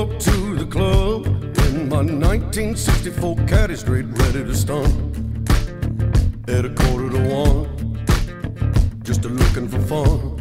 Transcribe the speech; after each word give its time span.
up 0.00 0.18
to 0.18 0.56
the 0.56 0.64
club 0.64 1.26
in 1.26 1.88
my 1.90 1.98
1964 1.98 3.36
caddy 3.46 3.76
straight 3.76 4.06
ready 4.06 4.42
to 4.42 4.54
stunt. 4.54 4.88
At 6.48 6.64
a 6.64 6.70
quarter 6.70 7.10
to 7.10 7.20
one, 7.28 7.68
just 9.02 9.26
a 9.26 9.28
looking 9.28 9.68
for 9.68 9.80
fun. 9.92 10.38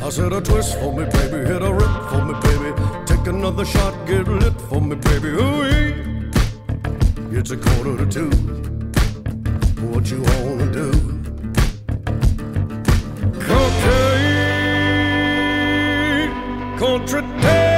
I 0.00 0.10
said 0.10 0.32
a 0.32 0.40
twist 0.40 0.78
for 0.78 0.92
me, 0.96 1.06
baby, 1.06 1.38
hit 1.50 1.62
a 1.62 1.72
rip 1.72 1.90
for 2.10 2.24
me, 2.24 2.34
baby. 2.46 2.72
Take 3.04 3.26
another 3.26 3.64
shot, 3.64 4.06
get 4.06 4.28
lit 4.28 4.60
for 4.68 4.80
me, 4.80 4.94
baby. 4.94 5.30
Ooh, 5.30 5.64
it's 7.32 7.50
a 7.50 7.56
quarter 7.56 7.96
to 7.96 8.06
two. 8.06 8.30
What 9.90 10.08
you 10.08 10.22
wanna 10.22 10.70
do? 10.70 10.92
Cocaine, 13.48 14.22
country. 16.78 17.71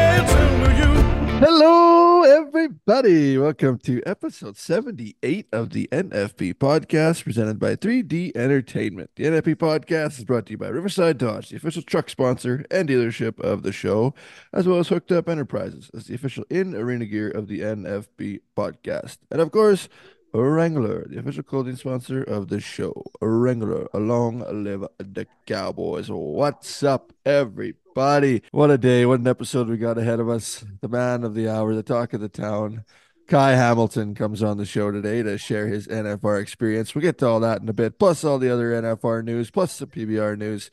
Hello, 1.46 2.22
everybody. 2.22 3.36
Welcome 3.36 3.76
to 3.80 4.02
episode 4.06 4.56
78 4.56 5.46
of 5.52 5.68
the 5.74 5.86
NFP 5.92 6.54
podcast 6.54 7.22
presented 7.22 7.58
by 7.58 7.76
3D 7.76 8.34
Entertainment. 8.34 9.10
The 9.14 9.24
NFP 9.24 9.56
podcast 9.56 10.16
is 10.16 10.24
brought 10.24 10.46
to 10.46 10.52
you 10.52 10.56
by 10.56 10.68
Riverside 10.68 11.18
Dodge, 11.18 11.50
the 11.50 11.56
official 11.56 11.82
truck 11.82 12.08
sponsor 12.08 12.64
and 12.70 12.88
dealership 12.88 13.38
of 13.40 13.62
the 13.62 13.72
show, 13.72 14.14
as 14.54 14.66
well 14.66 14.78
as 14.78 14.88
Hooked 14.88 15.12
Up 15.12 15.28
Enterprises 15.28 15.90
as 15.92 16.06
the 16.06 16.14
official 16.14 16.46
in 16.48 16.74
arena 16.74 17.04
gear 17.04 17.28
of 17.28 17.46
the 17.46 17.60
NFP 17.60 18.40
podcast. 18.56 19.18
And 19.30 19.42
of 19.42 19.50
course, 19.52 19.90
Wrangler, 20.34 21.06
the 21.08 21.20
official 21.20 21.44
clothing 21.44 21.76
sponsor 21.76 22.20
of 22.20 22.48
the 22.48 22.58
show. 22.58 23.04
Wrangler, 23.20 23.86
along 23.94 24.40
live 24.64 24.84
the 24.98 25.28
Cowboys. 25.46 26.08
What's 26.10 26.82
up, 26.82 27.12
everybody? 27.24 28.42
What 28.50 28.72
a 28.72 28.76
day, 28.76 29.06
what 29.06 29.20
an 29.20 29.28
episode 29.28 29.68
we 29.68 29.76
got 29.76 29.96
ahead 29.96 30.18
of 30.18 30.28
us. 30.28 30.64
The 30.80 30.88
man 30.88 31.22
of 31.22 31.34
the 31.34 31.48
hour, 31.48 31.72
the 31.72 31.84
talk 31.84 32.14
of 32.14 32.20
the 32.20 32.28
town. 32.28 32.84
Ky 33.28 33.36
Hamilton 33.36 34.16
comes 34.16 34.42
on 34.42 34.56
the 34.56 34.66
show 34.66 34.90
today 34.90 35.22
to 35.22 35.38
share 35.38 35.68
his 35.68 35.86
NFR 35.86 36.42
experience. 36.42 36.96
We'll 36.96 37.02
get 37.02 37.18
to 37.18 37.28
all 37.28 37.38
that 37.38 37.62
in 37.62 37.68
a 37.68 37.72
bit, 37.72 38.00
plus 38.00 38.24
all 38.24 38.40
the 38.40 38.52
other 38.52 38.72
NFR 38.72 39.24
news, 39.24 39.52
plus 39.52 39.78
the 39.78 39.86
PBR 39.86 40.36
news, 40.36 40.68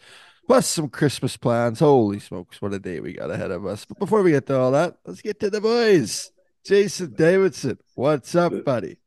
plus 0.47 0.65
some 0.65 0.89
Christmas 0.89 1.37
plans. 1.37 1.81
Holy 1.81 2.19
smokes, 2.19 2.63
what 2.63 2.73
a 2.73 2.79
day 2.79 2.99
we 2.99 3.13
got 3.13 3.29
ahead 3.29 3.51
of 3.51 3.67
us. 3.67 3.85
But 3.85 3.99
before 3.99 4.23
we 4.23 4.31
get 4.31 4.47
to 4.47 4.57
all 4.57 4.71
that, 4.71 4.97
let's 5.05 5.21
get 5.21 5.39
to 5.41 5.51
the 5.51 5.61
boys. 5.61 6.31
Jason 6.65 7.13
Davidson, 7.13 7.77
what's 7.93 8.33
up, 8.33 8.65
buddy? 8.65 8.97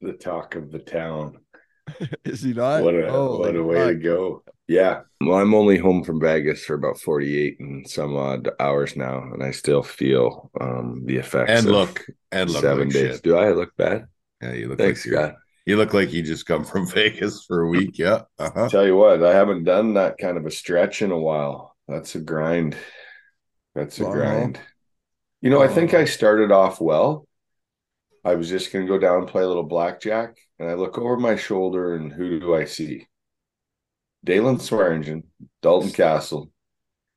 The 0.00 0.12
talk 0.12 0.54
of 0.54 0.70
the 0.70 0.78
town. 0.78 1.38
Is 2.24 2.42
he 2.42 2.52
not? 2.52 2.82
What 2.82 2.94
a 2.94 3.10
Holy 3.10 3.38
what 3.38 3.56
a 3.56 3.62
way 3.64 3.86
to 3.88 3.94
go. 3.94 4.42
Yeah. 4.68 5.00
Well, 5.20 5.38
I'm 5.38 5.54
only 5.54 5.76
home 5.78 6.04
from 6.04 6.20
Vegas 6.20 6.64
for 6.64 6.74
about 6.74 7.00
48 7.00 7.58
and 7.60 7.88
some 7.88 8.16
odd 8.16 8.48
hours 8.60 8.94
now, 8.96 9.22
and 9.32 9.42
I 9.42 9.50
still 9.50 9.82
feel 9.82 10.50
um 10.60 11.02
the 11.06 11.16
effects 11.16 11.50
and 11.50 11.66
look 11.66 12.04
and 12.30 12.48
look 12.50 12.62
seven 12.62 12.84
like 12.88 12.94
days. 12.94 13.14
shit. 13.14 13.22
Do 13.22 13.36
I 13.36 13.50
look 13.52 13.76
bad? 13.76 14.06
Yeah, 14.40 14.52
you 14.54 14.68
look 14.68 14.78
Thanks, 14.78 15.04
like 15.06 15.14
Scott. 15.14 15.34
you 15.66 15.76
look 15.76 15.92
like 15.92 16.12
you 16.12 16.22
just 16.22 16.46
come 16.46 16.64
from 16.64 16.86
Vegas 16.90 17.44
for 17.44 17.62
a 17.62 17.68
week. 17.68 17.98
Yeah. 17.98 18.22
Uh-huh. 18.38 18.68
Tell 18.68 18.86
you 18.86 18.96
what, 18.96 19.22
I 19.24 19.34
haven't 19.34 19.64
done 19.64 19.94
that 19.94 20.18
kind 20.18 20.36
of 20.38 20.46
a 20.46 20.50
stretch 20.50 21.02
in 21.02 21.10
a 21.10 21.18
while. 21.18 21.76
That's 21.88 22.14
a 22.14 22.20
grind. 22.20 22.76
That's 23.74 23.98
a 24.00 24.04
Wow. 24.04 24.12
grind. 24.12 24.60
You 25.40 25.50
know, 25.50 25.60
I 25.62 25.68
think 25.68 25.94
I 25.94 26.04
started 26.04 26.52
off 26.52 26.80
well. 26.80 27.26
I 28.24 28.34
was 28.34 28.48
just 28.48 28.72
going 28.72 28.86
to 28.86 28.92
go 28.92 28.98
down 28.98 29.18
and 29.18 29.28
play 29.28 29.42
a 29.42 29.48
little 29.48 29.62
blackjack, 29.64 30.36
and 30.58 30.68
I 30.68 30.74
look 30.74 30.98
over 30.98 31.16
my 31.16 31.36
shoulder, 31.36 31.94
and 31.96 32.12
who 32.12 32.40
do 32.40 32.54
I 32.54 32.64
see? 32.64 33.06
Dalen 34.24 34.58
Swearingen, 34.60 35.24
Dalton 35.62 35.90
Castle, 35.92 36.50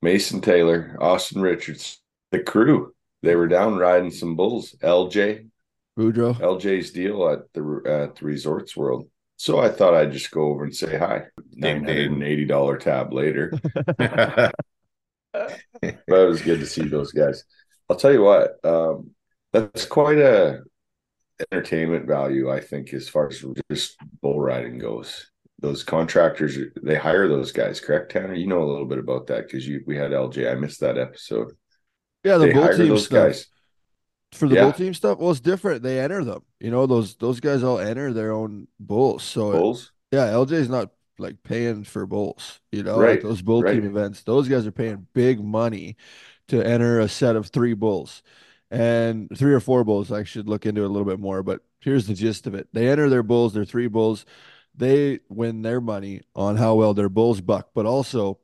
Mason 0.02 0.40
Taylor, 0.40 0.96
Austin 1.00 1.42
Richards, 1.42 2.00
the 2.32 2.40
crew. 2.40 2.94
They 3.22 3.36
were 3.36 3.48
down 3.48 3.76
riding 3.78 4.10
some 4.10 4.36
bulls. 4.36 4.74
LJ, 4.82 5.48
Boudreaux. 5.96 6.40
LJ's 6.40 6.92
deal 6.92 7.28
at 7.30 7.52
the 7.54 7.82
at 7.86 8.16
the 8.16 8.26
Resorts 8.26 8.76
World. 8.76 9.08
So 9.36 9.60
I 9.60 9.70
thought 9.70 9.94
I'd 9.94 10.12
just 10.12 10.30
go 10.30 10.44
over 10.48 10.64
and 10.64 10.74
say 10.76 10.98
hi. 10.98 11.24
Nine 11.52 11.82
Ding, 11.82 11.84
hundred 11.84 12.08
ding. 12.08 12.14
and 12.14 12.22
eighty 12.24 12.44
dollar 12.46 12.76
tab 12.78 13.12
later, 13.12 13.52
but 15.32 15.50
it 15.82 16.28
was 16.28 16.42
good 16.42 16.60
to 16.60 16.66
see 16.66 16.86
those 16.88 17.12
guys. 17.12 17.44
I'll 17.88 17.96
tell 17.96 18.12
you 18.12 18.22
what, 18.22 18.64
um, 18.64 19.10
that's 19.52 19.86
quite 19.86 20.18
a 20.18 20.60
entertainment 21.52 22.06
value, 22.06 22.50
I 22.50 22.60
think, 22.60 22.92
as 22.94 23.08
far 23.08 23.28
as 23.28 23.44
just 23.70 23.96
bull 24.22 24.40
riding 24.40 24.78
goes. 24.78 25.30
Those 25.60 25.82
contractors, 25.82 26.58
they 26.82 26.96
hire 26.96 27.26
those 27.28 27.50
guys, 27.52 27.80
correct, 27.80 28.12
Tanner? 28.12 28.34
You 28.34 28.46
know 28.46 28.62
a 28.62 28.68
little 28.70 28.84
bit 28.86 28.98
about 28.98 29.26
that 29.28 29.46
because 29.46 29.66
you 29.66 29.82
we 29.86 29.96
had 29.96 30.10
LJ. 30.10 30.50
I 30.50 30.54
missed 30.56 30.80
that 30.80 30.98
episode. 30.98 31.52
Yeah, 32.22 32.38
the 32.38 32.46
they 32.46 32.52
bull 32.52 32.68
team 32.76 32.98
stuff. 32.98 33.10
guys. 33.10 33.46
For 34.32 34.48
the 34.48 34.56
Yeah. 34.56 34.62
bull 34.64 34.72
team 34.72 34.94
stuff, 34.94 35.18
well, 35.18 35.30
it's 35.30 35.40
different. 35.40 35.82
They 35.82 36.00
enter 36.00 36.24
them. 36.24 36.42
You 36.60 36.70
know, 36.70 36.86
those 36.86 37.14
those 37.16 37.40
guys 37.40 37.62
all 37.62 37.78
enter 37.78 38.12
their 38.12 38.32
own 38.32 38.66
bulls. 38.80 39.22
So 39.22 39.52
Bulls. 39.52 39.92
yeah, 40.12 40.26
LJ's 40.32 40.68
not 40.68 40.90
like 41.18 41.42
paying 41.44 41.84
for 41.84 42.04
bulls. 42.06 42.60
You 42.72 42.82
know, 42.82 42.98
Right, 42.98 43.10
like 43.12 43.22
those 43.22 43.40
bull 43.42 43.62
right. 43.62 43.74
team 43.74 43.84
events. 43.86 44.22
Those 44.24 44.48
guys 44.48 44.66
are 44.66 44.72
paying 44.72 45.06
big 45.14 45.42
money 45.42 45.96
to 46.48 46.60
enter 46.66 46.98
a 47.00 47.08
set 47.08 47.36
of 47.36 47.46
three 47.46 47.74
bulls. 47.74 48.22
And 48.78 49.28
three 49.36 49.54
or 49.54 49.60
four 49.60 49.84
bulls. 49.84 50.10
I 50.10 50.24
should 50.24 50.48
look 50.48 50.66
into 50.66 50.82
it 50.82 50.86
a 50.86 50.88
little 50.88 51.06
bit 51.06 51.20
more, 51.20 51.42
but 51.42 51.60
here's 51.80 52.06
the 52.06 52.14
gist 52.14 52.46
of 52.46 52.54
it. 52.54 52.68
They 52.72 52.88
enter 52.88 53.08
their 53.08 53.22
bulls, 53.22 53.52
they're 53.54 53.64
three 53.64 53.86
bulls. 53.88 54.26
They 54.74 55.20
win 55.28 55.62
their 55.62 55.80
money 55.80 56.22
on 56.34 56.56
how 56.56 56.74
well 56.74 56.94
their 56.94 57.08
bulls 57.08 57.40
buck, 57.40 57.70
but 57.74 57.86
also 57.86 58.40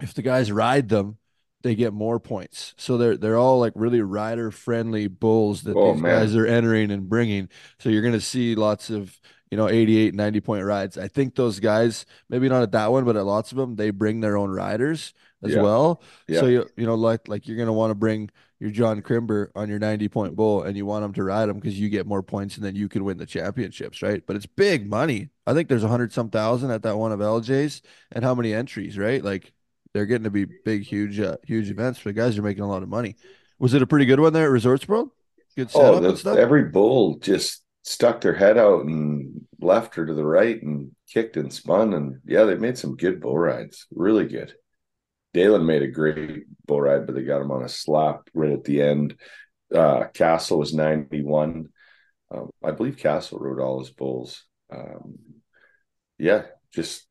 if 0.00 0.14
the 0.14 0.22
guys 0.22 0.52
ride 0.52 0.88
them, 0.88 1.18
they 1.62 1.74
get 1.74 1.92
more 1.92 2.20
points. 2.20 2.74
So 2.76 2.98
they're 2.98 3.16
they're 3.16 3.38
all 3.38 3.58
like 3.58 3.72
really 3.74 4.02
rider 4.02 4.50
friendly 4.50 5.08
bulls 5.08 5.62
that 5.62 5.76
Oh, 5.76 5.92
these 5.92 6.02
man. 6.02 6.20
guys 6.20 6.36
are 6.36 6.46
entering 6.46 6.90
and 6.90 7.08
bringing. 7.08 7.48
So 7.78 7.88
you're 7.88 8.02
going 8.02 8.14
to 8.14 8.20
see 8.20 8.54
lots 8.54 8.90
of, 8.90 9.18
you 9.50 9.56
know, 9.56 9.68
88, 9.68 10.14
90 10.14 10.40
point 10.40 10.64
rides. 10.64 10.98
I 10.98 11.08
think 11.08 11.34
those 11.34 11.60
guys, 11.60 12.06
maybe 12.28 12.48
not 12.48 12.62
at 12.62 12.72
that 12.72 12.92
one, 12.92 13.04
but 13.04 13.16
at 13.16 13.24
lots 13.24 13.50
of 13.52 13.58
them, 13.58 13.76
they 13.76 13.90
bring 13.90 14.20
their 14.20 14.36
own 14.36 14.50
riders 14.50 15.14
as 15.44 15.52
Yeah. 15.52 15.62
well. 15.62 16.02
Yeah. 16.28 16.40
So 16.40 16.46
you 16.46 16.66
you 16.76 16.86
know 16.86 16.94
like 16.94 17.28
like 17.28 17.46
you're 17.46 17.56
going 17.56 17.66
to 17.66 17.72
want 17.72 17.90
to 17.90 17.94
bring 17.94 18.30
your 18.60 18.70
John 18.70 19.02
Crimber 19.02 19.50
on 19.54 19.68
your 19.68 19.78
90 19.78 20.08
point 20.08 20.36
bull 20.36 20.62
and 20.62 20.76
you 20.76 20.86
want 20.86 21.04
him 21.04 21.12
to 21.14 21.24
ride 21.24 21.48
him 21.48 21.56
because 21.56 21.78
you 21.78 21.88
get 21.88 22.06
more 22.06 22.22
points 22.22 22.56
and 22.56 22.64
then 22.64 22.74
you 22.76 22.88
can 22.88 23.04
win 23.04 23.18
the 23.18 23.26
championships, 23.26 24.00
right? 24.00 24.22
But 24.26 24.36
it's 24.36 24.46
big 24.46 24.88
money. 24.88 25.28
I 25.46 25.52
think 25.54 25.68
there's 25.68 25.84
a 25.84 25.88
hundred 25.88 26.12
some 26.12 26.30
thousand 26.30 26.70
at 26.70 26.82
that 26.82 26.96
one 26.96 27.12
of 27.12 27.20
LJ's 27.20 27.82
and 28.12 28.24
how 28.24 28.34
many 28.34 28.54
entries, 28.54 28.96
right? 28.96 29.22
Like 29.22 29.52
they're 29.92 30.06
getting 30.06 30.24
to 30.24 30.30
be 30.30 30.46
big, 30.64 30.82
huge, 30.82 31.20
uh, 31.20 31.36
huge 31.44 31.68
events. 31.70 32.02
The 32.02 32.12
guys 32.12 32.38
are 32.38 32.42
making 32.42 32.64
a 32.64 32.68
lot 32.68 32.82
of 32.82 32.88
money. 32.88 33.16
Was 33.58 33.74
it 33.74 33.82
a 33.82 33.86
pretty 33.86 34.06
good 34.06 34.18
one 34.20 34.32
there 34.32 34.44
at 34.46 34.50
Resorts 34.50 34.88
World? 34.88 35.10
Good 35.56 35.70
setup 35.70 36.02
Oh, 36.02 36.08
and 36.08 36.18
stuff. 36.18 36.36
every 36.38 36.64
bull 36.64 37.18
just 37.18 37.62
stuck 37.82 38.20
their 38.22 38.34
head 38.34 38.56
out 38.58 38.84
and 38.86 39.42
left 39.60 39.94
her 39.96 40.06
to 40.06 40.14
the 40.14 40.24
right 40.24 40.60
and 40.62 40.90
kicked 41.12 41.36
and 41.36 41.52
spun. 41.52 41.92
And 41.94 42.20
yeah, 42.24 42.44
they 42.44 42.56
made 42.56 42.78
some 42.78 42.96
good 42.96 43.20
bull 43.20 43.38
rides. 43.38 43.86
Really 43.94 44.26
good. 44.26 44.54
Dalen 45.34 45.66
made 45.66 45.82
a 45.82 45.88
great 45.88 46.44
bull 46.64 46.80
ride, 46.80 47.06
but 47.06 47.14
they 47.14 47.24
got 47.24 47.42
him 47.42 47.50
on 47.50 47.64
a 47.64 47.68
slap 47.68 48.30
right 48.32 48.52
at 48.52 48.64
the 48.64 48.80
end. 48.80 49.16
Uh, 49.74 50.04
Castle 50.14 50.60
was 50.60 50.72
91. 50.72 51.68
Um, 52.30 52.50
I 52.64 52.70
believe 52.70 52.96
Castle 52.96 53.40
rode 53.40 53.60
all 53.60 53.80
his 53.80 53.90
bulls. 53.90 54.44
Um, 54.72 55.18
yeah, 56.18 56.44
just 56.72 57.06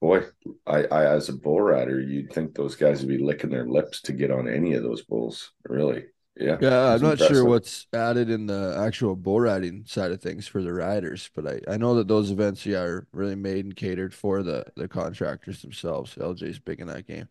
boy, 0.00 0.22
I, 0.66 0.84
I 0.84 1.14
as 1.14 1.28
a 1.28 1.34
bull 1.34 1.60
rider, 1.60 2.00
you'd 2.00 2.32
think 2.32 2.54
those 2.54 2.76
guys 2.76 3.00
would 3.00 3.08
be 3.08 3.22
licking 3.22 3.50
their 3.50 3.66
lips 3.66 4.00
to 4.02 4.12
get 4.12 4.30
on 4.30 4.48
any 4.48 4.74
of 4.74 4.82
those 4.82 5.04
bulls. 5.04 5.52
Really. 5.68 6.06
Yeah. 6.38 6.58
Yeah, 6.60 6.92
I'm 6.92 7.00
not 7.00 7.18
sure 7.18 7.46
what's 7.46 7.86
added 7.94 8.28
in 8.28 8.46
the 8.46 8.76
actual 8.78 9.16
bull 9.16 9.40
riding 9.40 9.84
side 9.86 10.12
of 10.12 10.20
things 10.20 10.46
for 10.46 10.62
the 10.62 10.72
riders, 10.72 11.30
but 11.34 11.46
I, 11.46 11.60
I 11.72 11.76
know 11.78 11.94
that 11.94 12.08
those 12.08 12.30
events 12.30 12.66
yeah 12.66 12.80
are 12.80 13.06
really 13.12 13.36
made 13.36 13.64
and 13.64 13.74
catered 13.76 14.12
for 14.12 14.42
the 14.42 14.64
the 14.76 14.88
contractors 14.88 15.62
themselves. 15.62 16.14
LJ's 16.16 16.58
big 16.58 16.80
in 16.80 16.88
that 16.88 17.06
game. 17.06 17.28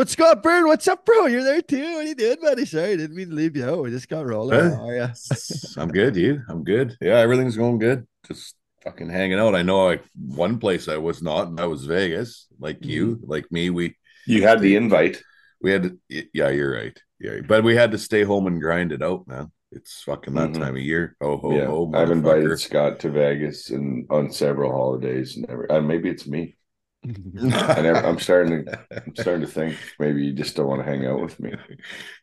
But 0.00 0.08
Scott 0.08 0.42
Byrne, 0.42 0.66
what's 0.66 0.88
up, 0.88 1.04
bro? 1.04 1.26
You're 1.26 1.44
there 1.44 1.60
too. 1.60 1.82
What 1.96 2.06
are 2.06 2.08
you 2.08 2.14
doing, 2.14 2.38
buddy? 2.40 2.64
Sorry, 2.64 2.96
didn't 2.96 3.14
mean 3.14 3.28
to 3.28 3.34
leave 3.34 3.54
you 3.54 3.66
out. 3.68 3.82
We 3.82 3.90
just 3.90 4.08
got 4.08 4.24
rolling. 4.24 4.58
Hey. 4.58 4.74
How 4.74 4.88
are 4.88 4.96
ya? 4.96 5.08
I'm 5.76 5.88
good, 5.88 6.14
dude. 6.14 6.42
I'm 6.48 6.64
good. 6.64 6.96
Yeah, 7.02 7.16
everything's 7.18 7.58
going 7.58 7.78
good. 7.78 8.06
Just 8.26 8.54
fucking 8.82 9.10
hanging 9.10 9.38
out. 9.38 9.54
I 9.54 9.60
know 9.60 9.84
like 9.84 10.02
one 10.16 10.58
place 10.58 10.88
I 10.88 10.96
was 10.96 11.20
not, 11.22 11.48
and 11.48 11.58
that 11.58 11.68
was 11.68 11.84
Vegas. 11.84 12.46
Like 12.58 12.82
you, 12.82 13.16
Mm-hmm. 13.16 13.30
like 13.30 13.52
me, 13.52 13.68
we 13.68 13.94
You 14.26 14.40
had 14.42 14.60
the 14.62 14.74
invite. 14.76 15.22
we 15.60 15.70
had 15.70 15.82
to, 15.82 15.98
yeah, 16.32 16.48
you're 16.48 16.72
right. 16.72 16.98
Yeah, 17.20 17.40
but 17.46 17.62
we 17.62 17.76
had 17.76 17.90
to 17.90 17.98
stay 17.98 18.22
home 18.22 18.46
and 18.46 18.58
grind 18.58 18.92
it 18.92 19.02
out, 19.02 19.28
man. 19.28 19.52
It's 19.70 20.02
fucking 20.04 20.32
that 20.32 20.52
Mhm. 20.52 20.60
time 20.60 20.76
of 20.76 20.82
year. 20.82 21.14
Oh 21.20 21.36
ho 21.36 21.54
yeah, 21.54 21.66
ho! 21.66 21.92
I've 21.94 22.10
invited. 22.10 22.58
Scott 22.58 23.00
to 23.00 23.10
Vegas 23.10 23.68
and 23.68 24.06
on 24.08 24.30
several 24.32 24.72
holidays. 24.72 25.36
And 25.36 25.44
every, 25.50 25.68
uh, 25.68 25.82
maybe 25.82 26.08
it's 26.08 26.26
me. 26.26 26.56
I 27.04 27.08
never, 27.82 28.04
I'm 28.06 28.18
starting 28.18 28.66
to 28.66 28.78
I'm 28.90 29.16
starting 29.16 29.40
to 29.46 29.46
think 29.52 29.76
maybe 29.98 30.24
you 30.24 30.32
just 30.32 30.56
don't 30.56 30.66
want 30.66 30.84
to 30.84 30.90
hang 30.90 31.06
out 31.06 31.20
with 31.20 31.40
me. 31.40 31.54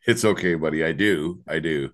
it's 0.06 0.24
okay, 0.24 0.54
buddy. 0.54 0.84
I 0.84 0.92
do. 0.92 1.42
I 1.48 1.58
do. 1.58 1.90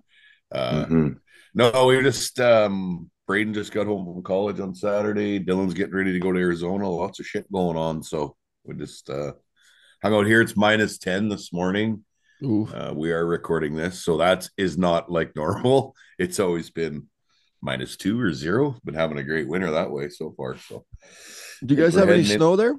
Uh, 0.51 0.85
Mhm. 0.85 1.17
No, 1.53 1.85
we 1.87 1.95
were 1.95 2.03
just 2.03 2.39
um 2.39 3.09
Braden 3.27 3.53
just 3.53 3.71
got 3.71 3.87
home 3.87 4.05
from 4.05 4.21
college 4.23 4.59
on 4.59 4.75
Saturday. 4.75 5.39
Dylan's 5.39 5.73
getting 5.73 5.95
ready 5.95 6.13
to 6.13 6.19
go 6.19 6.31
to 6.31 6.39
Arizona. 6.39 6.87
Lots 6.87 7.19
of 7.19 7.25
shit 7.25 7.51
going 7.51 7.77
on. 7.77 8.03
So 8.03 8.35
we 8.63 8.75
just 8.75 9.09
uh 9.09 9.31
hung 10.03 10.13
out 10.13 10.27
here. 10.27 10.41
It's 10.41 10.55
minus 10.57 10.97
10 10.99 11.29
this 11.29 11.51
morning. 11.51 12.03
Uh, 12.71 12.93
we 12.93 13.11
are 13.11 13.25
recording 13.25 13.75
this, 13.75 14.03
so 14.03 14.17
that 14.17 14.47
is 14.57 14.77
not 14.77 15.09
like 15.11 15.35
normal. 15.35 15.95
It's 16.19 16.39
always 16.39 16.69
been 16.69 17.07
minus 17.65 17.97
two 17.97 18.19
or 18.21 18.31
zero. 18.31 18.77
Been 18.85 18.93
having 18.93 19.17
a 19.17 19.23
great 19.23 19.47
winter 19.47 19.71
that 19.71 19.91
way 19.91 20.07
so 20.09 20.31
far. 20.37 20.55
So, 20.57 20.85
Do 21.65 21.73
you 21.75 21.81
guys 21.81 21.95
have 21.95 22.07
any 22.09 22.19
heading 22.21 22.31
in- 22.33 22.37
snow 22.37 22.55
there? 22.55 22.75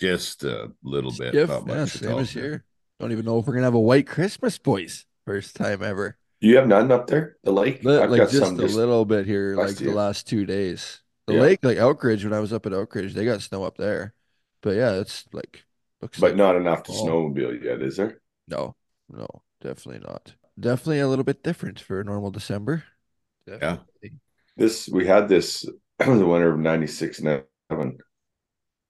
just 0.00 0.44
a 0.44 0.72
little 0.82 1.10
bit, 1.10 1.28
Skiff? 1.34 1.48
not 1.50 1.66
Yeah, 1.66 1.74
much 1.74 1.94
at 1.96 2.00
same 2.00 2.12
all. 2.12 2.18
as 2.20 2.30
here. 2.30 2.64
Don't 2.98 3.12
even 3.12 3.24
know 3.26 3.38
if 3.38 3.46
we're 3.46 3.52
gonna 3.54 3.66
have 3.66 3.74
a 3.74 3.80
white 3.80 4.06
Christmas, 4.06 4.56
boys. 4.58 5.04
First 5.26 5.56
time 5.56 5.82
ever. 5.82 6.16
You 6.40 6.56
have 6.56 6.66
none 6.68 6.90
up 6.90 7.06
there, 7.06 7.36
the 7.44 7.52
lake. 7.52 7.84
Li- 7.84 7.98
I've 7.98 8.10
like 8.10 8.20
got 8.22 8.30
just 8.30 8.42
some 8.46 8.58
a 8.58 8.62
just 8.62 8.74
little 8.76 9.04
bit 9.04 9.26
here, 9.26 9.54
like 9.56 9.70
of 9.72 9.78
the 9.78 9.90
last 9.92 10.26
two 10.26 10.46
days. 10.46 11.00
The 11.26 11.34
Yeah. 11.34 11.40
lake, 11.42 11.60
like 11.62 11.76
Elkridge, 11.76 12.24
when 12.24 12.32
I 12.32 12.40
was 12.40 12.52
up 12.52 12.64
at 12.64 12.72
Elkridge, 12.72 13.12
they 13.12 13.24
got 13.26 13.42
snow 13.42 13.64
up 13.64 13.76
there. 13.76 14.14
But 14.62 14.76
yeah, 14.76 14.92
it's 14.94 15.24
like 15.32 15.64
looks 16.00 16.18
but 16.18 16.28
like 16.30 16.36
not 16.36 16.56
enough 16.56 16.82
to 16.84 16.92
snowmobile 16.92 17.62
yet, 17.62 17.82
is 17.82 17.96
there? 17.98 18.20
no, 18.48 18.74
no, 19.10 19.26
definitely 19.60 20.00
not. 20.06 20.34
Definitely 20.58 21.00
a 21.00 21.08
little 21.08 21.24
bit 21.24 21.42
different 21.42 21.78
for 21.80 22.00
a 22.00 22.04
normal 22.04 22.30
December. 22.30 22.84
Definitely. 23.46 24.12
This 24.56 24.88
we 24.88 25.06
had 25.06 25.28
this 25.28 25.64
the 25.98 26.26
winter 26.26 26.52
of 26.52 26.58
96 26.58 27.18
7. 27.18 27.98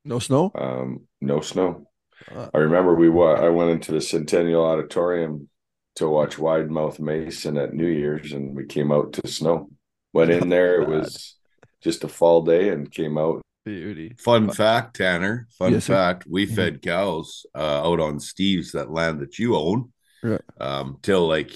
No 0.04 0.18
snow. 0.18 0.50
Um, 0.54 1.02
no 1.20 1.40
snow. 1.40 1.86
Uh, 2.34 2.48
I 2.54 2.58
remember 2.58 2.94
we 2.94 3.08
wa- 3.08 3.34
I 3.34 3.48
went 3.48 3.70
into 3.70 3.92
the 3.92 4.00
Centennial 4.00 4.64
Auditorium 4.64 5.48
to 5.96 6.08
watch 6.08 6.38
Wide 6.38 6.70
Mouth 6.70 7.00
Mason 7.00 7.56
at 7.58 7.74
New 7.74 7.86
Year's, 7.88 8.32
and 8.32 8.54
we 8.56 8.64
came 8.66 8.92
out 8.92 9.12
to 9.14 9.26
snow. 9.28 9.68
Went 10.12 10.30
in 10.30 10.48
there, 10.48 10.82
it 10.82 10.88
was 10.96 11.36
just 11.82 12.04
a 12.04 12.08
fall 12.08 12.42
day, 12.42 12.68
and 12.70 12.90
came 12.90 13.16
out. 13.18 13.42
beauty. 13.64 14.14
Fun 14.18 14.50
fact, 14.50 14.96
Tanner. 14.96 15.46
Fun 15.58 15.72
Yes, 15.72 15.84
sir. 15.84 15.94
fact: 15.94 16.26
we 16.28 16.46
Mhm. 16.46 16.54
fed 16.54 16.82
cows 16.82 17.44
uh, 17.54 17.82
out 17.88 18.00
on 18.00 18.18
Steve's 18.20 18.72
that 18.72 18.90
land 18.90 19.20
that 19.20 19.38
you 19.38 19.54
own, 19.56 19.92
Right. 20.22 20.40
um, 20.60 20.98
till 21.02 21.26
like 21.28 21.52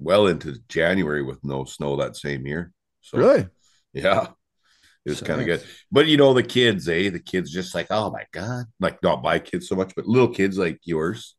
well 0.00 0.26
into 0.28 0.58
January 0.68 1.22
with 1.22 1.44
no 1.44 1.64
snow 1.64 1.96
that 1.98 2.16
same 2.16 2.46
year. 2.46 2.72
So 3.02 3.18
Really? 3.18 3.48
yeah, 3.92 4.28
it 5.06 5.10
was 5.10 5.22
kind 5.22 5.40
of 5.40 5.46
good. 5.46 5.64
But 5.92 6.06
you 6.08 6.16
know, 6.16 6.34
the 6.34 6.42
kids, 6.42 6.88
eh? 6.88 7.10
The 7.10 7.20
kids 7.20 7.52
just 7.52 7.74
like, 7.74 7.88
oh 7.90 8.10
my 8.10 8.24
god, 8.32 8.66
like 8.80 9.02
not 9.02 9.22
my 9.22 9.38
kids 9.38 9.68
so 9.68 9.76
much, 9.76 9.94
but 9.96 10.06
little 10.06 10.28
kids 10.34 10.58
like 10.58 10.80
yours, 10.84 11.36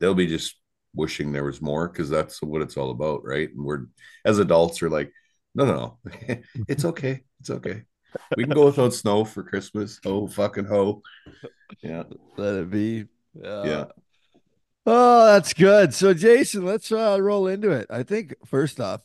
they'll 0.00 0.14
be 0.14 0.26
just 0.26 0.56
wishing 0.94 1.32
there 1.32 1.44
was 1.44 1.62
more 1.62 1.88
because 1.88 2.10
that's 2.10 2.42
what 2.42 2.62
it's 2.62 2.76
all 2.76 2.90
about, 2.90 3.24
right? 3.24 3.48
And 3.50 3.64
we're 3.64 3.86
as 4.24 4.38
adults 4.38 4.82
are 4.82 4.90
like, 4.90 5.12
no, 5.54 5.64
no, 5.66 5.98
no, 6.04 6.38
it's 6.68 6.84
okay, 6.84 7.22
it's 7.40 7.50
okay. 7.50 7.82
We 8.36 8.44
can 8.44 8.52
go 8.52 8.66
without 8.66 8.94
snow 8.94 9.24
for 9.24 9.42
Christmas. 9.42 9.98
Oh 10.04 10.26
fucking 10.26 10.66
ho! 10.66 11.02
Yeah, 11.82 12.04
Let 12.36 12.54
it 12.56 12.70
be. 12.70 13.06
Uh, 13.42 13.62
yeah. 13.66 13.84
Oh, 14.84 15.26
that's 15.26 15.52
good. 15.54 15.94
So, 15.94 16.12
Jason, 16.12 16.64
let's 16.64 16.90
uh, 16.90 17.18
roll 17.20 17.46
into 17.46 17.70
it. 17.70 17.86
I 17.90 18.02
think 18.02 18.34
first 18.44 18.80
off, 18.80 19.02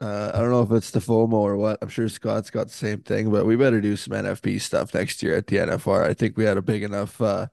uh, 0.00 0.32
I 0.34 0.40
don't 0.40 0.50
know 0.50 0.62
if 0.62 0.72
it's 0.72 0.90
the 0.92 1.00
FOMO 1.00 1.34
or 1.34 1.56
what. 1.56 1.78
I'm 1.82 1.88
sure 1.88 2.08
Scott's 2.08 2.50
got 2.50 2.68
the 2.68 2.74
same 2.74 3.02
thing, 3.02 3.30
but 3.30 3.46
we 3.46 3.56
better 3.56 3.80
do 3.80 3.96
some 3.96 4.14
NFP 4.14 4.58
stuff 4.58 4.94
next 4.94 5.22
year 5.22 5.36
at 5.36 5.46
the 5.48 5.58
NFR. 5.60 6.04
I 6.04 6.14
think 6.14 6.36
we 6.36 6.44
had 6.44 6.58
a 6.58 6.62
big 6.62 6.82
enough 6.84 7.20
uh, 7.20 7.48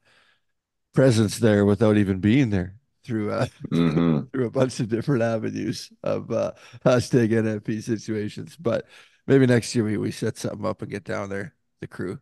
presence 0.93 1.39
there 1.39 1.65
without 1.65 1.97
even 1.97 2.19
being 2.19 2.49
there 2.49 2.75
through 3.03 3.31
uh, 3.31 3.47
Mhm. 3.73 4.31
through 4.31 4.47
a 4.47 4.51
bunch 4.51 4.79
of 4.79 4.89
different 4.89 5.23
avenues 5.23 5.91
of 6.03 6.31
uh, 6.31 6.53
hashtag 6.85 7.31
NFP 7.33 7.81
situations. 7.81 8.55
But 8.57 8.87
maybe 9.27 9.45
next 9.47 9.75
year 9.75 9.85
we, 9.85 9.97
we 9.97 10.11
set 10.11 10.37
something 10.37 10.65
up 10.65 10.81
and 10.81 10.91
get 10.91 11.03
down 11.03 11.29
there, 11.29 11.55
the 11.81 11.87
crew. 11.87 12.19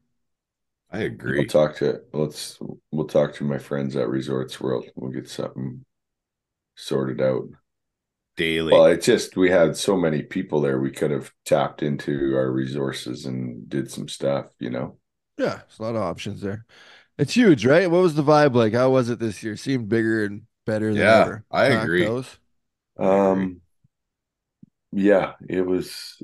I 0.91 0.99
agree. 1.01 1.37
We'll 1.37 1.47
talk 1.47 1.75
to 1.77 2.01
let's 2.13 2.57
we'll 2.91 3.07
talk 3.07 3.33
to 3.35 3.43
my 3.43 3.57
friends 3.57 3.95
at 3.95 4.09
Resorts 4.09 4.59
World. 4.59 4.85
We'll 4.95 5.11
get 5.11 5.29
something 5.29 5.85
sorted 6.75 7.21
out. 7.21 7.49
Daily. 8.35 8.71
Well, 8.71 8.85
it's 8.85 9.05
just 9.05 9.35
we 9.37 9.49
had 9.51 9.75
so 9.77 9.97
many 9.97 10.23
people 10.23 10.61
there. 10.61 10.79
We 10.79 10.91
could 10.91 11.11
have 11.11 11.31
tapped 11.45 11.83
into 11.83 12.35
our 12.35 12.49
resources 12.51 13.25
and 13.25 13.67
did 13.69 13.91
some 13.91 14.07
stuff. 14.07 14.47
You 14.59 14.69
know. 14.69 14.97
Yeah, 15.37 15.57
there's 15.67 15.79
a 15.79 15.83
lot 15.83 15.95
of 15.95 16.01
options 16.01 16.41
there. 16.41 16.65
It's 17.17 17.35
huge, 17.35 17.65
right? 17.65 17.89
What 17.89 18.01
was 18.01 18.15
the 18.15 18.23
vibe 18.23 18.55
like? 18.55 18.73
How 18.73 18.89
was 18.91 19.09
it 19.09 19.19
this 19.19 19.43
year? 19.43 19.57
Seemed 19.57 19.89
bigger 19.89 20.25
and 20.25 20.43
better 20.65 20.95
than 20.95 21.09
Yeah, 21.09 21.11
ever. 21.11 21.45
I 21.51 21.65
Packed 21.67 21.99
agree. 21.99 22.01
house? 22.01 22.39
Um, 22.97 23.61
yeah, 24.91 25.33
it 25.47 25.61
was 25.65 26.21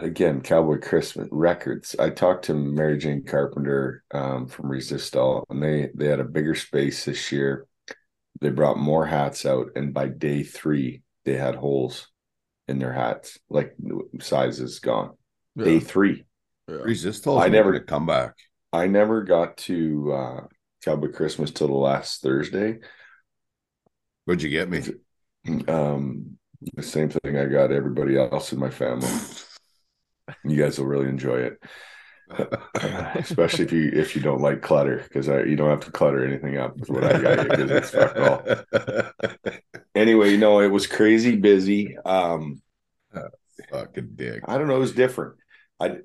again 0.00 0.40
Cowboy 0.40 0.78
Christmas 0.80 1.28
records. 1.30 1.94
I 1.98 2.10
talked 2.10 2.46
to 2.46 2.54
Mary 2.54 2.98
Jane 2.98 3.24
Carpenter 3.24 4.02
um, 4.12 4.46
from 4.46 4.66
Resistol, 4.66 5.44
and 5.48 5.62
they 5.62 5.90
they 5.94 6.06
had 6.06 6.20
a 6.20 6.24
bigger 6.24 6.54
space 6.54 7.04
this 7.04 7.30
year. 7.32 7.66
They 8.40 8.50
brought 8.50 8.78
more 8.78 9.06
hats 9.06 9.46
out, 9.46 9.70
and 9.76 9.92
by 9.92 10.08
day 10.08 10.42
three, 10.42 11.02
they 11.24 11.34
had 11.34 11.54
holes 11.54 12.08
in 12.68 12.78
their 12.78 12.92
hats, 12.92 13.38
like 13.48 13.74
sizes 14.20 14.78
gone. 14.78 15.16
Day 15.56 15.80
three, 15.80 16.24
yeah. 16.68 16.76
Resistol. 16.76 17.40
I 17.40 17.48
never- 17.48 17.78
come 17.80 18.06
back. 18.06 18.34
I 18.72 18.86
never 18.86 19.22
got 19.22 19.56
to 19.58 20.12
uh, 20.12 20.40
Cowboy 20.84 21.10
Christmas 21.10 21.50
till 21.50 21.68
the 21.68 21.72
last 21.72 22.22
Thursday. 22.22 22.78
What'd 24.26 24.42
you 24.42 24.50
get 24.50 24.68
me? 24.68 24.82
Um, 25.66 26.36
the 26.74 26.82
same 26.82 27.08
thing 27.08 27.38
I 27.38 27.46
got 27.46 27.72
everybody 27.72 28.18
else 28.18 28.52
in 28.52 28.58
my 28.58 28.68
family. 28.68 29.08
You 30.44 30.56
guys 30.56 30.78
will 30.78 30.86
really 30.86 31.08
enjoy 31.08 31.38
it. 31.38 31.62
especially 33.14 33.64
if 33.64 33.72
you 33.72 33.90
if 33.94 34.14
you 34.14 34.20
don't 34.20 34.42
like 34.42 34.60
clutter 34.60 35.02
because 35.02 35.30
I 35.30 35.44
you 35.44 35.56
don't 35.56 35.70
have 35.70 35.80
to 35.86 35.90
clutter 35.90 36.26
anything 36.26 36.58
up 36.58 36.76
with 36.76 36.90
what 36.90 37.04
I 37.04 37.22
got 37.22 37.48
because 37.48 37.70
it's 37.70 37.90
fuck 37.90 38.16
all. 38.16 39.52
Anyway, 39.94 40.30
you 40.30 40.36
know 40.36 40.60
it 40.60 40.68
was 40.68 40.86
crazy 40.86 41.34
busy. 41.36 41.96
Um, 42.04 42.60
Fucking 43.70 44.10
dick. 44.14 44.44
I 44.46 44.56
don't 44.56 44.68
know, 44.68 44.76
it 44.76 44.80
was 44.80 44.92
different. 44.92 45.34
I 45.80 45.98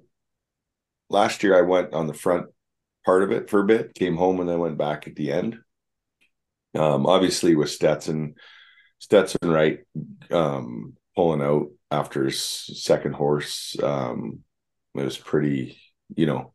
last 1.09 1.43
year 1.43 1.57
I 1.57 1.61
went 1.61 1.93
on 1.93 2.07
the 2.07 2.13
front 2.13 2.47
part 3.05 3.23
of 3.23 3.31
it 3.31 3.49
for 3.49 3.61
a 3.61 3.65
bit, 3.65 3.93
came 3.93 4.17
home 4.17 4.39
and 4.39 4.49
then 4.49 4.59
went 4.59 4.77
back 4.77 5.07
at 5.07 5.15
the 5.15 5.31
end. 5.31 5.57
Um, 6.75 7.05
obviously 7.05 7.55
with 7.55 7.69
Stetson, 7.69 8.35
Stetson 8.99 9.49
right, 9.49 9.79
um, 10.31 10.95
pulling 11.15 11.41
out 11.41 11.67
after 11.93 12.25
his 12.25 12.41
second 12.41 13.13
horse. 13.13 13.75
Um, 13.81 14.39
it 14.95 15.03
was 15.03 15.17
pretty, 15.17 15.79
you 16.15 16.25
know, 16.25 16.53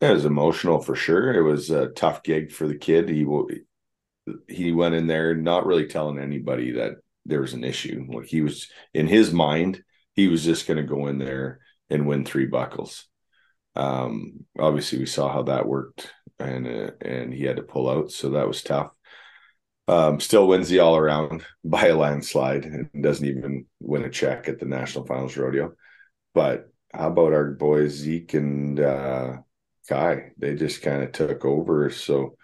it 0.00 0.10
was 0.10 0.24
emotional 0.24 0.80
for 0.80 0.94
sure. 0.94 1.32
It 1.32 1.42
was 1.42 1.70
a 1.70 1.88
tough 1.88 2.22
gig 2.22 2.52
for 2.52 2.66
the 2.66 2.76
kid. 2.76 3.08
He 3.08 3.26
he 4.48 4.72
went 4.72 4.94
in 4.94 5.06
there 5.06 5.34
not 5.34 5.66
really 5.66 5.86
telling 5.86 6.18
anybody 6.18 6.72
that 6.72 6.96
there 7.24 7.40
was 7.40 7.54
an 7.54 7.64
issue. 7.64 8.06
Like 8.08 8.26
he 8.26 8.42
was 8.42 8.68
in 8.94 9.06
his 9.06 9.32
mind, 9.32 9.82
he 10.14 10.28
was 10.28 10.44
just 10.44 10.66
going 10.66 10.76
to 10.76 10.82
go 10.82 11.06
in 11.06 11.18
there 11.18 11.60
and 11.90 12.06
win 12.06 12.24
three 12.24 12.46
buckles. 12.46 13.06
Um, 13.74 14.44
obviously, 14.58 14.98
we 14.98 15.06
saw 15.06 15.32
how 15.32 15.42
that 15.44 15.66
worked, 15.66 16.12
and 16.38 16.66
uh, 16.66 16.90
and 17.00 17.32
he 17.32 17.44
had 17.44 17.56
to 17.56 17.62
pull 17.62 17.88
out, 17.88 18.10
so 18.10 18.30
that 18.30 18.48
was 18.48 18.62
tough. 18.62 18.90
Um, 19.88 20.20
still 20.20 20.46
wins 20.46 20.68
the 20.68 20.80
all 20.80 20.96
around 20.96 21.44
by 21.64 21.86
a 21.86 21.96
landslide 21.96 22.64
and 22.64 22.90
doesn't 23.02 23.26
even 23.26 23.66
win 23.80 24.04
a 24.04 24.10
check 24.10 24.48
at 24.48 24.58
the 24.58 24.66
national 24.66 25.06
finals 25.06 25.36
rodeo. 25.36 25.72
But 26.34 26.70
how 26.92 27.08
about 27.08 27.32
our 27.32 27.50
boys 27.52 27.92
Zeke 27.92 28.34
and 28.34 28.78
uh, 28.78 29.38
Ky? 29.88 30.32
They 30.36 30.54
just 30.54 30.82
kind 30.82 31.02
of 31.02 31.12
took 31.12 31.44
over. 31.44 31.90
So 31.90 32.36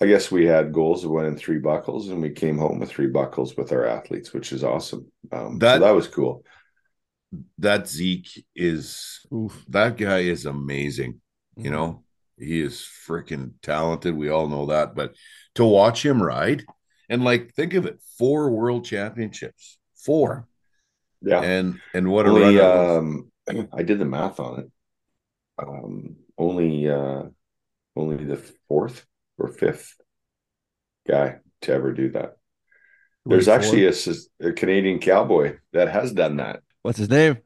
I 0.00 0.06
guess 0.06 0.30
we 0.30 0.46
had 0.46 0.72
goals 0.72 1.04
of 1.04 1.10
winning 1.10 1.36
three 1.36 1.58
buckles, 1.58 2.08
and 2.08 2.22
we 2.22 2.30
came 2.30 2.56
home 2.58 2.78
with 2.78 2.90
three 2.90 3.08
buckles 3.08 3.56
with 3.56 3.72
our 3.72 3.84
athletes, 3.84 4.32
which 4.32 4.52
is 4.52 4.62
awesome. 4.62 5.10
Um, 5.32 5.58
That- 5.58 5.80
so 5.80 5.84
that 5.84 5.94
was 5.94 6.06
cool. 6.06 6.44
That 7.58 7.88
Zeke 7.88 8.46
is 8.54 9.20
Oof. 9.34 9.64
that 9.68 9.96
guy 9.96 10.20
is 10.20 10.46
amazing. 10.46 11.14
Mm-hmm. 11.58 11.64
You 11.64 11.70
know, 11.72 12.04
he 12.38 12.60
is 12.60 12.86
freaking 13.06 13.52
talented. 13.62 14.14
We 14.16 14.28
all 14.28 14.48
know 14.48 14.66
that. 14.66 14.94
But 14.94 15.14
to 15.56 15.64
watch 15.64 16.04
him 16.04 16.22
ride 16.22 16.64
and 17.08 17.24
like 17.24 17.54
think 17.54 17.74
of 17.74 17.86
it, 17.86 18.00
four 18.18 18.50
world 18.50 18.84
championships. 18.84 19.78
Four. 19.96 20.46
Yeah. 21.22 21.40
And 21.40 21.80
and 21.94 22.10
what 22.10 22.26
a 22.26 22.30
run 22.30 22.40
only 22.42 22.56
that 22.56 22.92
um 22.96 23.32
I 23.72 23.82
did 23.82 23.98
the 23.98 24.04
math 24.04 24.40
on 24.40 24.60
it. 24.60 24.70
Um 25.58 26.16
only 26.36 26.88
uh 26.88 27.24
only 27.96 28.24
the 28.24 28.38
fourth 28.68 29.06
or 29.38 29.48
fifth 29.48 29.94
guy 31.06 31.38
to 31.62 31.72
ever 31.72 31.92
do 31.92 32.10
that. 32.10 32.36
There's 33.28 33.48
Win 33.48 33.48
actually 33.48 33.86
a, 33.86 33.92
a 34.40 34.52
Canadian 34.52 35.00
cowboy 35.00 35.58
that 35.72 35.88
has 35.88 36.12
done 36.12 36.36
that. 36.36 36.62
what's 36.82 36.98
his 36.98 37.08
name? 37.10 37.38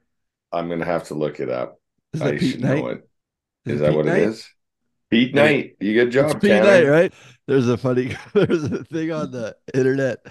I'm 0.52 0.68
gonna 0.68 0.84
have 0.84 1.04
to 1.08 1.14
look 1.14 1.40
it 1.40 1.48
up. 1.48 1.78
Is 2.12 2.20
I 2.22 2.26
it 2.26 2.38
Pete 2.38 2.52
should 2.52 2.60
Knight? 2.60 2.84
know 2.84 2.86
it. 2.88 3.08
Is 3.66 3.74
Is 3.74 3.80
it 3.80 3.82
that 3.82 3.92
Pete 3.92 3.94
what 3.94 4.06
Knight? 4.06 4.22
it 4.22 4.28
is? 4.28 4.48
Pete 5.12 5.34
Knight. 5.34 5.76
You 5.78 5.92
good 5.92 6.10
job, 6.10 6.40
Pete. 6.40 6.52
Knight, 6.52 6.86
right? 6.86 7.12
There's 7.46 7.68
a 7.68 7.76
funny 7.76 8.16
there's 8.32 8.64
a 8.64 8.82
thing 8.84 9.12
on 9.12 9.30
the 9.30 9.54
internet 9.74 10.24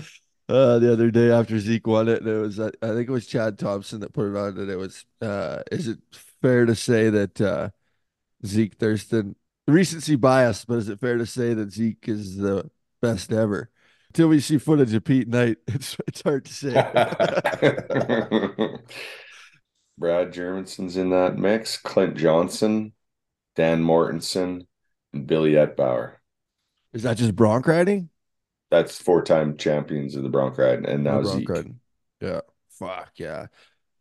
uh 0.49 0.79
the 0.79 0.91
other 0.91 1.11
day 1.11 1.29
after 1.29 1.59
Zeke 1.59 1.85
won 1.85 2.07
it, 2.07 2.21
and 2.21 2.27
it 2.27 2.39
was 2.39 2.59
uh, 2.59 2.71
I 2.81 2.87
think 2.87 3.07
it 3.07 3.11
was 3.11 3.27
Chad 3.27 3.59
Thompson 3.59 3.99
that 3.99 4.11
put 4.11 4.31
it 4.31 4.35
on, 4.35 4.57
and 4.57 4.71
it 4.71 4.77
was 4.77 5.05
uh 5.21 5.61
is 5.71 5.87
it 5.87 5.99
fair 6.41 6.65
to 6.65 6.73
say 6.73 7.11
that 7.11 7.39
uh 7.39 7.69
Zeke 8.43 8.73
Thurston 8.73 9.35
recency 9.67 10.15
bias, 10.15 10.65
but 10.65 10.79
is 10.79 10.89
it 10.89 10.99
fair 10.99 11.19
to 11.19 11.27
say 11.27 11.53
that 11.53 11.71
Zeke 11.71 12.09
is 12.09 12.37
the 12.37 12.71
best 13.03 13.31
ever? 13.31 13.69
Until 14.09 14.29
we 14.29 14.39
see 14.39 14.57
footage 14.57 14.95
of 14.95 15.03
Pete 15.03 15.27
Knight, 15.27 15.57
it's 15.67 15.95
it's 16.07 16.23
hard 16.23 16.45
to 16.45 16.53
say. 16.53 16.73
Brad 19.99 20.33
Gjermundson's 20.33 20.97
in 20.97 21.11
that 21.11 21.37
mix. 21.37 21.77
Clint 21.77 22.17
Johnson, 22.17 22.93
Dan 23.55 23.83
Mortensen, 23.83 24.65
Billy 25.25 25.53
Etbauer. 25.53 26.13
Is 26.93 27.03
that 27.03 27.17
just 27.17 27.35
bronc 27.35 27.67
riding? 27.67 28.09
That's 28.69 29.01
four-time 29.01 29.57
champions 29.57 30.15
of 30.15 30.23
the 30.23 30.29
bronc 30.29 30.57
riding, 30.57 30.85
and 30.85 31.03
now 31.03 31.19
Oh, 31.19 31.23
bronc 31.23 31.39
Zeke. 31.39 31.49
riding. 31.49 31.79
Yeah. 32.21 32.41
Fuck 32.69 33.11
yeah. 33.17 33.47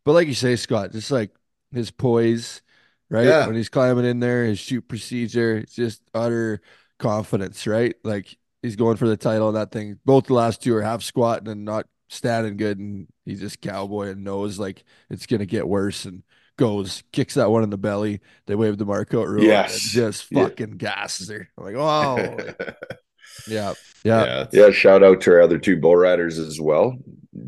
But 0.05 0.13
like 0.13 0.27
you 0.27 0.33
say, 0.33 0.55
Scott, 0.55 0.91
just 0.91 1.11
like 1.11 1.31
his 1.71 1.91
poise, 1.91 2.61
right? 3.09 3.25
Yeah. 3.27 3.47
When 3.47 3.55
he's 3.55 3.69
climbing 3.69 4.05
in 4.05 4.19
there, 4.19 4.45
his 4.45 4.59
chute 4.59 4.87
procedure, 4.87 5.57
it's 5.57 5.75
just 5.75 6.01
utter 6.13 6.61
confidence, 6.99 7.67
right? 7.67 7.95
Like 8.03 8.37
he's 8.61 8.75
going 8.75 8.97
for 8.97 9.07
the 9.07 9.17
title 9.17 9.49
and 9.49 9.57
that 9.57 9.71
thing. 9.71 9.99
Both 10.05 10.27
the 10.27 10.33
last 10.33 10.63
two 10.63 10.75
are 10.75 10.81
half 10.81 11.03
squatting 11.03 11.47
and 11.49 11.65
not 11.65 11.87
standing 12.09 12.57
good, 12.57 12.79
and 12.79 13.07
he's 13.25 13.39
just 13.41 13.61
cowboy 13.61 14.09
and 14.09 14.23
knows 14.23 14.59
like 14.59 14.83
it's 15.09 15.25
gonna 15.27 15.45
get 15.45 15.67
worse 15.67 16.05
and 16.05 16.23
goes, 16.61 17.03
kicks 17.11 17.33
that 17.33 17.49
one 17.51 17.63
in 17.63 17.69
the 17.71 17.77
belly. 17.77 18.21
They 18.45 18.55
wave 18.55 18.77
the 18.77 18.85
markout 18.85 19.27
rule 19.27 19.43
Yes. 19.43 19.79
just 19.79 20.27
Yeah. 20.31 20.43
fucking 20.43 20.77
gasses 20.77 21.29
her. 21.29 21.49
I'm 21.57 21.63
like, 21.65 21.75
oh 21.77 22.15
yeah, 23.47 23.73
yeah. 24.03 24.23
yeah, 24.25 24.45
Yeah, 24.51 24.71
shout 24.71 25.03
out 25.03 25.21
to 25.21 25.31
our 25.31 25.41
other 25.41 25.57
two 25.57 25.77
bull 25.77 25.95
riders 25.95 26.37
as 26.37 26.59
well, 26.61 26.97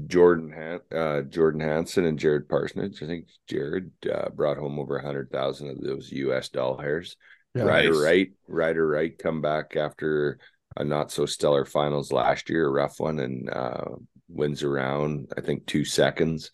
Jordan 0.07 0.51
Han- 0.51 0.97
uh, 0.99 1.21
Jordan 1.21 1.61
Hansen 1.61 2.05
and 2.05 2.17
Jared 2.17 2.47
Parsonage. 2.49 3.03
I 3.03 3.07
think 3.07 3.27
Jared 3.47 3.91
uh, 4.11 4.29
brought 4.29 4.57
home 4.57 4.79
over 4.79 4.97
a 4.97 5.05
hundred 5.05 5.29
thousand 5.31 5.69
of 5.69 5.81
those 5.81 6.11
U.S. 6.11 6.49
dollars. 6.49 7.15
Yeah. 7.55 7.63
Ryder 7.63 7.91
Nice. 7.91 8.01
Wright, 8.01 8.31
Ryder 8.47 8.87
Wright, 8.87 9.17
come 9.17 9.41
back 9.41 9.75
after 9.75 10.39
a 10.75 10.83
not 10.83 11.11
so 11.11 11.25
stellar 11.27 11.65
finals 11.65 12.11
last 12.11 12.49
year, 12.49 12.65
a 12.65 12.71
rough 12.71 12.99
one, 12.99 13.19
and 13.19 13.47
uh, 13.49 13.85
wins 14.27 14.63
around 14.63 15.31
I 15.37 15.41
think 15.41 15.67
two 15.67 15.85
seconds. 15.85 16.49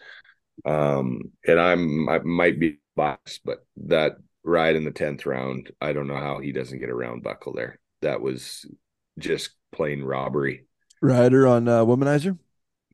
Um, 0.66 1.32
and 1.48 1.60
I'm 1.60 2.10
I 2.10 2.20
might 2.20 2.60
be 2.60 2.80
biased, 2.96 3.42
but 3.44 3.66
that 3.88 4.18
ride 4.44 4.76
in 4.76 4.84
the 4.84 4.92
tenth 4.92 5.26
round, 5.26 5.72
I 5.82 5.94
don't 5.94 6.08
know 6.08 6.16
how 6.18 6.40
he 6.40 6.52
doesn't 6.52 6.80
get 6.80 6.90
a 6.90 6.96
round 6.96 7.24
buckle 7.24 7.54
there. 7.54 7.80
That 8.02 8.22
was 8.22 8.66
just 9.18 9.52
plain 9.72 10.02
robbery, 10.04 10.66
Ryder 11.02 11.48
on 11.48 11.68
uh, 11.68 11.86
Womanizer. 11.86 12.38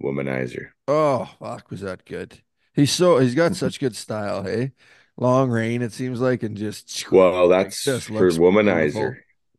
womanizer. 0.01 0.69
Oh, 0.87 1.29
fuck, 1.39 1.69
was 1.69 1.81
that 1.81 2.05
good? 2.05 2.41
He's 2.73 2.91
so 2.91 3.19
he's 3.19 3.35
got 3.35 3.55
such 3.55 3.79
good 3.79 3.95
style, 3.95 4.43
hey? 4.43 4.73
Long 5.17 5.49
rein, 5.49 5.81
it 5.81 5.93
seems 5.93 6.19
like, 6.19 6.43
and 6.43 6.57
just 6.57 7.09
Well, 7.11 7.47
that's 7.47 7.83
just 7.83 8.07
for 8.07 8.29
womanizer. 8.31 9.17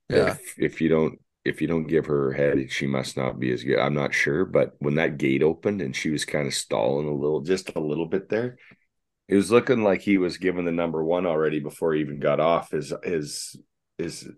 Yeah. 0.09 0.33
If 0.33 0.55
if 0.59 0.81
you 0.81 0.89
don't 0.89 1.19
if 1.47 1.61
you 1.63 1.69
don't 1.69 1.87
give 1.87 2.07
her 2.07 2.25
her 2.27 2.33
head, 2.33 2.71
she 2.73 2.87
must 2.87 3.17
not 3.17 3.39
be 3.41 3.53
as 3.53 3.65
good. 3.65 3.79
I'm 3.79 3.95
not 3.95 4.15
sure, 4.15 4.45
but 4.45 4.75
when 4.81 4.97
that 4.97 5.19
gate 5.19 5.43
opened 5.43 5.81
and 5.83 5.95
she 5.97 6.11
was 6.11 6.25
kind 6.25 6.47
of 6.47 6.55
stalling 6.55 7.09
a 7.09 7.15
little, 7.15 7.41
just 7.43 7.75
a 7.77 7.81
little 7.81 8.07
bit 8.07 8.29
there, 8.29 8.59
it 9.29 9.37
was 9.37 9.51
looking 9.53 9.83
like 9.85 10.03
he 10.03 10.19
was 10.19 10.39
given 10.39 10.65
the 10.65 10.73
number 10.73 11.05
one 11.05 11.27
already 11.27 11.61
before 11.61 11.95
he 11.95 12.01
even 12.01 12.21
got 12.21 12.41
off. 12.41 12.71
His 12.73 12.93
his 13.05 13.57
his 13.99 14.29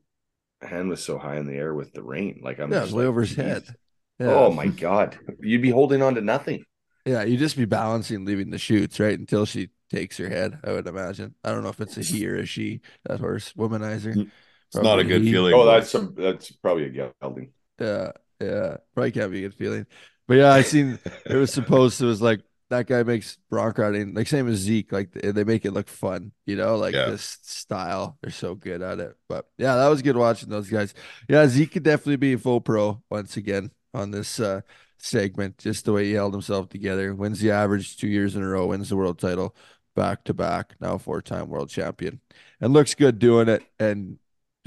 hand 0.63 0.89
was 0.91 1.05
so 1.05 1.19
high 1.19 1.37
in 1.39 1.47
the 1.47 1.55
air 1.57 1.75
with 1.75 1.93
the 1.93 2.03
rein, 2.03 2.41
like 2.43 2.61
I'm 2.61 2.73
Yeah, 2.73 2.81
just 2.81 2.97
way 2.97 3.05
like, 3.05 3.07
over 3.07 3.23
his 3.23 3.35
head. 3.35 3.77
Yeah. 4.19 4.27
Oh 4.27 4.53
my 4.53 4.69
god, 4.69 5.19
you'd 5.41 5.63
be 5.63 5.71
holding 5.71 6.03
on 6.03 6.15
to 6.17 6.21
nothing. 6.21 6.65
Yeah, 7.05 7.23
you'd 7.23 7.39
just 7.39 7.57
be 7.57 7.65
balancing 7.65 8.25
leaving 8.25 8.51
the 8.51 8.59
chutes, 8.59 9.01
right? 9.01 9.19
Until 9.19 9.47
she 9.47 9.71
takes 9.91 10.19
her 10.19 10.29
head, 10.29 10.61
I 10.63 10.73
would 10.73 10.87
imagine. 10.87 11.35
I 11.43 11.51
don't 11.51 11.63
know 11.63 11.71
if 11.71 11.81
it's 11.81 11.97
a 11.97 12.03
he 12.03 12.27
or 12.27 12.37
a 12.37 12.47
she, 12.47 12.81
that 13.05 13.21
horse, 13.21 13.53
womanizer. 13.55 14.19
Mm. 14.19 14.31
It's 14.73 14.83
not 14.83 14.99
a 14.99 15.05
good 15.05 15.23
he. 15.23 15.33
feeling. 15.33 15.55
Oh, 15.55 15.65
that's 15.67 15.91
some 15.91 16.15
that's 16.17 16.51
probably 16.53 16.85
a 16.85 17.11
gelding. 17.21 17.53
Yeah, 17.81 18.13
yeah. 18.41 18.77
Probably 18.95 19.13
can't 19.13 19.31
be 19.33 19.39
a 19.45 19.49
good 19.49 19.55
feeling. 19.59 19.87
But 20.27 20.35
yeah, 20.39 20.53
I 20.53 20.63
seen 20.63 20.99
it 21.27 21.35
was 21.37 21.53
supposed 21.53 21.99
to 21.99 22.05
it 22.05 22.09
was 22.09 22.23
like 22.23 22.41
that 22.71 22.87
guy 22.87 23.03
makes 23.03 23.39
bronc 23.49 23.79
riding 23.79 24.13
like 24.15 24.27
same 24.29 24.47
as 24.49 24.57
Zeke, 24.59 24.93
like 24.93 25.13
they 25.13 25.31
they 25.33 25.45
make 25.45 25.65
it 25.65 25.73
look 25.73 25.89
fun, 25.89 26.33
you 26.45 26.57
know, 26.57 26.77
like 26.77 26.95
Yeah. 26.95 27.07
this 27.11 27.39
style. 27.43 28.19
They're 28.21 28.31
so 28.31 28.55
good 28.55 28.83
at 28.83 28.99
it. 29.01 29.17
But 29.29 29.47
yeah, 29.57 29.77
that 29.77 29.89
was 29.89 30.03
good 30.03 30.17
watching 30.17 30.51
those 30.51 30.69
guys. 30.69 30.93
Yeah, 31.29 31.47
Zeke 31.49 31.73
could 31.73 31.83
definitely 31.83 32.17
be 32.17 32.35
a 32.35 32.39
full 32.39 32.61
pro 32.61 33.03
once 33.11 33.37
again 33.39 33.71
on 33.95 34.11
this 34.11 34.39
uh 34.39 34.61
segment, 34.99 35.57
just 35.59 35.85
the 35.87 35.93
way 35.93 36.05
he 36.07 36.13
held 36.13 36.35
himself 36.35 36.69
together. 36.69 37.15
Wins 37.15 37.41
the 37.41 37.53
average 37.53 37.97
two 37.97 38.09
years 38.09 38.37
in 38.37 38.43
a 38.43 38.49
row, 38.49 38.67
wins 38.67 38.91
the 38.91 38.97
world 38.97 39.19
title 39.19 39.55
back 39.97 40.25
to 40.25 40.35
back, 40.35 40.75
now 40.81 40.99
four 40.99 41.23
time 41.23 41.49
world 41.49 41.71
champion. 41.71 42.21
And 42.61 42.73
looks 42.75 42.95
good 42.95 43.19
doing 43.19 43.49
it 43.49 43.63
and 43.79 44.19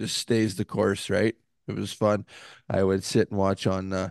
just 0.02 0.18
stays 0.18 0.56
the 0.56 0.66
course, 0.66 1.10
right? 1.10 1.36
It 1.68 1.76
was 1.76 1.94
fun. 1.94 2.26
I 2.70 2.84
would 2.84 3.04
sit 3.04 3.30
and 3.30 3.40
watch 3.40 3.66
on 3.68 3.94
uh 3.94 4.10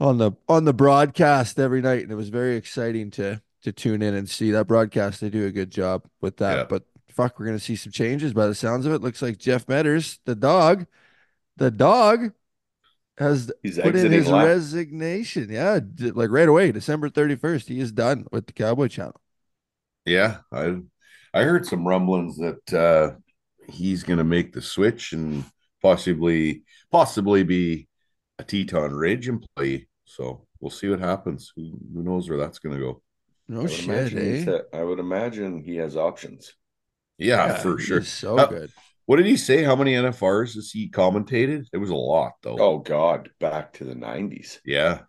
on 0.00 0.18
the 0.18 0.32
on 0.48 0.64
the 0.64 0.74
broadcast 0.74 1.58
every 1.58 1.80
night, 1.80 2.02
and 2.02 2.12
it 2.12 2.16
was 2.16 2.28
very 2.28 2.56
exciting 2.56 3.10
to 3.12 3.40
to 3.62 3.72
tune 3.72 4.02
in 4.02 4.14
and 4.14 4.28
see 4.28 4.50
that 4.52 4.66
broadcast. 4.66 5.20
They 5.20 5.30
do 5.30 5.46
a 5.46 5.52
good 5.52 5.70
job 5.70 6.04
with 6.20 6.36
that. 6.38 6.56
Yeah. 6.56 6.64
But 6.64 6.84
fuck, 7.10 7.38
we're 7.38 7.46
gonna 7.46 7.58
see 7.58 7.76
some 7.76 7.92
changes 7.92 8.32
by 8.32 8.46
the 8.46 8.54
sounds 8.54 8.86
of 8.86 8.92
it. 8.92 9.00
Looks 9.00 9.22
like 9.22 9.38
Jeff 9.38 9.66
Medders, 9.66 10.18
the 10.24 10.34
dog, 10.34 10.86
the 11.56 11.70
dog 11.70 12.32
has 13.18 13.50
He's 13.62 13.78
put 13.78 13.94
in 13.94 14.10
his 14.12 14.30
resignation. 14.30 15.48
Yeah, 15.50 15.80
like 15.98 16.30
right 16.30 16.48
away, 16.48 16.72
December 16.72 17.08
31st. 17.08 17.68
He 17.68 17.80
is 17.80 17.92
done 17.92 18.26
with 18.32 18.46
the 18.46 18.52
Cowboy 18.52 18.88
Channel. 18.88 19.20
Yeah, 20.04 20.38
I 20.52 20.76
I 21.32 21.42
heard 21.42 21.66
some 21.66 21.86
rumblings 21.86 22.36
that 22.38 22.72
uh 22.72 23.16
he's 23.68 24.02
gonna 24.02 24.24
make 24.24 24.52
the 24.52 24.62
switch 24.62 25.12
and 25.12 25.44
possibly 25.82 26.62
possibly 26.90 27.42
be 27.42 27.88
a 28.38 28.44
Teton 28.44 28.92
Ridge 28.94 29.28
employee. 29.28 29.88
So 30.04 30.46
we'll 30.60 30.70
see 30.70 30.88
what 30.88 31.00
happens. 31.00 31.52
Who, 31.56 31.78
who 31.94 32.02
knows 32.02 32.28
where 32.28 32.38
that's 32.38 32.58
gonna 32.58 32.78
go? 32.78 33.02
No 33.48 33.60
I 33.60 33.62
would 33.62 33.70
shit, 33.72 33.84
imagine 33.88 34.34
he's 34.34 34.48
eh? 34.48 34.58
a- 34.72 34.76
I 34.76 34.82
would 34.82 34.98
imagine 34.98 35.62
he 35.62 35.76
has 35.76 35.96
options. 35.96 36.52
Yeah, 37.18 37.46
Yeah, 37.46 37.58
for 37.58 37.78
sure. 37.78 38.02
so 38.02 38.38
Uh, 38.38 38.46
good. 38.46 38.70
What 39.06 39.16
did 39.16 39.26
he 39.26 39.36
say? 39.36 39.62
How 39.62 39.76
many 39.76 39.92
NFRs 39.94 40.54
has 40.54 40.70
he 40.70 40.88
commentated? 40.88 41.66
It 41.72 41.76
was 41.78 41.90
a 41.90 41.94
lot 41.94 42.32
though. 42.42 42.56
Oh 42.58 42.78
God, 42.78 43.30
back 43.38 43.74
to 43.74 43.84
the 43.84 43.94
nineties. 43.94 44.60
yeah. 44.64 45.00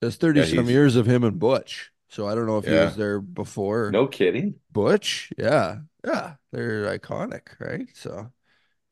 There's 0.00 0.16
30 0.16 0.40
yeah, 0.40 0.46
some 0.46 0.68
years 0.68 0.96
of 0.96 1.06
him 1.06 1.22
and 1.22 1.38
Butch. 1.38 1.90
So 2.08 2.26
I 2.26 2.34
don't 2.34 2.46
know 2.46 2.58
if 2.58 2.64
he 2.64 2.72
was 2.72 2.96
there 2.96 3.20
before. 3.20 3.90
No 3.92 4.06
kidding. 4.06 4.56
Butch, 4.72 5.32
yeah, 5.38 5.78
yeah, 6.04 6.34
they're 6.50 6.98
iconic, 6.98 7.48
right? 7.58 7.88
So 7.94 8.32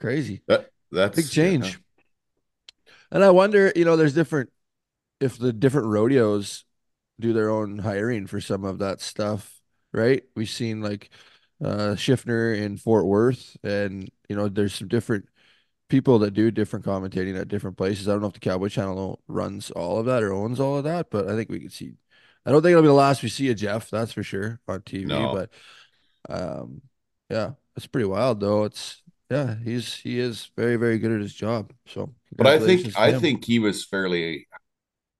crazy, 0.00 0.42
That 0.46 0.70
that's 0.90 1.16
big 1.16 1.30
change. 1.30 1.78
And 3.10 3.24
I 3.24 3.30
wonder, 3.30 3.72
you 3.74 3.84
know, 3.84 3.96
there's 3.96 4.14
different 4.14 4.50
if 5.20 5.38
the 5.38 5.52
different 5.52 5.88
rodeos 5.88 6.64
do 7.18 7.32
their 7.32 7.50
own 7.50 7.78
hiring 7.78 8.26
for 8.26 8.40
some 8.40 8.64
of 8.64 8.78
that 8.78 9.00
stuff, 9.00 9.60
right? 9.92 10.22
We've 10.34 10.48
seen 10.48 10.80
like 10.80 11.10
uh 11.62 11.94
Schiffner 11.96 12.56
in 12.56 12.76
Fort 12.76 13.06
Worth, 13.06 13.56
and 13.62 14.10
you 14.28 14.36
know, 14.36 14.48
there's 14.48 14.74
some 14.74 14.88
different 14.88 15.26
people 15.88 16.20
that 16.20 16.32
do 16.32 16.50
different 16.50 16.84
commentating 16.86 17.38
at 17.38 17.48
different 17.48 17.76
places. 17.76 18.08
I 18.08 18.12
don't 18.12 18.20
know 18.22 18.28
if 18.28 18.32
the 18.32 18.40
Cowboy 18.40 18.68
Channel 18.68 19.20
runs 19.26 19.70
all 19.72 19.98
of 19.98 20.06
that 20.06 20.22
or 20.22 20.32
owns 20.32 20.60
all 20.60 20.78
of 20.78 20.84
that, 20.84 21.10
but 21.10 21.28
I 21.28 21.34
think 21.34 21.50
we 21.50 21.60
could 21.60 21.72
see. 21.72 21.94
I 22.46 22.52
don't 22.52 22.62
think 22.62 22.70
it'll 22.70 22.82
be 22.82 22.88
the 22.88 22.94
last 22.94 23.22
we 23.22 23.28
see 23.28 23.50
of 23.50 23.56
Jeff, 23.56 23.90
that's 23.90 24.12
for 24.12 24.22
sure 24.22 24.60
on 24.66 24.80
TV. 24.80 25.06
No. 25.06 25.34
But 25.34 25.50
um, 26.32 26.80
yeah, 27.30 27.52
it's 27.76 27.86
pretty 27.86 28.06
wild 28.06 28.40
though. 28.40 28.64
It's 28.64 29.02
yeah, 29.30 29.56
he's 29.62 29.94
he 29.94 30.18
is 30.18 30.50
very 30.56 30.76
very 30.76 30.98
good 30.98 31.12
at 31.12 31.20
his 31.20 31.34
job. 31.34 31.72
So, 31.86 32.12
But 32.36 32.46
I 32.48 32.58
think 32.58 32.98
I 32.98 33.12
think 33.12 33.44
he 33.44 33.58
was 33.58 33.84
fairly 33.84 34.46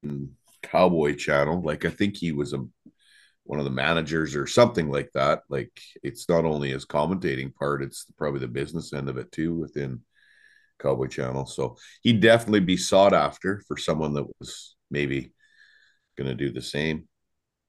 mm, 0.04 0.28
Cowboy 0.62 1.14
Channel. 1.14 1.62
Like 1.62 1.84
I 1.84 1.90
think 1.90 2.16
he 2.16 2.32
was 2.32 2.52
a 2.52 2.64
one 3.44 3.58
of 3.58 3.64
the 3.64 3.70
managers 3.70 4.36
or 4.36 4.46
something 4.46 4.90
like 4.90 5.10
that. 5.14 5.42
Like 5.48 5.72
it's 6.02 6.28
not 6.28 6.44
only 6.44 6.70
his 6.70 6.86
commentating 6.86 7.54
part; 7.54 7.82
it's 7.82 8.06
probably 8.18 8.40
the 8.40 8.48
business 8.48 8.92
end 8.92 9.08
of 9.08 9.16
it 9.16 9.30
too 9.32 9.54
within 9.54 10.00
Cowboy 10.80 11.06
Channel. 11.06 11.46
So 11.46 11.76
he'd 12.02 12.20
definitely 12.20 12.60
be 12.60 12.76
sought 12.76 13.14
after 13.14 13.62
for 13.68 13.76
someone 13.76 14.14
that 14.14 14.26
was 14.40 14.76
maybe 14.90 15.32
going 16.16 16.28
to 16.28 16.34
do 16.34 16.52
the 16.52 16.62
same 16.62 17.08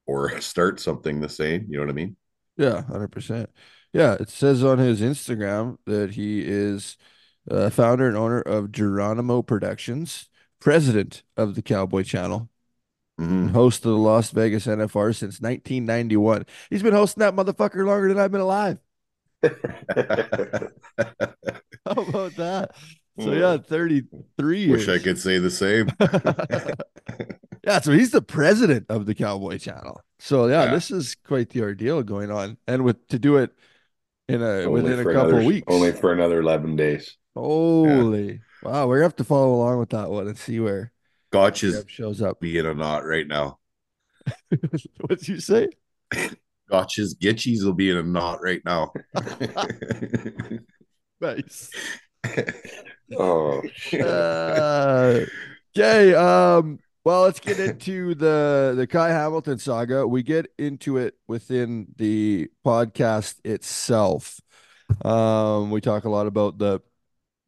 or 0.06 0.40
start 0.42 0.80
something 0.80 1.20
the 1.20 1.28
same. 1.28 1.66
You 1.68 1.78
know 1.78 1.84
what 1.84 1.90
I 1.90 1.94
mean? 1.94 2.16
Yeah, 2.56 2.82
hundred 2.82 3.08
percent. 3.12 3.50
Yeah, 3.92 4.14
it 4.18 4.30
says 4.30 4.64
on 4.64 4.78
his 4.78 5.00
Instagram 5.00 5.78
that 5.86 6.12
he 6.12 6.40
is 6.46 6.96
uh, 7.50 7.68
founder 7.70 8.08
and 8.08 8.16
owner 8.16 8.40
of 8.40 8.72
Geronimo 8.72 9.42
Productions, 9.42 10.30
president 10.60 11.22
of 11.36 11.54
the 11.54 11.62
Cowboy 11.62 12.02
Channel, 12.04 12.48
Mhm. 13.20 13.50
host 13.50 13.84
of 13.84 13.90
the 13.92 13.98
Las 13.98 14.30
Vegas 14.30 14.66
NFR 14.66 15.12
since 15.12 15.40
1991. 15.40 16.46
He's 16.70 16.82
been 16.82 16.94
hosting 16.94 17.20
that 17.20 17.34
motherfucker 17.36 17.84
longer 17.86 18.08
than 18.08 18.18
I've 18.18 18.32
been 18.32 18.40
alive. 18.40 18.78
How 19.42 19.50
about 21.86 22.34
that? 22.36 22.70
So 23.20 23.32
yeah, 23.32 23.58
33 23.58 24.60
years. 24.60 24.86
Wish 24.86 24.88
I 24.88 25.02
could 25.02 25.18
say 25.18 25.38
the 25.38 25.50
same. 25.50 25.88
yeah, 27.64 27.80
so 27.80 27.92
he's 27.92 28.12
the 28.12 28.22
president 28.22 28.86
of 28.88 29.04
the 29.04 29.14
Cowboy 29.14 29.58
Channel. 29.58 30.00
So 30.18 30.46
yeah, 30.46 30.64
Yeah. 30.64 30.70
this 30.74 30.90
is 30.90 31.14
quite 31.16 31.50
the 31.50 31.60
ordeal 31.62 32.02
going 32.02 32.30
on, 32.30 32.56
and 32.66 32.84
with 32.84 33.06
to 33.08 33.18
do 33.18 33.36
it 33.36 33.52
in 34.32 34.42
a 34.42 34.64
Only 34.64 34.82
within 34.82 35.00
a 35.00 35.04
couple 35.12 35.28
another- 35.30 35.44
weeks. 35.46 35.66
Only 35.68 35.92
for 35.92 36.12
another 36.12 36.40
eleven 36.40 36.76
days. 36.76 37.16
Holy 37.34 38.40
wow, 38.62 38.86
we're 38.86 38.96
gonna 38.98 39.04
have 39.06 39.16
to 39.16 39.24
follow 39.24 39.54
along 39.54 39.78
with 39.78 39.90
that 39.90 40.10
one 40.10 40.28
and 40.28 40.36
see 40.38 40.60
where 40.60 40.92
Gotch 41.30 41.64
is 41.64 41.84
shows 41.88 42.20
up. 42.22 42.40
being 42.40 42.66
a 42.66 42.74
knot 42.74 43.04
right 43.06 43.26
now. 43.26 43.58
What'd 45.00 45.26
you 45.28 45.40
say? 45.40 45.68
Gotch's 46.70 47.14
Gitchies 47.14 47.64
will 47.64 47.72
be 47.74 47.90
in 47.90 47.96
a 47.96 48.02
knot 48.02 48.40
right 48.42 48.62
now. 48.64 48.92
Nice. 51.20 51.70
Oh. 53.16 53.62
Uh, 53.92 55.20
okay. 55.76 56.14
Um. 56.14 56.80
Well, 57.04 57.22
let's 57.22 57.40
get 57.40 57.58
into 57.58 58.14
the 58.14 58.74
the 58.76 58.86
Ky 58.86 58.98
Hamilton 58.98 59.58
saga. 59.58 60.06
We 60.06 60.22
get 60.22 60.46
into 60.56 60.98
it 60.98 61.14
within 61.26 61.88
the 61.96 62.48
podcast 62.64 63.44
itself. 63.44 64.40
Um, 65.04 65.70
we 65.70 65.80
talk 65.80 66.04
a 66.04 66.10
lot 66.10 66.28
about 66.28 66.58
the 66.58 66.80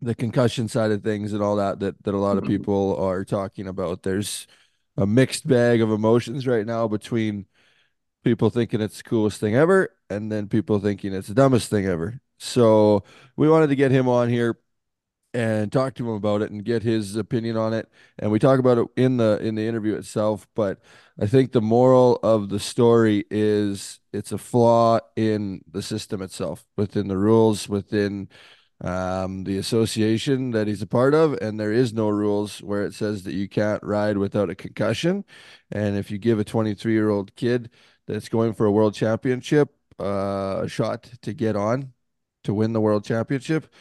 the 0.00 0.14
concussion 0.14 0.68
side 0.68 0.90
of 0.90 1.04
things 1.04 1.32
and 1.32 1.42
all 1.42 1.56
that 1.56 1.78
that 1.80 2.02
that 2.02 2.14
a 2.14 2.18
lot 2.18 2.36
of 2.36 2.44
people 2.44 2.96
are 2.96 3.24
talking 3.24 3.68
about. 3.68 4.02
There's 4.02 4.48
a 4.96 5.06
mixed 5.06 5.46
bag 5.46 5.80
of 5.80 5.90
emotions 5.92 6.48
right 6.48 6.66
now 6.66 6.88
between 6.88 7.46
people 8.24 8.50
thinking 8.50 8.80
it's 8.80 8.98
the 8.98 9.04
coolest 9.04 9.38
thing 9.40 9.54
ever 9.54 9.90
and 10.10 10.32
then 10.32 10.48
people 10.48 10.80
thinking 10.80 11.12
it's 11.14 11.28
the 11.28 11.34
dumbest 11.34 11.70
thing 11.70 11.86
ever. 11.86 12.20
So 12.38 13.04
we 13.36 13.48
wanted 13.48 13.68
to 13.68 13.76
get 13.76 13.92
him 13.92 14.08
on 14.08 14.28
here 14.28 14.58
and 15.34 15.72
talk 15.72 15.94
to 15.94 16.08
him 16.08 16.14
about 16.14 16.42
it 16.42 16.50
and 16.50 16.64
get 16.64 16.82
his 16.82 17.16
opinion 17.16 17.56
on 17.56 17.74
it. 17.74 17.90
And 18.18 18.30
we 18.30 18.38
talk 18.38 18.60
about 18.60 18.78
it 18.78 18.86
in 18.96 19.16
the 19.18 19.38
in 19.38 19.56
the 19.56 19.66
interview 19.66 19.94
itself. 19.96 20.46
But 20.54 20.80
I 21.20 21.26
think 21.26 21.52
the 21.52 21.60
moral 21.60 22.20
of 22.22 22.48
the 22.48 22.60
story 22.60 23.24
is 23.30 24.00
it's 24.12 24.32
a 24.32 24.38
flaw 24.38 25.00
in 25.16 25.62
the 25.70 25.82
system 25.82 26.22
itself, 26.22 26.64
within 26.76 27.08
the 27.08 27.18
rules, 27.18 27.68
within 27.68 28.28
um, 28.80 29.44
the 29.44 29.58
association 29.58 30.50
that 30.52 30.66
he's 30.66 30.82
a 30.82 30.86
part 30.86 31.14
of, 31.14 31.34
and 31.34 31.58
there 31.58 31.72
is 31.72 31.92
no 31.92 32.08
rules 32.08 32.62
where 32.62 32.84
it 32.84 32.94
says 32.94 33.22
that 33.24 33.34
you 33.34 33.48
can't 33.48 33.82
ride 33.82 34.18
without 34.18 34.50
a 34.50 34.54
concussion. 34.54 35.24
And 35.72 35.96
if 35.96 36.10
you 36.10 36.18
give 36.18 36.38
a 36.38 36.44
23 36.44 36.92
year 36.92 37.10
old 37.10 37.34
kid 37.36 37.70
that's 38.06 38.28
going 38.28 38.54
for 38.54 38.66
a 38.66 38.72
world 38.72 38.94
championship 38.94 39.74
uh, 40.00 40.62
a 40.64 40.68
shot 40.68 41.04
to 41.22 41.32
get 41.32 41.56
on 41.56 41.92
to 42.44 42.52
win 42.54 42.72
the 42.72 42.80
world 42.80 43.04
championship, 43.04 43.72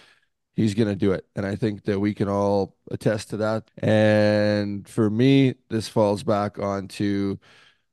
he's 0.56 0.74
going 0.74 0.88
to 0.88 0.96
do 0.96 1.12
it. 1.12 1.26
And 1.36 1.46
I 1.46 1.56
think 1.56 1.84
that 1.86 2.00
we 2.00 2.14
can 2.14 2.30
all 2.30 2.76
attest 2.92 3.30
to 3.32 3.38
that. 3.38 3.70
And 3.78 4.88
for 4.88 5.10
me, 5.10 5.56
this 5.70 5.88
falls 5.88 6.24
back 6.24 6.60
onto 6.60 7.38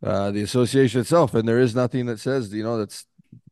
uh, 0.03 0.31
the 0.31 0.43
association 0.43 1.01
itself. 1.01 1.35
And 1.35 1.49
there 1.49 1.59
is 1.59 1.75
nothing 1.75 2.07
that 2.07 2.21
says, 2.21 2.53
you 2.53 2.63
know, 2.63 2.79
that's 2.79 3.07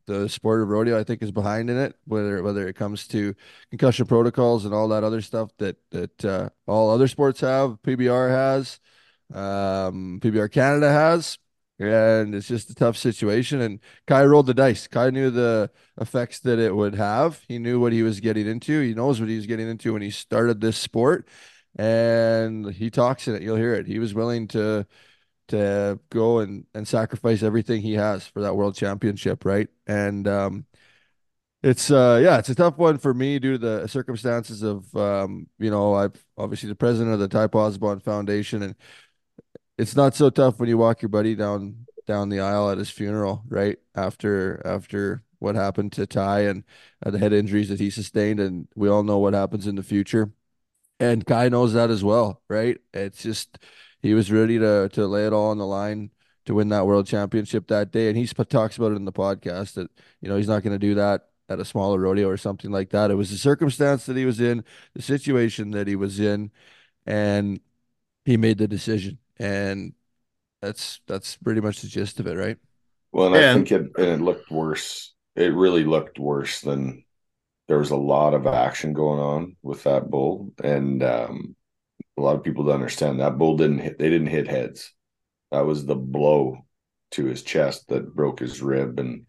the 0.06 0.28
sport 0.28 0.62
of 0.62 0.68
rodeo, 0.68 0.98
I 0.98 1.04
think, 1.04 1.22
is 1.22 1.30
behind 1.30 1.70
in 1.70 1.76
it, 1.76 1.94
whether 2.06 2.42
whether 2.42 2.66
it 2.66 2.74
comes 2.74 3.06
to 3.08 3.34
concussion 3.70 4.06
protocols 4.06 4.64
and 4.64 4.74
all 4.74 4.88
that 4.88 5.04
other 5.04 5.20
stuff 5.20 5.50
that 5.58 5.76
that 5.90 6.24
uh, 6.24 6.48
all 6.66 6.90
other 6.90 7.06
sports 7.06 7.40
have, 7.40 7.78
PBR 7.82 8.30
has, 8.30 8.80
um, 9.32 10.18
PBR 10.20 10.50
Canada 10.50 10.90
has. 10.90 11.38
And 11.80 12.34
it's 12.34 12.48
just 12.48 12.70
a 12.70 12.74
tough 12.74 12.96
situation. 12.96 13.60
And 13.60 13.80
Ky 14.06 14.22
rolled 14.22 14.46
the 14.46 14.54
dice. 14.54 14.88
Ky 14.88 15.10
knew 15.10 15.30
the 15.30 15.70
effects 16.00 16.40
that 16.40 16.58
it 16.58 16.74
would 16.74 16.94
have. 16.96 17.40
He 17.46 17.58
knew 17.58 17.78
what 17.80 17.92
he 17.92 18.02
was 18.02 18.20
getting 18.20 18.48
into. 18.48 18.80
He 18.80 18.94
knows 18.94 19.20
what 19.20 19.28
he 19.28 19.36
was 19.36 19.46
getting 19.46 19.68
into 19.68 19.92
when 19.92 20.02
he 20.02 20.10
started 20.10 20.60
this 20.60 20.76
sport. 20.76 21.28
And 21.76 22.72
he 22.72 22.90
talks 22.90 23.28
in 23.28 23.36
it. 23.36 23.42
You'll 23.42 23.56
hear 23.56 23.74
it. 23.74 23.86
He 23.86 23.98
was 24.00 24.14
willing 24.14 24.48
to 24.48 24.86
to 25.48 25.98
go 26.10 26.40
and 26.40 26.66
and 26.74 26.86
sacrifice 26.86 27.42
everything 27.42 27.80
he 27.82 27.94
has 27.94 28.26
for 28.26 28.42
that 28.42 28.56
world 28.56 28.74
championship, 28.76 29.44
right? 29.44 29.68
And 29.86 30.28
um 30.28 30.66
it's 31.62 31.90
uh 31.90 32.20
yeah, 32.22 32.38
it's 32.38 32.48
a 32.50 32.54
tough 32.54 32.78
one 32.78 32.98
for 32.98 33.12
me 33.12 33.38
due 33.38 33.52
to 33.52 33.58
the 33.58 33.86
circumstances 33.88 34.62
of 34.62 34.94
um, 34.96 35.48
you 35.58 35.70
know, 35.70 35.94
I've 35.94 36.24
obviously 36.36 36.68
the 36.68 36.76
president 36.76 37.14
of 37.14 37.20
the 37.20 37.28
Ty 37.28 37.48
Pozzobon 37.48 38.02
Foundation 38.02 38.62
and 38.62 38.76
it's 39.78 39.96
not 39.96 40.14
so 40.14 40.28
tough 40.30 40.58
when 40.58 40.68
you 40.68 40.76
walk 40.76 41.02
your 41.02 41.08
buddy 41.08 41.34
down 41.34 41.86
down 42.06 42.30
the 42.30 42.40
aisle 42.40 42.70
at 42.70 42.78
his 42.78 42.90
funeral, 42.90 43.44
right? 43.48 43.78
After 43.94 44.60
after 44.66 45.22
what 45.38 45.54
happened 45.54 45.92
to 45.92 46.06
Ty 46.06 46.40
and 46.40 46.64
uh, 47.04 47.10
the 47.10 47.18
head 47.18 47.32
injuries 47.32 47.68
that 47.68 47.80
he 47.80 47.90
sustained, 47.90 48.40
and 48.40 48.68
we 48.74 48.88
all 48.88 49.04
know 49.04 49.18
what 49.18 49.34
happens 49.34 49.66
in 49.66 49.76
the 49.76 49.82
future. 49.82 50.32
And 51.00 51.26
Ky 51.26 51.48
knows 51.50 51.74
that 51.74 51.90
as 51.90 52.04
well, 52.04 52.42
right? 52.48 52.78
It's 52.94 53.22
just 53.22 53.58
he 54.02 54.14
was 54.14 54.32
ready 54.32 54.58
to 54.58 54.88
to 54.90 55.06
lay 55.06 55.26
it 55.26 55.32
all 55.32 55.50
on 55.50 55.58
the 55.58 55.66
line 55.66 56.10
to 56.46 56.54
win 56.54 56.70
that 56.70 56.86
world 56.86 57.06
championship 57.06 57.68
that 57.68 57.92
day, 57.92 58.08
and 58.08 58.16
he 58.18 58.26
talks 58.26 58.76
about 58.76 58.92
it 58.92 58.96
in 58.96 59.04
the 59.04 59.12
podcast 59.12 59.74
that 59.74 59.90
you 60.20 60.28
know 60.28 60.36
he's 60.36 60.48
not 60.48 60.62
going 60.62 60.72
to 60.72 60.78
do 60.78 60.94
that 60.96 61.28
at 61.48 61.60
a 61.60 61.64
smaller 61.64 61.98
rodeo 61.98 62.28
or 62.28 62.36
something 62.36 62.70
like 62.70 62.90
that. 62.90 63.10
It 63.10 63.14
was 63.14 63.30
the 63.30 63.38
circumstance 63.38 64.06
that 64.06 64.16
he 64.16 64.24
was 64.24 64.40
in, 64.40 64.64
the 64.94 65.02
situation 65.02 65.70
that 65.72 65.86
he 65.86 65.96
was 65.96 66.20
in, 66.20 66.50
and 67.06 67.60
he 68.24 68.36
made 68.36 68.58
the 68.58 68.68
decision 68.68 69.18
and 69.38 69.92
that's 70.60 71.00
that's 71.06 71.36
pretty 71.36 71.60
much 71.60 71.80
the 71.80 71.88
gist 71.88 72.20
of 72.20 72.26
it, 72.26 72.34
right? 72.34 72.56
Well, 73.12 73.34
and, 73.34 73.36
I 73.36 73.54
think 73.54 73.72
it 73.72 73.82
and 73.96 74.06
it 74.06 74.20
looked 74.20 74.50
worse. 74.50 75.14
It 75.36 75.54
really 75.54 75.84
looked 75.84 76.18
worse 76.18 76.60
than 76.60 77.04
there 77.68 77.78
was 77.78 77.90
a 77.90 77.96
lot 77.96 78.34
of 78.34 78.46
action 78.46 78.92
going 78.92 79.20
on 79.20 79.56
with 79.62 79.84
that 79.84 80.10
bull, 80.10 80.52
and 80.62 81.02
um, 81.02 81.56
a 82.16 82.20
lot 82.22 82.36
of 82.36 82.42
people 82.42 82.64
don't 82.64 82.74
understand 82.74 83.20
that 83.20 83.38
bull 83.38 83.56
didn't 83.56 83.78
hit. 83.78 83.98
They 83.98 84.10
didn't 84.10 84.28
hit 84.28 84.48
heads. 84.48 84.92
That 85.52 85.66
was 85.66 85.86
the 85.86 85.96
blow 85.96 86.64
to 87.12 87.24
his 87.24 87.42
chest 87.42 87.88
that 87.88 88.14
broke 88.14 88.40
his 88.40 88.60
rib 88.60 88.98
and 89.00 89.26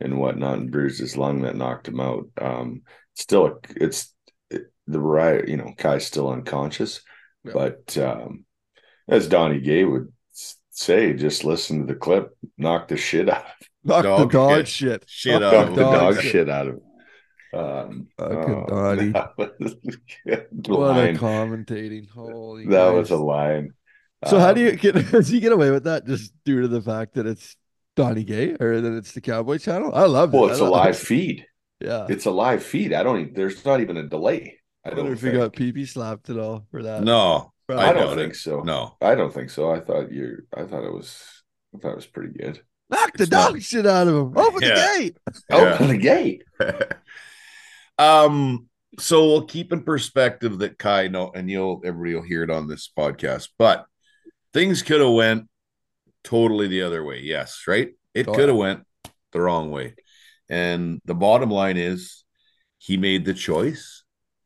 and 0.00 0.18
whatnot 0.18 0.58
and 0.58 0.70
bruised 0.70 1.00
his 1.00 1.16
lung 1.16 1.42
that 1.42 1.56
knocked 1.56 1.88
him 1.88 2.00
out. 2.00 2.26
Um, 2.40 2.82
still, 3.14 3.60
it's 3.76 4.14
it, 4.50 4.72
the 4.86 5.00
right. 5.00 5.46
You 5.46 5.56
know, 5.56 5.72
Ky's 5.76 6.06
still 6.06 6.30
unconscious, 6.30 7.00
Yeah. 7.44 7.52
but 7.52 7.98
um, 7.98 8.44
as 9.08 9.28
Donnie 9.28 9.60
Gay 9.60 9.84
would 9.84 10.12
say, 10.70 11.12
just 11.14 11.44
listen 11.44 11.80
to 11.86 11.92
the 11.92 11.98
clip, 11.98 12.36
knock 12.56 12.88
the 12.88 12.96
shit 12.96 13.28
out 13.28 13.44
of 13.46 13.68
Knock 13.84 14.02
Dog 14.02 14.18
the 14.18 14.26
dog 14.26 14.66
shit. 14.66 14.68
shit. 14.68 15.04
Shit 15.06 15.40
Knock 15.40 15.42
out 15.42 15.52
knock 15.52 15.68
of 15.68 15.74
the 15.76 15.82
him. 15.82 15.90
dog 15.90 16.14
dog 16.14 16.20
shit, 16.20 16.48
out 16.48 16.68
of 16.68 16.74
him. 16.74 16.80
Um, 17.52 18.08
Fucking 18.18 18.66
Donnie. 18.66 19.12
that 19.12 19.32
was 19.58 19.76
a 20.66 20.74
What 20.74 20.94
line. 20.94 21.16
a 21.16 21.18
commentating. 21.18 22.08
Holy 22.10 22.66
that 22.66 22.88
was 22.90 23.10
a 23.10 23.16
line. 23.16 23.72
So 24.26 24.38
how 24.38 24.52
do 24.52 24.60
Um, 24.60 24.66
you 24.66 24.76
get 24.76 24.94
does 25.10 25.28
he 25.28 25.40
get 25.40 25.52
away 25.52 25.70
with 25.70 25.84
that 25.84 26.06
just 26.06 26.32
due 26.44 26.62
to 26.62 26.68
the 26.68 26.82
fact 26.82 27.14
that 27.14 27.26
it's 27.26 27.56
Donnie 27.96 28.24
Gay 28.24 28.56
or 28.60 28.80
that 28.80 28.92
it's 28.96 29.12
the 29.12 29.20
Cowboy 29.20 29.58
channel? 29.58 29.92
I 29.94 30.04
love 30.06 30.34
it. 30.34 30.36
Well, 30.36 30.48
it. 30.48 30.52
it's 30.52 30.60
a 30.60 30.64
live 30.64 30.94
it. 30.94 30.98
feed. 30.98 31.46
Yeah. 31.80 32.06
It's 32.08 32.26
a 32.26 32.30
live 32.30 32.62
feed. 32.62 32.92
I 32.92 33.02
don't. 33.02 33.20
Even, 33.20 33.34
there's 33.34 33.64
not 33.64 33.80
even 33.80 33.96
a 33.96 34.06
delay. 34.08 34.58
I 34.84 34.90
I 34.90 34.94
wonder 34.94 35.02
don't 35.02 35.06
know 35.06 35.12
if 35.12 35.22
he 35.22 35.30
got 35.32 35.52
pee 35.54 35.86
slapped 35.86 36.30
at 36.30 36.38
all 36.38 36.66
for 36.70 36.82
that. 36.82 37.02
No, 37.02 37.14
Bro, 37.38 37.52
I, 37.70 37.90
I 37.90 37.92
don't 37.92 38.08
doubt 38.08 38.16
think 38.16 38.32
it. 38.32 38.36
so. 38.36 38.60
no. 38.60 38.96
I 39.02 39.14
don't 39.14 39.32
think 39.32 39.50
so. 39.50 39.70
I 39.70 39.80
thought 39.80 40.10
you. 40.12 40.38
I 40.56 40.64
thought 40.64 40.84
it 40.84 40.92
was. 40.92 41.22
I 41.74 41.78
thought 41.78 41.92
it 41.92 41.96
was 41.96 42.06
pretty 42.06 42.32
good. 42.38 42.60
Knock 42.90 43.12
the 43.16 43.24
It's 43.24 43.32
not- 43.32 43.52
dog 43.52 43.60
shit 43.62 43.86
out 43.86 44.08
of 44.08 44.14
him. 44.14 44.38
Open 44.38 44.62
Yeah. 44.62 44.74
the 44.74 44.98
gate. 44.98 45.16
Yeah. 45.50 45.56
Open 45.56 45.88
the 45.88 45.96
gate. 45.98 46.42
um, 47.98 48.68
so 48.98 49.26
we'll 49.26 49.44
keep 49.46 49.72
in 49.72 49.82
perspective 49.82 50.58
that 50.58 50.78
Ky 50.78 51.08
know, 51.08 51.30
and 51.34 51.50
you'll 51.50 51.80
everybody 51.84 52.14
will 52.14 52.22
hear 52.22 52.42
it 52.42 52.50
on 52.50 52.68
this 52.68 52.90
podcast, 52.96 53.48
but 53.58 53.86
things 54.52 54.82
could 54.82 55.00
have 55.00 55.12
went 55.12 55.48
totally 56.24 56.68
the 56.68 56.82
other 56.82 57.04
way. 57.04 57.20
Yes, 57.20 57.64
right? 57.66 57.90
It 58.14 58.28
Oh, 58.28 58.32
could 58.32 58.48
have 58.48 58.56
yeah. 58.56 58.62
went 58.62 58.84
the 59.32 59.40
wrong 59.40 59.70
way. 59.70 59.94
And 60.48 61.00
the 61.04 61.14
bottom 61.14 61.50
line 61.50 61.76
is 61.76 62.24
he 62.78 62.96
made 62.96 63.24
the 63.24 63.34
choice, 63.34 64.04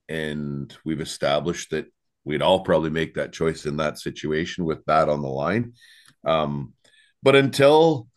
and 0.09 0.77
we've 0.85 1.01
established 1.01 1.71
that 1.71 1.87
we'd 2.25 2.43
all 2.43 2.61
probably 2.61 2.91
make 2.91 3.15
that 3.15 3.33
choice 3.33 3.67
in 3.67 3.77
that 3.79 3.99
situation 3.99 4.65
with 4.65 4.85
that 4.87 5.09
on 5.09 5.23
the 5.23 5.29
line. 5.29 5.75
Um, 6.25 6.75
but 7.23 7.37
until 7.37 8.09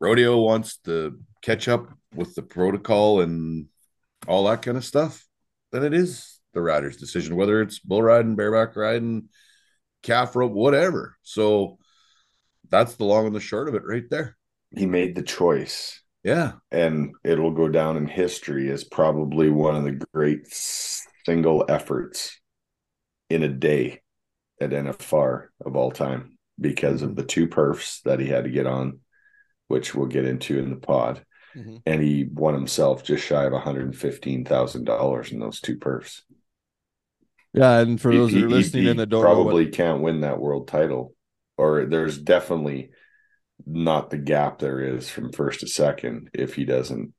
rodeo 0.00 0.38
wants 0.38 0.78
to 0.84 1.18
catch 1.42 1.68
up 1.68 1.88
with 2.14 2.34
the 2.34 2.42
protocol 2.42 3.20
and 3.20 3.66
all 4.28 4.44
that 4.44 4.62
kind 4.62 4.76
of 4.76 4.84
stuff, 4.84 5.26
then 5.72 5.84
it 5.84 5.94
is 5.94 6.38
the 6.54 6.60
rider's 6.60 6.96
decision, 6.96 7.36
whether 7.36 7.62
it's 7.62 7.78
bull 7.78 8.02
riding, 8.02 8.36
bareback 8.36 8.76
riding, 8.76 9.28
calf 10.02 10.36
rope, 10.36 10.52
whatever. 10.52 11.16
So 11.22 11.78
that's 12.68 12.96
the 12.96 13.04
long 13.04 13.26
and 13.26 13.34
the 13.34 13.40
short 13.40 13.68
of 13.68 13.74
it 13.74 13.82
right 13.86 14.08
there. 14.10 14.36
He 14.70 14.86
made 14.86 15.14
the 15.14 15.22
choice. 15.22 15.98
Yeah. 16.24 16.52
and 16.70 17.16
it'll 17.24 17.50
go 17.50 17.68
down 17.68 17.96
in 17.96 18.06
history 18.06 18.70
as 18.70 18.84
probably 18.84 19.50
one 19.50 19.74
of 19.74 19.82
the 19.82 20.00
great 20.14 20.46
single 20.46 21.64
efforts 21.68 22.40
in 23.32 23.42
a 23.42 23.48
day 23.48 24.00
at 24.60 24.70
NFR 24.70 25.46
of 25.64 25.76
all 25.76 25.90
time 25.90 26.38
because 26.60 27.02
of 27.02 27.16
the 27.16 27.24
two 27.24 27.48
perfs 27.48 28.02
that 28.02 28.20
he 28.20 28.26
had 28.28 28.44
to 28.44 28.50
get 28.50 28.66
on, 28.66 29.00
which 29.68 29.94
we'll 29.94 30.06
get 30.06 30.24
into 30.26 30.58
in 30.58 30.70
the 30.70 30.76
pod. 30.76 31.24
Mhm. 31.56 31.82
And 31.84 32.02
he 32.02 32.24
won 32.32 32.54
himself 32.54 33.04
just 33.04 33.24
shy 33.24 33.44
of 33.44 33.52
$115,000 33.52 35.32
in 35.32 35.38
those 35.40 35.60
two 35.60 35.76
perfs. 35.78 36.22
Yeah, 37.52 37.80
and 37.80 38.00
for 38.00 38.12
those 38.14 38.30
he- 38.32 38.42
are 38.42 38.48
he- 38.48 38.54
listening 38.54 38.84
he 38.84 38.90
in 38.90 38.96
the 38.96 39.06
don't 39.06 39.20
probably 39.22 39.64
what, 39.66 39.74
can't 39.74 40.00
win 40.02 40.20
that 40.20 40.40
world 40.40 40.68
title, 40.68 41.14
or 41.58 41.84
there's 41.84 42.16
definitely 42.18 42.90
not 43.66 44.10
the 44.10 44.18
gap 44.18 44.58
there 44.58 44.80
is 44.80 45.08
from 45.10 45.30
first 45.32 45.60
to 45.60 45.68
second 45.68 46.30
if 46.32 46.54
he 46.54 46.64
doesn't 46.64 47.12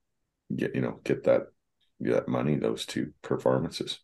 get 0.56 0.76
you 0.76 0.82
know 0.82 0.99
get 1.04 1.23
that 1.23 1.43
get 2.04 2.13
that 2.13 2.28
money 2.28 2.56
those 2.56 2.86
two 2.86 3.13
performances. 3.21 3.99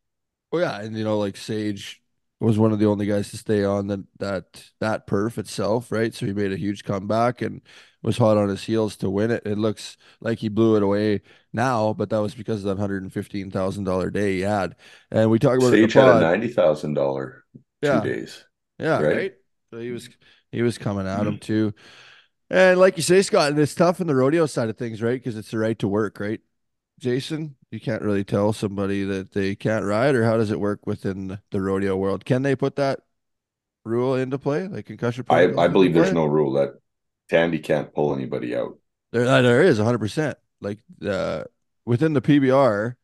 Oh 0.52 0.60
yeah, 0.60 0.82
and 0.82 0.98
you 0.98 1.04
know, 1.04 1.18
like 1.18 1.38
Sage 1.38 2.02
was 2.40 2.58
one 2.58 2.72
of 2.72 2.80
the 2.80 2.86
only 2.86 3.06
guys 3.06 3.30
to 3.32 3.38
stay 3.38 3.64
on 3.64 3.88
that 3.88 4.00
that 4.20 4.64
that 4.80 5.08
perf 5.08 5.38
itself, 5.38 5.92
right? 5.92 6.14
So 6.14 6.26
he 6.26 6.34
made 6.34 6.54
a 6.54 6.58
huge 6.58 6.84
comeback 6.84 7.42
and 7.42 7.62
was 8.02 8.18
hot 8.18 8.38
on 8.38 8.50
his 8.50 8.64
heels 8.64 8.96
to 8.98 9.10
win 9.10 9.32
it. 9.32 9.44
It 9.46 9.58
looks 9.58 9.98
like 10.22 10.40
he 10.40 10.48
blew 10.48 10.78
it 10.78 10.84
away 10.84 11.22
now, 11.52 11.94
but 11.94 12.10
that 12.10 12.22
was 12.22 12.34
because 12.36 12.64
of 12.64 12.78
that 12.78 12.82
hundred 12.82 13.04
and 13.04 13.12
fifteen 13.12 13.52
thousand 13.52 13.84
dollar 13.84 14.10
day 14.10 14.36
he 14.38 14.42
had. 14.42 14.76
And 15.12 15.30
we 15.30 15.40
talk 15.40 15.58
about 15.58 15.72
Sage 15.72 15.94
had 15.94 16.08
a 16.08 16.22
ninety 16.22 16.48
thousand 16.48 16.94
dollar 16.94 17.44
Yeah. 17.82 18.00
two 18.00 18.10
days. 18.10 18.46
Yeah, 18.80 19.02
right. 19.02 19.16
right? 19.16 19.34
So 19.72 19.80
he 19.80 19.92
was 19.92 20.10
he 20.52 20.62
was 20.62 20.78
coming 20.78 21.08
at 21.08 21.20
him 21.20 21.34
mm-hmm. 21.34 21.40
too. 21.40 21.74
And 22.50 22.80
like 22.80 22.98
you 22.98 23.04
say, 23.04 23.22
Scott, 23.22 23.52
and 23.52 23.60
it's 23.60 23.76
tough 23.76 24.02
in 24.02 24.08
the 24.08 24.16
rodeo 24.16 24.46
side 24.48 24.70
of 24.70 24.78
things, 24.78 25.04
right? 25.04 25.22
Because 25.22 25.38
it's 25.38 25.52
the 25.52 25.60
right 25.60 25.78
to 25.80 25.88
work, 25.88 26.20
right? 26.20 26.42
Jason, 27.00 27.56
you 27.72 27.80
can't 27.80 28.02
really 28.02 28.24
tell 28.24 28.54
somebody 28.54 29.04
that 29.04 29.32
they 29.32 29.56
can't 29.56 29.86
ride, 29.86 30.16
or 30.16 30.26
how 30.26 30.38
does 30.38 30.52
it 30.52 30.60
work 30.60 30.86
within 30.86 31.40
the 31.52 31.62
rodeo 31.62 31.96
world? 31.96 32.26
Can 32.26 32.44
they 32.44 32.56
put 32.56 32.76
that 32.76 33.00
rule 33.86 34.16
into 34.16 34.38
play, 34.38 34.68
like 34.68 34.86
concussion? 34.86 35.26
I, 35.30 35.52
I 35.58 35.68
believe 35.68 35.94
there's 35.94 36.14
no 36.14 36.26
rule 36.26 36.54
that 36.54 36.80
Tandy 37.30 37.60
can't 37.60 37.94
pull 37.94 38.14
anybody 38.14 38.56
out. 38.56 38.78
There, 39.12 39.26
uh, 39.26 39.42
there 39.42 39.64
is 39.64 39.80
100%. 39.80 40.36
Like 40.62 40.80
uh, 41.06 41.46
within 41.86 42.14
the 42.14 42.22
PBR, 42.22 42.96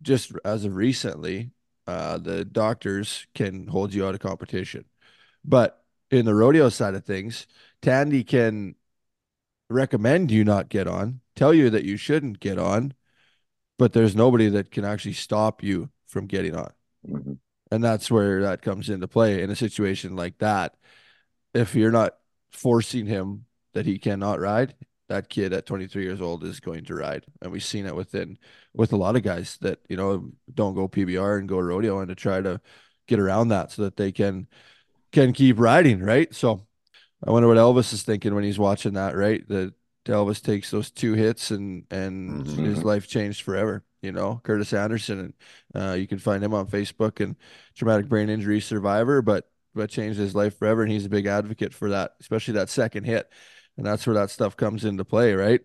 just 0.00 0.32
as 0.44 0.64
of 0.64 0.76
recently, 0.76 1.50
uh, 1.86 2.18
the 2.18 2.44
doctors 2.44 3.26
can 3.34 3.66
hold 3.66 3.92
you 3.92 4.06
out 4.06 4.14
of 4.14 4.20
competition. 4.20 4.84
But 5.44 5.82
in 6.10 6.24
the 6.24 6.34
rodeo 6.34 6.68
side 6.68 6.94
of 6.94 7.04
things, 7.04 7.46
Tandy 7.82 8.22
can 8.22 8.76
recommend 9.68 10.30
you 10.30 10.44
not 10.44 10.68
get 10.68 10.86
on, 10.86 11.20
tell 11.34 11.54
you 11.54 11.70
that 11.70 11.84
you 11.84 11.96
shouldn't 11.96 12.40
get 12.40 12.58
on, 12.58 12.94
but 13.80 13.94
there's 13.94 14.14
nobody 14.14 14.50
that 14.50 14.70
can 14.70 14.84
actually 14.84 15.14
stop 15.14 15.62
you 15.62 15.88
from 16.06 16.26
getting 16.26 16.54
on. 16.54 16.70
Mhm. 17.08 17.38
And 17.70 17.82
that's 17.82 18.10
where 18.10 18.42
that 18.42 18.60
comes 18.60 18.90
into 18.90 19.08
play 19.08 19.42
in 19.42 19.48
a 19.48 19.56
situation 19.56 20.14
like 20.14 20.36
that. 20.36 20.76
If 21.54 21.74
you're 21.74 21.90
not 21.90 22.18
forcing 22.52 23.06
him 23.06 23.46
that 23.72 23.86
he 23.86 23.98
cannot 23.98 24.38
ride, 24.38 24.74
that 25.08 25.30
kid 25.30 25.54
at 25.54 25.64
23 25.64 26.02
years 26.02 26.20
old 26.20 26.44
is 26.44 26.60
going 26.60 26.84
to 26.84 26.94
ride. 26.94 27.24
And 27.40 27.50
we've 27.52 27.64
seen 27.64 27.86
it 27.86 27.96
within 27.96 28.36
with 28.74 28.92
a 28.92 28.98
lot 28.98 29.16
of 29.16 29.22
guys 29.22 29.56
that, 29.62 29.78
you 29.88 29.96
know, 29.96 30.30
don't 30.52 30.74
go 30.74 30.86
PBR 30.86 31.38
and 31.38 31.48
go 31.48 31.58
rodeo 31.58 32.00
and 32.00 32.10
to 32.10 32.14
try 32.14 32.42
to 32.42 32.60
get 33.06 33.18
around 33.18 33.48
that 33.48 33.72
so 33.72 33.84
that 33.84 33.96
they 33.96 34.12
can 34.12 34.46
can 35.10 35.32
keep 35.32 35.58
riding, 35.58 36.00
right? 36.00 36.34
So 36.34 36.66
I 37.26 37.30
wonder 37.30 37.48
what 37.48 37.56
Elvis 37.56 37.94
is 37.94 38.02
thinking 38.02 38.34
when 38.34 38.44
he's 38.44 38.58
watching 38.58 38.92
that, 38.92 39.16
right? 39.16 39.42
That 39.48 39.72
Elvis 40.06 40.42
takes 40.42 40.70
those 40.70 40.90
two 40.90 41.14
hits 41.14 41.50
and 41.50 41.84
and 41.90 42.46
Mhm. 42.46 42.64
his 42.64 42.84
life 42.84 43.06
changed 43.06 43.42
forever. 43.42 43.84
You 44.02 44.12
know, 44.12 44.40
Curtis 44.44 44.72
Anderson, 44.72 45.34
and 45.74 45.82
uh, 45.82 45.94
you 45.94 46.06
can 46.06 46.18
find 46.18 46.42
him 46.42 46.54
on 46.54 46.66
Facebook 46.66 47.20
and 47.20 47.36
traumatic 47.74 48.08
brain 48.08 48.30
injury 48.30 48.60
survivor, 48.60 49.20
but 49.20 49.50
but 49.74 49.90
changed 49.90 50.18
his 50.18 50.34
life 50.34 50.58
forever, 50.58 50.82
and 50.82 50.90
he's 50.90 51.04
a 51.06 51.10
big 51.10 51.26
advocate 51.26 51.72
for 51.74 51.90
that, 51.90 52.14
especially 52.20 52.54
that 52.54 52.70
second 52.70 53.04
hit, 53.04 53.30
and 53.76 53.86
that's 53.86 54.06
where 54.06 54.14
that 54.14 54.30
stuff 54.30 54.56
comes 54.56 54.84
into 54.84 55.04
play, 55.04 55.34
right? 55.34 55.60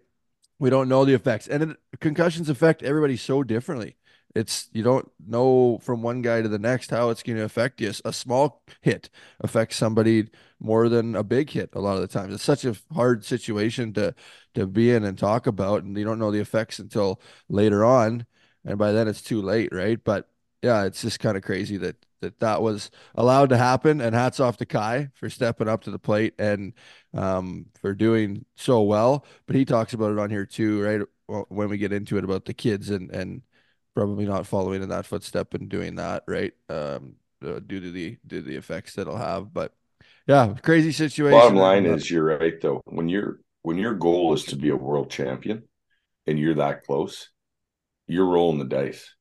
We 0.60 0.70
don't 0.70 0.90
know 0.90 1.06
the 1.06 1.14
effects, 1.14 1.48
and 1.48 1.72
it, 1.72 1.78
concussions 2.00 2.50
affect 2.50 2.84
everybody 2.84 3.18
so 3.18 3.42
differently. 3.42 3.96
It's 4.36 4.68
you 4.74 4.84
don't 4.84 5.10
know 5.26 5.80
from 5.82 6.02
one 6.02 6.22
guy 6.22 6.42
to 6.42 6.50
the 6.50 6.60
next 6.60 6.90
how 6.92 7.10
it's 7.10 7.24
going 7.24 7.38
to 7.38 7.44
affect 7.44 7.80
you. 7.82 7.92
A 8.04 8.12
small 8.14 8.64
hit 8.82 9.10
affects 9.40 9.78
somebody 9.78 10.28
more 10.60 10.90
than 10.90 11.16
a 11.16 11.24
big 11.24 11.50
hit 11.52 11.70
a 11.74 11.80
lot 11.80 11.96
of 11.96 12.02
the 12.02 12.08
times. 12.08 12.34
It's 12.34 12.44
such 12.44 12.66
a 12.66 12.76
hard 12.94 13.24
situation 13.24 13.94
to 13.94 14.14
to 14.56 14.68
be 14.68 14.92
in 14.92 15.04
and 15.06 15.18
talk 15.18 15.48
about, 15.48 15.84
and 15.84 15.98
you 15.98 16.04
don't 16.06 16.20
know 16.20 16.32
the 16.32 16.40
effects 16.40 16.80
until 16.80 17.22
later 17.50 17.86
on, 17.86 18.26
and 18.66 18.78
by 18.78 18.92
then 18.92 19.08
it's 19.08 19.22
too 19.22 19.42
late, 19.42 19.70
right? 19.74 20.04
But 20.04 20.30
yeah, 20.62 20.84
it's 20.86 21.02
just 21.02 21.20
kind 21.20 21.38
of 21.38 21.44
crazy 21.44 21.78
that 21.78 22.06
that 22.22 22.40
that 22.40 22.62
was 22.62 22.90
allowed 23.16 23.50
to 23.50 23.58
happen. 23.58 24.02
And 24.02 24.16
hats 24.16 24.40
off 24.40 24.58
to 24.58 24.66
Ky 24.66 25.10
for 25.14 25.30
stepping 25.30 25.68
up 25.68 25.84
to 25.84 25.92
the 25.92 26.00
plate 26.00 26.34
and 26.40 26.74
um, 27.14 27.68
for 27.82 27.94
doing 27.94 28.46
so 28.56 28.82
well. 28.82 29.26
But 29.48 29.56
he 29.56 29.66
talks 29.66 29.94
about 29.94 30.12
it 30.12 30.20
on 30.20 30.30
here 30.30 30.46
too, 30.46 30.82
right? 30.82 31.02
When 31.50 31.70
we 31.70 31.78
get 31.78 31.94
into 31.94 32.18
it 32.18 32.24
about 32.24 32.46
the 32.46 32.54
kids 32.54 32.90
and 32.90 33.10
and 33.12 33.42
probably 33.96 34.26
not 34.26 34.46
following 34.46 34.84
in 34.84 34.90
that 34.90 35.06
footstep 35.06 35.54
and 35.54 35.70
doing 35.70 35.96
that, 35.96 36.24
right? 36.28 36.54
Um, 36.70 37.16
uh, 37.46 37.60
due 37.60 37.80
to 37.80 37.92
the 37.92 38.18
due 38.26 38.42
to 38.42 38.48
the 38.48 38.56
effects 38.56 38.96
that 38.96 39.02
it'll 39.04 39.18
have, 39.18 39.54
but 39.54 39.74
yeah, 40.28 40.56
crazy 40.62 40.92
situation. 40.92 41.38
Bottom 41.40 41.56
line 41.56 41.86
uh, 41.86 41.94
is 41.94 42.10
you're 42.10 42.38
right 42.38 42.60
though. 42.62 42.82
When 42.86 43.10
you're 43.10 43.40
when 43.62 43.78
your 43.78 43.94
goal 43.96 44.34
is 44.34 44.46
to 44.46 44.56
be 44.56 44.70
a 44.70 44.76
world 44.76 45.10
champion 45.10 45.64
and 46.28 46.38
you're 46.40 46.56
that 46.56 46.84
close, 46.84 47.30
you're 48.08 48.26
rolling 48.28 48.60
the 48.60 48.66
dice. 48.66 49.14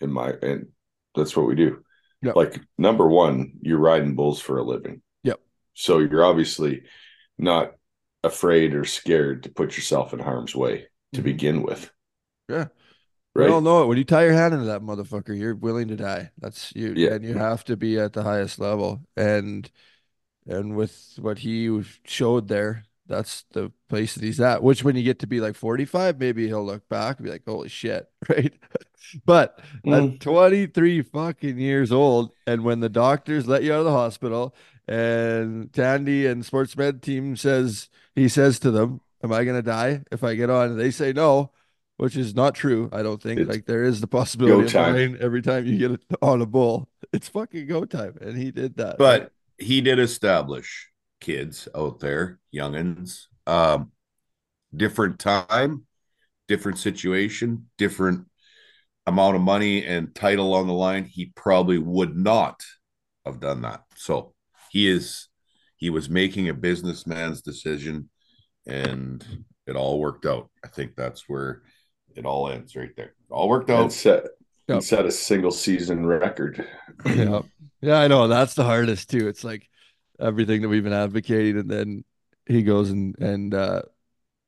In 0.00 0.10
my 0.10 0.32
and 0.42 0.68
that's 1.14 1.36
what 1.36 1.46
we 1.46 1.54
do. 1.54 1.84
Yep. 2.22 2.36
Like 2.36 2.60
number 2.78 3.06
one, 3.08 3.52
you're 3.62 3.78
riding 3.78 4.14
bulls 4.14 4.40
for 4.40 4.58
a 4.58 4.62
living. 4.62 5.02
Yep. 5.24 5.40
So 5.74 5.98
you're 5.98 6.24
obviously 6.24 6.82
not 7.38 7.72
afraid 8.22 8.74
or 8.74 8.84
scared 8.84 9.42
to 9.44 9.50
put 9.50 9.76
yourself 9.76 10.12
in 10.12 10.18
harm's 10.18 10.54
way 10.54 10.86
to 11.14 11.20
Mhm. 11.20 11.24
begin 11.24 11.62
with. 11.62 11.90
Yeah. 12.48 12.68
We 13.34 13.42
Right. 13.42 13.50
all 13.50 13.60
know 13.60 13.82
it. 13.82 13.86
When 13.86 13.96
you 13.98 14.04
tie 14.04 14.24
your 14.24 14.32
hand 14.32 14.54
into 14.54 14.66
that 14.66 14.82
motherfucker, 14.82 15.38
you're 15.38 15.54
willing 15.54 15.88
to 15.88 15.96
die. 15.96 16.30
That's 16.38 16.72
you, 16.74 16.92
Yeah. 16.96 17.10
and 17.14 17.24
you 17.24 17.34
have 17.34 17.64
to 17.64 17.76
be 17.76 17.98
at 17.98 18.12
the 18.12 18.24
highest 18.24 18.58
level. 18.58 19.02
And 19.16 19.70
and 20.48 20.74
with 20.74 21.12
what 21.20 21.38
he 21.40 21.82
showed 22.04 22.48
there, 22.48 22.84
that's 23.06 23.44
the 23.52 23.70
place 23.88 24.14
that 24.14 24.24
he's 24.24 24.40
at. 24.40 24.62
Which, 24.64 24.82
when 24.82 24.96
you 24.96 25.02
get 25.04 25.18
to 25.20 25.26
be 25.28 25.40
like 25.40 25.54
45, 25.54 26.18
maybe 26.18 26.46
he'll 26.48 26.64
look 26.64 26.88
back 26.88 27.18
and 27.18 27.24
be 27.26 27.30
like, 27.30 27.42
"Holy 27.46 27.68
shit!" 27.68 28.08
Right? 28.28 28.52
But 29.24 29.60
Mm. 29.86 30.14
at 30.14 30.20
23 30.20 31.02
fucking 31.02 31.58
years 31.58 31.92
old, 31.92 32.32
and 32.46 32.64
when 32.64 32.80
the 32.80 32.88
doctors 32.88 33.46
let 33.46 33.62
you 33.62 33.72
out 33.72 33.80
of 33.80 33.84
the 33.84 33.92
hospital, 33.92 34.54
and 34.88 35.72
Tandy 35.72 36.26
and 36.26 36.44
sports 36.44 36.76
med 36.76 37.00
team 37.02 37.36
says 37.36 37.88
he 38.14 38.28
says 38.28 38.58
to 38.60 38.70
them, 38.72 39.00
"Am 39.22 39.32
I 39.32 39.44
gonna 39.44 39.62
die 39.62 40.02
if 40.10 40.24
I 40.24 40.34
get 40.34 40.50
on?" 40.50 40.70
And 40.70 40.80
they 40.80 40.90
say 40.90 41.12
no 41.12 41.50
which 42.00 42.16
is 42.16 42.34
not 42.34 42.54
true. 42.54 42.88
I 42.92 43.02
don't 43.02 43.22
think 43.22 43.40
It's 43.40 43.50
like 43.50 43.66
there 43.66 43.84
is 43.84 44.00
the 44.00 44.06
possibility 44.06 44.64
of 44.64 44.72
time. 44.72 45.18
every 45.20 45.42
time 45.42 45.66
you 45.66 45.76
get 45.76 46.00
on 46.22 46.40
a 46.40 46.46
bull. 46.46 46.88
It's 47.12 47.28
fucking 47.28 47.66
go 47.66 47.84
time, 47.84 48.16
and 48.20 48.38
he 48.38 48.50
did 48.50 48.76
that. 48.78 48.96
But 48.96 49.32
he 49.58 49.82
did 49.82 49.98
establish 49.98 50.88
kids 51.20 51.68
out 51.74 52.00
there, 52.00 52.38
youngins, 52.54 53.26
um, 53.46 53.92
different 54.74 55.18
time, 55.18 55.84
different 56.48 56.78
situation, 56.78 57.68
different 57.76 58.26
amount 59.06 59.36
of 59.36 59.42
money 59.42 59.84
and 59.84 60.14
title 60.14 60.54
on 60.54 60.66
the 60.68 60.72
line. 60.72 61.04
He 61.04 61.26
probably 61.36 61.78
would 61.78 62.16
not 62.16 62.62
have 63.26 63.40
done 63.40 63.60
that. 63.62 63.82
So 63.96 64.32
he 64.70 64.88
is 64.88 65.28
he 65.76 65.90
was 65.90 66.08
making 66.08 66.48
a 66.48 66.54
businessman's 66.54 67.42
decision 67.42 68.08
and 68.66 69.24
it 69.66 69.76
all 69.76 70.00
worked 70.00 70.24
out. 70.24 70.50
I 70.64 70.68
think 70.68 70.96
that's 70.96 71.28
where 71.28 71.62
it 72.16 72.26
all 72.26 72.48
ends 72.50 72.76
right 72.76 72.94
there. 72.96 73.06
It 73.06 73.32
all 73.32 73.48
worked 73.48 73.70
And 73.74 73.90
out. 73.90 73.92
set 73.92 74.24
Yep. 74.68 74.76
and 74.76 74.84
set 74.84 75.06
a 75.06 75.10
single 75.12 75.50
season 75.50 76.06
record. 76.06 76.66
yeah, 77.04 77.42
yeah, 77.80 77.98
I 78.00 78.08
know 78.08 78.28
that's 78.28 78.54
the 78.54 78.64
hardest 78.64 79.10
too. 79.10 79.28
It's 79.28 79.44
like 79.44 79.68
everything 80.20 80.62
that 80.62 80.68
we've 80.68 80.84
been 80.84 80.92
advocating, 80.92 81.58
and 81.58 81.70
then 81.70 82.04
he 82.46 82.62
goes 82.62 82.90
and 82.90 83.16
and 83.18 83.54
uh, 83.54 83.82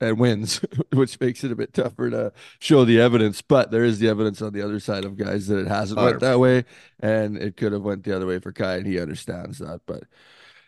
and 0.01 0.19
wins, 0.21 0.61
which 0.95 1.21
makes 1.21 1.45
it 1.45 1.53
a 1.53 1.57
bit 1.57 1.75
tougher 1.75 2.11
to 2.11 2.33
show 2.61 2.85
the 2.85 3.01
evidence. 3.01 3.43
But 3.43 3.71
there 3.71 3.85
is 3.85 4.01
the 4.01 4.09
evidence 4.09 4.43
on 4.43 4.53
the 4.55 4.63
other 4.63 4.81
side 4.81 5.05
of 5.05 5.17
guys 5.17 5.49
that 5.49 5.59
it 5.61 5.69
hasn't 5.69 6.03
went 6.03 6.21
that 6.21 6.41
way, 6.41 6.65
and 7.01 7.37
it 7.39 7.57
could 7.57 7.73
have 7.73 7.83
went 7.85 8.05
the 8.05 8.17
other 8.17 8.27
way 8.27 8.41
for 8.41 8.53
Ky, 8.53 8.65
and 8.65 8.87
he 8.87 9.01
understands 9.01 9.59
that. 9.61 9.83
But 9.87 10.05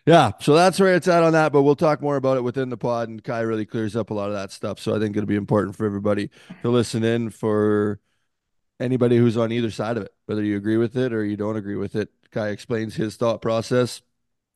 yeah, 0.06 0.32
so 0.40 0.54
that's 0.54 0.78
where 0.78 0.94
it's 0.94 1.08
at 1.08 1.22
on 1.22 1.32
that. 1.32 1.52
But 1.52 1.62
we'll 1.62 1.76
talk 1.76 2.00
more 2.00 2.16
about 2.16 2.36
it 2.36 2.42
within 2.42 2.68
the 2.68 2.76
pod, 2.76 3.08
and 3.08 3.22
Ky 3.22 3.42
really 3.42 3.66
clears 3.66 3.96
up 3.96 4.10
a 4.10 4.14
lot 4.14 4.28
of 4.28 4.34
that 4.34 4.52
stuff. 4.52 4.78
So 4.78 4.94
I 4.94 4.98
think 4.98 5.16
it'll 5.16 5.26
be 5.26 5.36
important 5.36 5.76
for 5.76 5.86
everybody 5.86 6.30
to 6.62 6.70
listen 6.70 7.04
in 7.04 7.30
for 7.30 8.00
anybody 8.80 9.16
who's 9.16 9.36
on 9.36 9.52
either 9.52 9.70
side 9.70 9.96
of 9.96 10.02
it, 10.02 10.12
whether 10.26 10.42
you 10.42 10.56
agree 10.56 10.76
with 10.76 10.96
it 10.96 11.12
or 11.12 11.24
you 11.24 11.36
don't 11.36 11.56
agree 11.56 11.76
with 11.76 11.94
it. 11.96 12.10
Ky 12.32 12.50
explains 12.50 12.96
his 12.96 13.16
thought 13.16 13.40
process 13.40 14.02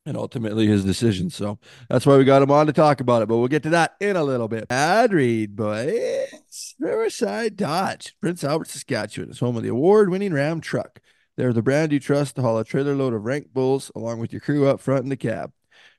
and 0.05 0.17
ultimately 0.17 0.67
his 0.67 0.83
decision. 0.83 1.29
So 1.29 1.59
that's 1.89 2.05
why 2.05 2.17
we 2.17 2.25
got 2.25 2.41
him 2.41 2.51
on 2.51 2.67
to 2.67 2.73
talk 2.73 2.99
about 2.99 3.21
it. 3.21 3.27
But 3.27 3.37
we'll 3.37 3.47
get 3.47 3.63
to 3.63 3.69
that 3.71 3.95
in 3.99 4.15
a 4.15 4.23
little 4.23 4.47
bit. 4.47 4.65
Ad 4.69 5.13
read, 5.13 5.55
boys. 5.55 6.75
Riverside 6.79 7.55
Dodge, 7.55 8.15
Prince 8.19 8.43
Albert, 8.43 8.67
Saskatchewan, 8.67 9.31
is 9.31 9.39
home 9.39 9.55
of 9.55 9.63
the 9.63 9.69
award 9.69 10.09
winning 10.09 10.33
Ram 10.33 10.61
truck. 10.61 10.99
They're 11.39 11.53
the 11.53 11.61
brand 11.61 11.93
you 11.93 12.01
trust 12.01 12.35
to 12.35 12.41
haul 12.41 12.57
a 12.57 12.65
trailer 12.65 12.95
load 12.95 13.13
of 13.13 13.23
rank 13.23 13.53
bulls 13.53 13.93
along 13.95 14.19
with 14.19 14.33
your 14.33 14.41
crew 14.41 14.67
up 14.67 14.81
front 14.81 15.03
in 15.03 15.09
the 15.09 15.15
cab. 15.15 15.53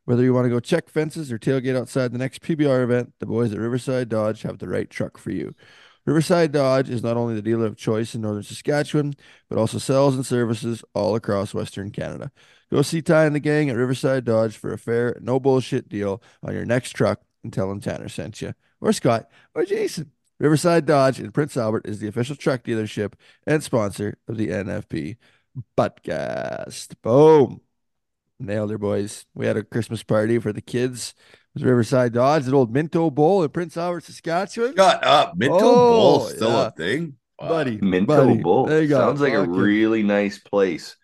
Whether 0.05 0.23
you 0.23 0.35
want 0.35 0.45
to 0.45 0.51
go 0.51 0.61
check 0.61 0.91
fences 0.91 1.33
or 1.33 1.39
tailgate 1.39 1.79
outside 1.79 2.13
the 2.13 2.19
next 2.19 2.43
PBR 2.43 2.85
event, 2.85 3.15
the 3.21 3.25
boys 3.25 3.51
at 3.51 3.59
Riverside 3.59 4.11
Dodge 4.11 4.43
have 4.43 4.59
the 4.59 4.69
right 4.69 4.91
truck 4.91 5.17
for 5.17 5.31
you. 5.31 5.55
Riverside 6.05 6.53
Dodge 6.53 6.91
is 6.91 7.03
not 7.03 7.17
only 7.17 7.35
the 7.35 7.41
dealer 7.41 7.65
of 7.65 7.79
choice 7.79 8.15
in 8.15 8.21
northern 8.21 8.43
Saskatchewan, 8.43 9.15
but 9.49 9.57
also 9.57 9.79
sells 9.79 10.15
and 10.15 10.27
services 10.27 10.85
all 10.93 11.17
across 11.17 11.55
Western 11.55 11.91
Canada. 11.91 12.31
Go 12.71 12.83
see 12.83 13.01
Ty 13.01 13.25
and 13.25 13.35
the 13.35 13.41
gang 13.41 13.71
at 13.71 13.77
Riverside 13.77 14.27
Dodge 14.27 14.59
for 14.59 14.75
a 14.75 14.79
fair, 14.79 15.17
no 15.23 15.41
bullshit 15.41 15.89
deal 15.89 16.23
on 16.43 16.53
your 16.53 16.67
next 16.67 16.91
truck 16.91 17.23
and 17.43 17.51
tell 17.51 17.71
them 17.71 17.81
Tanner 17.81 18.11
sent 18.11 18.43
you, 18.43 18.53
or 18.79 18.93
Scott, 18.93 19.31
or 19.55 19.65
Jason. 19.65 20.13
Riverside 20.41 20.87
Dodge 20.87 21.21
in 21.21 21.31
Prince 21.33 21.57
Albert 21.57 21.87
is 21.87 22.01
the 22.01 22.09
official 22.09 22.35
truck 22.35 22.65
dealership 22.65 23.13
and 23.47 23.63
sponsor 23.63 24.17
of 24.27 24.39
the 24.39 24.49
NFP 24.49 25.19
podcast. 25.77 26.95
Boom. 27.03 27.61
Nailed 28.39 28.71
her, 28.71 28.79
boys. 28.79 29.27
We 29.35 29.47
had 29.47 29.59
a 29.59 29.63
Christmas 29.63 30.03
party 30.03 30.39
for 30.39 30.53
the 30.53 30.63
kids. 30.63 31.15
It 31.31 31.39
was 31.55 31.63
Riverside 31.65 32.15
Dodge 32.15 32.49
at 32.49 32.55
Old 32.55 32.73
Minto 32.73 33.11
Bowl 33.11 33.43
in 33.43 33.51
Prince 33.51 33.77
Albert, 33.77 34.05
Saskatchewan. 34.05 34.75
Shut 34.75 35.05
up. 35.05 35.37
Minto 35.37 35.59
Oh, 35.61 35.91
Bowl 35.91 36.21
still 36.21 36.49
yeah. 36.51 36.67
a 36.69 36.71
thing? 36.71 37.17
Wow. 37.39 37.49
Buddy. 37.49 37.79
Minto 37.83 38.07
buddy, 38.07 38.39
Bowl 38.43 38.67
there 38.67 38.81
you 38.83 38.89
go. 38.89 38.99
sounds 38.99 39.21
like 39.21 39.35
a 39.35 39.43
really 39.47 40.03
nice 40.03 40.39
place. 40.39 40.97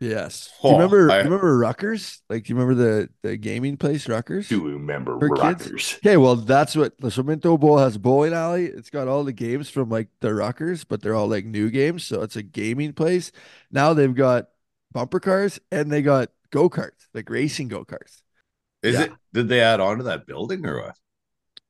Yes. 0.00 0.52
Oh, 0.62 0.68
do 0.70 0.74
you 0.74 0.74
remember 0.82 1.10
I- 1.10 1.16
remember 1.22 1.58
Ruckers? 1.58 2.18
Like 2.28 2.44
do 2.44 2.52
you 2.52 2.58
remember 2.58 2.82
the, 2.82 3.08
the 3.22 3.36
gaming 3.36 3.76
place 3.76 4.06
Ruckers? 4.06 4.48
Do 4.48 4.56
you 4.56 4.64
remember 4.74 5.18
For 5.18 5.30
kids? 5.36 5.94
Okay, 5.98 6.16
well, 6.16 6.36
that's 6.36 6.76
what 6.76 6.98
the 6.98 7.22
Minto 7.22 7.56
Bowl 7.56 7.78
has 7.78 7.96
a 7.96 7.98
bowling 7.98 8.32
alley. 8.32 8.66
It's 8.66 8.90
got 8.90 9.08
all 9.08 9.24
the 9.24 9.32
games 9.32 9.70
from 9.70 9.88
like 9.90 10.08
the 10.20 10.28
Ruckers, 10.28 10.84
but 10.86 11.00
they're 11.00 11.14
all 11.14 11.28
like 11.28 11.44
new 11.44 11.70
games. 11.70 12.04
So 12.04 12.22
it's 12.22 12.36
a 12.36 12.42
gaming 12.42 12.92
place. 12.92 13.32
Now 13.70 13.94
they've 13.94 14.14
got 14.14 14.48
bumper 14.92 15.20
cars 15.20 15.58
and 15.72 15.90
they 15.90 16.02
got 16.02 16.30
go 16.50 16.68
karts, 16.68 17.06
like 17.14 17.30
racing 17.30 17.68
go 17.68 17.84
karts. 17.84 18.22
Is 18.82 18.94
Yeah. 18.94 19.02
it? 19.04 19.12
Did 19.32 19.48
they 19.48 19.60
add 19.60 19.80
on 19.80 19.98
to 19.98 20.04
that 20.04 20.26
building 20.26 20.66
or 20.66 20.82
what? 20.82 20.96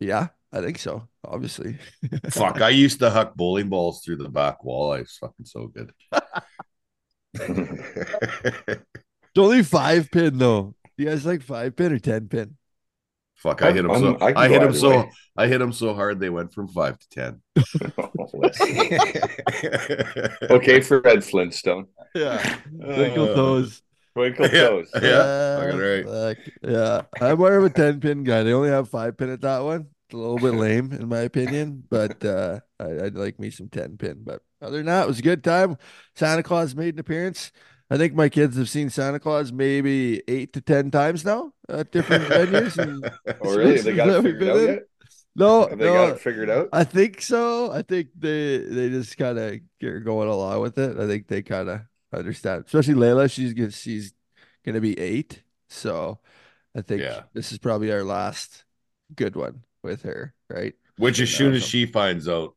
Yeah, 0.00 0.28
I 0.52 0.60
think 0.60 0.78
so. 0.78 1.08
Obviously. 1.24 1.78
Fuck, 2.30 2.60
I 2.60 2.70
used 2.70 2.98
to 2.98 3.10
huck 3.10 3.34
bowling 3.34 3.68
balls 3.68 4.02
through 4.04 4.16
the 4.16 4.28
back 4.28 4.64
wall. 4.64 4.92
I 4.92 5.00
was 5.00 5.16
fucking 5.20 5.46
so 5.46 5.68
good. 5.68 5.92
It's 7.34 8.80
only 9.38 9.62
five 9.62 10.10
pin 10.10 10.38
though. 10.38 10.74
You 10.96 11.06
guys 11.06 11.26
like 11.26 11.42
five 11.42 11.76
pin 11.76 11.92
or 11.92 11.98
ten 11.98 12.28
pin? 12.28 12.56
Fuck, 13.34 13.62
I 13.62 13.72
hit 13.72 13.84
him 13.84 13.90
I'm- 13.90 14.00
so 14.00 14.14
I 14.20 14.32
can 14.32 14.36
I 14.36 14.46
go 14.48 14.52
hit 14.52 14.62
him 14.62 14.68
either 14.70 14.78
so 14.78 14.90
way. 14.90 15.10
I 15.36 15.46
hit 15.48 15.60
him 15.60 15.72
so 15.72 15.94
hard 15.94 16.20
they 16.20 16.30
went 16.30 16.52
from 16.54 16.68
five 16.68 16.96
to 16.98 17.08
ten. 17.10 17.42
okay, 20.50 20.80
for 20.80 21.00
Fred 21.02 21.24
Flintstone. 21.24 21.86
Yeah. 22.14 22.38
Twinkle 22.80 23.30
Uh, 23.30 23.34
toes. 23.34 23.82
Twinkle 24.14 24.46
Yeah. 24.46 24.68
toes. 24.68 24.88
Yeah, 25.02 25.56
fucking 25.60 25.80
right. 25.80 26.04
fuck. 26.06 26.38
Yeah. 26.62 27.02
I'm 27.20 27.38
more 27.38 27.56
of 27.56 27.64
a 27.64 27.70
10 27.70 28.00
pin 28.00 28.22
guy. 28.24 28.42
They 28.44 28.52
only 28.52 28.68
have 28.70 28.88
five 28.88 29.16
pin 29.16 29.30
at 29.30 29.40
that 29.42 29.62
one. 29.64 29.88
A 30.14 30.16
little 30.16 30.38
bit 30.38 30.54
lame 30.54 30.92
in 30.92 31.08
my 31.08 31.20
opinion, 31.20 31.82
but 31.90 32.24
uh 32.24 32.60
I, 32.78 33.06
I'd 33.06 33.16
like 33.16 33.40
me 33.40 33.50
some 33.50 33.68
10 33.68 33.96
pin. 33.96 34.22
But 34.24 34.42
other 34.62 34.76
than 34.78 34.86
that, 34.86 35.04
it 35.04 35.08
was 35.08 35.18
a 35.18 35.22
good 35.22 35.42
time. 35.42 35.76
Santa 36.14 36.42
Claus 36.44 36.74
made 36.76 36.94
an 36.94 37.00
appearance. 37.00 37.50
I 37.90 37.96
think 37.98 38.14
my 38.14 38.28
kids 38.28 38.56
have 38.56 38.68
seen 38.68 38.90
Santa 38.90 39.18
Claus 39.20 39.52
maybe 39.52 40.22
eight 40.28 40.52
to 40.54 40.60
ten 40.60 40.90
times 40.90 41.24
now 41.24 41.52
at 41.68 41.90
different 41.92 42.24
venues. 42.28 42.78
And 42.78 43.04
Oh, 43.40 43.56
really? 43.56 43.80
They 43.80 43.92
got 43.96 44.08
it 44.08 44.22
figured 44.22 44.48
out 44.48 44.56
in? 44.56 44.66
yet? 44.68 44.82
no, 45.36 45.66
Have 45.68 45.78
they 45.78 45.92
got 45.92 46.08
no, 46.08 46.14
it 46.14 46.20
figured 46.20 46.50
out? 46.50 46.68
I 46.72 46.84
think 46.84 47.20
so. 47.20 47.72
I 47.72 47.82
think 47.82 48.08
they 48.16 48.58
they 48.58 48.90
just 48.90 49.16
kind 49.18 49.38
of 49.38 49.60
get 49.80 50.04
going 50.04 50.28
along 50.28 50.60
with 50.60 50.78
it. 50.78 50.96
I 50.98 51.06
think 51.08 51.26
they 51.26 51.42
kind 51.42 51.68
of 51.68 51.80
understand, 52.12 52.64
especially 52.66 52.94
Layla. 52.94 53.30
She's 53.30 53.52
gonna 53.52 53.70
she's 53.72 54.14
gonna 54.64 54.80
be 54.80 54.98
eight, 54.98 55.42
so 55.68 56.20
I 56.74 56.82
think 56.82 57.02
Yeah. 57.02 57.22
this 57.32 57.52
is 57.52 57.58
probably 57.58 57.92
our 57.92 58.04
last 58.04 58.64
good 59.14 59.36
one 59.36 59.62
with 59.84 60.02
her, 60.02 60.34
right? 60.48 60.74
Which 60.98 61.20
as 61.20 61.30
soon 61.30 61.54
as 61.54 61.64
she 61.64 61.86
finds 61.86 62.28
out, 62.28 62.54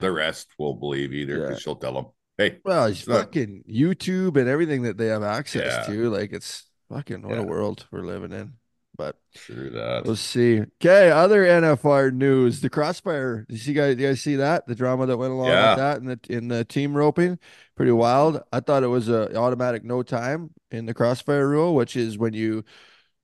the 0.00 0.12
rest 0.12 0.48
won't 0.58 0.78
believe 0.80 1.12
either 1.12 1.38
Yeah. 1.38 1.46
because 1.48 1.62
she'll 1.62 1.76
tell 1.76 1.94
them, 1.94 2.06
"Hey, 2.36 2.58
Well, 2.64 2.86
it's 2.86 3.00
fucking 3.02 3.64
YouTube 3.68 4.36
and 4.36 4.48
everything 4.48 4.82
that 4.82 4.98
they 4.98 5.06
have 5.06 5.22
access 5.22 5.86
Yeah. 5.88 5.94
to. 5.94 6.10
Like 6.10 6.32
it's 6.32 6.64
fucking 6.90 7.22
what 7.22 7.34
Yeah. 7.36 7.40
a 7.40 7.46
world 7.46 7.86
we're 7.90 8.02
living 8.04 8.32
in. 8.32 8.52
But 8.96 9.16
true 9.34 9.70
that." 9.70 10.04
We'll 10.04 10.16
see. 10.16 10.60
Okay, 10.82 11.10
other 11.10 11.44
NFR 11.44 12.10
news: 12.10 12.60
the 12.60 12.70
crossfire. 12.70 13.44
Did 13.48 13.54
you 13.54 13.58
see 13.60 13.72
guys? 13.74 13.96
You 13.98 14.06
guys 14.08 14.20
see 14.22 14.36
that? 14.36 14.66
The 14.66 14.74
drama 14.74 15.06
that 15.06 15.16
went 15.18 15.32
along 15.32 15.48
Yeah. 15.48 15.70
with 15.70 15.78
that 15.78 15.98
in 15.98 16.04
the 16.06 16.20
in 16.28 16.48
the 16.48 16.64
team 16.64 16.96
roping, 16.96 17.38
pretty 17.76 17.92
wild. 17.92 18.42
I 18.52 18.60
thought 18.60 18.82
it 18.82 18.88
was 18.88 19.08
a 19.08 19.34
automatic 19.36 19.84
no 19.84 20.02
time 20.02 20.50
in 20.70 20.86
the 20.86 20.94
crossfire 20.94 21.48
rule, 21.48 21.74
which 21.74 21.94
is 21.96 22.18
when 22.18 22.32
you 22.34 22.64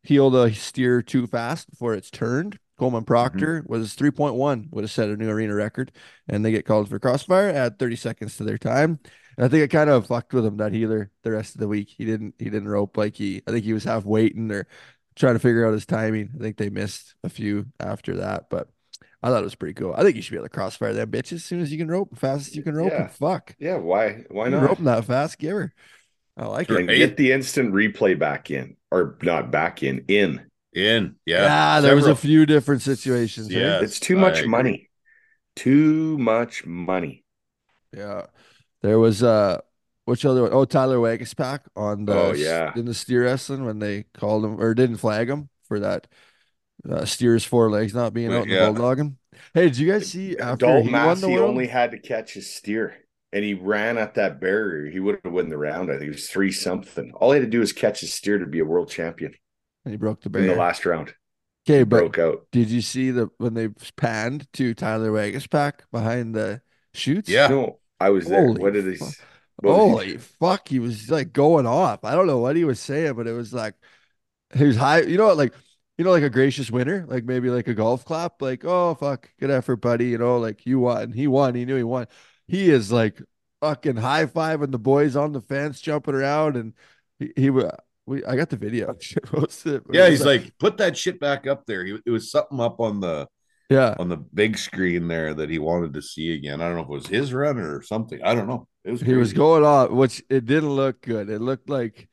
heel 0.03 0.31
the 0.31 0.53
steer 0.53 1.01
too 1.03 1.27
fast 1.27 1.71
before 1.71 1.95
it's 1.95 2.11
turned. 2.11 2.59
Coleman 2.83 3.05
Proctor 3.05 3.63
mm-hmm. 3.63 3.73
was 3.73 3.95
3.1, 3.95 4.73
would 4.73 4.83
have 4.83 4.91
set 4.91 5.09
a 5.09 5.17
new 5.17 5.31
arena 5.31 5.55
record, 5.55 5.93
and 6.27 6.45
they 6.45 6.51
get 6.51 6.67
called 6.67 6.89
for 6.89 6.99
crossfire, 6.99 7.49
add 7.49 7.79
30 7.79 7.95
seconds 7.95 8.37
to 8.37 8.43
their 8.43 8.59
time. 8.59 8.99
And 9.37 9.47
I 9.47 9.49
think 9.49 9.63
it 9.63 9.69
kind 9.69 9.89
of 9.89 10.09
fucked 10.09 10.35
with 10.35 10.45
him 10.45 10.57
that 10.57 10.73
healer 10.73 11.13
the 11.23 11.31
rest 11.31 11.55
of 11.55 11.61
the 11.61 11.69
week. 11.69 11.95
He 11.97 12.05
didn't 12.05 12.35
he 12.41 12.47
didn't 12.47 12.67
rope 12.67 12.97
like 12.97 13.15
he 13.15 13.41
I 13.47 13.53
think 13.53 13.65
he 13.65 13.73
was 13.73 13.85
half 13.85 14.05
waiting 14.05 14.51
or 14.51 14.67
trying 15.15 15.37
to 15.37 15.39
figure 15.39 15.65
out 15.65 15.75
his 15.75 15.87
timing. 15.87 16.31
I 16.35 16.43
think 16.43 16.57
they 16.57 16.71
missed 16.71 17.15
a 17.23 17.29
few 17.29 17.67
after 17.79 18.17
that, 18.17 18.51
but 18.51 18.67
I 19.23 19.29
thought 19.29 19.43
it 19.43 19.45
was 19.45 19.55
pretty 19.55 19.75
cool. 19.75 19.95
I 19.97 20.03
think 20.03 20.17
you 20.17 20.23
should 20.23 20.33
be 20.33 20.39
able 20.39 20.47
to 20.47 20.51
crossfire 20.51 20.93
that 20.95 21.13
bitch 21.13 21.33
as 21.33 21.45
soon 21.45 21.61
as 21.61 21.71
you 21.71 21.79
can 21.79 21.87
rope, 21.87 22.19
fast 22.19 22.49
as 22.49 22.57
you 22.57 22.65
can 22.65 22.75
rope. 22.75 22.91
Yeah. 22.91 23.07
Fuck, 23.07 23.55
Yeah, 23.61 23.77
why? 23.77 24.25
Why 24.29 24.49
not? 24.49 24.63
rope 24.65 24.79
that 24.79 25.05
fast, 25.05 25.39
give 25.39 25.53
her. 25.53 25.73
I 26.37 26.47
like 26.47 26.69
And 26.69 26.91
it. 26.91 26.99
get 26.99 27.17
the 27.17 27.31
instant 27.31 27.73
replay 27.73 28.19
back 28.19 28.51
in, 28.51 28.77
or 28.91 29.17
not 29.23 29.53
back 29.53 29.85
in, 29.85 30.05
in. 30.09 30.51
In, 30.75 31.17
Yeah, 31.27 31.45
yeah, 31.45 31.81
there 31.81 31.95
was 31.97 32.07
a 32.07 32.17
few 32.17 32.47
different 32.47 32.83
situations. 32.83 33.53
Yeah. 33.53 33.81
Yes, 33.81 33.83
it's 33.83 34.01
too 34.01 34.17
I 34.17 34.21
much 34.21 34.41
agree. 34.41 34.49
money. 34.49 34.91
Too 35.57 36.19
much 36.19 36.67
money. 36.67 37.25
Yeah. 37.97 38.27
There 38.83 38.99
was 38.99 39.23
uh 39.23 39.61
which 40.07 40.25
other 40.27 40.43
one? 40.43 40.53
Oh, 40.53 40.65
Tyler 40.65 40.99
Waguespack 40.99 41.61
on 41.77 42.07
the 42.07 42.15
Oh, 42.15 42.33
yeah. 42.33 42.75
in 42.75 42.87
the 42.87 42.95
steer 42.95 43.25
wrestling 43.25 43.65
when 43.65 43.79
they 43.79 44.05
called 44.15 44.45
him 44.45 44.61
or 44.61 44.75
didn't 44.75 44.99
flag 44.99 45.31
him 45.31 45.49
for 45.65 45.81
that 45.81 46.09
uh, 46.89 47.05
steer's 47.07 47.45
four 47.45 47.71
legs 47.71 47.95
not 47.95 48.15
being 48.15 48.33
out 48.33 48.45
in 48.45 48.51
the 48.51 48.57
bulldogging. 48.57 49.17
Hey, 49.55 49.65
did 49.67 49.79
you 49.79 49.91
guys 49.93 50.07
see 50.09 50.37
after 50.39 50.67
Dalton 50.67 50.83
he 50.83 50.97
won 50.97 51.21
the 51.21 51.29
world? 51.31 51.41
only 51.49 51.67
had 51.67 51.91
to 51.93 51.99
catch 51.99 52.35
his 52.35 52.51
steer, 52.53 52.97
and 53.33 53.45
he 53.45 53.55
ran 53.55 53.99
at 53.99 54.15
that 54.15 54.41
barrier. 54.41 54.91
He 54.91 55.01
would 55.01 55.21
have 55.25 55.33
won 55.33 55.49
the 55.49 55.59
round. 55.59 55.91
I 55.91 55.95
think 55.95 56.09
it 56.09 56.15
was 56.15 56.29
three 56.29 56.53
something. 56.53 57.13
All 57.15 57.33
he 57.33 57.39
had 57.41 57.45
to 57.47 57.51
do 57.51 57.61
was 57.61 57.73
catch 57.73 58.01
his 58.01 58.15
steer 58.15 58.39
to 58.39 58.47
be 58.47 58.61
a 58.61 58.65
world 58.65 58.91
champion 58.91 59.35
and 59.85 59.93
he 59.93 59.97
broke 59.99 60.21
the 60.23 60.39
in 60.39 60.47
the 60.47 60.55
last 60.55 60.85
round. 60.87 61.15
Okay, 61.69 61.85
but 61.85 61.99
Broke 61.99 62.19
out. 62.19 62.47
did 62.51 62.71
you 62.71 62.81
see 62.81 63.11
the 63.11 63.31
when 63.39 63.55
they 63.55 63.69
panned 63.97 64.53
to 64.55 64.75
Tyler 64.75 65.11
Waguespack 65.13 65.75
behind 65.93 66.35
the 66.35 66.61
chutes? 66.93 67.29
Yeah. 67.29 67.47
No, 67.49 67.79
I 68.01 68.11
was 68.11 68.27
there. 68.27 68.45
Holy 68.47 68.61
what 68.61 68.73
did 68.73 68.87
he? 68.87 68.97
fuck. 68.97 69.15
what 69.57 69.75
Holy 69.75 70.07
he- 70.13 70.17
fuck, 70.17 70.69
he 70.69 70.79
was 70.81 71.11
like 71.11 71.33
going 71.33 71.67
off. 71.67 72.05
I 72.05 72.15
don't 72.15 72.27
know 72.27 72.39
what 72.39 72.57
he 72.57 72.65
was 72.65 72.81
saying, 72.81 73.15
but 73.15 73.29
it 73.29 73.33
was 73.33 73.53
like 73.53 73.75
he 74.55 74.65
was 74.65 74.77
high. 74.77 75.03
You 75.03 75.17
know 75.17 75.27
what? 75.27 75.37
Like 75.37 75.55
you 75.99 76.05
know, 76.05 76.11
like 76.11 76.23
a 76.25 76.31
gracious 76.31 76.71
winner, 76.71 77.05
like 77.07 77.25
maybe 77.25 77.49
like 77.51 77.69
a 77.69 77.75
golf 77.75 78.05
clap, 78.05 78.43
like 78.43 78.65
oh 78.65 78.95
fuck, 78.97 79.31
good 79.39 79.51
effort, 79.51 79.77
buddy. 79.77 80.07
You 80.09 80.19
know, 80.19 80.39
like 80.39 80.67
you 80.67 80.81
won. 80.81 81.13
He 81.13 81.27
won. 81.29 81.55
He 81.55 81.65
knew 81.65 81.77
he 81.77 81.85
won. 81.85 82.07
He 82.49 82.71
is 82.71 82.91
like 82.91 83.23
fucking 83.61 83.97
high 83.97 84.27
fiving 84.27 84.73
the 84.73 84.79
boys 84.79 85.15
on 85.15 85.33
the 85.33 85.41
fence, 85.41 85.81
jumping 85.81 86.15
around, 86.15 86.57
and 86.57 86.73
he, 87.21 87.33
he 87.37 87.51
wa- 87.51 87.77
we 88.07 88.25
I 88.25 88.37
got 88.37 88.51
the 88.51 88.57
video. 88.57 88.97
Yeah, 89.93 90.09
he's 90.09 90.25
like, 90.25 90.57
put 90.59 90.79
that 90.79 90.97
shit 90.97 91.21
back 91.21 91.47
up 91.47 91.67
there. 91.67 91.85
He, 91.85 91.99
it 92.05 92.11
was 92.11 92.31
something 92.31 92.61
up 92.61 92.81
on 92.81 93.01
the 93.01 93.29
yeah. 93.71 93.95
on 93.99 94.09
the 94.09 94.17
big 94.17 94.59
screen 94.59 95.09
there 95.09 95.35
that 95.35 95.51
he 95.51 95.59
wanted 95.59 95.95
to 95.95 96.03
see 96.03 96.35
again. 96.35 96.61
I 96.61 96.67
don't 96.67 96.77
know 96.77 96.83
if 96.83 96.89
it 96.89 96.93
was 96.93 97.07
his 97.07 97.33
run 97.33 97.59
or 97.59 97.83
something. 97.83 98.23
I 98.23 98.35
don't 98.35 98.49
know. 98.49 98.67
It 98.85 98.91
was 98.93 99.01
He 99.01 99.15
was 99.15 99.33
going 99.33 99.65
off, 99.65 99.91
which 99.91 100.23
it 100.29 100.45
didn't 100.47 100.71
look 100.71 101.01
good. 101.03 101.31
It 101.31 101.41
looked 101.41 101.69
like 101.71 102.09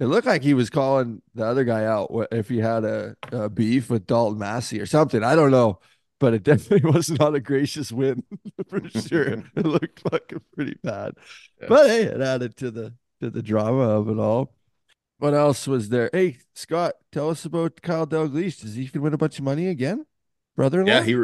it 0.00 0.06
looked 0.06 0.26
like 0.26 0.42
he 0.42 0.54
was 0.54 0.70
calling 0.70 1.22
the 1.34 1.44
other 1.44 1.64
guy 1.64 1.84
out 1.84 2.10
if 2.30 2.48
he 2.48 2.58
had 2.58 2.84
a, 2.84 3.16
a 3.32 3.48
beef 3.48 3.90
with 3.90 4.06
Dalton 4.06 4.38
Massey 4.38 4.80
or 4.80 4.86
something. 4.86 5.24
I 5.24 5.34
don't 5.34 5.50
know, 5.50 5.80
but 6.20 6.34
it 6.34 6.42
definitely 6.44 6.90
was 6.90 7.10
not 7.10 7.34
a 7.34 7.40
gracious 7.40 7.90
win 7.92 8.22
for 8.68 8.80
sure. 8.90 9.44
it 9.56 9.66
looked 9.66 10.00
fucking 10.00 10.42
pretty 10.54 10.76
bad, 10.82 11.14
Yeah. 11.60 11.66
but 11.68 11.86
hey, 11.88 12.02
it 12.02 12.20
added 12.20 12.56
to 12.58 12.70
the 12.70 12.94
to 13.20 13.30
the 13.30 13.42
drama 13.42 13.88
of 13.98 14.08
it 14.08 14.18
all. 14.18 14.54
What 15.18 15.34
else 15.34 15.66
was 15.66 15.88
there? 15.88 16.10
Hey, 16.12 16.38
Scott, 16.54 16.94
tell 17.10 17.30
us 17.30 17.44
about 17.44 17.82
Kyle 17.82 18.06
Dalglish. 18.06 18.60
Does 18.60 18.74
he 18.74 18.88
can 18.88 19.02
win 19.02 19.14
a 19.14 19.18
bunch 19.18 19.38
of 19.38 19.44
money 19.44 19.66
again, 19.68 20.06
brother-in-law? 20.56 20.92
Yeah, 20.92 21.02
he 21.02 21.16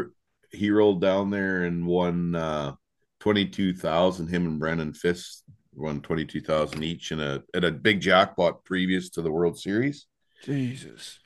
he 0.52 0.70
rolled 0.70 1.00
down 1.00 1.30
there 1.30 1.62
and 1.64 1.86
won 1.86 2.34
uh 2.34 2.74
twenty 3.20 3.46
two 3.46 3.74
thousand. 3.74 4.28
Him 4.28 4.46
and 4.46 4.58
Brennan 4.58 4.94
Fist 4.94 5.44
won 5.74 6.00
twenty 6.00 6.24
two 6.24 6.40
thousand 6.40 6.82
each 6.82 7.12
in 7.12 7.20
a 7.20 7.42
at 7.54 7.64
a 7.64 7.70
big 7.70 8.00
jackpot 8.00 8.64
previous 8.64 9.10
to 9.10 9.22
the 9.22 9.30
World 9.30 9.58
Series. 9.58 10.06
Jesus. 10.44 11.18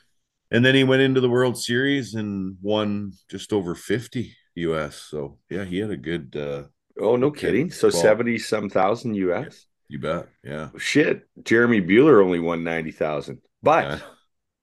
And 0.51 0.65
then 0.65 0.75
he 0.75 0.85
went 0.85 1.03
into 1.03 1.21
the 1.21 1.29
World 1.29 1.59
Series 1.59 2.15
and 2.15 2.57
won 2.63 3.13
just 3.31 3.53
over 3.53 3.75
fifty 3.75 4.35
US. 4.55 4.97
So 4.97 5.39
yeah, 5.51 5.65
he 5.65 5.79
had 5.79 5.91
a 5.91 5.97
good 5.97 6.37
uh 6.37 6.65
Oh, 7.01 7.17
no 7.17 7.29
Okay. 7.29 7.39
kidding. 7.49 7.71
So 7.71 7.91
seventy 7.91 8.39
some 8.39 8.69
thousand 8.69 9.15
US. 9.15 9.67
You 9.89 9.99
bet. 9.99 10.29
Yeah. 10.45 10.69
Shit, 10.79 11.27
Jeremy 11.43 11.81
Buhler 11.81 12.23
only 12.23 12.41
won 12.41 12.63
ninety 12.65 12.91
thousand, 12.93 13.41
but 13.63 13.85
Yeah. 13.85 13.99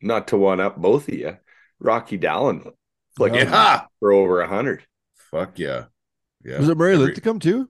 not 0.02 0.28
to 0.30 0.38
one 0.38 0.60
up 0.60 0.78
both 0.78 1.08
of 1.08 1.14
you. 1.16 1.38
Rocky 1.80 2.18
Dallyn, 2.18 2.72
like 3.18 3.34
Yeah. 3.34 3.86
for 4.00 4.12
over 4.12 4.42
a 4.42 4.48
hundred. 4.48 4.84
Fuck 5.32 5.58
yeah. 5.60 5.86
Yeah. 6.44 6.60
Was 6.60 6.70
it 6.70 6.78
Murray 6.78 6.94
Every- 6.94 7.06
Linthicum 7.08 7.40
too? 7.40 7.70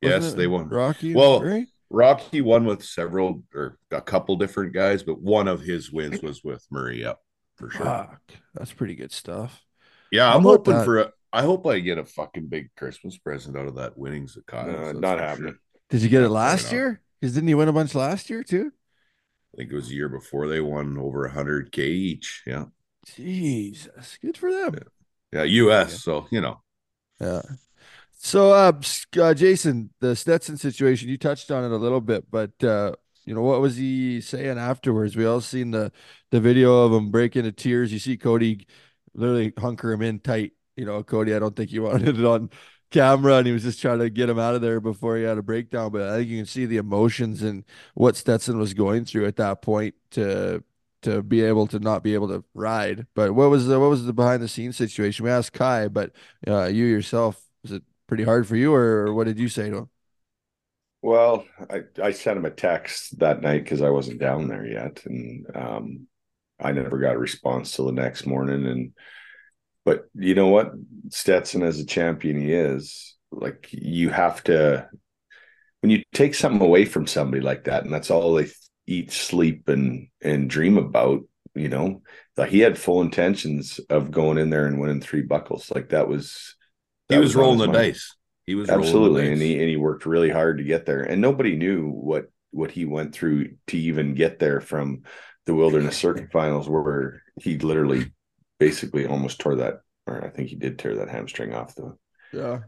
Yes, 0.00 0.22
Wasn't 0.22 0.34
it 0.34 0.36
they 0.38 0.46
won. 0.46 0.68
Rocky. 0.68 1.14
Well, 1.14 1.40
Murray? 1.40 1.68
Rocky 1.90 2.40
won 2.40 2.64
with 2.64 2.82
several 2.84 3.42
or 3.54 3.78
a 3.90 4.00
couple 4.00 4.36
different 4.36 4.72
guys, 4.72 5.02
but 5.02 5.20
one 5.20 5.48
of 5.48 5.60
his 5.60 5.92
wins 5.92 6.20
was 6.22 6.42
with 6.42 6.66
Murray. 6.70 7.00
Yep, 7.02 7.18
for 7.56 7.70
sure. 7.70 7.84
Fuck, 7.86 8.20
that's 8.54 8.72
pretty 8.72 8.94
good 8.94 9.12
stuff. 9.12 9.62
Yeah, 10.10 10.30
How 10.30 10.36
I'm 10.38 10.42
hoping 10.42 10.74
that? 10.74 10.84
for 10.84 10.98
a. 11.00 11.12
I 11.32 11.42
hope 11.42 11.66
I 11.66 11.80
get 11.80 11.98
a 11.98 12.04
fucking 12.04 12.46
big 12.46 12.70
Christmas 12.76 13.18
present 13.18 13.56
out 13.56 13.66
of 13.66 13.74
that 13.76 13.98
winnings 13.98 14.36
at 14.36 14.46
Kyle's. 14.46 14.74
Uh, 14.74 14.84
that's 14.84 14.98
not 14.98 15.18
happening. 15.20 15.52
sure. 15.52 15.60
Did 15.90 16.02
you 16.02 16.08
get 16.08 16.22
it 16.22 16.30
last 16.30 16.72
year? 16.72 17.00
Because 17.20 17.34
didn't 17.34 17.48
he 17.48 17.54
win 17.54 17.68
a 17.68 17.72
bunch 17.72 17.94
last 17.94 18.28
year 18.28 18.42
too? 18.42 18.72
I 19.54 19.56
think 19.56 19.72
it 19.72 19.76
was 19.76 19.90
a 19.90 19.94
year 19.94 20.08
before 20.08 20.48
they 20.48 20.60
won 20.60 20.98
over 20.98 21.26
100K 21.26 21.78
each. 21.78 22.42
Yeah. 22.46 22.66
Jesus, 23.06 24.18
good 24.20 24.36
for 24.36 24.52
them. 24.52 24.74
Yeah. 25.32 25.44
US. 25.44 26.02
So, 26.02 26.26
you 26.30 26.40
know, 26.40 26.60
Yeah. 27.20 27.42
So, 28.18 28.52
uh, 28.52 28.72
uh, 29.20 29.34
Jason, 29.34 29.90
the 30.00 30.16
Stetson 30.16 30.56
situation, 30.56 31.08
you 31.08 31.18
touched 31.18 31.50
on 31.50 31.64
it 31.64 31.70
a 31.70 31.76
little 31.76 32.00
bit, 32.00 32.30
but 32.30 32.52
uh, 32.64 32.92
you 33.24 33.34
know, 33.34 33.42
what 33.42 33.60
was 33.60 33.76
he 33.76 34.20
saying 34.20 34.58
afterwards? 34.58 35.16
We 35.16 35.26
all 35.26 35.40
seen 35.40 35.70
the 35.70 35.92
the 36.30 36.40
video 36.40 36.84
of 36.84 36.92
him 36.92 37.10
break 37.10 37.36
into 37.36 37.52
tears. 37.52 37.92
You 37.92 37.98
see 37.98 38.16
Cody 38.16 38.66
literally 39.14 39.52
hunker 39.58 39.92
him 39.92 40.02
in 40.02 40.20
tight. 40.20 40.52
You 40.76 40.86
know, 40.86 41.02
Cody, 41.02 41.34
I 41.34 41.38
don't 41.38 41.54
think 41.54 41.72
you 41.72 41.82
wanted 41.84 42.18
it 42.18 42.24
on 42.24 42.50
camera, 42.90 43.36
and 43.36 43.46
he 43.46 43.52
was 43.52 43.62
just 43.62 43.80
trying 43.80 43.98
to 43.98 44.10
get 44.10 44.28
him 44.28 44.38
out 44.38 44.54
of 44.54 44.60
there 44.60 44.80
before 44.80 45.16
he 45.16 45.24
had 45.24 45.38
a 45.38 45.42
breakdown. 45.42 45.92
But 45.92 46.02
I 46.02 46.16
think 46.18 46.28
you 46.28 46.38
can 46.38 46.46
see 46.46 46.66
the 46.66 46.76
emotions 46.78 47.42
and 47.42 47.64
what 47.94 48.16
Stetson 48.16 48.58
was 48.58 48.74
going 48.74 49.04
through 49.04 49.26
at 49.26 49.36
that 49.36 49.62
point 49.62 49.94
to 50.12 50.62
to 51.02 51.22
be 51.22 51.42
able 51.42 51.66
to 51.68 51.78
not 51.78 52.02
be 52.02 52.14
able 52.14 52.28
to 52.28 52.44
ride. 52.54 53.06
But 53.14 53.32
what 53.32 53.50
was 53.50 53.66
the 53.66 53.78
what 53.78 53.90
was 53.90 54.04
the 54.04 54.12
behind 54.12 54.42
the 54.42 54.48
scenes 54.48 54.76
situation? 54.76 55.24
We 55.24 55.30
asked 55.30 55.52
Ky, 55.52 55.88
but 55.88 56.12
uh, 56.46 56.64
you 56.64 56.84
yourself, 56.84 57.40
was 57.62 57.72
it 57.72 57.82
pretty 58.06 58.24
hard 58.24 58.46
for 58.46 58.56
you, 58.56 58.74
or, 58.74 59.12
what 59.14 59.24
did 59.24 59.38
you 59.38 59.48
say 59.48 59.70
to 59.70 59.76
him? 59.78 59.90
Well, 61.02 61.44
I, 61.70 61.82
I 62.02 62.10
sent 62.10 62.38
him 62.38 62.44
a 62.44 62.50
text 62.50 63.18
that 63.20 63.40
night 63.40 63.62
because 63.62 63.82
I 63.82 63.90
wasn't 63.90 64.20
down 64.20 64.48
there 64.48 64.66
yet, 64.66 65.04
and 65.04 65.46
um, 65.54 66.06
I 66.58 66.72
never 66.72 66.98
got 66.98 67.14
a 67.14 67.18
response 67.18 67.70
till 67.70 67.86
the 67.86 67.92
next 67.92 68.26
morning. 68.26 68.66
And 68.66 68.92
but 69.86 70.08
you 70.14 70.34
know 70.34 70.48
what, 70.48 70.72
Stetson, 71.10 71.62
as 71.62 71.78
a 71.78 71.86
champion, 71.86 72.40
he 72.40 72.52
is 72.52 73.14
like 73.30 73.68
you 73.70 74.08
have 74.08 74.42
to 74.44 74.88
when 75.80 75.90
you 75.90 76.02
take 76.12 76.34
something 76.34 76.60
away 76.60 76.84
from 76.84 77.06
somebody 77.06 77.40
like 77.40 77.64
that, 77.64 77.84
and 77.84 77.94
that's 77.94 78.10
all 78.10 78.34
they 78.34 78.48
eat, 78.88 79.12
sleep, 79.12 79.68
and 79.68 80.08
and 80.20 80.50
dream 80.50 80.76
about. 80.76 81.22
You 81.54 81.70
know, 81.70 82.02
like 82.36 82.50
he 82.50 82.58
had 82.58 82.76
full 82.76 83.00
intentions 83.00 83.80
of 83.88 84.10
going 84.10 84.36
in 84.36 84.50
there 84.50 84.66
and 84.66 84.78
winning 84.78 85.00
three 85.00 85.22
buckles. 85.22 85.70
Like 85.74 85.90
that 85.90 86.08
was 86.08 86.56
he 87.08 87.14
that 87.14 87.20
was 87.20 87.36
rolling 87.36 87.60
the 87.60 87.66
mind. 87.66 87.78
dice. 87.78 88.14
He 88.44 88.56
was 88.56 88.68
absolutely 88.68 89.32
and 89.32 89.40
he 89.40 89.58
and 89.58 89.68
he 89.68 89.76
worked 89.76 90.04
really 90.04 90.30
hard 90.30 90.58
to 90.58 90.64
get 90.64 90.84
there 90.84 91.02
and 91.02 91.20
nobody 91.20 91.56
knew 91.56 91.88
what 91.88 92.26
what 92.50 92.70
he 92.70 92.84
went 92.84 93.14
through 93.14 93.56
to 93.68 93.78
even 93.78 94.14
get 94.14 94.38
there 94.38 94.60
from 94.60 95.02
the 95.46 95.54
wilderness 95.54 95.96
circuit 95.96 96.30
finals 96.30 96.68
where 96.68 97.22
he 97.40 97.58
literally 97.58 98.12
basically 98.58 99.06
almost 99.06 99.40
tore 99.40 99.56
that 99.56 99.80
or 100.06 100.24
i 100.24 100.28
think 100.28 100.48
he 100.48 100.56
did 100.56 100.78
tear 100.78 100.96
that 100.96 101.08
hamstring 101.08 101.54
off 101.54 101.74
the 101.74 101.96
Yeah, 102.32 102.60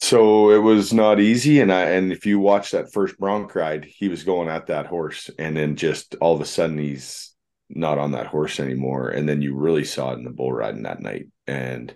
so 0.00 0.50
it 0.50 0.58
was 0.58 0.92
not 0.92 1.20
easy 1.20 1.60
and 1.60 1.72
i 1.72 1.82
and 1.82 2.12
if 2.12 2.26
you 2.26 2.38
watch 2.38 2.70
that 2.70 2.92
first 2.92 3.18
bronc 3.18 3.54
ride 3.54 3.84
he 3.84 4.08
was 4.08 4.24
going 4.24 4.48
at 4.48 4.66
that 4.66 4.86
horse 4.86 5.30
and 5.38 5.56
then 5.56 5.76
just 5.76 6.14
all 6.20 6.34
of 6.34 6.40
a 6.40 6.46
sudden 6.46 6.78
he's 6.78 7.36
not 7.68 7.98
on 7.98 8.12
that 8.12 8.26
horse 8.26 8.60
anymore 8.60 9.10
and 9.10 9.28
then 9.28 9.42
you 9.42 9.54
really 9.54 9.84
saw 9.84 10.12
it 10.12 10.18
in 10.18 10.24
the 10.24 10.30
bull 10.30 10.52
riding 10.52 10.82
that 10.82 11.00
night. 11.00 11.26
And 11.46 11.94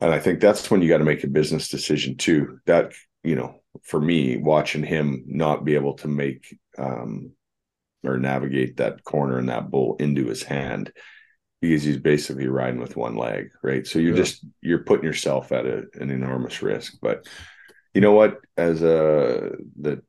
and 0.00 0.12
I 0.12 0.18
think 0.18 0.40
that's 0.40 0.70
when 0.70 0.82
you 0.82 0.88
got 0.88 0.98
to 0.98 1.04
make 1.04 1.24
a 1.24 1.28
business 1.28 1.68
decision 1.68 2.16
too. 2.16 2.58
That, 2.66 2.92
you 3.22 3.36
know, 3.36 3.60
for 3.82 4.00
me, 4.00 4.36
watching 4.36 4.82
him 4.82 5.24
not 5.26 5.64
be 5.64 5.76
able 5.76 5.94
to 5.94 6.08
make 6.08 6.58
um, 6.76 7.32
or 8.02 8.18
navigate 8.18 8.76
that 8.76 9.02
corner 9.04 9.38
and 9.38 9.48
that 9.48 9.70
bull 9.70 9.96
into 9.98 10.26
his 10.26 10.42
hand 10.42 10.92
because 11.68 11.84
he's 11.84 11.98
basically 11.98 12.48
riding 12.48 12.80
with 12.80 12.96
one 12.96 13.16
leg, 13.16 13.50
right? 13.62 13.86
So 13.86 13.98
you're 13.98 14.12
Yeah. 14.12 14.24
just 14.24 14.44
you're 14.62 14.84
putting 14.84 15.04
yourself 15.04 15.52
at 15.52 15.66
a, 15.66 15.84
an 15.94 16.10
enormous 16.10 16.62
risk. 16.62 16.98
But 17.02 17.26
you 17.94 18.00
know 18.00 18.12
what? 18.12 18.40
As 18.56 18.82
a 18.82 19.52
the 19.80 20.02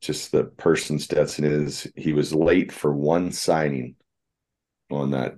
just 0.00 0.32
the 0.32 0.44
person 0.44 0.98
Stetson 0.98 1.44
is, 1.44 1.90
he 1.96 2.12
was 2.12 2.34
late 2.34 2.72
for 2.72 2.92
one 2.92 3.32
signing 3.32 3.96
on 4.90 5.12
that 5.12 5.34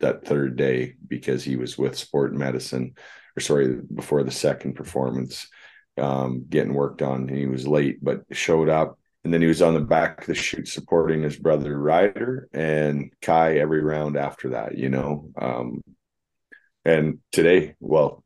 that 0.00 0.24
third 0.26 0.56
day 0.56 0.94
because 1.08 1.44
he 1.44 1.56
was 1.56 1.76
with 1.78 1.96
sport 1.98 2.34
medicine 2.34 2.94
or 3.36 3.40
sorry 3.40 3.76
before 3.94 4.22
the 4.22 4.30
second 4.30 4.74
performance 4.74 5.48
um 5.98 6.46
getting 6.48 6.74
worked 6.74 7.02
on 7.02 7.28
and 7.28 7.36
he 7.36 7.46
was 7.46 7.66
late 7.66 7.98
but 8.02 8.22
showed 8.32 8.68
up 8.70 8.99
and 9.24 9.32
then 9.34 9.42
he 9.42 9.48
was 9.48 9.62
on 9.62 9.74
the 9.74 9.80
back 9.80 10.22
of 10.22 10.26
the 10.26 10.34
chute 10.34 10.68
supporting 10.68 11.22
his 11.22 11.36
brother 11.36 11.78
Ryder 11.78 12.48
and 12.52 13.12
Ky 13.20 13.30
every 13.32 13.82
round 13.82 14.16
after 14.16 14.50
that 14.50 14.76
you 14.76 14.88
know? 14.88 15.30
Um 15.36 15.82
and 16.84 17.18
today 17.32 17.74
well 17.80 18.24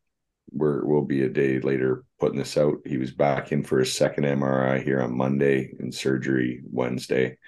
we're 0.53 0.85
we'll 0.85 1.03
be 1.03 1.23
a 1.23 1.29
day 1.29 1.59
later 1.61 2.05
putting 2.21 2.39
this 2.39 2.57
out. 2.57 2.79
He 2.87 2.97
was 2.97 3.11
back 3.11 3.53
in 3.53 3.65
for 3.65 3.81
his 3.81 3.95
second 3.95 4.25
MRI 4.25 4.83
here 4.83 5.03
on 5.03 5.17
Monday 5.17 5.73
and 5.79 5.93
surgery 5.93 6.63
Wednesday. 6.71 7.39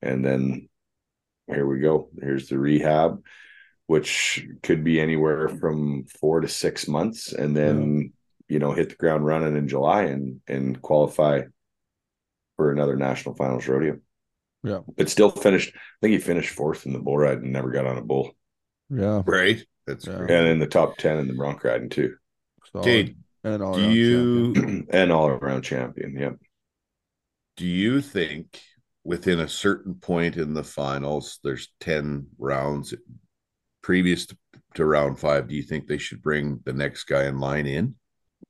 And 0.00 0.24
then 0.24 0.68
here 1.48 1.66
we 1.66 1.80
go. 1.80 2.10
Here's 2.20 2.48
the 2.48 2.58
rehab 2.58 3.20
which 3.86 4.46
could 4.62 4.82
be 4.82 5.00
anywhere 5.00 5.48
from 5.48 6.04
four 6.04 6.40
to 6.40 6.48
six 6.48 6.88
months, 6.88 7.32
and 7.32 7.56
then 7.56 8.12
you 8.48 8.58
know 8.58 8.72
hit 8.72 8.90
the 8.90 8.94
ground 8.96 9.26
running 9.26 9.56
in 9.56 9.68
July 9.68 10.04
and 10.04 10.40
and 10.46 10.80
qualify 10.80 11.42
for 12.56 12.70
another 12.72 12.96
national 12.96 13.34
finals 13.34 13.66
rodeo. 13.68 13.98
Yeah. 14.62 14.80
but 14.96 15.10
still 15.10 15.30
finished. 15.30 15.74
I 15.76 15.80
think 16.00 16.12
he 16.12 16.18
finished 16.18 16.54
fourth 16.54 16.86
in 16.86 16.94
the 16.94 16.98
bull 16.98 17.18
ride 17.18 17.38
and 17.38 17.52
never 17.52 17.70
got 17.70 17.86
on 17.86 17.98
a 17.98 18.02
bull, 18.02 18.32
yeah. 18.88 19.22
Right. 19.26 19.62
That's 19.86 20.06
Yeah. 20.06 20.16
great. 20.16 20.30
and 20.30 20.48
in 20.48 20.58
the 20.58 20.66
top 20.66 20.96
ten 20.96 21.18
in 21.18 21.28
the 21.28 21.34
bronc 21.34 21.62
riding 21.64 21.90
too, 21.90 22.16
Solid. 22.72 22.86
Okay. 22.86 23.14
and 23.44 23.62
all 23.62 23.74
Do 23.74 23.82
around 23.82 23.92
you 23.94 24.54
champion. 24.54 24.86
and 24.90 25.12
all 25.12 25.28
around 25.28 25.62
champion. 25.62 26.16
Yep. 26.18 26.36
do 27.58 27.66
you 27.66 28.00
think 28.00 28.58
within 29.04 29.38
a 29.40 29.48
certain 29.48 29.94
point 29.96 30.38
in 30.38 30.54
the 30.54 30.64
finals, 30.64 31.38
there's 31.44 31.68
10 31.80 32.26
rounds 32.38 32.94
previous 33.82 34.24
to, 34.26 34.36
to 34.76 34.84
round 34.86 35.18
five? 35.20 35.46
Do 35.46 35.54
you 35.54 35.62
think 35.62 35.86
they 35.86 35.98
should 35.98 36.22
bring 36.22 36.60
the 36.64 36.72
next 36.72 37.04
guy 37.04 37.26
in 37.26 37.38
line 37.38 37.66
in? 37.66 37.96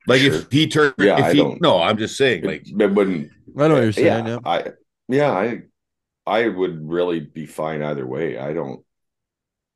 Like 0.06 0.20
Sure. 0.20 0.34
if 0.34 0.50
he 0.52 0.66
turned, 0.66 0.94
Yeah, 0.98 1.18
if 1.18 1.24
I 1.24 1.32
he, 1.32 1.38
don't- 1.38 1.60
no, 1.62 1.80
I'm 1.82 1.96
just 1.98 2.16
saying, 2.16 2.44
like, 2.44 2.68
It, 2.68 2.80
it 2.80 2.92
wouldn't. 2.92 3.30
I 3.58 3.68
know 3.68 3.74
what 3.74 3.82
you're 3.82 3.92
saying. 3.92 4.26
yeah, 4.26 4.26
Yeah, 4.26 4.38
I 4.44 4.64
yeah 5.08 5.30
I 5.32 5.62
I 6.26 6.48
would 6.48 6.88
really 6.88 7.20
be 7.20 7.46
fine 7.46 7.82
either 7.82 8.06
way. 8.06 8.38
I 8.38 8.52
don't 8.54 8.84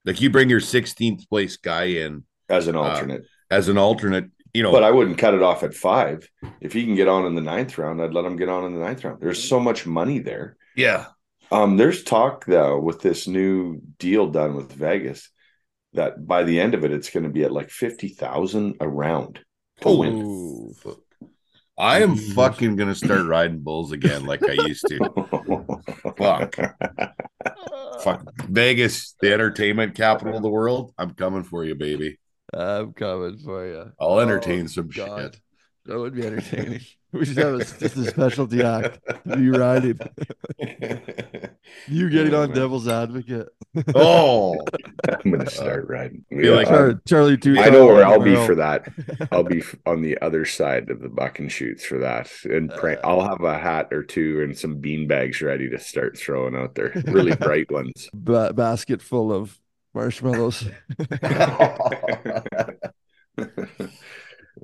like 0.05 0.21
you 0.21 0.31
bring 0.31 0.49
your 0.49 0.61
16th 0.61 1.29
place 1.29 1.57
guy 1.57 1.85
in 1.85 2.25
as 2.49 2.69
an 2.69 2.77
Uh, 2.77 2.81
alternate. 2.81 3.25
as 3.51 3.69
an 3.69 3.77
alternate, 3.79 4.31
you 4.55 4.63
know, 4.63 4.73
But 4.73 4.85
I 4.85 4.91
wouldn't 4.91 5.19
cut 5.19 5.35
it 5.35 5.43
off 5.43 5.63
at 5.63 5.75
five. 5.75 6.29
If 6.61 6.73
he 6.73 6.85
can 6.85 6.95
get 6.95 7.09
on 7.09 7.27
in 7.27 7.35
the 7.35 7.43
ninth 7.43 7.77
round, 7.77 8.01
I'd 8.01 8.15
let 8.15 8.25
him 8.25 8.37
get 8.37 8.49
on 8.49 8.65
in 8.65 8.73
the 8.73 8.81
ninth 8.85 9.05
round. 9.05 9.21
There's 9.21 9.43
so 9.47 9.61
much 9.61 9.87
money 9.87 10.19
there. 10.21 10.57
yeah, 10.77 11.07
Um, 11.51 11.77
there's 11.77 12.03
talk 12.05 12.45
though 12.47 12.79
with 12.79 13.01
this 13.01 13.27
new 13.29 13.81
deal 13.99 14.27
done 14.29 14.55
with 14.55 14.73
Vegas 14.73 15.31
that 15.95 16.27
by 16.27 16.43
the 16.45 16.61
end 16.61 16.75
of 16.75 16.85
it, 16.85 16.93
it's 16.93 17.11
going 17.11 17.25
to 17.25 17.31
be 17.31 17.45
at 17.45 17.53
like 17.53 17.71
fifty 17.71 18.09
thousand 18.09 18.77
a 18.81 18.89
round 18.89 19.41
to 19.81 19.91
win. 19.97 20.75
I 21.79 22.01
am 22.03 22.17
fucking 22.35 22.77
gonna 22.77 22.95
start 22.95 23.27
riding 23.27 23.61
bulls 23.61 23.93
again 23.93 24.27
like 24.27 24.43
I 24.43 24.53
used 24.67 24.87
to. 24.89 24.99
Fuck. 26.17 26.57
Fuck 28.03 28.33
Vegas, 28.49 29.15
the 29.21 29.33
entertainment 29.33 29.95
capital 29.95 30.37
of 30.37 30.43
the 30.43 30.49
world. 30.49 30.93
I'm 30.99 31.15
coming 31.15 31.45
for 31.45 31.65
you, 31.65 31.75
baby. 31.75 32.19
I'm 32.53 32.93
coming 32.93 33.39
for 33.39 33.67
you. 33.67 33.93
I'll 34.01 34.15
oh, 34.15 34.19
entertain 34.21 34.65
Oh, 34.65 34.69
some 34.69 34.89
God. 34.89 35.35
shit. 35.35 35.41
That 35.87 35.99
would 35.99 36.15
be 36.15 36.27
entertaining. 36.27 36.81
We 37.13 37.25
should 37.25 37.39
have 37.39 37.55
a, 37.55 37.59
just 37.59 37.97
a 37.97 38.05
specialty 38.05 38.63
act. 38.77 38.99
You 39.27 39.53
riding. 39.55 39.99
You 41.87 42.09
getting 42.09 42.33
Oh, 42.35 42.43
on 42.43 42.49
man. 42.49 42.57
Devil's 42.59 42.89
Advocate. 42.89 43.49
Oh, 43.95 44.55
I'm 45.09 45.31
going 45.33 45.45
to 45.45 45.51
start 45.51 45.87
riding. 45.89 46.25
Feel 46.31 46.55
like- 46.57 46.67
Char- 46.69 47.01
Charlie 47.07 47.37
Two. 47.37 47.59
I 47.59 47.69
know 47.69 47.87
where 47.87 48.05
I'll 48.07 48.21
be 48.21 48.35
for 48.47 48.55
that. 48.55 48.89
I'll 49.31 49.45
be 49.45 49.63
on 49.85 50.01
the 50.01 50.19
other 50.23 50.45
side 50.47 50.89
of 50.91 51.01
the 51.01 51.11
buck 51.11 51.39
and 51.41 51.53
chutes 51.53 51.85
for 51.85 51.99
that, 51.99 52.31
and 52.45 52.73
uh, 52.73 52.77
prank. 52.79 53.01
I'll 53.05 53.21
have 53.23 53.43
a 53.43 53.59
hat 53.59 53.89
or 53.93 54.03
two 54.03 54.41
and 54.43 54.57
some 54.57 54.77
bean 54.79 55.07
bags 55.07 55.43
ready 55.43 55.69
to 55.71 55.79
start 55.79 56.17
throwing 56.19 56.57
out 56.57 56.75
there. 56.75 56.91
Really 57.07 57.37
bright 57.37 57.71
ones. 57.71 58.09
ba- 58.15 58.53
basket 58.55 59.03
full 59.03 59.31
of 59.33 59.59
marshmallows. 59.95 60.69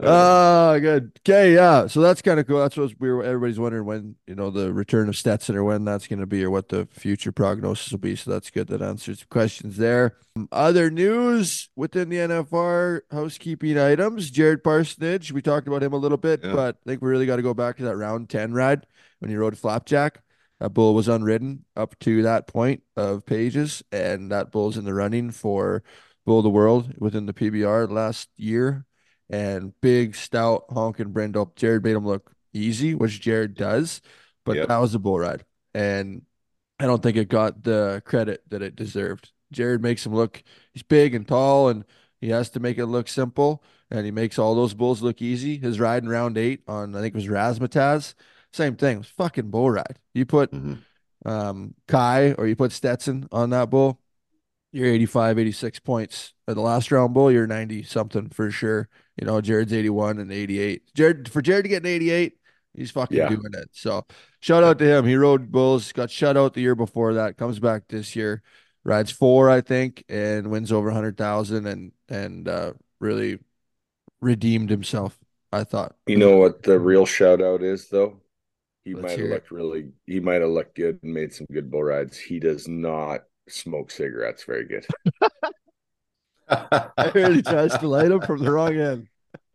Ah, 0.02 0.76
good. 0.80 1.12
Okay, 1.20 1.54
yeah. 1.54 1.86
So 1.86 2.00
that's 2.00 2.22
kind 2.22 2.40
of 2.40 2.46
cool. 2.46 2.58
That's 2.58 2.76
what 2.76 2.92
we 2.98 3.10
were. 3.10 3.22
Everybody's 3.22 3.58
wondering 3.58 3.84
when 3.86 4.16
you 4.26 4.34
know 4.34 4.50
the 4.50 4.72
return 4.72 5.08
of 5.08 5.16
Stetson 5.16 5.56
or 5.56 5.64
when 5.64 5.84
that's 5.84 6.06
going 6.06 6.18
to 6.20 6.26
be 6.26 6.42
or 6.44 6.50
what 6.50 6.68
the 6.68 6.88
future 6.90 7.32
prognosis 7.32 7.92
will 7.92 7.98
be. 7.98 8.16
So 8.16 8.30
that's 8.30 8.50
good. 8.50 8.68
That 8.68 8.82
answers 8.82 9.24
questions 9.30 9.76
there. 9.76 10.16
Um, 10.36 10.48
Other 10.50 10.90
news 10.90 11.68
within 11.76 12.08
the 12.08 12.16
NFR 12.16 13.02
housekeeping 13.12 13.78
items. 13.78 14.30
Jared 14.30 14.64
Parsonage. 14.64 15.32
We 15.32 15.42
talked 15.42 15.68
about 15.68 15.82
him 15.82 15.92
a 15.92 15.98
little 15.98 16.18
bit, 16.18 16.40
Yeah. 16.42 16.54
but 16.54 16.76
I 16.84 16.88
think 16.90 17.02
we 17.02 17.10
really 17.10 17.26
got 17.26 17.36
to 17.36 17.42
go 17.42 17.54
back 17.54 17.76
to 17.76 17.84
that 17.84 17.96
round 17.96 18.28
ten 18.28 18.52
ride 18.52 18.86
when 19.20 19.30
he 19.30 19.36
rode 19.36 19.56
Flapjack. 19.58 20.20
That 20.60 20.70
bull 20.70 20.94
was 20.94 21.08
unridden 21.08 21.64
up 21.76 21.98
to 22.00 22.22
that 22.22 22.46
point 22.46 22.82
of 22.96 23.26
pages, 23.26 23.82
and 23.92 24.30
that 24.32 24.50
bull's 24.50 24.76
in 24.76 24.84
the 24.84 24.94
running 24.94 25.30
for 25.30 25.82
Bull 26.24 26.38
of 26.38 26.44
the 26.44 26.50
World 26.50 26.94
within 26.98 27.26
the 27.26 27.34
PBR 27.34 27.90
last 27.90 28.28
year. 28.36 28.86
And 29.30 29.72
big, 29.80 30.14
stout, 30.14 30.64
honking 30.70 31.12
Brindle. 31.12 31.52
Jared 31.56 31.82
made 31.82 31.96
him 31.96 32.06
look 32.06 32.32
easy, 32.52 32.94
which 32.94 33.20
Jared 33.20 33.54
does. 33.54 34.00
but 34.44 34.56
Yep. 34.56 34.68
that 34.68 34.76
was 34.78 34.94
a 34.94 34.98
bull 34.98 35.18
ride, 35.18 35.42
and 35.72 36.20
I 36.78 36.84
don't 36.84 37.02
think 37.02 37.16
it 37.16 37.30
got 37.30 37.62
the 37.62 38.02
credit 38.04 38.42
that 38.50 38.60
it 38.60 38.76
deserved. 38.76 39.32
Jared 39.52 39.80
makes 39.80 40.04
him 40.04 40.14
look 40.14 40.42
he's 40.74 40.82
big 40.82 41.14
and 41.14 41.26
tall, 41.26 41.68
and 41.70 41.84
he 42.20 42.28
has 42.28 42.50
to 42.50 42.60
make 42.60 42.76
it 42.76 42.84
look 42.84 43.08
simple, 43.08 43.64
and 43.90 44.04
he 44.04 44.10
makes 44.10 44.38
all 44.38 44.54
those 44.54 44.74
bulls 44.74 45.00
look 45.00 45.22
easy. 45.22 45.56
His 45.56 45.80
ride 45.80 46.02
in 46.02 46.10
round 46.10 46.36
eight 46.36 46.62
on 46.68 46.94
I 46.94 47.00
think 47.00 47.14
it 47.14 47.18
was 47.18 47.26
Razzmatazz, 47.28 48.12
same 48.52 48.76
thing. 48.76 48.96
It 48.96 48.98
was 48.98 49.08
fucking 49.08 49.48
bull 49.50 49.70
ride. 49.70 49.98
You 50.12 50.26
put 50.26 50.52
Mhm. 50.52 50.80
um, 51.24 51.74
Ky 51.88 52.34
or 52.34 52.46
you 52.46 52.54
put 52.56 52.70
Stetson 52.72 53.26
on 53.32 53.48
that 53.50 53.70
bull, 53.70 53.98
you're 54.72 54.88
85, 54.88 55.38
86 55.38 55.78
points. 55.78 56.34
At 56.46 56.56
the 56.56 56.60
last 56.60 56.92
round 56.92 57.14
bull, 57.14 57.32
you're 57.32 57.46
90 57.46 57.82
something 57.82 58.28
for 58.28 58.50
sure. 58.50 58.88
You 59.16 59.26
know, 59.26 59.40
Jared's 59.40 59.72
81 59.72 60.18
and 60.18 60.32
88. 60.32 60.94
Jared 60.94 61.28
for 61.30 61.40
Jared 61.42 61.64
to 61.64 61.68
get 61.68 61.82
an 61.82 61.88
88, 61.88 62.34
he's 62.74 62.90
fucking 62.90 63.16
Yeah. 63.18 63.28
doing 63.28 63.52
it. 63.54 63.68
So 63.72 64.04
shout 64.40 64.64
out 64.64 64.78
to 64.80 64.84
him. 64.86 65.06
He 65.06 65.16
rode 65.16 65.52
bulls, 65.52 65.92
got 65.92 66.10
shut 66.10 66.36
out 66.36 66.54
the 66.54 66.60
year 66.62 66.74
before 66.74 67.14
that, 67.14 67.36
comes 67.36 67.58
back 67.60 67.88
this 67.88 68.16
year, 68.16 68.42
rides 68.82 69.10
four, 69.12 69.48
I 69.50 69.60
think, 69.60 70.04
and 70.08 70.50
wins 70.50 70.72
over 70.72 70.88
100,000 70.88 71.66
and 71.66 71.92
and 72.08 72.48
uh, 72.48 72.72
really 73.00 73.38
redeemed 74.20 74.70
himself. 74.70 75.18
I 75.52 75.62
thought. 75.62 75.94
You 76.08 76.16
know 76.16 76.36
what 76.38 76.64
the 76.64 76.80
real 76.80 77.06
shout 77.06 77.40
out 77.40 77.62
is 77.62 77.88
though? 77.88 78.20
He 78.84 78.92
Let's 78.94 79.02
might 79.04 79.18
have 79.20 79.28
looked 79.30 79.50
really 79.52 79.92
he 80.04 80.18
might 80.18 80.40
have 80.40 80.50
looked 80.50 80.74
good 80.74 80.98
and 81.02 81.14
made 81.14 81.32
some 81.32 81.46
good 81.52 81.70
bull 81.70 81.84
rides. 81.84 82.18
He 82.18 82.40
does 82.40 82.66
not 82.66 83.22
smoke 83.48 83.90
cigarettes 83.92 84.42
very 84.44 84.64
good. 84.64 84.84
I 86.48 87.10
heard 87.12 87.34
he 87.34 87.42
tries 87.42 87.76
to 87.78 87.88
light 87.88 88.10
him 88.10 88.20
from 88.20 88.42
the 88.42 88.50
wrong 88.50 88.76
end. 88.76 89.08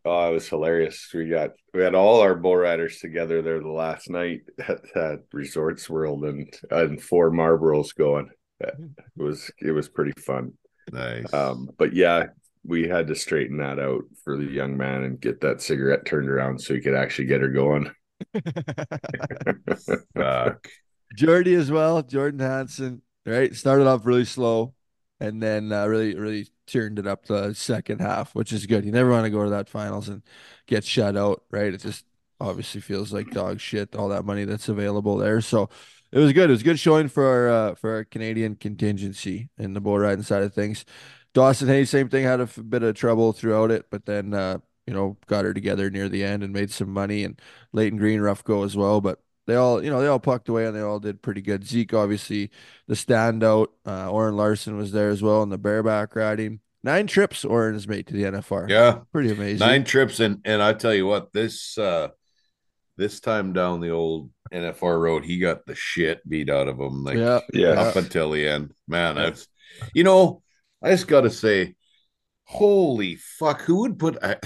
Oh, 0.04 0.30
it 0.30 0.34
was 0.34 0.48
hilarious. 0.48 1.10
We 1.12 1.28
got 1.28 1.50
we 1.74 1.82
had 1.82 1.94
all 1.94 2.20
our 2.20 2.34
bull 2.34 2.56
riders 2.56 2.98
together 2.98 3.42
there 3.42 3.60
the 3.60 3.68
last 3.68 4.08
night 4.08 4.42
at, 4.58 4.96
at 4.96 5.20
Resorts 5.32 5.90
World 5.90 6.24
and 6.24 6.52
and 6.70 7.02
four 7.02 7.30
Marlboros 7.30 7.94
going. 7.94 8.30
It 8.60 8.74
was 9.16 9.50
it 9.60 9.72
was 9.72 9.88
pretty 9.88 10.12
fun. 10.20 10.54
nice. 10.90 11.32
Um, 11.32 11.68
but 11.78 11.92
yeah, 11.92 12.26
we 12.64 12.88
had 12.88 13.08
to 13.08 13.14
straighten 13.14 13.58
that 13.58 13.78
out 13.78 14.04
for 14.24 14.36
the 14.36 14.44
young 14.44 14.76
man 14.76 15.02
and 15.04 15.20
get 15.20 15.40
that 15.42 15.60
cigarette 15.60 16.06
turned 16.06 16.28
around 16.28 16.60
so 16.60 16.74
he 16.74 16.80
could 16.80 16.94
actually 16.94 17.26
get 17.26 17.42
her 17.42 17.48
going. 17.48 17.90
Fuck. 20.16 20.68
Jordy 21.14 21.54
as 21.54 21.70
well, 21.70 22.02
Jordan 22.02 22.40
Hansen, 22.40 23.02
right? 23.26 23.54
Started 23.54 23.86
off 23.86 24.06
really 24.06 24.24
slow 24.24 24.74
and 25.20 25.42
then 25.42 25.70
uh, 25.70 25.86
really, 25.86 26.14
really 26.14 26.48
turned 26.66 26.98
it 26.98 27.06
up 27.06 27.26
the 27.26 27.52
second 27.54 28.00
half, 28.00 28.34
which 28.34 28.52
is 28.52 28.66
good. 28.66 28.84
You 28.84 28.92
never 28.92 29.10
want 29.10 29.24
to 29.24 29.30
go 29.30 29.44
to 29.44 29.50
that 29.50 29.68
finals 29.68 30.08
and 30.08 30.22
get 30.66 30.84
shut 30.84 31.16
out, 31.16 31.42
right? 31.50 31.74
It 31.74 31.80
just 31.80 32.04
obviously 32.40 32.80
feels 32.80 33.12
like 33.12 33.30
dog 33.30 33.60
shit, 33.60 33.94
all 33.94 34.08
that 34.08 34.24
money 34.24 34.44
that's 34.44 34.68
available 34.68 35.16
there. 35.16 35.40
So 35.42 35.68
it 36.10 36.18
was 36.18 36.32
good. 36.32 36.48
It 36.48 36.54
was 36.54 36.62
good 36.62 36.78
showing 36.78 37.08
for 37.08 37.26
our, 37.26 37.48
uh, 37.48 37.74
for 37.74 37.94
our 37.94 38.04
Canadian 38.04 38.56
contingency 38.56 39.50
in 39.58 39.74
the 39.74 39.80
bull 39.80 39.98
riding 39.98 40.24
side 40.24 40.42
of 40.42 40.54
things. 40.54 40.84
Dawson 41.34 41.68
Hayes, 41.68 41.90
same 41.90 42.08
thing, 42.08 42.24
had 42.24 42.40
a 42.40 42.46
bit 42.46 42.82
of 42.82 42.94
trouble 42.96 43.32
throughout 43.32 43.70
it, 43.70 43.86
but 43.90 44.06
then, 44.06 44.34
uh, 44.34 44.58
you 44.86 44.94
know, 44.94 45.16
got 45.26 45.44
her 45.44 45.54
together 45.54 45.90
near 45.90 46.08
the 46.08 46.24
end 46.24 46.42
and 46.42 46.52
made 46.52 46.70
some 46.70 46.90
money. 46.90 47.22
And 47.24 47.40
Leighton 47.72 47.98
Green, 47.98 48.20
rough 48.20 48.42
go 48.42 48.64
as 48.64 48.76
well. 48.76 49.00
But 49.00 49.20
they 49.50 49.56
all, 49.56 49.82
you 49.82 49.90
know, 49.90 50.00
they 50.00 50.06
all 50.06 50.20
plucked 50.20 50.48
away 50.48 50.66
and 50.66 50.76
they 50.76 50.80
all 50.80 51.00
did 51.00 51.22
pretty 51.22 51.40
good. 51.40 51.66
Zeke, 51.66 51.92
obviously, 51.92 52.50
the 52.86 52.94
standout. 52.94 53.68
Uh, 53.84 54.08
Orin 54.08 54.36
Larsen 54.36 54.76
was 54.76 54.92
there 54.92 55.08
as 55.08 55.22
well 55.22 55.42
in 55.42 55.48
the 55.48 55.58
bareback 55.58 56.14
riding. 56.14 56.60
Nine 56.84 57.08
trips 57.08 57.44
Orin 57.44 57.74
has 57.74 57.88
made 57.88 58.06
to 58.06 58.14
the 58.14 58.22
NFR. 58.22 58.70
Yeah. 58.70 59.00
Pretty 59.12 59.32
amazing. 59.32 59.58
Nine 59.58 59.84
trips 59.84 60.20
and 60.20 60.40
and 60.44 60.62
I 60.62 60.72
tell 60.72 60.94
you 60.94 61.04
what, 61.04 61.32
this 61.32 61.76
uh 61.76 62.08
this 62.96 63.18
time 63.20 63.52
down 63.52 63.80
the 63.80 63.90
old 63.90 64.30
NFR 64.52 65.00
road, 65.00 65.24
he 65.24 65.38
got 65.38 65.66
the 65.66 65.74
shit 65.74 66.26
beat 66.28 66.48
out 66.48 66.68
of 66.68 66.78
him. 66.78 67.02
Like 67.02 67.16
Yeah. 67.16 67.40
Yeah. 67.52 67.80
up 67.80 67.96
until 67.96 68.30
the 68.30 68.46
end. 68.46 68.72
Man, 68.86 69.16
that's 69.16 69.48
you 69.94 70.04
know, 70.04 70.42
I 70.82 70.90
just 70.90 71.08
gotta 71.08 71.30
say, 71.30 71.74
holy 72.44 73.16
fuck, 73.16 73.62
who 73.62 73.80
would 73.80 73.98
put 73.98 74.16
I, 74.22 74.36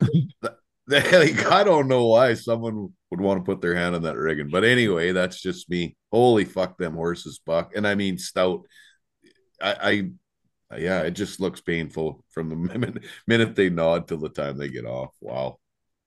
the, 0.00 0.56
like, 0.86 1.46
I 1.52 1.64
don't 1.64 1.88
know 1.88 2.06
why 2.06 2.34
someone 2.34 2.92
would 3.10 3.20
want 3.20 3.40
to 3.40 3.44
put 3.44 3.60
their 3.60 3.74
hand 3.74 3.94
on 3.94 4.02
that 4.02 4.16
rigging. 4.16 4.48
But 4.48 4.64
anyway, 4.64 5.12
that's 5.12 5.40
just 5.40 5.68
me. 5.68 5.96
Holy 6.12 6.44
fuck 6.44 6.78
them 6.78 6.94
horses, 6.94 7.40
Buck. 7.44 7.72
And 7.74 7.86
I 7.86 7.94
mean 7.94 8.18
stout. 8.18 8.62
I, 9.60 10.10
I 10.70 10.78
yeah, 10.78 11.02
it 11.02 11.12
just 11.12 11.40
looks 11.40 11.60
painful 11.60 12.24
from 12.30 12.48
the 12.48 12.56
minute, 12.78 13.04
minute 13.26 13.56
they 13.56 13.70
nod 13.70 14.06
till 14.06 14.18
the 14.18 14.28
time 14.28 14.56
they 14.56 14.68
get 14.68 14.86
off. 14.86 15.10
Wow. 15.20 15.58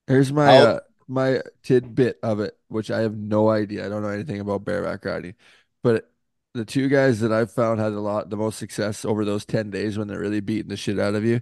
Here's 0.07 0.31
my 0.31 0.57
uh, 0.57 0.79
my 1.07 1.41
tidbit 1.63 2.19
of 2.23 2.39
it, 2.39 2.57
which 2.67 2.91
I 2.91 3.01
have 3.01 3.15
no 3.15 3.49
idea. 3.49 3.85
I 3.85 3.89
don't 3.89 4.01
know 4.01 4.09
anything 4.09 4.39
about 4.39 4.65
bareback 4.65 5.05
riding, 5.05 5.35
but 5.81 6.09
the 6.53 6.65
two 6.65 6.87
guys 6.87 7.19
that 7.21 7.31
I've 7.31 7.51
found 7.51 7.79
had 7.79 7.93
a 7.93 7.99
lot 7.99 8.29
the 8.29 8.37
most 8.37 8.59
success 8.59 9.05
over 9.05 9.25
those 9.25 9.45
10 9.45 9.71
days 9.71 9.97
when 9.97 10.07
they're 10.07 10.19
really 10.19 10.39
beating 10.39 10.69
the 10.69 10.77
shit 10.77 10.99
out 10.99 11.15
of 11.15 11.25
you 11.25 11.41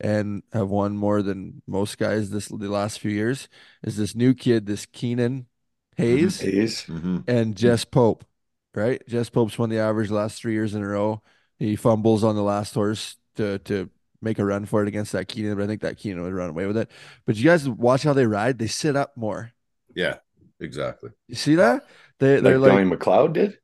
and 0.00 0.42
have 0.52 0.68
won 0.68 0.96
more 0.96 1.22
than 1.22 1.62
most 1.66 1.98
guys 1.98 2.30
this 2.30 2.48
the 2.48 2.68
last 2.68 2.98
few 3.00 3.10
years 3.10 3.48
is 3.82 3.96
this 3.96 4.14
new 4.14 4.34
kid, 4.34 4.66
this 4.66 4.86
Keenan 4.86 5.46
Hayes 5.96 6.40
Hayes. 6.40 6.84
Mhm. 6.88 7.24
and 7.28 7.54
Jess 7.56 7.84
Pope, 7.84 8.24
right? 8.74 9.02
Jess 9.06 9.28
Pope's 9.28 9.58
won 9.58 9.68
the 9.70 9.78
average 9.78 10.08
the 10.08 10.14
last 10.14 10.40
three 10.40 10.52
years 10.54 10.74
in 10.74 10.82
a 10.82 10.88
row. 10.88 11.22
He 11.58 11.76
fumbles 11.76 12.24
on 12.24 12.36
the 12.36 12.42
last 12.42 12.74
horse 12.74 13.16
to 13.36 13.58
to 13.60 13.90
make 14.22 14.38
a 14.38 14.44
run 14.44 14.64
for 14.66 14.82
it 14.82 14.88
against 14.88 15.12
that 15.12 15.28
Keenan, 15.28 15.56
but 15.56 15.64
I 15.64 15.66
think 15.66 15.82
that 15.82 15.96
Keenan 15.98 16.22
would 16.22 16.32
run 16.32 16.50
away 16.50 16.66
with 16.66 16.76
it. 16.76 16.90
But 17.26 17.36
you 17.36 17.44
guys 17.44 17.68
watch 17.68 18.02
how 18.02 18.12
they 18.14 18.26
ride; 18.26 18.58
they 18.58 18.66
sit 18.66 18.96
up 18.96 19.16
more. 19.16 19.52
Yeah, 19.94 20.16
exactly. 20.60 21.10
You 21.28 21.34
see 21.34 21.56
that? 21.56 21.84
They 22.18 22.34
Like 22.36 22.42
they're 22.44 22.58
Donnie 22.58 22.84
like, 22.84 22.98
McLeod 22.98 23.32
did. 23.34 23.58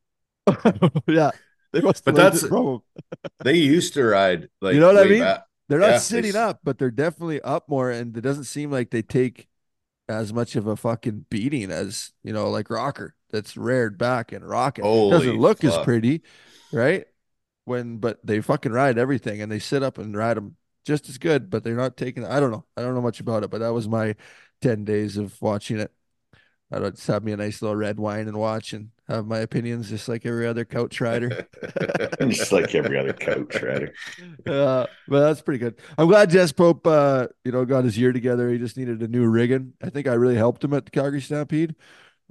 yeah, 1.07 1.31
they 1.73 1.81
must. 1.81 2.05
But 2.05 2.13
But 2.13 2.15
that's- 2.15 2.41
that's 2.41 2.47
from 2.47 2.67
'em. 2.67 2.79
They 3.43 3.55
used 3.57 3.93
to 3.95 4.03
ride 4.03 4.49
like 4.61 4.73
You 4.75 4.79
know 4.79 4.93
what 4.93 5.05
I 5.05 5.09
mean? 5.09 5.19
back- 5.21 5.45
They're 5.67 5.79
not 5.79 5.95
Yeah, 5.95 5.97
sitting 5.97 6.35
s- 6.35 6.37
up, 6.37 6.61
but 6.63 6.77
they're 6.77 6.91
definitely 6.91 7.41
up 7.41 7.67
more, 7.69 7.91
and 7.91 8.15
it 8.17 8.21
doesn't 8.21 8.45
seem 8.45 8.71
like 8.71 8.89
they 8.91 9.01
take 9.01 9.47
as 10.09 10.33
much 10.33 10.55
of 10.55 10.67
a 10.67 10.75
fucking 10.77 11.25
beating 11.29 11.71
as 11.71 12.13
you 12.23 12.33
know, 12.33 12.49
like 12.49 12.69
Rocker 12.69 13.15
that's 13.31 13.57
reared 13.57 13.97
back 13.97 14.31
and 14.31 14.47
rocking. 14.47 14.89
Holy 14.89 15.07
Doesn't 15.09 15.37
look 15.37 15.63
as 15.63 15.77
pretty, 15.77 16.23
right? 16.71 17.05
When 17.65 17.97
but 17.99 18.25
they 18.25 18.41
fucking 18.41 18.71
ride 18.73 18.97
everything, 18.97 19.41
and 19.41 19.51
they 19.51 19.59
sit 19.59 19.83
up 19.83 19.97
and 19.97 20.15
ride 20.17 20.37
them 20.37 20.57
just 20.85 21.09
as 21.09 21.17
good, 21.17 21.49
but 21.49 21.63
they're 21.63 21.75
not 21.75 21.97
taking. 21.97 22.25
I 22.25 22.39
don't 22.39 22.51
know. 22.51 22.65
I 22.77 22.81
don't 22.83 22.95
know 22.95 23.01
much 23.01 23.19
about 23.21 23.43
it, 23.43 23.51
but 23.51 23.59
that 23.59 23.73
was 23.73 23.87
my 23.89 24.15
ten 24.61 24.85
days 24.85 25.17
of 25.17 25.41
watching 25.41 25.79
it. 25.79 25.91
I 26.71 26.79
just 26.91 27.07
have 27.07 27.23
me 27.23 27.31
a 27.33 27.37
nice 27.37 27.61
little 27.61 27.77
red 27.77 27.99
wine 27.99 28.27
and 28.27 28.37
watch 28.37 28.73
and 28.73 28.91
have 29.07 29.25
my 29.25 29.39
opinions, 29.39 29.89
just 29.89 30.07
like 30.07 30.25
every 30.25 30.45
other 30.45 30.65
coach 30.65 30.99
rider. 30.99 31.47
Just 32.27 32.51
like 32.51 32.75
every 32.75 32.97
other 32.97 33.13
coach 33.13 33.61
rider. 33.61 33.93
uh, 34.45 34.85
but 35.07 35.19
that's 35.21 35.41
pretty 35.41 35.59
good. 35.59 35.75
I'm 35.97 36.07
glad 36.07 36.29
Jess 36.29 36.51
Pope, 36.51 36.85
uh, 36.85 37.27
you 37.45 37.51
know, 37.51 37.63
got 37.63 37.85
his 37.85 37.97
year 37.97 38.11
together. 38.11 38.49
He 38.49 38.57
just 38.57 38.75
needed 38.75 39.01
a 39.01 39.07
new 39.07 39.25
rigging. 39.25 39.73
I 39.81 39.89
think 39.89 40.07
I 40.07 40.13
really 40.13 40.35
helped 40.35 40.63
him 40.63 40.73
at 40.73 40.85
the 40.85 40.91
Calgary 40.91 41.21
Stampede 41.21 41.75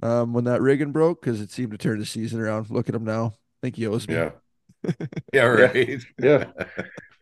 um, 0.03 0.33
when 0.33 0.43
that 0.43 0.61
rigging 0.61 0.91
broke 0.91 1.21
because 1.21 1.41
it 1.41 1.51
seemed 1.51 1.71
to 1.71 1.77
turn 1.77 1.99
the 1.99 2.05
season 2.05 2.39
around. 2.39 2.69
Look 2.69 2.89
at 2.89 2.95
him 2.95 3.05
now. 3.05 3.33
I 3.35 3.59
think 3.63 3.75
he 3.75 3.87
owes 3.87 4.07
me. 4.07 4.15
Yeah. 4.15 4.31
yeah, 5.33 5.43
right. 5.43 6.03
Yeah. 6.21 6.45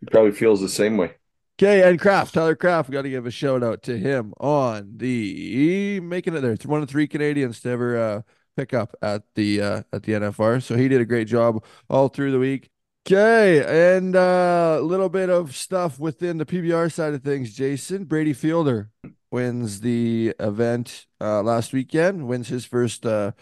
He 0.01 0.07
probably 0.11 0.33
feels 0.33 0.59
the 0.59 0.69
same 0.69 0.97
way. 0.97 1.13
Okay, 1.57 1.87
and 1.87 1.97
Kraft, 1.97 2.33
Tyler 2.33 2.55
Kraft, 2.55 2.89
we 2.89 2.93
got 2.93 3.03
to 3.03 3.09
give 3.09 3.25
a 3.25 3.31
shout 3.31 3.63
out 3.63 3.81
to 3.83 3.97
him 3.97 4.33
on 4.41 4.97
the 4.97 6.01
making 6.01 6.35
it 6.35 6.41
there. 6.41 6.51
It's 6.51 6.65
one 6.65 6.81
of 6.81 6.89
three 6.89 7.07
Canadians 7.07 7.61
to 7.61 7.69
ever 7.69 7.97
uh, 7.97 8.21
pick 8.55 8.73
up 8.73 8.95
at 9.01 9.23
the 9.35 9.61
uh, 9.61 9.83
at 9.91 10.03
the 10.03 10.13
NFR. 10.13 10.59
So 10.61 10.75
he 10.75 10.87
did 10.87 11.01
a 11.01 11.05
great 11.05 11.27
job 11.27 11.63
all 11.89 12.07
through 12.07 12.31
the 12.31 12.39
week. 12.39 12.69
Okay, 13.07 13.93
and 13.93 14.15
uh, 14.15 14.77
a 14.79 14.81
little 14.81 15.09
bit 15.09 15.29
of 15.29 15.55
stuff 15.55 15.99
within 15.99 16.39
the 16.39 16.45
PBR 16.45 16.91
side 16.91 17.13
of 17.13 17.21
things. 17.21 17.53
Jason 17.53 18.05
Brady 18.05 18.33
Fielder 18.33 18.89
wins 19.29 19.81
the 19.81 20.33
event 20.39 21.05
uh, 21.21 21.43
last 21.43 21.71
weekend. 21.71 22.27
Wins 22.27 22.47
his 22.47 22.65
first 22.65 23.05
uh, 23.05 23.33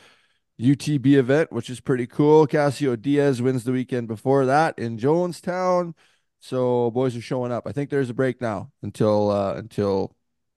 UTB 0.59 1.13
event, 1.13 1.51
which 1.51 1.69
is 1.69 1.79
pretty 1.79 2.07
cool. 2.07 2.45
Cassio 2.45 2.95
Dias 2.95 3.41
wins 3.41 3.63
the 3.63 3.71
weekend 3.71 4.07
before 4.07 4.45
that 4.45 4.77
in 4.77 4.97
Jonestown. 4.97 5.93
So 6.39 6.91
boys 6.91 7.15
are 7.15 7.21
showing 7.21 7.51
up. 7.53 7.65
I 7.65 7.71
think 7.71 7.89
there's 7.89 8.09
a 8.09 8.13
break 8.13 8.41
now 8.41 8.71
until 8.81 9.31
uh 9.31 9.55
until 9.55 10.15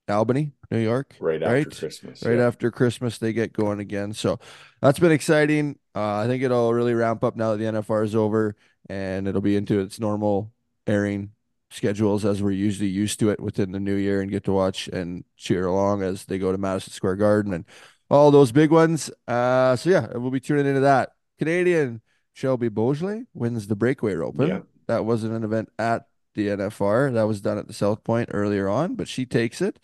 Albany, 0.09 0.53
New 0.71 0.79
York. 0.79 1.15
Right 1.21 1.43
after 1.43 1.55
Right? 1.55 1.79
Christmas. 1.79 2.23
Right 2.25 2.39
yeah. 2.39 2.47
after 2.47 2.71
Christmas, 2.71 3.19
they 3.19 3.33
get 3.33 3.53
going 3.53 3.81
again. 3.81 4.13
So 4.13 4.39
that's 4.81 4.99
been 4.99 5.13
exciting. 5.13 5.79
Uh, 5.95 6.17
I 6.17 6.27
think 6.27 6.43
it'll 6.43 6.75
really 6.75 6.95
ramp 6.95 7.23
up 7.25 7.37
now 7.37 7.53
that 7.53 7.59
the 7.59 7.65
NFR 7.65 8.05
is 8.05 8.15
over 8.15 8.57
and 8.89 9.27
it'll 9.29 9.41
be 9.41 9.57
into 9.57 9.81
its 9.81 9.99
normal 10.01 10.53
airing 10.87 11.31
schedules 11.71 12.25
as 12.25 12.43
we're 12.43 12.53
usually 12.53 12.89
used 12.89 13.19
to 13.21 13.31
it 13.31 13.41
within 13.41 13.73
the 13.73 13.81
new 13.81 13.95
year 13.97 14.21
and 14.21 14.31
get 14.31 14.45
to 14.45 14.53
watch 14.53 14.89
and 14.89 15.25
cheer 15.37 15.67
along 15.67 16.03
as 16.03 16.25
they 16.27 16.39
go 16.39 16.53
to 16.53 16.59
Madison 16.59 16.93
Square 16.93 17.17
Garden 17.17 17.53
and 17.53 17.65
all 18.11 18.31
those 18.31 18.53
big 18.53 18.71
ones. 18.71 19.11
Uh, 19.27 19.75
so 19.77 19.91
yeah, 19.91 20.07
we'll 20.15 20.31
be 20.31 20.41
tuning 20.41 20.67
into 20.67 20.81
that. 20.81 21.11
Canadian 21.39 22.01
Shelby 22.35 22.71
Boisjoli 22.71 23.27
wins 23.35 23.67
the 23.67 23.77
Breakaway 23.77 24.15
Open. 24.17 24.47
Yeah. 24.49 24.61
That 24.87 25.05
wasn't 25.05 25.33
an 25.35 25.43
event 25.43 25.71
at 25.79 26.07
the 26.37 26.51
NFR. 26.51 27.13
That 27.13 27.25
was 27.25 27.43
done 27.43 27.59
at 27.59 27.69
the 27.69 27.75
South 27.75 28.05
Point 28.05 28.31
earlier 28.33 28.69
on, 28.69 28.97
but 28.97 29.09
she 29.09 29.27
takes 29.27 29.63
it. 29.63 29.81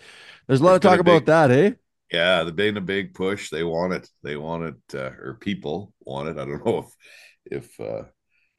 There's 0.49 0.61
a 0.63 0.65
lot 0.65 0.77
of 0.77 0.83
talk 0.83 1.01
been 1.01 1.01
about 1.01 1.27
big- 1.27 1.27
that, 1.27 1.51
eh? 1.51 1.73
Yeah, 2.13 2.45
the 2.45 2.53
big, 2.53 2.75
the 2.75 2.81
big 2.83 3.15
push. 3.15 3.51
They 3.51 3.65
want 3.65 3.95
it. 3.95 4.09
They 4.23 4.37
want 4.37 4.65
it, 4.65 4.97
uh, 4.97 5.13
or 5.19 5.39
people 5.41 5.95
want 6.01 6.29
it. 6.29 6.39
I 6.39 6.45
don't 6.45 6.65
know 6.67 6.79
if 6.81 7.65
if 7.65 7.81
uh, 7.81 8.05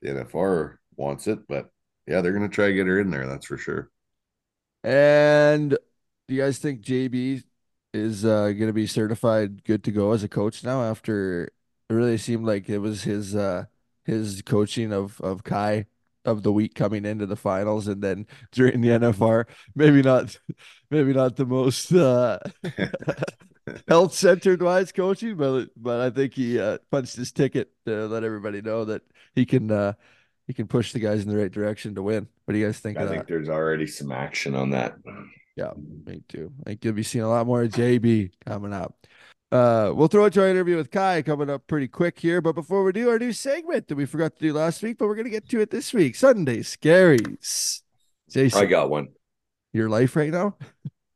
the 0.02 0.12
NFR 0.12 0.80
wants 0.98 1.28
it, 1.28 1.48
but 1.48 1.70
yeah, 2.08 2.22
they're 2.22 2.34
gonna 2.34 2.50
try 2.50 2.68
to 2.68 2.74
get 2.76 2.88
her 2.88 3.00
in 3.00 3.12
there. 3.12 3.28
That's 3.28 3.46
for 3.48 3.58
sure. 3.58 3.91
And 4.84 5.72
do 6.28 6.36
you 6.36 6.41
guys 6.41 6.60
think 6.60 6.82
JB 6.82 7.44
is 7.94 8.26
uh, 8.26 8.48
going 8.48 8.68
to 8.68 8.74
be 8.74 8.88
certified 8.88 9.64
good 9.64 9.84
to 9.86 9.91
go 9.91 10.12
as 10.12 10.24
a 10.24 10.28
coach 10.30 10.64
now 10.64 10.84
after 10.84 11.46
it 11.89 11.94
really 11.94 12.18
seemed 12.18 12.46
like 12.46 12.70
it 12.70 12.80
was 12.80 13.04
his 13.04 13.36
uh, 13.36 13.66
his 14.06 14.41
coaching 14.41 14.91
of 14.94 15.20
of 15.22 15.44
Ky 15.44 15.86
of 16.26 16.43
the 16.43 16.51
week 16.51 16.76
coming 16.76 17.05
into 17.05 17.26
the 17.26 17.36
finals 17.36 17.88
and 17.88 18.01
then 18.01 18.26
during 18.51 18.82
the 18.82 18.89
NFR 18.89 19.45
maybe 19.76 20.01
not 20.01 20.38
maybe 20.89 21.13
not 21.13 21.36
the 21.36 21.45
most 21.45 21.91
uh, 21.93 22.39
health 23.88 24.13
centered 24.13 24.61
wise 24.61 24.91
coaching 24.91 25.36
but 25.36 25.69
but 25.76 25.99
I 25.99 26.09
think 26.09 26.34
he 26.34 26.59
uh, 26.59 26.78
punched 26.91 27.15
his 27.15 27.32
ticket 27.32 27.71
to 27.86 28.07
let 28.07 28.24
everybody 28.24 28.61
know 28.61 28.86
that 28.86 29.01
he 29.36 29.45
can 29.45 29.69
uh, 29.71 29.93
he 30.47 30.53
can 30.53 30.67
push 30.67 30.91
the 30.93 30.99
guys 30.99 31.24
in 31.24 31.30
the 31.30 31.38
right 31.38 31.51
direction 31.51 31.95
to 31.95 32.03
win. 32.03 32.28
What 32.45 32.53
do 32.53 32.59
you 32.59 32.65
guys 32.65 32.80
think 32.80 32.97
I 32.97 33.07
think 33.07 33.19
that? 33.19 33.28
there's 33.28 33.49
already 33.49 33.88
some 33.88 34.11
action 34.11 34.55
on 34.55 34.71
that. 34.71 34.95
Yeah, 35.55 35.71
me 36.05 36.24
too. 36.28 36.51
I 36.61 36.71
think 36.71 36.84
you'll 36.84 36.93
be 36.93 37.03
seeing 37.03 37.24
a 37.24 37.30
lot 37.30 37.45
more 37.45 37.63
of 37.63 37.69
JB 37.69 38.32
coming 38.45 38.74
up. 38.74 38.95
Uh, 39.54 39.93
we'll 39.93 40.08
throw 40.08 40.26
it 40.26 40.34
to 40.34 40.41
our 40.41 40.49
interview 40.49 40.76
with 40.76 40.89
Ky 40.89 41.22
coming 41.22 41.47
up 41.47 41.68
pretty 41.68 41.88
quick 41.88 42.18
here. 42.18 42.41
But 42.41 42.54
before 42.54 42.84
we 42.84 42.91
do 42.91 43.08
our 43.10 43.20
new 43.20 43.32
segment 43.32 43.88
that 43.88 43.95
we 43.95 44.08
forgot 44.08 44.36
to 44.36 44.41
do 44.41 44.51
last 44.51 44.82
week, 44.82 44.97
but 44.97 45.06
we're 45.06 45.16
gonna 45.16 45.30
get 45.30 45.47
to 45.49 45.62
it 45.62 45.70
this 45.70 45.93
week. 45.93 46.16
Sunday 46.16 46.62
scaries. 46.62 47.82
Jason, 48.32 48.60
I 48.60 48.66
got 48.66 48.89
one. 48.89 49.10
your 49.72 49.89
life 49.89 50.16
right 50.16 50.32
now. 50.32 50.58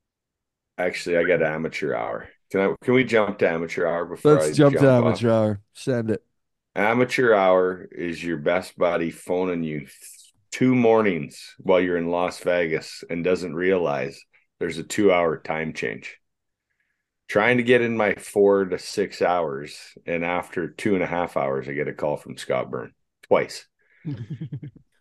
Actually, 0.77 1.17
I 1.17 1.23
got 1.23 1.41
amateur 1.41 1.95
hour. 1.95 2.29
Can 2.51 2.61
I? 2.61 2.75
Can 2.83 2.93
we 2.93 3.05
jump 3.05 3.39
to 3.39 3.49
amateur 3.49 3.87
hour 3.87 4.05
before 4.05 4.33
Let's 4.33 4.49
I 4.49 4.53
jump, 4.53 4.77
to 4.77 4.87
off? 4.87 5.03
amateur 5.03 5.31
hour. 5.31 5.61
Send 5.73 6.11
it. 6.11 6.23
Amateur 6.75 7.33
hour 7.33 7.87
is 7.91 8.23
your 8.23 8.37
best 8.37 8.77
buddy 8.77 9.09
phoning 9.09 9.63
you 9.63 9.87
two 10.51 10.75
mornings 10.75 11.55
while 11.57 11.81
you're 11.81 11.97
in 11.97 12.11
Las 12.11 12.37
Vegas 12.41 13.03
and 13.09 13.23
doesn't 13.23 13.55
realize 13.55 14.21
there's 14.59 14.77
a 14.77 14.83
two 14.83 15.11
hour 15.11 15.39
time 15.39 15.73
change. 15.73 16.19
Trying 17.27 17.57
to 17.57 17.63
get 17.63 17.81
in 17.81 17.97
my 17.97 18.15
four 18.15 18.65
to 18.65 18.79
six 18.79 19.21
hours, 19.21 19.77
and 20.05 20.23
after 20.23 20.69
two 20.69 20.93
and 20.95 21.03
a 21.03 21.07
half 21.07 21.35
hours, 21.35 21.67
I 21.67 21.73
get 21.73 21.87
a 21.89 21.93
call 21.93 22.15
from 22.17 22.37
Scott 22.37 22.69
Byrne 22.71 22.93
twice. 23.23 23.65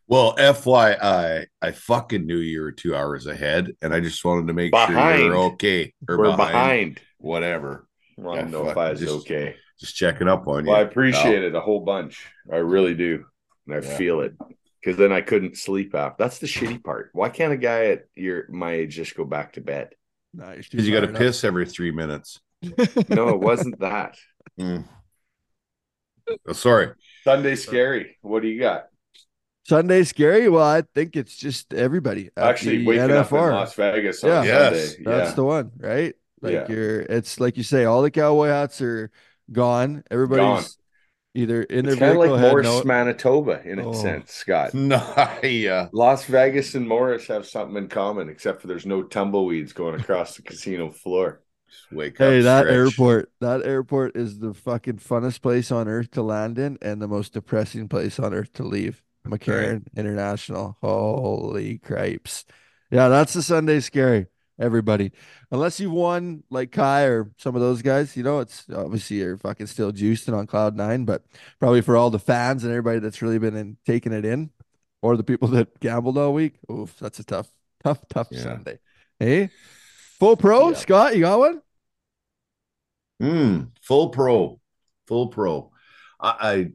Well, 0.08 0.36
FYI, 0.36 1.46
I 1.60 1.70
fucking 1.72 2.26
knew 2.26 2.36
you 2.38 2.60
were 2.60 2.70
two 2.70 2.94
hours 2.94 3.26
ahead, 3.26 3.72
and 3.82 3.92
I 3.92 3.98
just 3.98 4.24
wanted 4.24 4.46
to 4.46 4.52
make 4.52 4.72
sure 4.72 5.16
you're 5.16 5.36
okay. 5.36 5.92
Or 6.08 6.16
We're 6.16 6.36
behind. 6.36 7.00
Whatever. 7.18 7.88
Want 8.16 8.38
to 8.38 8.44
Yeah, 8.46 8.50
know 8.52 8.68
if 8.68 8.76
I 8.76 8.90
was 8.90 9.00
just- 9.00 9.12
okay. 9.28 9.56
Just 9.80 9.96
checking 9.96 10.28
up 10.28 10.46
on 10.46 10.64
you. 10.64 10.70
Well, 10.70 10.78
I 10.78 10.84
appreciate 10.84 11.42
it 11.42 11.56
a 11.56 11.60
whole 11.60 11.80
bunch. 11.80 12.24
I 12.52 12.58
really 12.58 12.94
do. 12.94 13.24
And 13.66 13.74
I 13.74 13.80
Yeah. 13.84 13.96
feel 13.96 14.20
it. 14.20 14.34
Because 14.80 14.96
then 14.96 15.10
I 15.12 15.22
couldn't 15.22 15.56
sleep 15.56 15.92
after. 15.96 16.22
That's 16.22 16.38
the 16.38 16.46
shitty 16.46 16.84
part. 16.84 17.10
Why 17.12 17.28
can't 17.28 17.52
a 17.52 17.56
guy 17.56 17.86
at 17.86 18.04
your 18.14 18.46
my 18.48 18.74
age 18.74 18.94
just 18.94 19.16
go 19.16 19.24
back 19.24 19.54
to 19.54 19.60
bed? 19.60 19.88
Nice. 20.36 20.68
Because 20.68 20.86
you 20.86 20.94
got 20.94 21.06
to 21.06 21.12
piss 21.12 21.42
every 21.44 21.66
three 21.66 21.90
minutes. 21.90 22.40
No, 23.08 23.28
it 23.30 23.40
wasn't 23.40 23.78
that. 23.80 24.16
Mm. 24.58 24.84
Oh, 26.48 26.52
sorry. 26.54 26.92
Sunday 27.24 27.56
scary. 27.56 28.16
What 28.22 28.40
do 28.40 28.48
you 28.48 28.58
got? 28.58 28.86
Sunday 29.64 30.02
scary. 30.04 30.48
Well, 30.48 30.64
I 30.66 30.82
think 30.94 31.14
it's 31.14 31.36
just 31.36 31.74
everybody. 31.74 32.30
Actually, 32.36 32.78
the 32.78 32.86
waking 32.86 33.10
up 33.12 33.30
in 33.32 33.38
Las 33.38 33.74
Vegas 33.74 34.22
Yeah. 34.22 34.38
on 34.40 34.46
Yes, 34.46 34.94
Sunday. 34.94 35.02
That's 35.04 35.30
yeah. 35.30 35.34
the 35.34 35.44
one, 35.44 35.72
right? 35.76 36.14
Like 36.40 36.52
Yeah. 36.52 36.66
you're 36.68 37.00
it's 37.00 37.38
like 37.38 37.56
you 37.56 37.62
say, 37.64 37.84
all 37.84 38.00
the 38.02 38.10
cowboy 38.10 38.46
hats 38.46 38.80
are 38.80 39.10
gone. 39.52 40.04
Everybody's 40.10 40.44
Gone. 40.44 40.64
Either 41.36 41.62
in 41.64 41.84
their 41.84 41.94
it's 41.94 42.00
kind 42.00 42.12
of 42.12 42.18
like 42.18 42.40
Morris, 42.40 42.64
no- 42.64 42.82
Manitoba 42.84 43.62
in 43.64 43.78
a 43.78 43.88
Oh. 43.88 43.92
sense, 43.92 44.32
Scott. 44.32 44.74
No, 44.74 45.00
yeah. 45.42 45.88
Las 45.92 46.24
Vegas 46.24 46.74
and 46.74 46.88
Morris 46.88 47.26
have 47.28 47.46
something 47.46 47.76
in 47.76 47.88
common, 47.88 48.28
except 48.28 48.60
for 48.60 48.66
there's 48.66 48.86
no 48.86 49.02
tumbleweeds 49.02 49.72
going 49.72 50.00
across 50.00 50.36
the 50.36 50.42
casino 50.42 50.90
floor. 50.90 51.42
Just 51.68 51.92
wake 51.92 52.18
Hey, 52.18 52.38
up. 52.38 52.44
that 52.44 52.60
stretch. 52.64 52.74
airport, 52.76 53.32
that 53.40 53.62
airport 53.66 54.16
is 54.16 54.38
the 54.38 54.54
fucking 54.54 54.96
funnest 54.98 55.42
place 55.42 55.70
on 55.70 55.88
earth 55.88 56.10
to 56.12 56.22
land 56.22 56.58
in 56.58 56.78
and 56.80 57.02
the 57.02 57.08
most 57.08 57.32
depressing 57.32 57.88
place 57.88 58.18
on 58.18 58.32
earth 58.34 58.52
to 58.54 58.62
leave. 58.62 59.02
McCarran 59.26 59.82
International. 59.96 60.76
Holy 60.80 61.78
cripes. 61.78 62.44
Yeah, 62.92 63.08
that's 63.08 63.32
the 63.34 63.42
Sunday 63.42 63.80
scary, 63.80 64.26
everybody. 64.58 65.12
Unless 65.50 65.80
you've 65.80 65.92
won 65.92 66.42
like 66.50 66.72
Ky 66.72 66.80
or 67.04 67.30
some 67.38 67.54
of 67.54 67.60
those 67.60 67.82
guys, 67.82 68.16
you 68.16 68.22
know, 68.22 68.40
it's 68.40 68.64
obviously 68.74 69.18
you're 69.18 69.36
fucking 69.36 69.66
still 69.66 69.92
juiced 69.92 70.28
and 70.28 70.36
on 70.36 70.46
cloud 70.46 70.76
nine, 70.76 71.04
but 71.04 71.24
probably 71.58 71.80
for 71.82 71.96
all 71.96 72.10
the 72.10 72.18
fans 72.18 72.64
and 72.64 72.72
everybody 72.72 72.98
that's 72.98 73.22
really 73.22 73.38
been 73.38 73.56
in 73.56 73.76
taking 73.86 74.12
it 74.12 74.24
in, 74.24 74.50
or 75.02 75.16
the 75.16 75.24
people 75.24 75.48
that 75.48 75.78
gambled 75.80 76.18
all 76.18 76.32
week. 76.32 76.54
Oof, 76.70 76.96
that's 76.98 77.18
a 77.18 77.24
tough, 77.24 77.48
tough, 77.84 78.00
tough 78.08 78.28
Yeah. 78.30 78.42
Sunday. 78.42 78.78
Hey, 79.18 79.50
full 80.18 80.36
pro, 80.36 80.70
Yeah. 80.70 80.76
Scott, 80.76 81.14
you 81.14 81.22
got 81.22 81.38
one? 81.38 81.62
Hmm, 83.20 83.60
full 83.82 84.10
pro, 84.10 84.60
full 85.06 85.28
pro. 85.28 85.70
I, 86.20 86.34
I, 86.40 86.70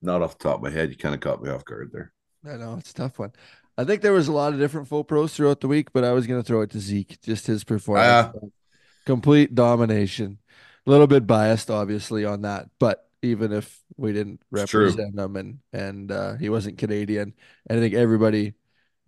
not 0.00 0.22
off 0.22 0.38
the 0.38 0.44
top 0.44 0.56
of 0.56 0.62
my 0.62 0.70
head, 0.70 0.90
you 0.90 0.96
kind 0.96 1.14
of 1.14 1.20
caught 1.20 1.42
me 1.42 1.50
off 1.50 1.64
guard 1.64 1.90
there. 1.92 2.12
I 2.44 2.56
know 2.56 2.76
it's 2.78 2.90
a 2.90 2.94
tough 2.94 3.18
one. 3.18 3.32
I 3.78 3.84
think 3.84 4.02
there 4.02 4.12
was 4.12 4.28
a 4.28 4.32
lot 4.32 4.52
of 4.52 4.58
different 4.58 4.88
full 4.88 5.04
pros 5.04 5.34
throughout 5.34 5.60
the 5.60 5.68
week, 5.68 5.92
but 5.92 6.04
I 6.04 6.12
was 6.12 6.26
going 6.26 6.40
to 6.40 6.46
throw 6.46 6.60
it 6.60 6.70
to 6.70 6.80
Zeke, 6.80 7.20
just 7.22 7.46
his 7.46 7.64
performance, 7.64 8.36
complete 9.06 9.54
domination. 9.54 10.38
A 10.86 10.90
little 10.90 11.06
bit 11.06 11.26
biased, 11.26 11.70
obviously, 11.70 12.24
on 12.24 12.42
that, 12.42 12.68
but 12.78 13.08
even 13.22 13.52
if 13.52 13.80
we 13.96 14.12
didn't 14.12 14.42
represent 14.50 15.18
him 15.18 15.36
and 15.36 15.58
and 15.72 16.10
uh, 16.10 16.34
he 16.36 16.48
wasn't 16.48 16.78
Canadian, 16.78 17.34
and 17.66 17.78
I 17.78 17.80
think 17.80 17.94
everybody 17.94 18.54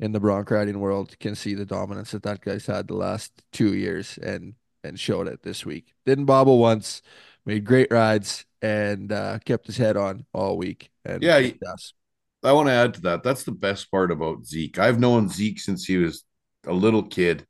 in 0.00 0.12
the 0.12 0.20
bronc 0.20 0.50
riding 0.50 0.80
world 0.80 1.18
can 1.18 1.34
see 1.34 1.54
the 1.54 1.66
dominance 1.66 2.12
that 2.12 2.22
that 2.22 2.40
guy's 2.40 2.66
had 2.66 2.88
the 2.88 2.94
last 2.94 3.32
two 3.52 3.74
years 3.74 4.18
and 4.18 4.54
and 4.82 4.98
showed 5.00 5.26
it 5.28 5.42
this 5.42 5.66
week. 5.66 5.94
Didn't 6.06 6.26
bobble 6.26 6.58
once, 6.58 7.02
made 7.44 7.64
great 7.64 7.90
rides, 7.90 8.44
and 8.62 9.10
uh, 9.12 9.38
kept 9.44 9.66
his 9.66 9.76
head 9.76 9.96
on 9.96 10.26
all 10.32 10.56
week. 10.56 10.90
And 11.04 11.22
Yeah, 11.22 11.38
ass. 11.66 11.92
I 12.44 12.52
want 12.52 12.68
to 12.68 12.72
add 12.72 12.94
to 12.94 13.00
that. 13.02 13.22
That's 13.22 13.44
the 13.44 13.52
best 13.52 13.90
part 13.90 14.10
about 14.10 14.44
Zeke. 14.44 14.78
I've 14.78 15.00
known 15.00 15.28
Zeke 15.28 15.58
since 15.58 15.84
he 15.84 15.96
was 15.96 16.24
a 16.66 16.72
little 16.72 17.02
kid. 17.02 17.46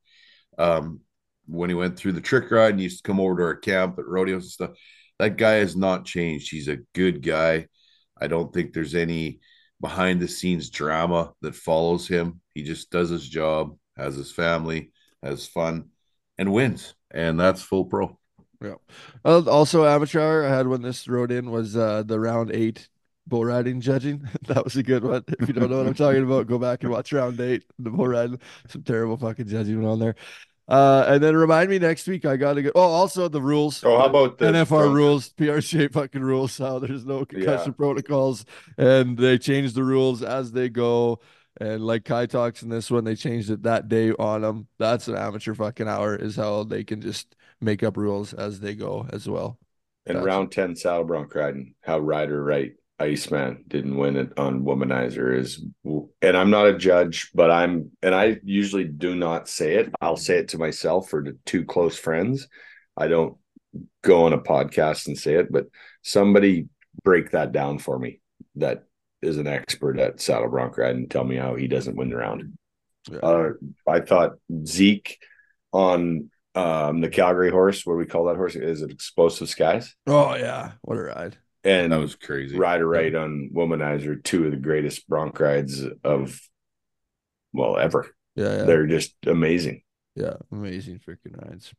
Um, 0.57 1.01
when 1.47 1.71
he 1.71 1.75
went 1.75 1.97
through 1.97 2.13
the 2.13 2.21
trick 2.21 2.51
ride 2.51 2.71
and 2.73 2.81
used 2.81 3.05
to 3.05 3.09
come 3.09 3.21
over 3.21 3.37
to 3.37 3.43
our 3.43 3.57
camp 3.57 3.99
at 3.99 4.07
rodeos 4.07 4.45
and 4.45 4.51
stuff. 4.51 4.71
That 5.19 5.37
guy 5.37 5.55
has 5.55 5.77
not 5.77 6.05
changed. 6.05 6.51
He's 6.51 6.69
a 6.69 6.79
good 6.95 7.23
guy. 7.23 7.67
I 8.21 8.27
don't 8.27 8.53
think 8.53 8.73
there's 8.73 8.95
any 8.95 9.41
behind 9.81 10.21
the 10.21 10.29
scenes 10.29 10.71
drama 10.71 11.33
that 11.43 11.55
follows 11.55 12.09
him. 12.09 12.41
He 12.55 12.63
just 12.63 12.91
does 12.91 13.11
his 13.11 13.29
job, 13.29 13.77
has 13.97 14.17
his 14.17 14.33
family, 14.33 14.93
has 15.23 15.47
fun, 15.47 15.91
and 16.39 16.53
wins. 16.53 16.95
And 17.11 17.39
that's 17.39 17.63
full 17.63 17.85
pro. 17.85 18.19
Yeah. 18.61 18.75
Uh, 19.25 19.43
also, 19.49 19.85
amateur 19.85 20.45
I 20.45 20.49
had 20.49 20.67
when 20.67 20.83
this 20.83 21.07
rode 21.07 21.31
in 21.31 21.51
was 21.51 21.77
uh, 21.77 22.03
the 22.05 22.19
round 22.19 22.51
eight 22.53 22.89
bull 23.27 23.45
riding 23.45 23.81
judging. 23.81 24.29
that 24.49 24.65
was 24.65 24.77
a 24.77 24.83
good 24.83 25.05
one. 25.05 25.25
If 25.41 25.49
you 25.49 25.55
don't 25.55 25.71
know 25.71 25.79
what 25.79 25.87
I'm 25.87 25.95
talking 25.95 26.23
about, 26.25 26.47
go 26.47 26.59
back 26.59 26.83
and 26.83 26.93
watch 26.93 27.13
round 27.13 27.41
eight. 27.41 27.65
The 27.79 27.91
bull 27.91 28.09
riding, 28.09 28.41
some 28.69 28.83
terrible 28.83 29.17
fucking 29.17 29.47
judging 29.49 29.77
went 29.77 29.89
on 29.89 29.99
there. 29.99 30.15
Uh, 30.67 31.05
and 31.09 31.23
then 31.23 31.37
remind 31.37 31.69
me 31.69 31.79
next 31.79 32.07
week. 32.07 32.25
I 32.25 32.37
got 32.39 32.55
to 32.55 32.63
go. 32.63 32.73
Oh, 32.75 32.81
also 32.81 33.29
the 33.29 33.43
rules. 33.43 33.85
Oh, 33.85 33.99
how 33.99 34.07
about 34.07 34.39
the 34.39 34.47
NFR 34.47 34.93
rules, 34.95 35.29
PRCA 35.31 35.93
fucking 35.93 36.23
rules? 36.23 36.57
How 36.57 36.79
there's 36.79 37.05
no 37.05 37.27
concussion 37.27 37.73
Yeah. 37.73 37.77
protocols, 37.77 38.47
and 38.79 39.19
they 39.19 39.37
change 39.37 39.75
the 39.75 39.85
rules 39.85 40.23
as 40.23 40.53
they 40.53 40.71
go. 40.71 41.21
And 41.61 41.85
like 41.87 42.05
Ky 42.05 42.27
talks 42.27 42.63
in 42.63 42.69
this 42.71 42.91
one, 42.91 43.05
they 43.05 43.15
changed 43.15 43.51
it 43.51 43.63
that 43.65 43.89
day 43.89 44.13
on 44.13 44.41
them. 44.41 44.67
That's 44.79 45.07
an 45.07 45.17
amateur 45.17 45.55
fucking 45.55 45.87
hour, 45.87 46.17
is 46.17 46.35
how 46.37 46.65
they 46.65 46.83
can 46.83 47.01
just 47.03 47.37
make 47.61 47.83
up 47.83 47.97
rules 47.99 48.33
as 48.33 48.59
they 48.61 48.75
go 48.75 49.07
as 49.13 49.29
well. 49.29 49.59
And 50.07 50.17
Gotcha. 50.17 50.27
round 50.27 50.51
10 50.53 50.77
saddle 50.77 51.05
bronc 51.05 51.35
riding, 51.35 51.75
how 51.83 51.99
Ryder 51.99 52.43
Wright 52.43 52.73
Iceman 52.99 53.65
didn't 53.67 53.97
win 53.97 54.17
it 54.17 54.39
on 54.39 54.63
womanizer 54.63 55.37
is 55.37 55.65
and 56.23 56.37
I'm 56.37 56.51
not 56.51 56.69
a 56.69 56.79
judge, 56.79 57.31
but 57.35 57.51
I'm 57.51 57.91
and 58.03 58.15
I 58.15 58.39
usually 58.45 58.85
do 58.85 59.17
not 59.17 59.49
say 59.49 59.75
it. 59.75 59.93
I'll 60.01 60.17
say 60.17 60.37
it 60.39 60.49
to 60.49 60.59
myself 60.59 61.13
or 61.13 61.23
to 61.23 61.37
two 61.45 61.65
close 61.65 61.99
friends. 61.99 62.49
I 62.97 63.09
don't 63.09 63.37
go 64.03 64.27
on 64.27 64.33
a 64.33 64.39
podcast 64.39 65.09
and 65.09 65.19
say 65.19 65.35
it, 65.35 65.51
but 65.51 65.67
somebody 66.03 66.69
break 67.03 67.33
that 67.33 67.51
down 67.51 67.79
for 67.79 67.99
me 67.99 68.21
that 68.57 68.85
is 69.23 69.39
an 69.39 69.49
expert 69.49 69.99
at 69.99 70.21
saddle 70.21 70.49
bronc 70.49 70.79
riding 70.79 71.03
and 71.03 71.11
tell 71.11 71.25
me 71.25 71.37
how 71.37 71.57
he 71.57 71.67
doesn't 71.67 71.97
win 71.97 72.11
the 72.11 72.17
round. 72.17 72.57
Yeah. 73.11 73.19
Uh, 73.19 73.51
I 73.89 74.01
thought 74.01 74.35
Zeke 74.67 75.19
on 75.73 76.31
um, 76.55 77.01
the 77.01 77.09
Calgary 77.09 77.51
horse, 77.51 77.85
what 77.85 77.95
do 77.95 77.99
we 77.99 78.07
call 78.07 78.27
that 78.27 78.37
horse? 78.37 78.55
Is 78.55 78.83
it 78.83 78.93
Explosive 78.93 79.49
Skies? 79.49 79.97
Oh 80.07 80.35
yeah, 80.37 80.73
what 80.83 80.97
a 80.97 81.03
ride! 81.03 81.37
And 81.65 81.93
That 81.93 81.99
was 82.01 82.15
crazy. 82.15 82.57
Ryder 82.59 82.87
Wright 82.87 83.15
on 83.15 83.51
Womanizer, 83.55 84.23
two 84.23 84.45
of 84.45 84.51
the 84.51 84.57
greatest 84.59 85.09
bronc 85.09 85.39
rides 85.41 85.83
of 86.05 86.39
well 87.53 87.79
ever. 87.79 88.15
Yeah, 88.37 88.57
yeah, 88.59 88.63
They're 88.65 88.87
just 88.87 89.15
amazing. 89.27 89.83
yeah, 90.15 90.35
amazing 90.53 90.99
freaking 91.07 91.41
rides. 91.49 91.73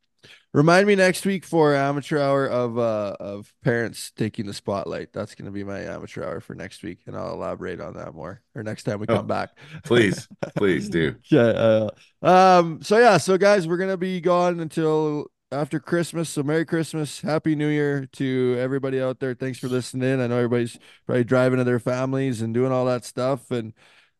remind 0.53 0.87
me 0.87 0.95
next 0.95 1.23
week 1.25 1.45
for 1.45 1.75
amateur 1.75 2.17
hour 2.17 2.47
of 2.47 2.79
uh 2.79 3.15
of 3.19 3.53
parents 3.63 4.11
taking 4.15 4.47
the 4.47 4.53
spotlight. 4.53 5.13
That's 5.13 5.35
going 5.35 5.45
to 5.45 5.51
be 5.51 5.63
my 5.63 5.81
amateur 5.81 6.23
hour 6.23 6.39
for 6.39 6.55
next 6.55 6.81
week, 6.81 7.01
and 7.05 7.15
I'll 7.15 7.33
elaborate 7.33 7.79
on 7.79 7.93
that 7.95 8.15
more 8.15 8.41
or 8.55 8.63
next 8.63 8.83
time 8.83 8.99
we 8.99 9.05
Oh, 9.09 9.17
come 9.17 9.27
back. 9.27 9.51
Please, 9.83 10.27
please 10.55 10.89
do. 10.89 11.15
Yeah. 11.29 11.41
Uh, 11.41 11.89
um. 12.23 12.81
So 12.81 12.97
yeah. 12.97 13.17
So 13.17 13.37
guys, 13.37 13.67
we're 13.67 13.77
gonna 13.77 13.97
be 13.97 14.19
gone 14.21 14.59
until 14.61 15.27
after 15.55 15.79
Christmas. 15.79 16.29
So 16.29 16.43
Merry 16.43 16.65
Christmas, 16.65 17.21
Happy 17.21 17.55
New 17.55 17.69
Year 17.69 18.07
to 18.13 18.57
everybody 18.59 19.01
out 19.01 19.19
there. 19.19 19.33
Thanks 19.33 19.57
for 19.57 19.69
listening. 19.69 20.19
I 20.19 20.27
know 20.27 20.37
everybody's 20.37 20.77
probably 21.05 21.23
driving 21.23 21.57
to 21.59 21.63
their 21.63 21.79
families 21.79 22.41
and 22.41 22.53
doing 22.53 22.71
all 22.71 22.85
that 22.85 23.05
stuff, 23.05 23.51
and 23.51 23.73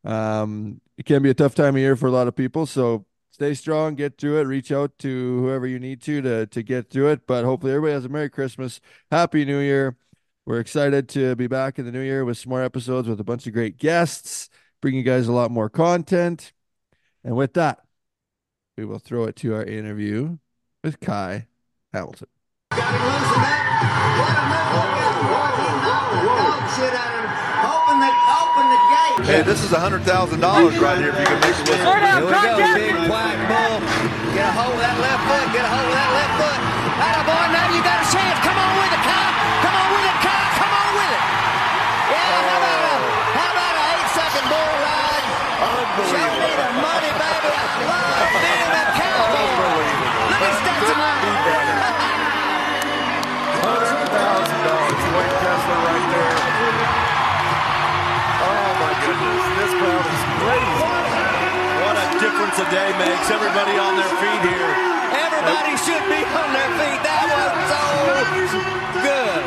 um, 0.04 0.80
it 0.96 1.04
can 1.04 1.22
be 1.22 1.30
a 1.30 1.34
tough 1.34 1.54
time 1.54 1.76
of 1.76 1.80
year 1.80 1.94
for 1.94 2.06
a 2.06 2.10
lot 2.10 2.26
of 2.26 2.34
people. 2.34 2.64
So 2.64 3.04
stay 3.30 3.52
strong, 3.54 3.94
get 3.94 4.18
through 4.18 4.40
it. 4.40 4.44
Reach 4.44 4.72
out 4.72 4.98
to 5.00 5.40
whoever 5.42 5.66
you 5.66 5.78
need 5.78 6.00
to 6.02 6.22
to 6.22 6.46
to 6.46 6.62
get 6.62 6.90
through 6.90 7.08
it. 7.08 7.26
But 7.26 7.44
hopefully, 7.44 7.72
everybody 7.72 7.92
has 7.92 8.06
a 8.06 8.08
Merry 8.08 8.30
Christmas, 8.30 8.80
Happy 9.10 9.44
New 9.44 9.60
Year. 9.60 9.96
We're 10.46 10.60
excited 10.60 11.08
to 11.10 11.36
be 11.36 11.48
back 11.48 11.78
in 11.78 11.84
the 11.84 11.92
new 11.92 12.00
year 12.00 12.24
with 12.24 12.38
some 12.38 12.50
more 12.50 12.62
episodes 12.62 13.08
with 13.08 13.20
a 13.20 13.24
bunch 13.24 13.46
of 13.46 13.52
great 13.52 13.76
guests, 13.76 14.48
bring 14.80 14.94
you 14.94 15.02
guys 15.02 15.28
a 15.28 15.32
lot 15.32 15.50
more 15.50 15.68
content. 15.68 16.52
And 17.24 17.36
with 17.36 17.54
that, 17.54 17.80
we 18.78 18.84
will 18.84 19.00
throw 19.00 19.24
it 19.24 19.36
to 19.36 19.54
our 19.54 19.64
interview 19.64 20.38
with 20.86 21.02
Ky 21.02 21.50
Hamilton. 21.90 22.30
Hey, 29.26 29.42
this 29.42 29.58
is 29.66 29.74
a 29.74 29.80
hundred 29.82 30.06
thousand 30.06 30.38
dollars 30.38 30.78
right 30.78 31.02
here 31.02 31.10
if 31.10 31.18
you 31.18 31.26
can 31.26 31.40
make 31.42 31.58
it 31.58 31.66
Here 31.66 31.90
we 32.22 32.30
with 32.30 32.38
go, 32.38 32.54
big 32.78 32.94
black 33.10 33.34
bull. 33.50 33.82
Get 34.30 34.46
a 34.46 34.54
hold 34.54 34.78
of 34.78 34.86
that 34.86 34.94
left 35.02 35.26
foot. 35.26 35.46
Get 35.50 35.66
a 35.66 35.70
hold 35.74 35.90
of 35.90 35.98
that 35.98 36.10
left 36.14 36.34
foot. 36.38 36.60
Atta 37.02 37.22
boy, 37.26 37.44
now 37.50 37.66
you 37.74 37.82
got 37.82 37.98
a 37.98 38.06
chance. 38.06 38.38
Come 38.46 38.54
on 38.54 38.70
with 38.78 38.94
it, 38.94 39.02
Kyle. 39.02 39.34
Come 39.66 39.74
on 39.74 39.88
with 39.90 40.06
it, 40.06 40.18
Kyle. 40.22 40.50
Come 40.54 40.70
on 40.70 40.90
with 41.02 41.10
it. 41.10 41.22
Yeah, 42.14 42.30
how 42.30 42.62
about 42.62 42.78
a 42.86 42.94
how 43.34 43.50
about 43.50 43.74
a 43.74 43.84
eight 43.90 44.08
second 44.14 44.46
bull 44.46 44.70
ride? 44.86 45.26
Show 46.06 46.30
me 46.46 46.50
the 46.54 46.70
money, 46.78 47.10
baby. 47.10 47.50
I 47.50 47.74
love 47.90 48.30
being 48.38 48.65
difference 62.46 62.68
a 62.68 62.70
day 62.70 62.90
makes. 62.98 63.30
Everybody 63.30 63.74
on 63.78 63.96
their 63.96 64.12
feet 64.22 64.42
here. 64.46 64.70
Everybody 65.18 65.74
should 65.82 66.04
be 66.06 66.22
on 66.22 66.48
their 66.54 66.70
feet. 66.78 67.00
That 67.02 67.26
was 67.26 67.50
so 67.66 67.82
good. 69.02 69.42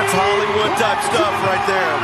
That's 0.00 0.14
Hollywood 0.16 0.72
type 0.80 1.00
stuff 1.12 1.34
right 1.44 1.64
there. 1.68 1.96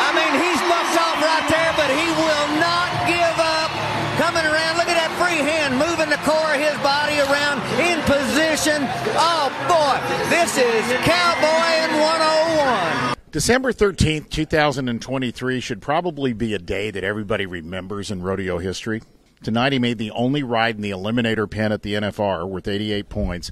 I 0.00 0.08
mean, 0.16 0.32
he's 0.40 0.60
bucked 0.64 0.96
off 0.96 1.18
right 1.20 1.46
there, 1.52 1.72
but 1.76 1.90
he 1.92 2.08
will 2.16 2.48
not 2.56 2.88
give 3.04 3.36
up. 3.36 3.70
Coming 4.16 4.46
around, 4.46 4.78
look 4.78 4.88
at 4.88 4.96
that 4.96 5.12
free 5.20 5.42
hand 5.44 5.76
moving 5.76 6.08
the 6.08 6.20
core 6.24 6.54
of 6.54 6.60
his 6.60 6.76
body 6.80 7.20
around 7.20 7.60
in 7.82 8.00
position. 8.08 8.86
Oh 9.18 9.52
boy, 9.68 9.98
this 10.30 10.56
is 10.56 10.84
Cowboy 11.04 11.68
in 11.84 11.90
101. 12.00 13.13
December 13.34 13.72
13th, 13.72 14.30
2023 14.30 15.58
should 15.58 15.82
probably 15.82 16.32
be 16.32 16.54
a 16.54 16.58
day 16.60 16.92
that 16.92 17.02
everybody 17.02 17.46
remembers 17.46 18.12
in 18.12 18.22
rodeo 18.22 18.58
history. 18.58 19.02
Tonight, 19.42 19.72
he 19.72 19.80
made 19.80 19.98
the 19.98 20.12
only 20.12 20.44
ride 20.44 20.76
in 20.76 20.82
the 20.82 20.92
eliminator 20.92 21.50
pen 21.50 21.72
at 21.72 21.82
the 21.82 21.94
NFR 21.94 22.48
worth 22.48 22.68
88 22.68 23.08
points, 23.08 23.50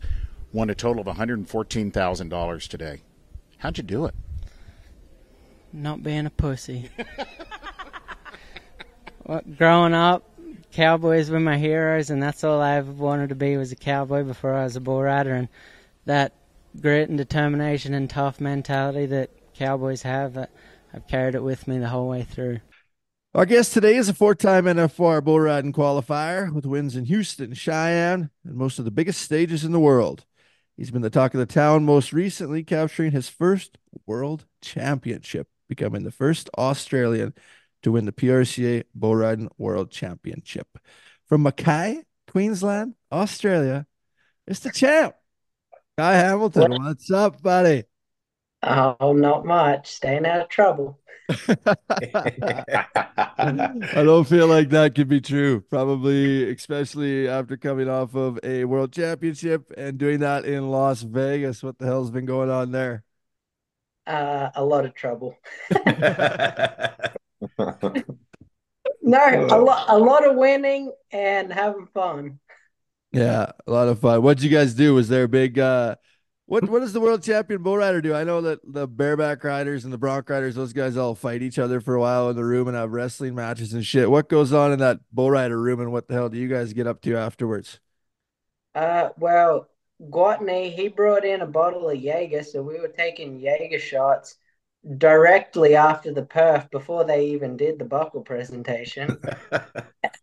won 0.52 0.70
a 0.70 0.76
total 0.76 1.00
of 1.02 1.16
$114,000 1.16 2.68
today. 2.68 3.00
How'd 3.58 3.76
you 3.76 3.82
do 3.82 4.04
it? 4.04 4.14
not 5.72 6.04
being 6.04 6.26
a 6.26 6.30
pussy. 6.30 6.88
well, 9.26 9.42
growing 9.58 9.94
up, 9.94 10.30
cowboys 10.70 11.28
were 11.28 11.40
my 11.40 11.58
heroes, 11.58 12.08
and 12.08 12.22
that's 12.22 12.44
all 12.44 12.62
I 12.62 12.76
ever 12.76 12.92
wanted 12.92 13.30
to 13.30 13.34
be 13.34 13.56
was 13.56 13.72
a 13.72 13.76
cowboy 13.76 14.22
before 14.22 14.54
I 14.54 14.62
was 14.62 14.76
a 14.76 14.80
bull 14.80 15.02
rider. 15.02 15.34
And 15.34 15.48
that 16.04 16.34
grit 16.80 17.08
and 17.08 17.18
determination 17.18 17.94
and 17.94 18.08
tough 18.08 18.40
mentality 18.40 19.06
that 19.06 19.30
cowboys 19.62 20.02
have, 20.02 20.36
uh, 20.36 20.46
I've 20.92 21.06
carried 21.06 21.36
it 21.36 21.42
with 21.42 21.68
me 21.68 21.78
the 21.78 21.88
whole 21.88 22.08
way 22.08 22.24
through. 22.24 22.58
Our 23.32 23.46
guest 23.46 23.72
today 23.72 23.94
is 23.94 24.08
a 24.08 24.14
four-time 24.14 24.64
NFR 24.64 25.22
bull 25.22 25.38
riding 25.38 25.72
qualifier 25.72 26.52
with 26.52 26.66
wins 26.66 26.96
in 26.96 27.04
Houston, 27.04 27.54
Cheyenne, 27.54 28.30
and 28.44 28.56
most 28.56 28.80
of 28.80 28.84
the 28.84 28.90
biggest 28.90 29.22
stages 29.22 29.64
in 29.64 29.70
the 29.70 29.78
world. 29.78 30.24
He's 30.76 30.90
been 30.90 31.02
the 31.02 31.10
talk 31.10 31.32
of 31.32 31.38
the 31.38 31.46
town, 31.46 31.84
most 31.84 32.12
recently 32.12 32.64
capturing 32.64 33.12
his 33.12 33.28
first 33.28 33.78
world 34.04 34.46
championship, 34.60 35.46
becoming 35.68 36.02
the 36.02 36.10
first 36.10 36.50
Australian 36.58 37.32
to 37.84 37.92
win 37.92 38.04
the 38.04 38.12
PRCA 38.12 38.82
Bull 38.96 39.14
Riding 39.14 39.48
World 39.58 39.92
Championship. 39.92 40.66
From 41.26 41.44
Mackay, 41.44 42.02
Queensland, 42.26 42.94
Australia, 43.12 43.86
it's 44.44 44.60
the 44.60 44.72
champ, 44.72 45.14
Ky 45.96 46.02
Hamilton. 46.02 46.82
What's 46.82 47.12
up, 47.12 47.40
buddy? 47.40 47.84
Oh, 48.62 49.12
not 49.12 49.44
much. 49.44 49.90
Staying 49.90 50.26
out 50.26 50.42
of 50.42 50.48
trouble. 50.48 50.98
I 53.38 53.72
don't 53.94 54.24
feel 54.24 54.46
like 54.46 54.70
that 54.70 54.94
could 54.94 55.08
be 55.08 55.20
true. 55.20 55.60
Probably, 55.62 56.50
especially 56.52 57.28
after 57.28 57.56
coming 57.56 57.88
off 57.88 58.14
of 58.14 58.38
a 58.42 58.64
world 58.64 58.92
championship 58.92 59.72
and 59.76 59.98
doing 59.98 60.20
that 60.20 60.44
in 60.44 60.70
Las 60.70 61.02
Vegas. 61.02 61.62
What 61.62 61.78
the 61.78 61.86
hell's 61.86 62.10
been 62.10 62.26
going 62.26 62.50
on 62.50 62.72
there? 62.72 63.04
Uh, 64.06 64.50
a 64.54 64.64
lot 64.64 64.84
of 64.84 64.94
trouble. 64.94 65.36
No, 69.02 69.46
a 69.50 69.58
lot, 69.58 69.86
a 69.88 69.98
lot 69.98 70.26
of 70.26 70.36
winning 70.36 70.92
and 71.10 71.52
having 71.52 71.88
fun. 71.92 72.38
Yeah, 73.12 73.52
a 73.66 73.70
lot 73.70 73.88
of 73.88 74.00
fun. 74.00 74.22
What'd 74.22 74.42
you 74.42 74.50
guys 74.50 74.74
do? 74.74 74.94
Was 74.94 75.08
there 75.08 75.24
a 75.24 75.28
big 75.28 75.58
uh 75.58 75.96
what 76.52 76.68
what 76.68 76.80
does 76.80 76.92
the 76.92 77.00
world 77.00 77.22
champion 77.22 77.62
bull 77.62 77.78
rider 77.78 78.02
do? 78.02 78.14
I 78.14 78.24
know 78.24 78.42
that 78.42 78.60
the 78.62 78.86
bareback 78.86 79.42
riders 79.42 79.84
and 79.84 79.92
the 79.92 79.96
bronc 79.96 80.28
riders, 80.28 80.54
those 80.54 80.74
guys 80.74 80.98
all 80.98 81.14
fight 81.14 81.40
each 81.40 81.58
other 81.58 81.80
for 81.80 81.94
a 81.94 82.00
while 82.00 82.28
in 82.28 82.36
the 82.36 82.44
room 82.44 82.68
and 82.68 82.76
have 82.76 82.90
wrestling 82.90 83.34
matches 83.34 83.72
and 83.72 83.86
shit. 83.86 84.10
What 84.10 84.28
goes 84.28 84.52
on 84.52 84.70
in 84.70 84.78
that 84.80 85.00
bull 85.10 85.30
rider 85.30 85.58
room 85.58 85.80
and 85.80 85.90
what 85.90 86.08
the 86.08 86.14
hell 86.14 86.28
do 86.28 86.36
you 86.36 86.48
guys 86.48 86.74
get 86.74 86.86
up 86.86 87.00
to 87.02 87.16
afterwards? 87.16 87.80
Uh, 88.74 89.08
well, 89.16 89.66
Gwatney, 90.10 90.70
he 90.74 90.88
brought 90.88 91.24
in 91.24 91.40
a 91.40 91.46
bottle 91.46 91.88
of 91.88 91.96
Jaeger, 91.96 92.42
so 92.42 92.60
we 92.60 92.78
were 92.78 92.88
taking 92.88 93.40
Jaeger 93.40 93.78
shots 93.78 94.36
directly 94.98 95.74
after 95.74 96.12
the 96.12 96.22
perf 96.22 96.70
before 96.70 97.04
they 97.04 97.28
even 97.28 97.56
did 97.56 97.78
the 97.78 97.86
buckle 97.86 98.20
presentation. 98.20 99.16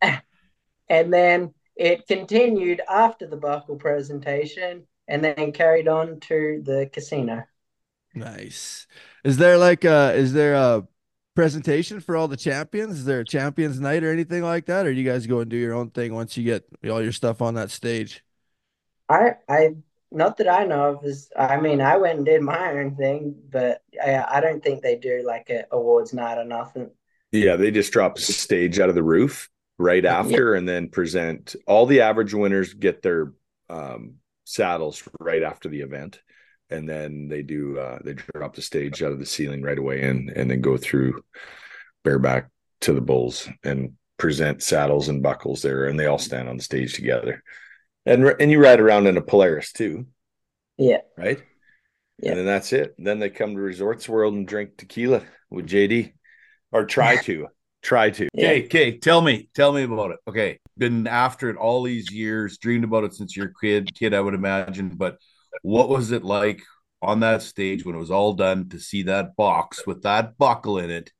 and 0.89 1.11
then 1.11 1.55
it 1.75 2.05
continued 2.05 2.81
after 2.87 3.25
the 3.25 3.37
buckle 3.37 3.77
presentation 3.77 4.85
and 5.09 5.23
then 5.23 5.51
carried 5.51 5.87
on 5.87 6.19
to 6.21 6.61
the 6.63 6.89
casino. 6.93 7.43
Nice. 8.13 8.87
Is 9.23 9.37
there 9.37 9.57
like 9.57 9.83
a 9.83 10.13
is 10.13 10.31
there 10.31 10.53
a 10.53 10.87
presentation 11.35 11.99
for 11.99 12.15
all 12.15 12.27
the 12.27 12.37
champions? 12.37 12.99
Is 12.99 13.05
there 13.05 13.21
a 13.21 13.25
champions 13.25 13.79
night 13.79 14.03
or 14.03 14.11
anything 14.11 14.43
like 14.43 14.67
that? 14.67 14.85
Or 14.85 14.93
do 14.93 14.99
you 14.99 15.09
guys 15.09 15.27
go 15.27 15.39
and 15.39 15.49
do 15.49 15.57
your 15.57 15.73
own 15.73 15.89
thing 15.89 16.13
once 16.13 16.37
you 16.37 16.43
get 16.43 16.65
all 16.89 17.01
your 17.01 17.11
stuff 17.11 17.41
on 17.41 17.55
that 17.55 17.71
stage? 17.71 18.23
I, 19.09 19.31
I, 19.47 19.75
not 20.11 20.37
that 20.37 20.47
I 20.47 20.65
know 20.65 20.95
of, 20.95 21.05
is 21.05 21.31
I 21.37 21.59
mean, 21.59 21.81
I 21.81 21.97
went 21.97 22.17
and 22.17 22.25
did 22.25 22.41
my 22.41 22.73
own 22.73 22.95
thing, 22.95 23.35
but 23.49 23.81
I, 24.03 24.23
I 24.27 24.41
don't 24.41 24.63
think 24.63 24.81
they 24.81 24.95
do 24.95 25.23
like 25.25 25.49
a 25.49 25.65
awards 25.71 26.13
night 26.13 26.37
or 26.37 26.45
nothing. 26.45 26.91
Yeah, 27.31 27.55
they 27.55 27.71
just 27.71 27.93
drop 27.93 28.17
a 28.17 28.21
stage 28.21 28.79
out 28.79 28.89
of 28.89 28.95
the 28.95 29.03
roof 29.03 29.49
right 29.77 30.03
after 30.05 30.55
and 30.55 30.67
then 30.67 30.89
present 30.89 31.55
all 31.65 31.85
the 31.85 32.01
average 32.01 32.33
winners 32.33 32.73
get 32.73 33.01
their 33.01 33.33
um, 33.69 34.15
saddles 34.49 35.03
right 35.19 35.43
after 35.43 35.69
the 35.69 35.81
event. 35.81 36.19
And 36.71 36.87
then 36.87 37.27
they 37.27 37.41
do 37.41 37.79
uh, 37.79 37.99
they 38.03 38.13
drop 38.13 38.55
the 38.55 38.61
stage 38.61 39.01
out 39.01 39.11
of 39.11 39.19
the 39.19 39.25
ceiling 39.25 39.61
right 39.61 39.77
away 39.77 40.01
and 40.03 40.29
and 40.29 40.49
then 40.51 40.61
go 40.61 40.77
through 40.77 41.23
bareback 42.03 42.49
to 42.81 42.93
the 42.93 43.01
bulls 43.01 43.49
and 43.63 43.93
present 44.17 44.61
saddles 44.61 45.09
and 45.09 45.23
buckles 45.23 45.61
there 45.61 45.85
and 45.85 45.99
they 45.99 46.05
all 46.05 46.19
stand 46.19 46.47
on 46.49 46.57
the 46.57 46.63
stage 46.63 46.93
together. 46.93 47.43
And 48.05 48.23
and 48.39 48.51
you 48.51 48.61
ride 48.61 48.79
around 48.79 49.07
in 49.07 49.17
a 49.17 49.21
Polaris 49.21 49.71
too, 49.71 50.07
Yeah. 50.77 51.01
right? 51.17 51.39
Yeah. 52.21 52.31
And 52.31 52.39
then 52.39 52.45
that's 52.45 52.73
it. 52.73 52.95
Then 52.97 53.19
they 53.19 53.29
come 53.29 53.55
to 53.55 53.61
Resorts 53.61 54.07
World 54.09 54.33
and 54.33 54.47
drink 54.47 54.77
tequila 54.77 55.23
with 55.49 55.67
JD, 55.67 56.13
or 56.71 56.85
try 56.85 57.15
to, 57.23 57.47
try 57.81 58.09
to. 58.11 58.27
Yeah. 58.33 58.49
Okay, 58.49 58.65
okay. 58.65 58.97
Tell 58.97 59.21
me, 59.21 59.49
tell 59.55 59.71
me 59.71 59.83
about 59.83 60.11
it. 60.11 60.19
Okay, 60.27 60.59
been 60.79 61.07
after 61.07 61.49
it 61.49 61.57
all 61.57 61.83
these 61.83 62.11
years, 62.11 62.57
dreamed 62.57 62.85
about 62.85 63.03
it 63.03 63.13
since 63.13 63.35
you're 63.35 63.47
a 63.47 63.53
kid, 63.61 63.93
kid, 63.93 64.13
I 64.13 64.21
would 64.21 64.33
imagine. 64.33 64.89
But 64.89 65.17
what 65.61 65.89
was 65.89 66.11
it 66.11 66.23
like 66.23 66.61
on 67.01 67.19
that 67.21 67.41
stage 67.41 67.85
when 67.85 67.95
it 67.95 67.99
was 67.99 68.11
all 68.11 68.33
done 68.33 68.69
to 68.69 68.79
see 68.79 69.03
that 69.03 69.35
box 69.35 69.85
with 69.85 70.03
that 70.03 70.37
buckle 70.37 70.79
in 70.79 70.89
it 70.89 71.11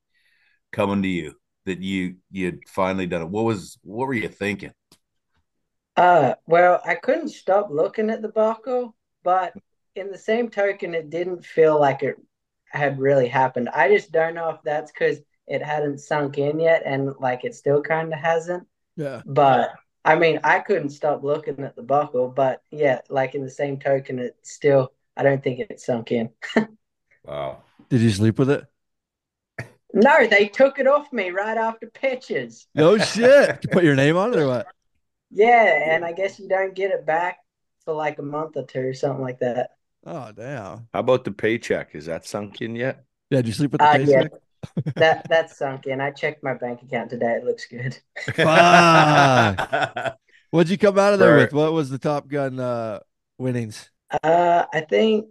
coming 0.71 1.03
to 1.03 1.07
you? 1.09 1.35
That 1.65 1.79
you 1.79 2.15
you'd 2.31 2.67
finally 2.67 3.05
done 3.05 3.21
it. 3.21 3.29
What 3.29 3.45
was 3.45 3.77
what 3.83 4.07
were 4.07 4.13
you 4.13 4.29
thinking? 4.29 4.71
Uh, 5.95 6.33
well, 6.47 6.81
I 6.85 6.95
couldn't 6.95 7.29
stop 7.29 7.69
looking 7.69 8.09
at 8.09 8.21
the 8.21 8.29
buckle, 8.29 8.95
but 9.23 9.53
in 9.95 10.11
the 10.11 10.17
same 10.17 10.49
token, 10.49 10.95
it 10.95 11.09
didn't 11.09 11.45
feel 11.45 11.79
like 11.79 12.03
it 12.03 12.15
had 12.71 12.99
really 12.99 13.27
happened. 13.27 13.69
I 13.69 13.89
just 13.89 14.11
don't 14.11 14.35
know 14.35 14.49
if 14.49 14.61
that's 14.63 14.91
because 14.91 15.19
it 15.45 15.61
hadn't 15.61 15.99
sunk 15.99 16.37
in 16.37 16.59
yet 16.59 16.83
and 16.85 17.13
like 17.19 17.43
it 17.43 17.55
still 17.55 17.81
kind 17.81 18.13
of 18.13 18.19
hasn't. 18.19 18.65
Yeah. 18.99 19.21
But 19.25 19.71
I 20.03 20.15
mean, 20.15 20.41
I 20.43 20.59
couldn't 20.59 20.89
stop 20.89 21.23
looking 21.23 21.61
at 21.61 21.75
the 21.77 21.83
buckle, 21.83 22.27
but 22.27 22.61
yeah, 22.69 22.99
like 23.09 23.33
in 23.33 23.43
the 23.43 23.49
same 23.49 23.79
token, 23.79 24.19
it 24.19 24.35
still, 24.43 24.91
I 25.15 25.23
don't 25.23 25.41
think 25.41 25.59
it 25.59 25.79
sunk 25.79 26.11
in. 26.11 26.29
Wow. 27.23 27.61
Did 27.89 28.01
you 28.01 28.09
sleep 28.09 28.39
with 28.39 28.49
it? 28.49 28.65
No, 29.93 30.25
they 30.27 30.47
took 30.47 30.79
it 30.79 30.87
off 30.87 31.11
me 31.13 31.29
right 31.29 31.57
after 31.57 31.87
pitches. 31.87 32.67
No 32.73 32.97
shit. 32.97 33.59
you 33.63 33.69
put 33.69 33.83
your 33.83 33.95
name 33.95 34.17
on 34.17 34.33
it 34.33 34.39
or 34.39 34.47
what? 34.47 34.67
Yeah, 35.31 35.93
and 35.93 36.03
I 36.03 36.13
guess 36.13 36.39
you 36.39 36.47
don't 36.47 36.73
get 36.73 36.91
it 36.91 37.05
back 37.05 37.37
for 37.85 37.93
like 37.93 38.17
a 38.19 38.23
month 38.23 38.57
or 38.57 38.65
two, 38.65 38.87
or 38.87 38.93
something 38.93 39.21
like 39.21 39.39
that. 39.39 39.71
Oh 40.05 40.31
damn. 40.31 40.87
How 40.93 40.99
about 41.01 41.23
the 41.23 41.31
paycheck? 41.31 41.93
Is 41.93 42.05
that 42.05 42.25
sunk 42.25 42.61
in 42.61 42.75
yet? 42.75 43.03
Yeah, 43.29 43.39
did 43.39 43.47
you 43.47 43.53
sleep 43.53 43.71
with 43.71 43.81
the 43.81 43.87
Uh, 43.89 43.97
yeah, 43.97 44.23
paycheck? 44.23 44.31
That 44.95 45.25
that's 45.29 45.57
sunk 45.57 45.85
in. 45.87 46.01
I 46.01 46.11
checked 46.11 46.43
my 46.43 46.53
bank 46.53 46.81
account 46.83 47.09
today. 47.09 47.33
It 47.35 47.43
looks 47.43 47.65
good. 47.65 47.97
Fuck. 48.35 50.17
What'd 50.51 50.69
you 50.71 50.77
come 50.77 50.97
out 50.97 51.13
of 51.13 51.19
there 51.19 51.35
Right. 51.35 51.41
with? 51.43 51.53
What 51.53 51.73
was 51.73 51.89
the 51.89 51.99
Top 51.99 52.27
Gun 52.27 52.59
uh 52.59 52.99
winnings? 53.37 53.89
Uh, 54.23 54.65
I 54.73 54.81
think, 54.81 55.27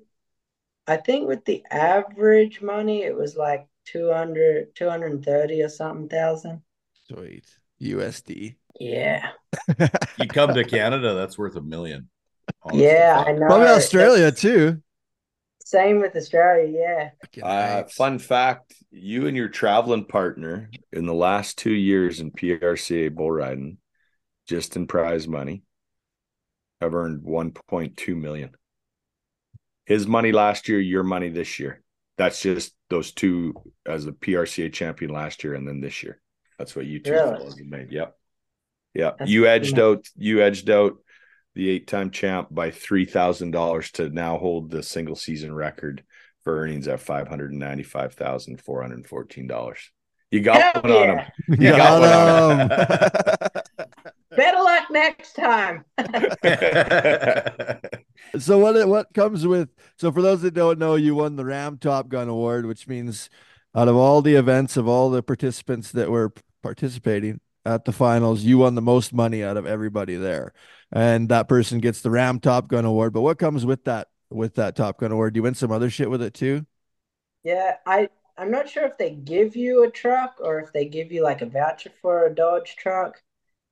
I 0.86 0.96
think 0.98 1.26
with 1.26 1.44
the 1.44 1.64
average 1.70 2.62
money, 2.62 3.02
it 3.02 3.16
was 3.16 3.34
like 3.36 3.66
200, 3.86 4.74
230 4.76 5.62
or 5.62 5.68
something 5.68 6.08
thousand. 6.08 6.62
Sweet. 7.08 7.44
USD. 7.82 8.56
Yeah, 8.80 9.30
you 10.18 10.28
come 10.28 10.54
to 10.54 10.62
Canada, 10.64 11.14
that's 11.14 11.36
worth 11.36 11.56
a 11.56 11.60
million. 11.60 12.08
Honest 12.62 12.80
yeah, 12.80 13.24
I 13.26 13.32
know. 13.32 13.46
Probably 13.46 13.66
Australia 13.68 14.26
It's- 14.28 14.40
too. 14.40 14.82
Same 15.64 16.00
with 16.00 16.16
Australia. 16.16 17.12
Yeah. 17.36 17.44
Uh, 17.44 17.82
fun 17.88 18.18
fact: 18.18 18.72
you 18.90 19.26
and 19.26 19.36
your 19.36 19.48
traveling 19.48 20.04
partner 20.04 20.70
in 20.92 21.06
the 21.06 21.14
last 21.14 21.58
two 21.58 21.72
years 21.72 22.20
in 22.20 22.30
PRCA 22.30 23.14
bull 23.14 23.30
riding, 23.30 23.78
just 24.48 24.76
in 24.76 24.86
prize 24.86 25.28
money, 25.28 25.62
have 26.80 26.94
earned 26.94 27.22
1.2 27.22 28.16
million. 28.16 28.50
His 29.86 30.06
money 30.06 30.32
last 30.32 30.68
year, 30.68 30.80
your 30.80 31.02
money 31.02 31.28
this 31.28 31.58
year. 31.58 31.82
That's 32.16 32.42
just 32.42 32.74
those 32.90 33.12
two 33.12 33.54
as 33.86 34.04
the 34.04 34.12
PRCA 34.12 34.72
champion 34.72 35.12
last 35.12 35.44
year 35.44 35.54
and 35.54 35.66
then 35.66 35.80
this 35.80 36.02
year. 36.02 36.20
That's 36.58 36.74
what 36.74 36.86
you 36.86 36.98
two 36.98 37.12
Really? 37.12 37.62
made. 37.64 37.92
Yep. 37.92 38.16
Yep. 38.94 39.18
That's 39.18 39.30
you 39.30 39.46
edged 39.46 39.76
nice. 39.76 39.82
out 39.84 40.06
you 40.16 40.42
edged 40.42 40.68
out 40.68 40.96
the 41.54 41.68
eight 41.68 41.86
time 41.86 42.10
champ 42.10 42.48
by 42.50 42.70
three 42.70 43.04
thousand 43.04 43.52
dollars 43.52 43.92
to 43.92 44.08
now 44.08 44.36
hold 44.38 44.70
the 44.70 44.82
single 44.82 45.14
season 45.14 45.54
record 45.54 46.04
earnings 46.48 46.88
at 46.88 47.00
five 47.00 47.28
hundred 47.28 47.50
and 47.50 47.60
ninety 47.60 47.82
five 47.82 48.14
thousand 48.14 48.60
four 48.60 48.82
hundred 48.82 48.96
and 48.96 49.06
fourteen 49.06 49.46
dollars. 49.46 49.90
You 50.30 50.40
got 50.40 50.60
Hell 50.60 50.82
one 50.82 50.92
on 50.92 51.08
yeah. 51.08 51.30
him. 51.46 51.62
You 51.62 51.70
got 51.70 52.00
one 52.00 52.68
Got 52.68 53.66
Better 54.36 54.58
luck 54.58 54.90
next 54.90 55.32
time. 55.34 55.84
So 58.38 58.58
what 58.58 58.86
what 58.88 59.14
comes 59.14 59.46
with 59.46 59.70
so 59.96 60.12
for 60.12 60.20
those 60.20 60.42
that 60.42 60.52
don't 60.52 60.78
know, 60.78 60.96
you 60.96 61.14
won 61.14 61.36
the 61.36 61.44
Ram 61.44 61.78
Top 61.78 62.08
Gun 62.08 62.28
Award, 62.28 62.66
which 62.66 62.86
means 62.86 63.30
out 63.74 63.88
of 63.88 63.96
all 63.96 64.20
the 64.20 64.34
events 64.34 64.76
of 64.76 64.86
all 64.86 65.08
the 65.08 65.22
participants 65.22 65.92
that 65.92 66.10
were 66.10 66.32
participating 66.62 67.40
at 67.64 67.84
the 67.84 67.92
finals, 67.92 68.42
you 68.42 68.58
won 68.58 68.74
the 68.74 68.82
most 68.82 69.12
money 69.12 69.42
out 69.42 69.56
of 69.56 69.66
everybody 69.66 70.16
there. 70.16 70.52
And 70.92 71.28
that 71.28 71.48
person 71.48 71.80
gets 71.80 72.00
the 72.00 72.10
Ram 72.10 72.40
Top 72.40 72.68
Gun 72.68 72.84
Award. 72.84 73.12
But 73.12 73.22
what 73.22 73.38
comes 73.38 73.64
with 73.64 73.84
that 73.84 74.08
with 74.30 74.54
that 74.54 74.76
Top 74.76 74.98
Gun 74.98 75.12
Award? 75.12 75.34
Do 75.34 75.38
you 75.38 75.42
win 75.42 75.54
some 75.54 75.72
other 75.72 75.90
shit 75.90 76.10
with 76.10 76.22
it 76.22 76.34
too? 76.34 76.66
Yeah, 77.44 77.76
I 77.86 78.08
I'm 78.36 78.50
not 78.50 78.68
sure 78.68 78.86
if 78.86 78.98
they 78.98 79.10
give 79.10 79.56
you 79.56 79.84
a 79.84 79.90
truck 79.90 80.36
or 80.40 80.60
if 80.60 80.72
they 80.72 80.86
give 80.86 81.10
you 81.12 81.22
like 81.22 81.42
a 81.42 81.46
voucher 81.46 81.90
for 82.02 82.26
a 82.26 82.34
Dodge 82.34 82.76
truck, 82.76 83.20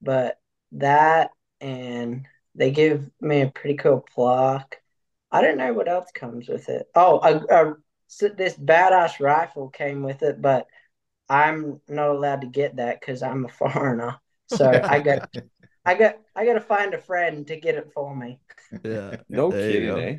but 0.02 0.38
that 0.72 1.30
and 1.61 2.26
they 2.54 2.70
give 2.70 3.09
me 3.20 3.42
a 3.42 3.50
pretty 3.50 3.76
cool 3.76 4.00
plaque. 4.00 4.82
I 5.30 5.40
don't 5.42 5.59
know 5.59 5.72
what 5.72 5.88
else 5.88 6.11
comes 6.12 6.48
with 6.48 6.68
it. 6.68 6.86
Oh, 6.94 7.20
a, 7.20 7.64
a 7.70 7.74
so 8.09 8.28
this 8.28 8.54
badass 8.57 9.20
rifle 9.20 9.68
came 9.68 10.02
with 10.02 10.22
it, 10.22 10.40
but 10.40 10.66
I'm 11.28 11.80
not 11.88 12.09
allowed 12.11 12.42
to 12.42 12.46
get 12.46 12.76
that 12.76 13.00
because 13.00 13.22
I'm 13.22 13.44
a 13.44 13.48
foreigner. 13.48 14.18
So 14.46 14.84
I 14.88 15.00
got 15.02 15.28
I 15.84 15.94
got 15.94 16.18
I 16.34 16.44
got 16.46 16.54
to 16.54 16.61
find 16.61 16.94
a 16.94 16.98
friend 16.98 17.46
to 17.48 17.57
get 17.57 17.74
it 17.76 17.92
for 17.92 18.14
me. 18.14 18.40
Yeah. 18.84 19.22
No 19.28 19.50
There 19.50 19.70
you 19.70 19.96
kidding, 19.96 19.98
eh? 19.98 20.18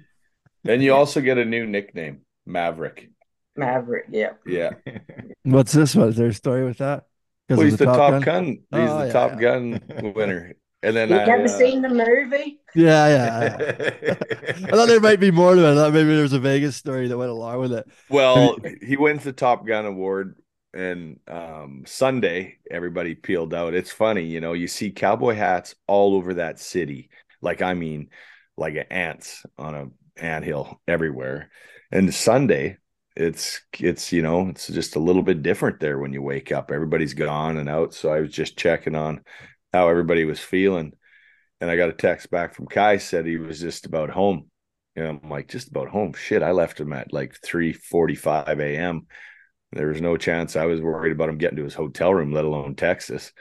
Go. 0.68 0.74
And 0.74 0.84
you 0.84 0.94
also 0.94 1.22
get 1.22 1.38
a 1.38 1.46
new 1.46 1.66
nickname, 1.66 2.22
Maverick. 2.46 3.10
Maverick, 3.56 4.06
yeah. 4.12 4.34
Yeah. 4.46 4.72
What's 5.44 5.74
this 5.74 5.96
one? 5.96 6.10
Is 6.10 6.18
there 6.18 6.28
a 6.28 6.34
story 6.34 6.64
with 6.66 6.78
that? 6.78 7.06
Well, 7.50 7.62
he's 7.62 7.78
the, 7.78 7.86
Top 7.86 8.24
Gun. 8.24 8.46
He's 8.46 8.60
Oh, 8.72 9.00
the 9.00 9.06
yeah, 9.08 9.14
Top 9.14 9.32
yeah. 9.32 9.40
Gun 9.40 9.82
winner. 10.16 10.54
And 10.84 10.96
then 10.96 11.10
You 11.10 11.16
I, 11.16 11.24
ever 11.24 11.46
uh, 11.46 11.48
seen 11.48 11.82
the 11.82 11.90
movie? 11.90 12.60
Yeah, 12.76 13.08
yeah. 13.08 13.58
yeah. 14.04 14.16
I 14.68 14.72
thought 14.72 14.88
there 14.88 15.00
might 15.00 15.20
be 15.20 15.32
more 15.32 15.56
to 15.56 15.66
it. 15.66 15.72
I 15.72 15.76
thought 15.76 15.94
maybe 15.94 16.14
there 16.14 16.22
was 16.22 16.34
a 16.34 16.40
Vegas 16.40 16.76
story 16.76 17.08
that 17.08 17.18
went 17.18 17.32
along 17.32 17.60
with 17.60 17.74
it. 17.74 17.88
Well, 18.10 18.58
he 18.82 18.96
wins 18.96 19.24
the 19.24 19.34
Top 19.34 19.66
Gun 19.66 19.86
award, 19.86 20.36
and 20.74 21.20
um, 21.28 21.84
Sunday 21.88 22.58
everybody 22.70 23.16
peeled 23.16 23.54
out. 23.54 23.74
It's 23.74 23.92
funny, 23.92 24.26
you 24.26 24.40
know, 24.40 24.54
you 24.54 24.68
see 24.68 24.92
cowboy 24.92 25.34
hats 25.34 25.74
all 25.88 26.14
over 26.16 26.36
that 26.36 26.60
city. 26.60 27.10
Like 27.42 27.62
I 27.62 27.74
mean, 27.74 28.10
like 28.56 28.88
ants 28.92 29.46
on 29.58 29.74
a 29.76 29.88
anthill 30.20 30.82
everywhere. 30.88 31.50
And 31.92 32.14
Sunday, 32.14 32.78
it's 33.16 33.62
it's 33.80 34.12
you 34.12 34.22
know 34.22 34.50
it's 34.50 34.68
just 34.68 34.96
a 34.96 35.00
little 35.00 35.24
bit 35.24 35.42
different 35.42 35.80
there 35.80 36.00
when 36.00 36.14
you 36.14 36.22
wake 36.22 36.52
up. 36.52 36.72
Everybody's 36.72 37.14
gone 37.14 37.58
and 37.58 37.70
out. 37.70 37.94
So 37.94 38.12
I 38.12 38.22
was 38.22 38.32
just 38.32 38.58
checking 38.58 38.96
on 38.96 39.22
how 39.74 39.90
everybody 39.90 40.26
was 40.26 40.40
feeling, 40.40 40.94
and 41.62 41.72
I 41.72 41.78
got 41.78 41.90
a 41.90 41.94
text 41.94 42.30
back 42.30 42.54
from 42.54 42.68
Ky 42.68 43.00
said 43.00 43.26
he 43.26 43.38
was 43.38 43.60
just 43.60 43.86
about 43.86 44.10
home. 44.10 44.50
And 44.96 45.08
I'm 45.08 45.30
like, 45.30 45.48
just 45.48 45.68
about 45.70 45.90
home. 45.90 46.14
Shit, 46.14 46.42
I 46.42 46.52
left 46.52 46.80
him 46.80 46.94
at 46.94 47.14
like 47.14 47.40
3:45 47.42 48.60
a.m. 48.60 49.08
There 49.72 49.88
was 49.88 50.02
no 50.02 50.18
chance 50.18 50.56
I 50.56 50.66
was 50.66 50.82
worried 50.82 51.12
about 51.12 51.30
him 51.30 51.38
getting 51.38 51.58
to 51.58 51.64
his 51.64 51.74
hotel 51.74 52.14
room, 52.14 52.32
let 52.32 52.46
alone 52.46 52.76
Texas. 52.76 53.32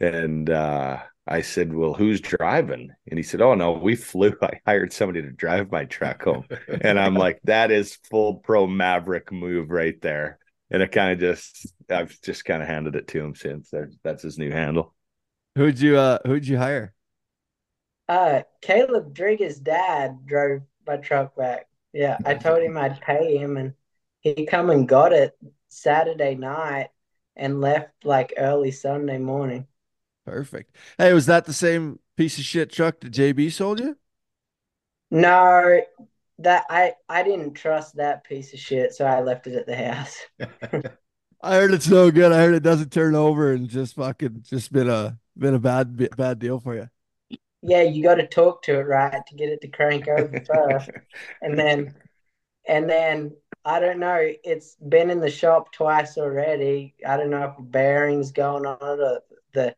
And 0.00 0.48
uh, 0.50 0.98
I 1.28 1.42
said, 1.42 1.74
Well, 1.74 1.94
who's 1.94 2.20
driving? 2.20 2.90
And 3.08 3.18
he 3.18 3.22
said, 3.22 3.40
Oh, 3.42 3.54
no, 3.54 3.72
we 3.72 3.96
flew. 3.96 4.34
I 4.42 4.60
hired 4.66 4.92
somebody 4.92 5.22
to 5.22 5.30
drive 5.30 5.70
my 5.70 5.84
truck 5.84 6.22
home. 6.22 6.44
and 6.80 6.98
I'm 6.98 7.14
like, 7.16 7.40
That 7.44 7.70
is 7.70 7.96
full 8.10 8.36
pro 8.36 8.66
maverick 8.66 9.32
move 9.32 9.70
right 9.70 10.00
there. 10.00 10.38
And 10.70 10.82
it 10.82 10.92
kind 10.92 11.12
of 11.12 11.18
just, 11.18 11.72
I've 11.88 12.20
just 12.22 12.44
kind 12.44 12.62
of 12.62 12.68
handed 12.68 12.94
it 12.96 13.08
to 13.08 13.20
him 13.24 13.34
since 13.34 13.72
that's 14.02 14.22
his 14.22 14.38
new 14.38 14.50
handle. 14.50 14.94
Who'd 15.54 15.80
you 15.80 15.96
uh 15.98 16.18
who'd 16.26 16.46
you 16.46 16.58
hire? 16.58 16.94
Uh, 18.08 18.42
Caleb 18.60 19.14
Drigger's 19.14 19.60
dad 19.60 20.26
drove 20.26 20.62
my 20.86 20.96
truck 20.96 21.36
back. 21.36 21.68
Yeah, 21.92 22.18
I 22.24 22.34
told 22.34 22.62
him 22.62 22.76
I'd 22.76 23.00
pay 23.00 23.36
him, 23.38 23.56
and 23.56 23.74
he 24.20 24.46
come 24.46 24.70
and 24.70 24.88
got 24.88 25.12
it 25.12 25.38
Saturday 25.68 26.34
night 26.34 26.90
and 27.36 27.60
left 27.60 28.04
like 28.04 28.34
early 28.36 28.72
Sunday 28.72 29.18
morning. 29.18 29.67
Perfect. 30.28 30.76
Hey, 30.98 31.14
was 31.14 31.24
that 31.26 31.46
the 31.46 31.54
same 31.54 32.00
piece 32.16 32.38
of 32.38 32.44
shit 32.44 32.70
truck 32.70 33.00
that 33.00 33.12
JB 33.12 33.50
sold 33.50 33.80
you? 33.80 33.96
No, 35.10 35.80
that 36.40 36.64
I 36.68 36.92
I 37.08 37.22
didn't 37.22 37.54
trust 37.54 37.96
that 37.96 38.24
piece 38.24 38.52
of 38.52 38.58
shit, 38.58 38.92
so 38.92 39.06
I 39.06 39.20
left 39.20 39.46
it 39.46 39.54
at 39.54 39.66
the 39.66 39.76
house. 39.76 40.18
I 41.40 41.54
heard 41.54 41.72
it's 41.72 41.88
no 41.88 42.10
good. 42.10 42.30
I 42.30 42.42
heard 42.42 42.54
it 42.54 42.62
doesn't 42.62 42.92
turn 42.92 43.14
over 43.14 43.52
and 43.52 43.68
just 43.68 43.94
fucking 43.94 44.44
just 44.46 44.70
been 44.70 44.90
a 44.90 45.18
been 45.36 45.54
a 45.54 45.58
bad 45.58 46.14
bad 46.16 46.38
deal 46.38 46.60
for 46.60 46.74
you. 46.74 46.90
Yeah, 47.62 47.82
you 47.82 48.02
got 48.02 48.16
to 48.16 48.26
talk 48.26 48.62
to 48.64 48.78
it 48.78 48.82
right 48.82 49.22
to 49.26 49.34
get 49.34 49.48
it 49.48 49.62
to 49.62 49.68
crank 49.68 50.08
over 50.08 50.44
first, 50.46 50.90
and 51.40 51.58
then 51.58 51.94
and 52.66 52.88
then 52.88 53.34
I 53.64 53.80
don't 53.80 53.98
know. 53.98 54.30
It's 54.44 54.76
been 54.76 55.08
in 55.08 55.20
the 55.20 55.30
shop 55.30 55.72
twice 55.72 56.18
already. 56.18 56.94
I 57.06 57.16
don't 57.16 57.30
know 57.30 57.54
if 57.58 57.70
bearing's 57.70 58.30
going 58.30 58.66
on 58.66 58.76
it 58.80 59.00
or 59.00 59.22
the 59.54 59.74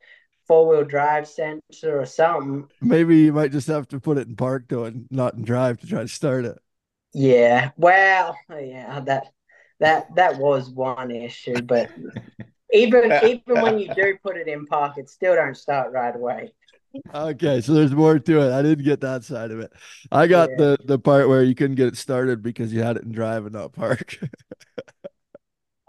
four 0.50 0.68
wheel 0.68 0.84
drive 0.84 1.28
sensor 1.28 2.00
or 2.00 2.06
something. 2.06 2.68
Maybe 2.80 3.20
you 3.20 3.32
might 3.32 3.52
just 3.52 3.68
have 3.68 3.88
to 3.88 4.00
put 4.00 4.18
it 4.18 4.28
in 4.28 4.36
park 4.36 4.64
though 4.68 4.84
and 4.84 5.06
not 5.10 5.34
in 5.34 5.42
drive 5.42 5.78
to 5.80 5.86
try 5.86 6.02
to 6.02 6.08
start 6.08 6.44
it. 6.44 6.58
Yeah, 7.12 7.70
well, 7.76 8.38
yeah, 8.50 9.00
that 9.00 9.32
that 9.80 10.14
that 10.14 10.38
was 10.38 10.70
one 10.70 11.10
issue, 11.10 11.62
but 11.62 11.90
even 12.72 13.10
even 13.22 13.60
when 13.60 13.78
you 13.78 13.94
do 13.94 14.16
put 14.22 14.36
it 14.36 14.48
in 14.48 14.66
park, 14.66 14.98
it 14.98 15.10
still 15.10 15.34
don't 15.34 15.56
start 15.56 15.92
right 15.92 16.14
away. 16.14 16.52
Okay, 17.14 17.60
so 17.60 17.72
there's 17.72 17.92
more 17.92 18.18
to 18.18 18.40
it. 18.40 18.52
I 18.52 18.62
didn't 18.62 18.84
get 18.84 19.00
that 19.02 19.24
side 19.24 19.52
of 19.52 19.60
it. 19.60 19.72
I 20.10 20.26
got 20.26 20.50
Yeah. 20.50 20.56
the 20.56 20.78
the 20.84 20.98
part 20.98 21.28
where 21.28 21.42
you 21.42 21.54
couldn't 21.54 21.76
get 21.76 21.88
it 21.88 21.96
started 21.96 22.42
because 22.42 22.72
you 22.72 22.82
had 22.82 22.96
it 22.96 23.04
in 23.04 23.12
drive 23.12 23.46
and 23.46 23.54
not 23.54 23.72
park. 23.72 24.18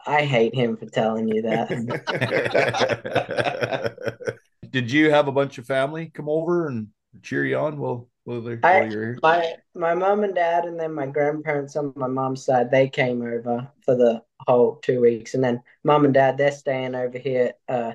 I 0.06 0.26
hate 0.26 0.56
him 0.56 0.78
for 0.78 0.86
telling 0.88 1.28
you 1.28 1.42
that. 1.44 1.70
Did 4.72 4.92
you 4.92 5.12
have 5.12 5.28
a 5.28 5.32
bunch 5.32 5.58
of 5.58 5.66
family 5.68 6.08
come 6.08 6.30
over 6.30 6.68
and 6.68 6.88
cheer 7.22 7.46
you 7.46 7.58
on 7.58 7.78
while 7.78 8.10
while, 8.24 8.42
they're, 8.42 8.64
I- 8.64 8.78
while 8.78 8.86
you're 8.86 9.06
here? 9.06 9.24
My 9.24 9.56
my 9.76 9.94
mom 9.94 10.24
and 10.24 10.34
dad, 10.34 10.66
and 10.66 10.80
then 10.80 10.94
my 10.94 11.06
grandparents 11.06 11.76
on 11.76 11.94
my 11.96 12.08
mom's 12.08 12.44
side, 12.46 12.72
they 12.72 12.90
came 12.90 13.22
over 13.22 13.72
for 13.86 13.96
the 13.96 14.24
whole 14.48 14.78
two 14.78 15.00
weeks, 15.02 15.34
and 15.36 15.44
then 15.44 15.62
mom 15.84 16.06
and 16.06 16.14
dad, 16.14 16.38
they're 16.38 16.52
staying 16.52 16.96
over 16.96 17.18
here 17.20 17.54
uh 17.68 17.94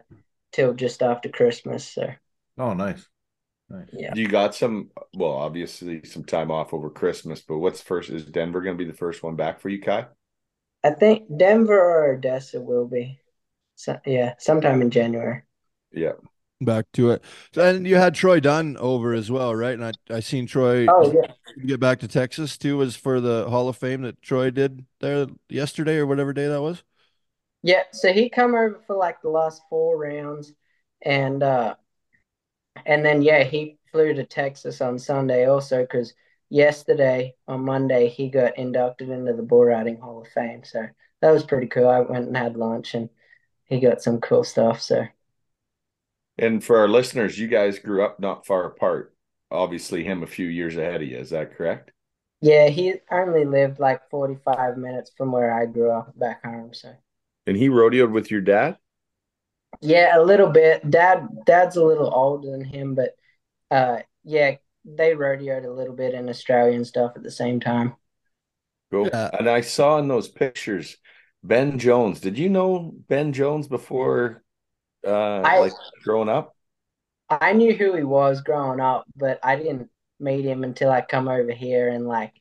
till 0.53 0.75
just 0.75 1.03
after 1.03 1.29
Christmas. 1.29 1.89
So 1.89 2.09
Oh, 2.59 2.73
nice. 2.75 3.07
Nice. 3.71 3.89
yeah, 3.93 4.11
You 4.11 4.29
got 4.29 4.55
some, 4.55 4.91
well, 5.15 5.33
obviously 5.33 6.05
some 6.05 6.25
time 6.25 6.51
off 6.51 6.75
over 6.75 6.91
Christmas, 6.91 7.41
but 7.43 7.59
what's 7.59 7.83
first? 7.83 8.11
Is 8.11 8.27
Denver 8.27 8.63
going 8.63 8.77
to 8.79 8.85
be 8.85 8.91
the 8.91 8.97
first 8.97 9.23
one 9.23 9.37
back 9.37 9.61
for 9.61 9.69
you, 9.71 9.81
Ky? 9.81 10.05
I 10.83 10.91
think 10.93 11.37
Denver 11.37 11.79
or 11.79 12.13
Odessa 12.15 12.63
will 12.63 12.87
be. 12.87 13.21
So, 13.77 14.01
yeah, 14.07 14.37
sometime 14.39 14.83
in 14.83 14.91
January. 14.91 15.43
Yeah. 15.93 16.13
Back 16.61 16.87
to 16.95 17.11
it. 17.11 17.23
So, 17.53 17.63
and 17.63 17.87
you 17.87 17.97
had 17.97 18.15
Troy 18.15 18.41
Dunn 18.41 18.79
over 18.79 19.13
as 19.13 19.31
well, 19.31 19.55
right? 19.55 19.75
And 19.79 19.85
I 19.85 19.93
I 20.09 20.21
seen 20.21 20.47
Troy 20.47 20.89
Oh 20.89 21.13
yeah, 21.13 21.35
get 21.67 21.81
back 21.81 22.01
to 22.01 22.09
Texas 22.09 22.57
too. 22.59 22.79
Was 22.79 22.97
for 22.97 23.21
the 23.21 23.49
Hall 23.51 23.69
of 23.69 23.77
Fame 23.77 24.03
that 24.03 24.23
Troy 24.23 24.51
did 24.51 24.87
there 25.01 25.27
yesterday 25.51 25.97
or 25.99 26.07
whatever 26.07 26.33
day 26.33 26.49
that 26.49 26.63
was. 26.63 26.83
yeah. 27.63 27.83
So 27.93 28.13
he 28.13 28.29
come 28.31 28.55
over 28.55 28.81
for 28.87 28.97
like 28.97 29.21
the 29.23 29.31
last 29.31 29.63
four 29.69 29.97
rounds, 29.99 30.53
and 31.03 31.43
uh, 31.43 31.75
and 32.85 33.05
then 33.05 33.23
yeah, 33.23 33.45
he 33.45 33.79
flew 33.91 34.15
to 34.15 34.25
Texas 34.25 34.81
on 34.81 34.99
Sunday 34.99 35.47
also 35.47 35.83
because 35.83 36.15
yesterday 36.51 37.35
on 37.49 37.65
Monday 37.65 38.09
he 38.09 38.29
got 38.29 38.57
inducted 38.59 39.09
into 39.11 39.33
the 39.33 39.43
bull 39.43 39.65
riding 39.65 39.99
Hall 39.99 40.23
of 40.23 40.29
Fame. 40.29 40.63
So 40.65 40.87
that 41.21 41.31
was 41.31 41.45
pretty 41.45 41.67
cool. 41.67 41.89
I 41.89 42.01
went 42.01 42.27
and 42.27 42.37
had 42.37 42.57
lunch, 42.57 42.95
and 42.95 43.09
he 43.67 43.81
got 43.81 44.03
some 44.03 44.21
cool 44.21 44.45
stuff. 44.45 44.81
So 44.83 45.07
And 46.39 46.63
for 46.63 46.79
our 46.79 46.89
listeners, 46.89 47.39
you 47.39 47.49
guys 47.49 47.79
grew 47.79 48.05
up 48.05 48.21
not 48.21 48.47
far 48.47 48.67
apart. 48.67 49.15
Obviously, 49.51 50.05
him 50.05 50.23
a 50.23 50.27
few 50.27 50.47
years 50.47 50.77
ahead 50.77 51.03
of 51.03 51.09
you. 51.09 51.19
Is 51.19 51.31
that 51.31 51.57
correct? 51.57 51.93
yeah, 52.41 52.69
he 52.69 52.95
only 53.11 53.45
lived 53.45 53.79
like 53.79 54.09
forty 54.11 54.37
five 54.45 54.77
minutes 54.77 55.11
from 55.17 55.33
where 55.33 55.53
I 55.53 55.67
grew 55.67 55.91
up 55.91 56.17
back 56.19 56.45
home. 56.45 56.75
So. 56.75 56.93
And 57.47 57.57
he 57.57 57.69
rodeoed 57.69 58.11
with 58.11 58.31
your 58.31 58.41
dad? 58.41 58.77
Yeah, 59.81 60.19
a 60.19 60.23
little 60.23 60.51
bit. 60.51 60.89
Dad, 60.89 61.29
dad's 61.45 61.77
a 61.77 61.85
little 61.85 62.13
older 62.13 62.51
than 62.51 62.65
him, 62.65 62.95
but 62.95 63.17
uh, 63.71 64.01
yeah, 64.25 64.57
they 64.85 65.15
rodeoed 65.15 65.65
a 65.65 65.71
little 65.71 65.95
bit 65.95 66.15
in 66.15 66.29
Australian 66.29 66.85
stuff 66.85 67.13
at 67.15 67.23
the 67.23 67.31
same 67.31 67.61
time. 67.61 67.95
Cool. 68.91 69.09
Yeah. 69.09 69.31
And 69.39 69.49
I 69.49 69.61
saw 69.61 69.99
in 69.99 70.09
those 70.09 70.29
pictures 70.29 70.97
Ben 71.43 71.79
Jones. 71.79 72.21
Did 72.21 72.39
you 72.39 72.49
know 72.49 72.93
Ben 73.09 73.33
Jones 73.33 73.69
before 73.69 74.43
uh 75.07 75.49
I- 75.49 75.59
like 75.59 75.79
growing 76.05 76.29
up? 76.29 76.55
I 77.29 77.53
knew 77.53 77.75
who 77.75 77.95
he 77.95 78.05
was 78.05 78.41
growing 78.41 78.81
up, 78.81 79.07
but 79.17 79.41
I 79.43 79.57
didn't 79.57 79.91
meet 80.21 80.45
him 80.45 80.65
until 80.65 80.91
I 80.91 81.01
come 81.03 81.29
over 81.29 81.53
here 81.53 81.89
in 81.89 82.07
like 82.07 82.33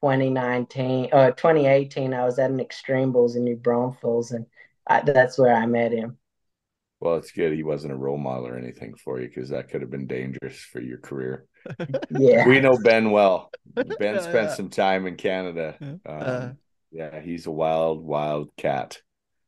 2019 0.00 1.10
or 1.12 1.32
2018. 1.32 2.14
I 2.14 2.24
was 2.24 2.38
at 2.38 2.50
an 2.50 2.60
Extreme 2.60 3.12
Bulls 3.12 3.36
in 3.36 3.44
New 3.44 3.56
Braunfels, 3.56 4.32
and 4.32 4.46
I, 4.86 5.00
that's 5.02 5.38
where 5.38 5.54
I 5.54 5.66
met 5.66 5.92
him. 5.92 6.18
Well, 7.00 7.16
it's 7.16 7.32
good 7.32 7.54
he 7.54 7.62
wasn't 7.62 7.94
a 7.94 7.96
role 7.96 8.18
model 8.18 8.46
or 8.48 8.58
anything 8.58 8.94
for 8.94 9.20
you 9.20 9.28
because 9.28 9.48
that 9.50 9.70
could 9.70 9.80
have 9.80 9.90
been 9.90 10.06
dangerous 10.06 10.58
for 10.58 10.80
your 10.80 10.98
career. 10.98 11.46
Yeah. 12.10 12.44
We 12.44 12.60
know 12.60 12.76
Ben 12.78 13.10
well. 13.10 13.52
Ben 13.98 14.18
Yeah, 14.18 14.20
spent 14.20 14.50
yeah. 14.50 14.56
some 14.56 14.70
time 14.70 15.06
in 15.06 15.16
Canada. 15.16 15.78
Um, 16.06 16.50
Uh, 16.50 16.52
yeah, 16.90 17.20
he's 17.20 17.46
a 17.46 17.50
wild, 17.50 18.04
wild 18.04 18.50
cat. 18.56 19.00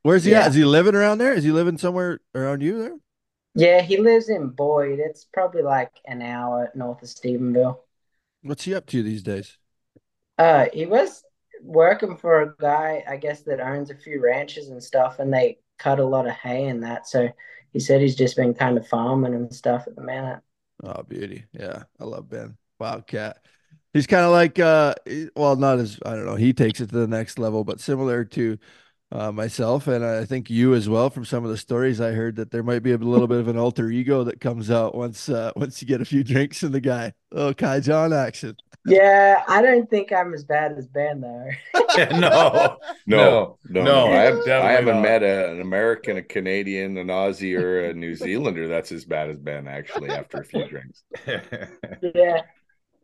Where's 0.02 0.24
he 0.24 0.34
Yeah. 0.34 0.40
at? 0.40 0.48
Is 0.48 0.54
he 0.54 0.64
living 0.64 0.94
around 0.94 1.18
there? 1.18 1.32
Is 1.32 1.44
he 1.44 1.52
living 1.52 1.78
somewhere 1.78 2.20
around 2.34 2.62
you 2.62 2.78
there? 2.78 2.96
Yeah, 3.54 3.80
he 3.82 3.96
lives 3.98 4.28
in 4.28 4.48
Boyd. 4.50 4.98
It's 4.98 5.24
probably 5.24 5.62
like 5.62 5.92
an 6.06 6.20
hour 6.22 6.70
north 6.74 7.02
of 7.02 7.08
Stephenville. 7.08 7.80
What's 8.42 8.64
he 8.64 8.74
up 8.74 8.86
to 8.86 9.02
these 9.02 9.22
days? 9.22 9.58
Uh, 10.38 10.66
he 10.72 10.86
was 10.86 11.24
working 11.62 12.16
for 12.16 12.42
a 12.42 12.54
guy, 12.58 13.04
I 13.08 13.16
guess, 13.16 13.42
that 13.42 13.60
owns 13.60 13.90
a 13.90 13.96
few 13.96 14.20
ranches 14.22 14.68
and 14.68 14.82
stuff, 14.82 15.18
and 15.18 15.32
they 15.32 15.58
cut 15.78 15.98
a 16.00 16.04
lot 16.04 16.26
of 16.26 16.32
hay 16.32 16.66
and 16.68 16.82
that. 16.82 17.06
So 17.06 17.28
he 17.72 17.80
said 17.80 18.00
he's 18.00 18.16
just 18.16 18.36
been 18.36 18.54
kind 18.54 18.76
of 18.78 18.86
farming 18.88 19.34
and 19.34 19.54
stuff 19.54 19.86
at 19.86 19.94
the 19.96 20.02
minute. 20.02 20.40
Oh, 20.82 21.02
beauty. 21.02 21.44
Yeah, 21.52 21.84
I 22.00 22.04
love 22.04 22.28
Ben. 22.28 22.56
Wildcat. 22.78 23.44
He's 23.92 24.06
kind 24.06 24.24
of 24.24 24.32
like 24.32 24.58
uh 24.58 24.94
well, 25.36 25.54
not 25.56 25.78
as 25.78 25.98
I 26.04 26.16
don't 26.16 26.24
know, 26.26 26.34
he 26.34 26.52
takes 26.54 26.80
it 26.80 26.88
to 26.90 26.96
the 26.98 27.06
next 27.06 27.38
level, 27.38 27.62
but 27.62 27.78
similar 27.80 28.24
to 28.26 28.58
uh, 29.12 29.30
myself 29.32 29.86
and 29.88 30.04
I 30.04 30.24
think 30.24 30.50
you 30.50 30.74
as 30.74 30.88
well 30.88 31.10
from 31.10 31.24
some 31.26 31.44
of 31.44 31.50
the 31.50 31.58
stories 31.58 32.00
I 32.00 32.12
heard 32.12 32.36
that 32.36 32.50
there 32.50 32.62
might 32.64 32.82
be 32.82 32.92
a 32.92 32.98
little 32.98 33.28
bit 33.28 33.40
of 33.40 33.48
an 33.48 33.58
alter 33.58 33.90
ego 33.90 34.24
that 34.24 34.40
comes 34.40 34.70
out 34.70 34.94
once 34.96 35.28
uh 35.28 35.52
once 35.56 35.82
you 35.82 35.88
get 35.88 36.00
a 36.00 36.06
few 36.06 36.24
drinks 36.24 36.62
in 36.64 36.72
the 36.72 36.80
guy. 36.80 37.12
Oh, 37.32 37.54
Ky 37.54 37.80
John 37.80 38.12
action. 38.12 38.56
Yeah, 38.84 39.44
I 39.46 39.62
don't 39.62 39.88
think 39.88 40.12
I'm 40.12 40.34
as 40.34 40.44
bad 40.44 40.72
as 40.76 40.88
Ben 40.88 41.20
though. 41.20 41.48
no, 42.10 42.78
No, 43.06 43.58
no, 43.68 43.84
no, 43.84 44.12
I, 44.12 44.22
have, 44.22 44.44
definitely 44.44 44.68
I 44.68 44.72
haven't 44.72 45.00
not. 45.02 45.02
met 45.02 45.22
a, 45.22 45.50
an 45.52 45.60
American, 45.60 46.16
a 46.16 46.22
Canadian, 46.22 46.98
an 46.98 47.08
Aussie, 47.08 47.58
or 47.58 47.80
a 47.90 47.94
New 47.94 48.14
Zealander 48.14 48.68
that's 48.68 48.92
as 48.92 49.04
bad 49.04 49.30
as 49.30 49.38
Ben. 49.38 49.68
Actually, 49.68 50.14
after 50.14 50.40
a 50.40 50.44
few 50.44 50.64
drinks. 50.64 51.02
Yeah, 52.00 52.42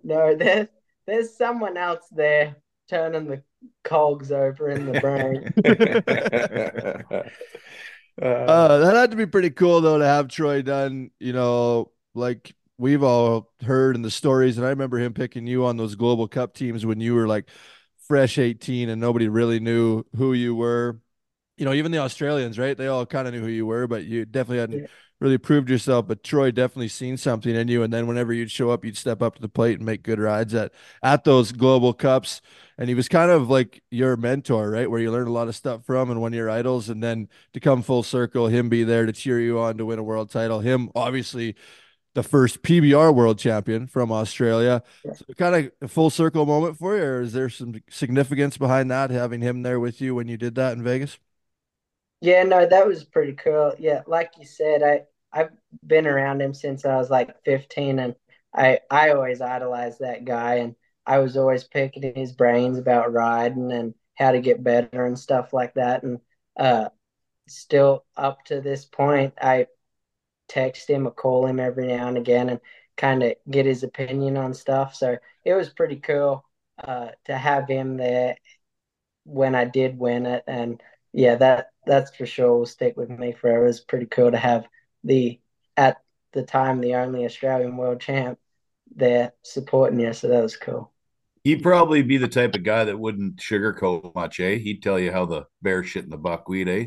no, 0.04 0.36
there's 0.36 0.68
there's 1.06 1.36
someone 1.36 1.76
else 1.76 2.06
there 2.10 2.56
turning 2.88 3.26
the 3.28 3.42
cogs 3.84 4.32
over 4.32 4.70
in 4.70 4.86
the 4.86 4.94
brain. 4.94 5.52
Uh, 8.20 8.78
that 8.78 8.96
had 8.96 9.10
to 9.10 9.16
be 9.16 9.26
pretty 9.26 9.50
cool 9.50 9.80
though 9.80 9.98
to 9.98 10.04
have 10.04 10.28
Troy 10.28 10.62
Dunn, 10.62 11.10
you 11.20 11.32
know, 11.32 11.92
like 12.14 12.54
we've 12.78 13.02
all 13.02 13.52
heard 13.62 13.94
in 13.94 14.02
the 14.02 14.10
stories, 14.10 14.56
and 14.58 14.66
I 14.66 14.70
remember 14.70 14.98
him 14.98 15.12
picking 15.14 15.46
you 15.46 15.64
on 15.66 15.76
those 15.76 15.94
Global 15.94 16.26
Cup 16.28 16.54
teams 16.54 16.84
when 16.86 17.00
you 17.00 17.14
were 17.14 17.28
like 17.28 17.48
fresh 18.08 18.38
18 18.38 18.88
and 18.88 19.00
nobody 19.00 19.28
really 19.28 19.60
knew 19.60 20.04
who 20.16 20.32
you 20.32 20.54
were. 20.54 21.00
You 21.56 21.64
know, 21.66 21.74
even 21.74 21.92
the 21.92 21.98
Australians, 21.98 22.58
right? 22.58 22.76
They 22.76 22.88
all 22.88 23.06
kind 23.06 23.28
of 23.28 23.34
knew 23.34 23.40
who 23.40 23.48
you 23.48 23.66
were, 23.66 23.86
but 23.86 24.04
you 24.04 24.24
definitely 24.24 24.58
hadn't 24.60 24.82
Yeah. 24.82 24.86
Really 25.20 25.38
proved 25.38 25.68
yourself. 25.70 26.06
But 26.06 26.22
Troy 26.22 26.50
definitely 26.50 26.88
seen 26.88 27.16
something 27.16 27.54
in 27.54 27.68
you, 27.68 27.82
and 27.82 27.92
then 27.92 28.06
whenever 28.06 28.32
you'd 28.32 28.50
show 28.50 28.70
up, 28.70 28.84
you'd 28.84 28.96
step 28.96 29.22
up 29.22 29.36
to 29.36 29.40
the 29.40 29.48
plate 29.48 29.78
and 29.78 29.86
make 29.86 30.02
good 30.02 30.18
rides 30.18 30.54
at 30.54 30.72
at 31.02 31.24
those 31.24 31.52
Global 31.52 31.92
Cups. 31.92 32.40
And 32.76 32.88
he 32.88 32.94
was 32.94 33.08
kind 33.08 33.30
of 33.30 33.50
like 33.50 33.82
your 33.90 34.16
mentor, 34.16 34.70
right? 34.70 34.90
Where 34.90 35.00
you 35.00 35.10
learned 35.10 35.28
a 35.28 35.32
lot 35.32 35.48
of 35.48 35.56
stuff 35.56 35.84
from 35.84 36.10
and 36.10 36.20
one 36.20 36.32
of 36.32 36.36
your 36.36 36.50
idols, 36.50 36.88
and 36.88 37.02
then 37.02 37.28
to 37.52 37.60
come 37.60 37.82
full 37.82 38.02
circle, 38.02 38.48
him 38.48 38.68
be 38.68 38.84
there 38.84 39.06
to 39.06 39.12
cheer 39.12 39.40
you 39.40 39.58
on 39.58 39.78
to 39.78 39.86
win 39.86 39.98
a 39.98 40.02
world 40.02 40.30
title. 40.30 40.60
Him, 40.60 40.90
obviously, 40.94 41.56
the 42.14 42.22
first 42.22 42.62
PBR 42.62 43.14
world 43.14 43.38
champion 43.38 43.86
from 43.86 44.10
Australia. 44.10 44.82
Yeah. 45.04 45.12
So 45.14 45.24
kind 45.36 45.54
of 45.54 45.72
a 45.80 45.88
full 45.88 46.10
circle 46.10 46.46
moment 46.46 46.78
for 46.78 46.96
you, 46.96 47.02
or 47.02 47.20
is 47.20 47.32
there 47.32 47.48
some 47.48 47.80
significance 47.90 48.56
behind 48.56 48.90
that, 48.90 49.10
having 49.10 49.40
him 49.40 49.62
there 49.62 49.80
with 49.80 50.00
you 50.00 50.14
when 50.14 50.28
you 50.28 50.36
did 50.36 50.54
that 50.56 50.72
in 50.72 50.82
Vegas? 50.82 51.18
Yeah, 52.20 52.42
no, 52.42 52.66
that 52.66 52.86
was 52.86 53.04
pretty 53.04 53.34
cool. 53.34 53.74
Yeah, 53.78 54.02
like 54.06 54.32
you 54.38 54.44
said, 54.44 54.82
I 54.82 55.02
I've 55.32 55.50
been 55.86 56.06
around 56.06 56.40
him 56.42 56.54
since 56.54 56.84
I 56.84 56.96
was 56.96 57.10
like 57.10 57.42
15 57.44 57.98
and 57.98 58.14
I 58.54 58.80
I 58.90 59.10
always 59.10 59.40
idolized 59.40 60.00
that 60.00 60.24
guy 60.24 60.56
and 60.56 60.74
I 61.06 61.18
was 61.18 61.36
always 61.36 61.64
picking 61.64 62.14
his 62.14 62.32
brains 62.32 62.78
about 62.78 63.12
riding 63.12 63.72
and 63.72 63.94
how 64.14 64.32
to 64.32 64.40
get 64.40 64.62
better 64.64 65.06
and 65.06 65.18
stuff 65.18 65.52
like 65.52 65.74
that 65.74 66.02
and 66.02 66.20
uh 66.58 66.88
still 67.48 68.04
up 68.16 68.44
to 68.46 68.60
this 68.60 68.84
point 68.86 69.34
I 69.40 69.68
text 70.48 70.88
him 70.88 71.06
or 71.06 71.10
call 71.10 71.46
him 71.46 71.60
every 71.60 71.86
now 71.88 72.08
and 72.08 72.18
again 72.18 72.48
and 72.50 72.60
kind 72.96 73.22
of 73.22 73.34
get 73.50 73.66
his 73.66 73.82
opinion 73.82 74.36
on 74.36 74.54
stuff. 74.54 74.94
So 74.94 75.18
it 75.44 75.54
was 75.54 75.68
pretty 75.70 75.96
cool 75.96 76.44
uh 76.84 77.08
to 77.26 77.36
have 77.36 77.68
him 77.68 77.96
there 77.96 78.36
when 79.24 79.54
I 79.54 79.64
did 79.64 79.98
win 79.98 80.26
it 80.26 80.44
and 80.46 80.82
yeah, 81.12 81.36
that 81.36 81.70
that's 81.86 82.14
for 82.14 82.26
sure 82.26 82.58
will 82.58 82.66
stick 82.66 82.96
with 82.96 83.10
me 83.10 83.32
forever. 83.32 83.66
It's 83.66 83.80
pretty 83.80 84.06
cool 84.06 84.30
to 84.30 84.36
have 84.38 84.66
the 85.04 85.40
at 85.76 86.02
the 86.32 86.42
time 86.42 86.80
the 86.80 86.94
only 86.94 87.24
Australian 87.24 87.76
world 87.76 88.00
champ 88.00 88.38
there 88.94 89.32
supporting 89.42 90.00
you. 90.00 90.12
So 90.12 90.28
that 90.28 90.42
was 90.42 90.56
cool. 90.56 90.92
He'd 91.44 91.62
probably 91.62 92.02
be 92.02 92.18
the 92.18 92.28
type 92.28 92.54
of 92.54 92.64
guy 92.64 92.84
that 92.84 92.98
wouldn't 92.98 93.36
sugarcoat 93.36 94.14
much, 94.14 94.40
eh? 94.40 94.56
He'd 94.56 94.82
tell 94.82 94.98
you 94.98 95.12
how 95.12 95.24
the 95.24 95.46
bear 95.62 95.82
shit 95.82 96.04
in 96.04 96.10
the 96.10 96.18
buckwheat, 96.18 96.68
eh? 96.68 96.86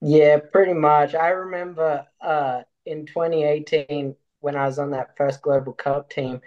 Yeah, 0.00 0.38
pretty 0.38 0.74
much. 0.74 1.14
I 1.14 1.28
remember 1.30 2.06
uh 2.20 2.62
in 2.84 3.06
2018 3.06 4.14
when 4.40 4.56
I 4.56 4.66
was 4.66 4.78
on 4.78 4.90
that 4.92 5.16
first 5.16 5.42
Global 5.42 5.72
Cup 5.72 6.10
team, 6.10 6.40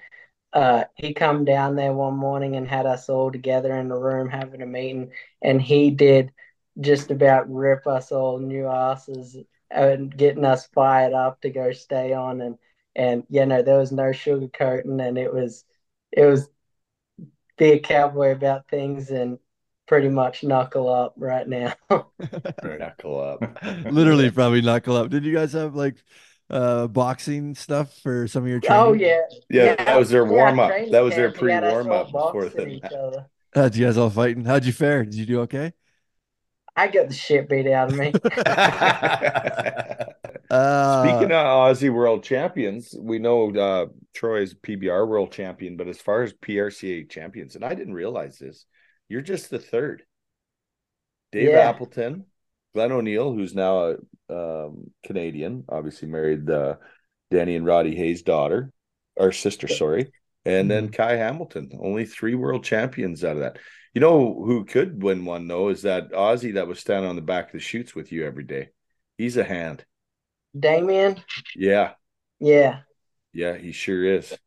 uh 0.53 0.85
he 0.95 1.13
come 1.13 1.45
down 1.45 1.75
there 1.75 1.93
one 1.93 2.15
morning 2.15 2.55
and 2.55 2.67
had 2.67 2.85
us 2.85 3.09
all 3.09 3.31
together 3.31 3.75
in 3.75 3.89
the 3.89 3.97
room 3.97 4.29
having 4.29 4.61
a 4.61 4.65
meeting 4.65 5.11
and 5.43 5.61
he 5.61 5.91
did 5.91 6.31
just 6.79 7.11
about 7.11 7.51
rip 7.53 7.87
us 7.87 8.11
all 8.11 8.39
new 8.39 8.67
asses 8.67 9.37
and 9.71 10.15
getting 10.15 10.45
us 10.45 10.67
fired 10.67 11.13
up 11.13 11.41
to 11.41 11.49
go 11.49 11.71
stay 11.71 12.13
on 12.13 12.41
and 12.41 12.57
and 12.95 13.23
you 13.29 13.45
know 13.45 13.61
there 13.61 13.77
was 13.77 13.91
no 13.91 14.05
sugarcoating 14.05 15.05
and 15.05 15.17
it 15.17 15.33
was 15.33 15.63
it 16.11 16.25
was 16.25 16.49
be 17.57 17.73
a 17.73 17.79
cowboy 17.79 18.31
about 18.31 18.67
things 18.69 19.11
and 19.11 19.37
pretty 19.87 20.09
much 20.09 20.43
knuckle 20.43 20.87
up 20.87 21.13
right 21.17 21.47
now. 21.47 21.73
Knuckle 22.63 23.19
up. 23.19 23.63
Literally, 23.91 24.31
probably 24.31 24.61
knuckle 24.61 24.95
up. 24.95 25.09
Did 25.09 25.25
you 25.25 25.33
guys 25.33 25.53
have 25.53 25.75
like 25.75 25.95
uh 26.49 26.87
boxing 26.87 27.53
stuff 27.53 27.95
for 27.99 28.27
some 28.27 28.43
of 28.43 28.49
your 28.49 28.59
training? 28.59 28.85
Oh 28.85 28.93
yeah. 28.93 29.21
Yeah, 29.49 29.75
that 29.75 29.97
was 29.97 30.09
their 30.09 30.25
yeah, 30.25 30.31
warm 30.31 30.59
up. 30.59 30.71
That 30.91 31.01
was 31.01 31.15
their 31.15 31.31
camp, 31.31 31.41
we 31.41 31.51
had 31.51 31.63
us 31.63 31.73
pre 31.73 31.83
warm 31.83 31.91
all 31.91 31.99
up 31.99 32.07
before 32.07 32.43
boxing 32.43 32.65
the 32.65 32.75
each 32.75 32.83
other. 32.85 33.25
How'd 33.53 33.75
you 33.75 33.85
guys 33.85 33.97
all 33.97 34.09
fighting? 34.09 34.45
How'd 34.45 34.65
you 34.65 34.71
fare? 34.71 35.03
Did 35.03 35.15
you 35.15 35.25
do 35.25 35.41
okay? 35.41 35.73
I 36.75 36.87
got 36.87 37.09
the 37.09 37.13
shit 37.13 37.49
beat 37.49 37.67
out 37.67 37.91
of 37.91 37.97
me. 37.97 38.13
Uh, 40.49 41.03
Speaking 41.03 41.31
of 41.31 41.45
Aussie 41.45 41.93
World 41.93 42.23
Champions, 42.23 42.95
we 42.99 43.19
know 43.19 43.51
uh, 43.55 43.85
Troy 44.15 44.41
is 44.41 44.55
PBR 44.55 45.07
World 45.07 45.31
Champion, 45.31 45.77
but 45.77 45.87
as 45.87 46.01
far 46.01 46.23
as 46.23 46.33
PRCA 46.33 47.07
champions, 47.07 47.55
and 47.55 47.63
I 47.63 47.75
didn't 47.75 47.93
realize 47.93 48.39
this, 48.39 48.65
you're 49.09 49.21
just 49.21 49.51
the 49.51 49.59
third. 49.59 50.01
Dave 51.31 51.49
Yeah. 51.49 51.69
Appleton, 51.69 52.25
Glenn 52.73 52.91
O'Neill, 52.91 53.31
who's 53.33 53.53
now 53.53 53.95
a 54.29 54.65
um, 54.65 54.89
Canadian, 55.05 55.65
obviously 55.69 56.07
married 56.07 56.49
uh, 56.49 56.77
Danny 57.29 57.55
and 57.55 57.65
Roddy 57.65 57.95
Hayes' 57.95 58.23
daughter, 58.23 58.71
or 59.15 59.31
sister, 59.31 59.67
sorry, 59.67 60.11
and 60.45 60.69
then 60.69 60.89
Ky 60.89 61.03
Hamilton. 61.03 61.71
Only 61.79 62.05
three 62.05 62.33
world 62.33 62.63
champions 62.63 63.23
out 63.23 63.33
of 63.35 63.41
that. 63.43 63.59
You 63.93 64.01
know 64.01 64.33
who 64.43 64.65
could 64.65 65.03
win 65.03 65.25
one 65.25 65.47
though 65.47 65.69
is 65.69 65.83
that 65.83 66.11
Aussie 66.11 66.53
that 66.55 66.67
was 66.67 66.79
standing 66.79 67.09
on 67.09 67.15
the 67.15 67.21
back 67.21 67.47
of 67.47 67.51
the 67.53 67.59
chutes 67.59 67.93
with 67.95 68.11
you 68.11 68.25
every 68.25 68.43
day. 68.43 68.69
He's 69.17 69.37
a 69.37 69.43
hand. 69.43 69.85
Damian, 70.53 71.23
Yeah, 71.55 71.93
yeah. 72.39 72.81
yeah, 73.33 73.57
he 73.57 73.71
sure 73.71 74.03
is. 74.03 74.37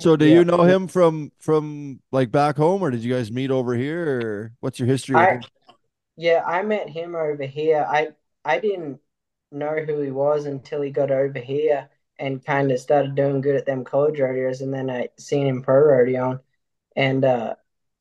so 0.00 0.16
do 0.16 0.24
Yeah. 0.26 0.34
you 0.36 0.44
know 0.44 0.62
him 0.62 0.86
from 0.88 1.32
from 1.40 2.00
like 2.12 2.30
back 2.30 2.56
home, 2.56 2.82
or 2.82 2.90
did 2.90 3.00
you 3.02 3.12
guys 3.12 3.30
meet 3.32 3.50
over 3.50 3.74
here, 3.74 4.20
or 4.20 4.52
what's 4.60 4.78
your 4.78 4.88
history? 4.88 5.16
I 5.16 5.40
yeah, 6.16 6.44
I 6.46 6.62
met 6.62 6.88
him 6.90 7.14
over 7.16 7.44
here. 7.44 7.86
I 7.88 8.10
I 8.44 8.60
didn't 8.60 9.00
know 9.52 9.76
who 9.84 10.00
he 10.02 10.10
was 10.10 10.46
until 10.46 10.82
he 10.82 10.90
got 10.90 11.10
over 11.10 11.38
here 11.40 11.90
and 12.18 12.44
kind 12.44 12.72
of 12.72 12.80
started 12.80 13.14
doing 13.14 13.40
good 13.42 13.56
at 13.56 13.66
them 13.66 13.84
college 13.84 14.20
rodeos, 14.20 14.60
and 14.62 14.74
then 14.74 14.90
I 14.90 15.10
seen 15.18 15.46
him 15.46 15.62
pro 15.62 15.80
rodeo, 15.80 16.42
and 16.96 17.24
uh, 17.24 17.56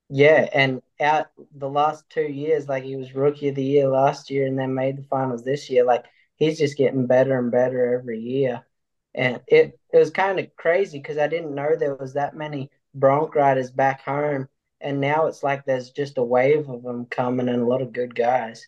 yeah, 0.09 0.47
and 0.53 0.81
out 0.99 1.27
the 1.55 1.69
last 1.69 2.09
two 2.09 2.21
years, 2.21 2.67
like 2.67 2.83
he 2.83 2.95
was 2.95 3.13
rookie 3.13 3.49
of 3.49 3.55
the 3.55 3.63
year 3.63 3.87
last 3.87 4.29
year, 4.29 4.47
and 4.47 4.57
then 4.57 4.73
made 4.73 4.97
the 4.97 5.03
finals 5.03 5.43
this 5.43 5.69
year. 5.69 5.83
Like 5.83 6.05
he's 6.35 6.57
just 6.57 6.77
getting 6.77 7.07
better 7.07 7.37
and 7.37 7.51
better 7.51 7.97
every 7.99 8.19
year, 8.19 8.65
and 9.13 9.41
it 9.47 9.79
it 9.91 9.97
was 9.97 10.11
kind 10.11 10.39
of 10.39 10.55
crazy 10.55 10.99
because 10.99 11.17
I 11.17 11.27
didn't 11.27 11.55
know 11.55 11.75
there 11.75 11.95
was 11.95 12.13
that 12.13 12.35
many 12.35 12.69
bronc 12.93 13.35
riders 13.35 13.71
back 13.71 14.01
home. 14.01 14.47
And 14.79 15.01
now 15.01 15.25
it's 15.25 15.41
like 15.41 15.65
there's 15.65 15.89
just 15.89 16.19
a 16.19 16.23
wave 16.23 16.69
of 16.69 16.83
them 16.83 17.05
coming 17.07 17.49
and 17.49 17.63
a 17.63 17.65
lot 17.65 17.81
of 17.81 17.93
good 17.93 18.13
guys. 18.13 18.67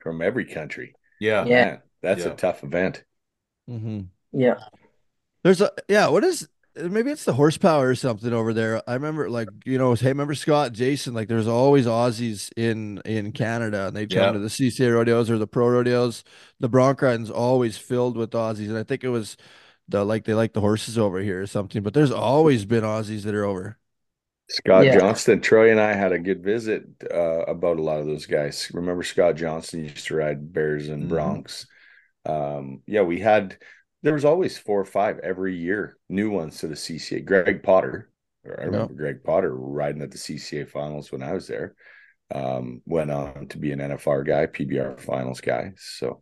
From 0.00 0.22
every 0.22 0.46
country. 0.46 0.94
Yeah. 1.20 1.44
Yeah. 1.44 1.64
Man, 1.64 1.82
that's 2.00 2.24
Yeah. 2.24 2.32
a 2.32 2.36
tough 2.36 2.64
event. 2.64 3.04
Mm-hmm. 3.68 4.02
Yeah. 4.32 4.58
There's 5.42 5.60
a 5.60 5.70
yeah. 5.88 6.08
What 6.08 6.24
is 6.24 6.48
maybe 6.76 7.10
it's 7.10 7.24
the 7.24 7.32
horsepower 7.34 7.88
or 7.88 7.94
something 7.94 8.32
over 8.32 8.52
there. 8.52 8.82
I 8.88 8.94
remember 8.94 9.30
like 9.30 9.48
you 9.64 9.78
know, 9.78 9.94
hey, 9.94 10.08
remember 10.08 10.34
Scott, 10.34 10.72
Jason? 10.72 11.14
Like 11.14 11.28
there's 11.28 11.46
always 11.48 11.86
Aussies 11.86 12.50
in 12.56 13.00
in 13.04 13.32
Canada, 13.32 13.88
and 13.88 13.96
they 13.96 14.06
come 14.06 14.30
Yeah. 14.30 14.32
to 14.32 14.38
the 14.38 14.50
CCA 14.50 14.90
rodeos 14.92 15.30
or 15.30 15.38
the 15.38 15.46
pro 15.46 15.68
rodeos. 15.68 16.24
The 16.60 16.68
bronc 16.68 17.00
riding's 17.02 17.30
always 17.30 17.76
filled 17.78 18.16
with 18.16 18.30
Aussies, 18.32 18.68
and 18.68 18.78
I 18.78 18.82
think 18.84 19.04
it 19.04 19.08
was 19.10 19.36
the 19.88 20.04
like 20.04 20.24
they 20.24 20.34
like 20.34 20.52
the 20.54 20.60
horses 20.60 20.98
over 20.98 21.20
here 21.20 21.42
or 21.42 21.46
something. 21.46 21.82
But 21.82 21.94
there's 21.94 22.10
always 22.12 22.64
been 22.64 22.84
Aussies 22.84 23.22
that 23.24 23.34
are 23.34 23.44
over. 23.44 23.78
Scott 24.50 24.86
Yeah. 24.86 24.98
Johnston, 24.98 25.40
Troy 25.40 25.70
and 25.70 25.80
I 25.80 25.94
had 25.94 26.12
a 26.12 26.18
good 26.18 26.42
visit 26.42 26.84
uh, 27.12 27.44
about 27.46 27.78
a 27.78 27.82
lot 27.82 28.00
of 28.00 28.06
those 28.06 28.26
guys. 28.26 28.70
Remember 28.74 29.02
Scott 29.02 29.36
Johnston 29.36 29.84
used 29.84 30.06
to 30.06 30.16
ride 30.16 30.52
Bears 30.52 30.88
and 30.88 31.08
Mhm. 31.08 31.08
broncs. 31.10 31.66
Um, 32.26 32.82
yeah, 32.86 33.02
we 33.02 33.20
had 33.20 33.58
there 34.04 34.12
was 34.12 34.26
always 34.26 34.58
four 34.58 34.78
or 34.78 34.84
five 34.84 35.18
every 35.20 35.56
year, 35.56 35.96
new 36.10 36.30
ones 36.30 36.58
to 36.58 36.68
the 36.68 36.74
CCA. 36.74 37.24
Greg 37.24 37.62
Potter, 37.62 38.10
I 38.44 38.64
remember 38.64 38.92
Greg 38.92 39.24
Potter 39.24 39.56
riding 39.56 40.02
at 40.02 40.10
the 40.10 40.18
CCA 40.18 40.68
finals 40.68 41.10
when 41.10 41.22
I 41.22 41.32
was 41.32 41.46
there. 41.46 41.74
Um, 42.32 42.82
went 42.84 43.10
on 43.10 43.48
to 43.48 43.58
be 43.58 43.72
an 43.72 43.78
NFR 43.78 44.26
guy, 44.26 44.46
PBR 44.46 45.00
finals 45.00 45.40
guy. 45.40 45.72
So, 45.78 46.20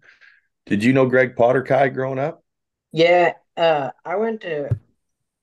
did 0.66 0.84
you 0.84 0.92
know 0.92 1.06
Greg 1.06 1.34
Potter, 1.34 1.62
Ky, 1.62 1.88
growing 1.88 2.20
up? 2.20 2.44
Yeah. 2.92 3.34
Uh, 3.56 3.90
I 4.04 4.14
went 4.14 4.42
to, 4.42 4.78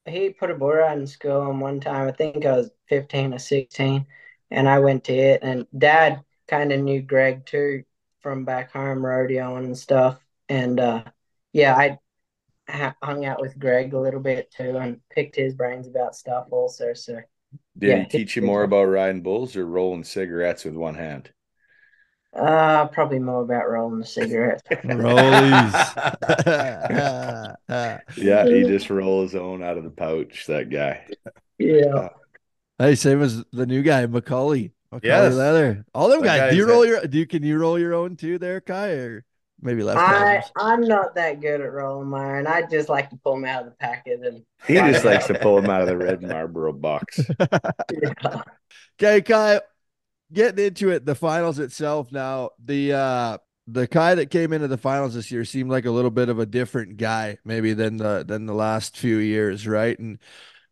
he 0.05 0.29
put 0.29 0.49
a 0.49 0.53
board 0.55 0.77
bull 0.77 0.87
riding 0.87 1.07
school 1.07 1.41
on 1.41 1.59
one 1.59 1.81
time. 1.81 2.07
I 2.07 2.13
think 2.13 2.45
I 2.45 2.53
was 2.53 2.71
15 2.87 3.33
or 3.33 3.39
16, 3.39 4.05
and 4.49 4.69
I 4.69 4.79
went 4.79 5.03
to 5.05 5.13
it. 5.13 5.41
And 5.43 5.67
dad 5.77 6.21
kind 6.47 6.71
of 6.71 6.79
knew 6.79 7.01
Greg 7.01 7.45
too 7.45 7.83
from 8.21 8.45
back 8.45 8.71
home 8.71 8.99
rodeoing 8.99 9.65
and 9.65 9.77
stuff. 9.77 10.19
And 10.47 10.79
uh, 10.79 11.03
yeah, 11.51 11.75
I 11.75 11.99
ha- 12.69 12.95
hung 13.03 13.25
out 13.25 13.41
with 13.41 13.57
Greg 13.59 13.93
a 13.93 13.99
little 13.99 14.19
bit 14.21 14.51
too 14.51 14.77
and 14.77 14.99
picked 15.09 15.35
his 15.35 15.53
brains 15.55 15.87
about 15.87 16.15
stuff 16.15 16.47
also. 16.51 16.93
So 16.93 17.19
Did 17.77 17.87
Yeah, 17.89 17.99
he 18.03 18.05
teach 18.05 18.35
you 18.35 18.41
more 18.43 18.63
about 18.63 18.85
riding 18.85 19.21
bulls 19.23 19.55
or 19.55 19.65
rolling 19.65 20.03
cigarettes 20.03 20.65
with 20.65 20.75
one 20.75 20.95
hand? 20.95 21.31
uh, 22.31 22.87
probably 22.89 23.17
more 23.17 23.41
about 23.41 23.67
rolling 23.69 23.99
the 23.99 24.05
cigarette. 24.19 24.61
Rollies. 24.69 25.73
Yeah, 28.17 28.45
he 28.45 28.63
just 28.63 28.89
rolls 28.89 29.31
his 29.31 29.41
own 29.41 29.63
out 29.63 29.77
of 29.77 29.83
the 29.83 29.89
pouch. 29.89 30.45
That 30.47 30.69
guy. 30.69 31.05
Yeah. 31.57 32.09
hey, 32.77 32.95
same 32.95 33.21
as 33.21 33.43
the 33.51 33.65
new 33.65 33.81
guy, 33.83 34.05
Macaulay. 34.05 34.73
Macaulay 34.91 35.07
Yes. 35.09 35.33
Leather. 35.33 35.85
All 35.93 36.09
them 36.09 36.21
That 36.21 36.37
guys. 36.37 36.51
Do 36.51 36.57
you 36.57 36.67
roll 36.67 36.83
a- 36.83 36.87
your? 36.87 37.01
Do 37.07 37.17
you 37.17 37.27
can 37.27 37.43
you 37.43 37.57
roll 37.57 37.77
your 37.79 37.93
own 37.93 38.15
too, 38.15 38.37
there, 38.39 38.61
Ky, 38.61 38.73
or 38.73 39.25
maybe 39.61 39.83
left? 39.83 39.99
I 39.99 40.43
I'm 40.57 40.81
not 40.81 41.15
that 41.15 41.41
good 41.41 41.61
at 41.61 41.71
rolling 41.71 42.09
my 42.09 42.39
own. 42.39 42.47
I 42.47 42.63
just 42.63 42.89
like 42.89 43.09
to 43.09 43.17
pull 43.17 43.35
them 43.35 43.45
out 43.45 43.63
of 43.63 43.69
the 43.69 43.75
packet 43.77 44.21
and 44.23 44.43
He 44.67 44.75
just 44.75 45.05
likes 45.05 45.27
to 45.27 45.35
pull 45.35 45.61
them 45.61 45.69
out 45.69 45.81
of 45.81 45.87
the 45.87 45.97
red 45.97 46.21
Marlboro 46.21 46.73
box. 46.73 47.19
yeah. 47.39 48.41
Okay, 48.99 49.21
Kyle, 49.21 49.61
getting 50.31 50.65
into 50.65 50.91
it, 50.91 51.05
the 51.05 51.15
finals 51.15 51.59
itself 51.59 52.11
now, 52.11 52.51
the 52.63 52.93
uh 52.93 53.37
the 53.71 53.87
guy 53.87 54.15
that 54.15 54.31
came 54.31 54.51
into 54.51 54.67
the 54.67 54.77
finals 54.77 55.13
this 55.13 55.31
year 55.31 55.45
seemed 55.45 55.69
like 55.69 55.85
a 55.85 55.91
little 55.91 56.09
bit 56.09 56.29
of 56.29 56.39
a 56.39 56.45
different 56.45 56.97
guy, 56.97 57.37
maybe 57.45 57.73
than 57.73 57.97
the 57.97 58.25
than 58.27 58.45
the 58.45 58.53
last 58.53 58.97
few 58.97 59.17
years, 59.17 59.67
right? 59.67 59.97
And 59.99 60.17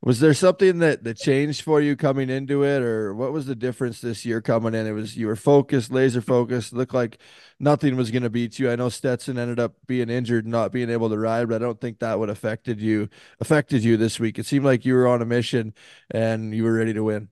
was 0.07 0.21
there 0.21 0.33
something 0.33 0.79
that 0.79 1.03
that 1.03 1.17
changed 1.17 1.63
for 1.63 1.81
you 1.81 1.97
coming 1.97 2.29
into 2.29 2.63
it, 2.63 2.81
or 2.81 3.13
what 3.13 3.33
was 3.33 3.45
the 3.45 3.55
difference 3.55 3.99
this 3.99 4.25
year 4.25 4.39
coming 4.39 4.73
in? 4.73 4.87
It 4.87 4.93
was 4.93 5.17
you 5.17 5.27
were 5.27 5.35
focused, 5.35 5.91
laser 5.91 6.21
focused, 6.21 6.71
looked 6.71 6.93
like 6.93 7.17
nothing 7.59 7.97
was 7.97 8.09
going 8.09 8.23
to 8.23 8.29
beat 8.29 8.57
you. 8.57 8.71
I 8.71 8.77
know 8.77 8.87
Stetson 8.87 9.37
ended 9.37 9.59
up 9.59 9.73
being 9.85 10.09
injured, 10.09 10.45
and 10.45 10.51
not 10.53 10.71
being 10.71 10.89
able 10.89 11.09
to 11.09 11.17
ride, 11.17 11.49
but 11.49 11.55
I 11.55 11.65
don't 11.65 11.81
think 11.81 11.99
that 11.99 12.17
would 12.19 12.29
affected 12.29 12.79
you 12.79 13.09
affected 13.41 13.83
you 13.83 13.97
this 13.97 14.17
week. 14.17 14.39
It 14.39 14.45
seemed 14.45 14.63
like 14.63 14.85
you 14.85 14.93
were 14.93 15.09
on 15.09 15.21
a 15.21 15.25
mission 15.25 15.73
and 16.09 16.55
you 16.55 16.63
were 16.63 16.75
ready 16.75 16.93
to 16.93 17.03
win. 17.03 17.27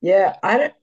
Yeah, 0.00 0.36
I 0.42 0.56
don't, 0.56 0.74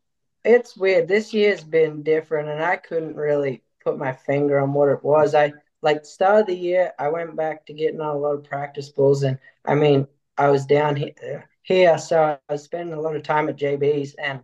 it's 0.46 0.78
weird. 0.78 1.08
This 1.08 1.34
year's 1.34 1.64
been 1.64 2.04
different, 2.04 2.48
and 2.48 2.64
I 2.64 2.76
couldn't 2.76 3.16
really 3.16 3.64
put 3.84 3.98
my 3.98 4.14
finger 4.14 4.60
on 4.60 4.74
what 4.74 4.90
it 4.90 5.04
was. 5.04 5.34
I 5.34 5.54
like 5.82 6.06
start 6.06 6.42
of 6.42 6.46
the 6.46 6.56
year, 6.56 6.94
I 7.00 7.10
went 7.10 7.36
back 7.36 7.66
to 7.66 7.74
getting 7.74 8.02
on 8.02 8.16
a 8.16 8.20
lot 8.20 8.36
of 8.36 8.44
practice 8.44 8.90
bulls, 8.90 9.24
and 9.24 9.40
I 9.66 9.74
mean, 9.74 10.08
I 10.42 10.50
was 10.50 10.66
down 10.66 10.98
here, 11.62 11.98
so 12.00 12.24
I 12.24 12.40
was 12.52 12.64
spending 12.64 12.96
a 12.96 13.00
lot 13.00 13.16
of 13.16 13.22
time 13.22 13.48
at 13.48 13.58
JB's, 13.58 14.16
and 14.16 14.42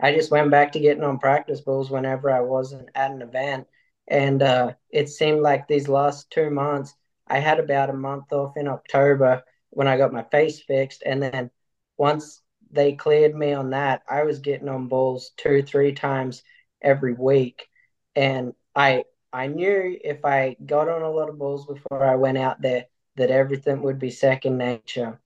I 0.00 0.14
just 0.14 0.30
went 0.30 0.52
back 0.52 0.70
to 0.72 0.80
getting 0.80 1.02
on 1.02 1.18
practice 1.18 1.60
balls 1.60 1.90
whenever 1.90 2.30
I 2.30 2.40
wasn't 2.40 2.88
at 2.94 3.10
an 3.10 3.20
event, 3.20 3.66
and 4.06 4.40
uh, 4.40 4.74
it 4.90 5.08
seemed 5.08 5.40
like 5.40 5.66
these 5.66 5.88
last 5.88 6.30
two 6.30 6.50
months, 6.50 6.94
I 7.26 7.40
had 7.40 7.58
about 7.58 7.90
a 7.90 7.94
month 7.94 8.32
off 8.32 8.56
in 8.56 8.68
October 8.68 9.42
when 9.70 9.88
I 9.88 9.96
got 9.96 10.12
my 10.12 10.22
face 10.22 10.62
fixed, 10.62 11.02
and 11.04 11.20
then 11.20 11.50
once 11.96 12.40
they 12.70 12.92
cleared 12.92 13.34
me 13.34 13.52
on 13.52 13.70
that. 13.70 14.02
I 14.08 14.22
was 14.22 14.38
getting 14.38 14.68
on 14.68 14.86
balls 14.86 15.32
two, 15.36 15.62
three 15.62 15.92
times 15.92 16.44
every 16.80 17.12
week. 17.12 17.66
And 18.14 18.54
I 18.74 19.04
I 19.32 19.48
knew 19.48 19.98
if 20.02 20.24
I 20.24 20.56
got 20.64 20.88
on 20.88 21.02
a 21.02 21.10
lot 21.10 21.28
of 21.28 21.38
balls 21.38 21.66
before 21.66 22.04
I 22.04 22.14
went 22.14 22.38
out 22.38 22.62
there 22.62 22.86
that 23.16 23.30
everything 23.30 23.82
would 23.82 23.98
be 23.98 24.10
second 24.10 24.58
nature. 24.58 25.20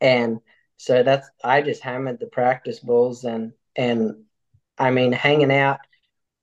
And 0.00 0.40
so 0.76 1.02
that's 1.02 1.28
I 1.42 1.62
just 1.62 1.82
hammered 1.82 2.20
the 2.20 2.26
practice 2.26 2.80
bulls 2.80 3.24
and 3.24 3.52
and 3.76 4.24
I 4.78 4.90
mean 4.90 5.12
hanging 5.12 5.52
out 5.52 5.80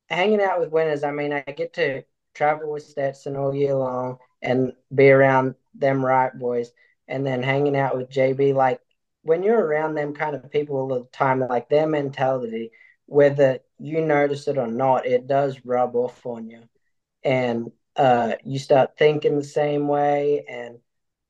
hanging 0.10 0.42
out 0.42 0.60
with 0.60 0.72
winners, 0.72 1.04
I 1.04 1.12
mean 1.12 1.34
I 1.34 1.42
get 1.42 1.74
to 1.74 2.04
travel 2.34 2.72
with 2.72 2.84
Stetson 2.84 3.36
all 3.36 3.54
year 3.54 3.76
long 3.76 4.18
and 4.42 4.74
be 4.94 5.12
around 5.12 5.56
them 5.76 6.04
Wright 6.04 6.38
boys 6.38 6.72
and 7.08 7.26
then 7.26 7.44
hanging 7.44 7.76
out 7.78 7.96
with 7.98 8.10
JB 8.10 8.54
like 8.54 8.80
when 9.24 9.42
you're 9.42 9.60
around 9.60 9.96
them 9.96 10.14
kind 10.14 10.36
of 10.36 10.52
people 10.52 10.78
all 10.78 10.88
the 10.88 11.06
time, 11.12 11.40
like 11.40 11.70
their 11.70 11.88
mentality, 11.88 12.72
whether 13.06 13.60
you 13.80 14.02
notice 14.02 14.48
it 14.48 14.58
or 14.58 14.68
not, 14.68 15.06
it 15.06 15.28
does 15.28 15.66
rub 15.66 15.96
off 15.96 16.26
on 16.26 16.50
you. 16.50 16.62
And 17.24 17.72
uh, 17.96 18.34
you 18.44 18.60
start 18.60 18.98
thinking 18.98 19.38
the 19.38 19.44
same 19.44 19.88
way 19.88 20.46
and 20.48 20.80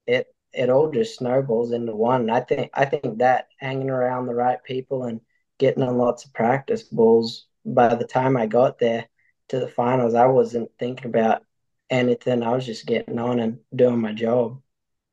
it 0.07 0.27
it 0.53 0.69
all 0.69 0.91
just 0.91 1.17
snowballs 1.17 1.71
into 1.71 1.95
one. 1.95 2.29
I 2.29 2.41
think 2.41 2.69
I 2.73 2.85
think 2.85 3.19
that 3.19 3.47
hanging 3.59 3.89
around 3.89 4.27
the 4.27 4.35
right 4.35 4.63
people 4.63 5.05
and 5.05 5.19
getting 5.57 5.83
on 5.83 5.97
lots 5.97 6.25
of 6.25 6.33
practice 6.33 6.83
balls. 6.83 7.47
by 7.65 7.95
the 7.95 8.05
time 8.05 8.37
I 8.37 8.45
got 8.45 8.79
there 8.79 9.07
to 9.49 9.59
the 9.59 9.67
finals, 9.67 10.13
I 10.13 10.25
wasn't 10.27 10.69
thinking 10.77 11.07
about 11.07 11.43
anything. 11.89 12.43
I 12.43 12.51
was 12.51 12.65
just 12.65 12.85
getting 12.85 13.19
on 13.19 13.39
and 13.39 13.59
doing 13.75 13.99
my 13.99 14.13
job. 14.13 14.61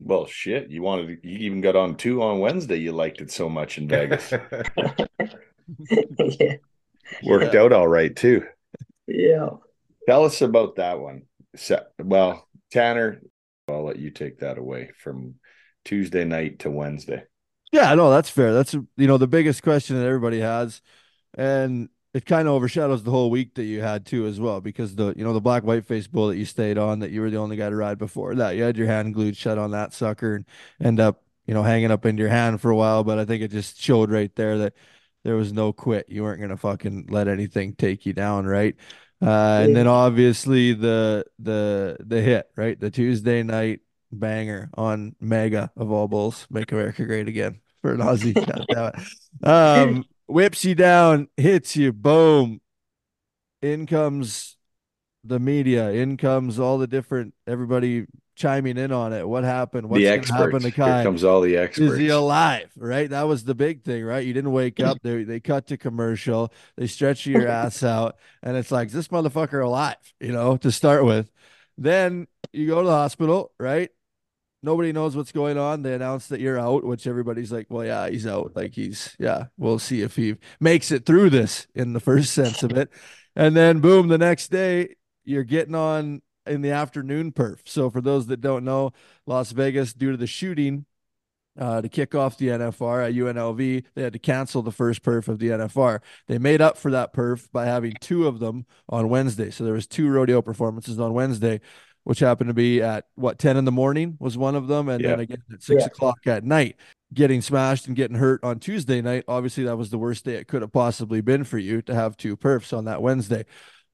Well, 0.01 0.27
shit. 0.27 0.71
You 0.71 0.83
wanted. 0.83 1.21
You 1.23 1.39
even 1.39 1.61
got 1.61 1.77
on 1.77 1.97
two 1.97 2.23
on 2.23 2.41
Wednesday. 2.41 2.77
You 2.77 2.93
liked 2.93 3.21
it 3.21 3.31
so 3.31 3.49
much 3.49 3.79
in 3.79 3.89
Vegas. 3.89 4.33
yeah. 5.91 6.57
Worked 7.23 7.55
out 7.55 7.73
all 7.73 7.89
right 7.89 8.15
too. 8.15 8.45
Yeah. 9.07 9.51
Tell 10.07 10.25
us 10.25 10.41
about 10.41 10.77
that 10.77 10.99
one. 11.01 11.23
Well, 11.99 12.49
Tanner, 12.71 13.21
I'll 13.69 13.85
let 13.85 13.99
you 13.99 14.11
take 14.11 14.41
that 14.41 14.59
away 14.59 14.91
from 15.03 15.35
Tuesday 15.85 16.25
night 16.25 16.61
to 16.61 16.71
Wednesday. 16.71 17.25
Yeah, 17.73 17.95
no, 17.95 18.11
that's 18.11 18.31
fair. 18.31 18.53
That's 18.53 18.75
you 18.75 19.07
know 19.07 19.19
the 19.19 19.29
biggest 19.29 19.63
question 19.63 19.97
that 19.97 20.07
everybody 20.07 20.41
has, 20.41 20.83
and 21.35 21.89
it 22.13 22.27
kind 22.27 22.49
of 22.49 22.55
overshadows 22.55 23.05
the 23.05 23.11
whole 23.11 23.31
week 23.31 23.55
that 23.55 23.65
you 23.65 23.81
had 23.81 24.05
too 24.05 24.27
as 24.27 24.41
well 24.41 24.61
because 24.61 24.97
the 24.97 25.15
you 25.17 25.25
know 25.25 25.33
the 25.33 25.41
black 25.41 25.63
white 25.63 25.87
face 25.87 26.07
bull 26.09 26.29
that 26.29 26.37
you 26.37 26.45
stayed 26.45 26.79
on 26.79 26.99
that 27.01 27.13
you 27.13 27.21
were 27.21 27.31
the 27.31 27.37
only 27.37 27.57
guy 27.57 27.71
to 27.71 27.77
ride 27.77 27.99
before 27.99 28.35
that 28.35 28.57
you 28.57 28.65
had 28.65 28.77
your 28.77 28.89
hand 28.89 29.15
glued 29.15 29.37
shut 29.37 29.59
on 29.59 29.71
that 29.71 29.93
sucker 29.93 30.35
and 30.35 30.45
end 30.83 30.99
up 30.99 31.23
you 31.47 31.55
know 31.55 31.63
hanging 31.63 31.91
up 31.93 32.05
into 32.05 32.21
your 32.21 32.31
hand 32.31 32.61
for 32.61 32.71
a 32.71 32.77
while, 32.77 33.05
but 33.05 33.19
I 33.19 33.25
think 33.25 33.43
it 33.43 33.51
just 33.51 33.81
showed 33.81 34.11
right 34.11 34.35
there 34.37 34.59
that 34.59 34.75
there 35.25 35.37
was 35.37 35.53
no 35.53 35.73
quit. 35.73 36.07
You 36.09 36.23
weren't 36.23 36.41
gonna 36.41 36.57
fucking 36.57 37.07
let 37.11 37.29
anything 37.29 37.75
take 37.75 38.07
you 38.07 38.13
down, 38.13 38.47
right? 38.47 38.77
Uh, 39.23 39.61
and 39.65 39.77
then 39.77 39.87
obviously 39.87 40.73
the 40.73 41.25
the 41.39 41.97
the 42.01 42.23
hit, 42.23 42.51
right? 42.57 42.79
The 42.81 42.91
Tuesday 42.91 43.43
night 43.43 43.81
banger 44.11 44.71
on 44.75 45.15
Mega 45.21 45.71
of 45.77 45.91
all 45.91 46.09
bulls, 46.09 46.47
make 46.51 46.73
America 46.73 47.05
great 47.05 47.29
again 47.29 47.61
for 47.83 47.93
an 47.93 48.01
Aussie. 48.01 48.35
God 48.35 48.67
damn 48.69 48.93
it. 48.95 49.47
Um, 49.47 50.05
whips 50.27 50.65
you 50.65 50.75
down, 50.75 51.29
hits 51.37 51.77
you, 51.77 51.93
boom. 51.93 52.61
In 53.63 53.87
comes 53.87 54.57
the 55.23 55.39
media. 55.39 55.91
In 55.91 56.17
comes 56.17 56.59
all 56.59 56.79
the 56.79 56.87
different 56.87 57.35
everybody 57.47 58.07
chiming 58.41 58.79
in 58.79 58.91
on 58.91 59.13
it. 59.13 59.29
What 59.29 59.45
happened? 59.45 59.89
What's 59.89 60.01
the 60.01 60.07
going 60.07 60.23
to 60.23 60.33
happen 60.33 60.61
to 60.61 60.71
Here 60.71 61.03
comes 61.05 61.23
all 61.23 61.41
the 61.43 61.57
experts. 61.57 61.93
Is 61.93 61.99
he 61.99 62.09
alive? 62.09 62.71
Right. 62.77 63.09
That 63.11 63.29
was 63.29 63.45
the 63.45 63.55
big 63.55 63.85
thing, 63.85 64.05
right? 64.05 64.27
You 64.27 64.33
didn't 64.33 64.53
wake 64.53 64.81
up. 64.81 64.99
They 65.03 65.25
they 65.25 65.41
cut 65.41 65.67
to 65.69 65.77
commercial. 65.77 66.53
They 66.77 66.87
stretch 66.87 67.27
your 67.27 67.47
ass 67.61 67.83
out, 67.83 68.17
and 68.43 68.57
it's 68.57 68.71
like 68.71 68.91
this 68.91 69.09
motherfucker 69.09 69.65
alive? 69.65 69.97
You 70.19 70.33
know, 70.33 70.57
to 70.59 70.73
start 70.73 71.05
with. 71.05 71.31
Then 71.77 72.27
you 72.53 72.67
go 72.67 72.81
to 72.81 72.87
the 72.87 72.93
hospital, 72.93 73.53
right? 73.59 73.91
Nobody 74.63 74.93
knows 74.93 75.17
what's 75.17 75.33
going 75.33 75.57
on. 75.57 75.83
They 75.83 75.95
announce 75.95 76.29
that 76.29 76.41
you're 76.41 76.59
out, 76.59 76.85
which 76.85 77.07
everybody's 77.07 77.51
like, 77.51 77.69
well, 77.71 77.85
yeah, 77.85 78.11
he's 78.11 78.27
out. 78.27 78.53
Like 78.55 78.75
he's, 78.75 79.17
yeah, 79.19 79.47
we'll 79.57 79.79
see 79.79 80.03
if 80.03 80.17
he 80.17 80.37
makes 80.61 80.91
it 80.91 81.07
through 81.07 81.31
this 81.31 81.67
in 81.75 81.95
the 81.95 82.01
first 82.01 82.35
sense 82.35 82.63
of 82.63 82.73
it. 82.73 82.91
And 83.35 83.57
then 83.57 83.81
boom, 83.81 84.09
the 84.09 84.19
next 84.19 84.49
day 84.49 84.97
you're 85.25 85.45
getting 85.45 85.75
on 85.75 86.21
in 86.47 86.63
the 86.63 86.71
afternoon 86.71 87.33
perf. 87.33 87.59
So 87.65 87.91
for 87.91 88.01
those 88.01 88.27
that 88.29 88.41
don't 88.41 88.65
know, 88.65 88.93
Las 89.27 89.53
Vegas, 89.53 89.93
due 89.93 90.11
to 90.11 90.17
the 90.17 90.27
shooting, 90.27 90.87
uh, 91.59 91.83
to 91.83 91.89
kick 91.89 92.15
off 92.15 92.39
the 92.39 92.49
NFR 92.49 93.07
at 93.09 93.15
UNLV, 93.15 93.85
they 93.95 94.03
had 94.03 94.13
to 94.13 94.19
cancel 94.19 94.63
the 94.63 94.71
first 94.73 95.03
perf 95.03 95.29
of 95.29 95.39
the 95.39 95.49
NFR. 95.49 96.01
They 96.29 96.39
made 96.39 96.61
up 96.61 96.79
for 96.79 96.91
that 96.93 97.13
perf 97.13 97.51
by 97.53 97.67
having 97.67 97.95
two 98.01 98.27
of 98.27 98.39
them 98.39 98.67
on 98.89 99.09
Wednesday. 99.09 99.51
So 99.51 99.65
there 99.65 99.75
was 99.75 99.87
two 99.87 100.09
rodeo 100.09 100.41
performances 100.43 100.99
on 100.99 101.13
Wednesday, 101.13 101.61
which 102.05 102.21
happened 102.21 102.49
to 102.49 102.55
be 102.55 102.81
at 102.81 103.07
what 103.17 103.39
10 103.39 103.57
in 103.57 103.65
the 103.65 103.73
morning 103.73 104.17
was 104.21 104.39
one 104.39 104.55
of 104.55 104.69
them, 104.69 104.89
and 104.89 105.05
then 105.05 105.21
again 105.21 105.43
at 105.53 105.63
six 105.63 105.83
Yeah. 105.83 105.87
o'clock 105.87 106.27
at 106.27 106.45
night. 106.45 106.77
Getting 107.13 107.43
smashed 107.43 107.89
and 107.89 107.97
getting 107.97 108.17
hurt 108.17 108.43
on 108.45 108.61
Tuesday 108.61 109.03
night. 109.03 109.25
Obviously, 109.27 109.65
that 109.65 109.77
was 109.77 109.91
the 109.91 109.99
worst 109.99 110.25
day 110.25 110.37
it 110.37 110.47
could 110.47 110.63
have 110.63 110.73
possibly 110.73 111.21
been 111.21 111.43
for 111.43 111.59
you 111.59 111.83
to 111.83 111.95
have 111.95 112.17
two 112.17 112.37
perfs 112.37 112.75
on 112.77 112.85
that 112.85 113.03
Wednesday. 113.03 113.45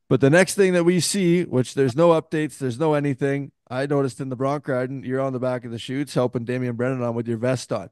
But 0.08 0.20
the 0.20 0.30
next 0.30 0.54
thing 0.54 0.72
that 0.74 0.84
we 0.84 1.00
see, 1.00 1.44
which 1.44 1.74
there's 1.74 1.96
no 1.96 2.10
updates, 2.10 2.58
there's 2.58 2.78
no 2.78 2.94
anything. 2.94 3.50
I 3.68 3.86
noticed 3.86 4.20
in 4.20 4.28
the 4.28 4.36
bronc 4.36 4.68
riding, 4.68 5.02
you're 5.02 5.20
on 5.20 5.32
the 5.32 5.40
back 5.40 5.64
of 5.64 5.72
the 5.72 5.78
chutes 5.78 6.14
helping 6.14 6.44
Damian 6.44 6.76
Brennan 6.76 7.02
on 7.02 7.14
with 7.14 7.26
your 7.26 7.38
vest 7.38 7.72
on. 7.72 7.90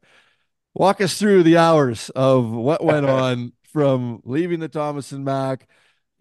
Walk 0.75 1.01
us 1.01 1.19
through 1.19 1.43
the 1.43 1.57
hours 1.57 2.11
of 2.11 2.51
what 2.51 2.85
went 2.85 3.07
on 3.11 3.53
from 3.65 4.21
leaving 4.25 4.61
the 4.61 4.69
Thomas 4.69 5.11
and 5.11 5.25
Mack, 5.25 5.67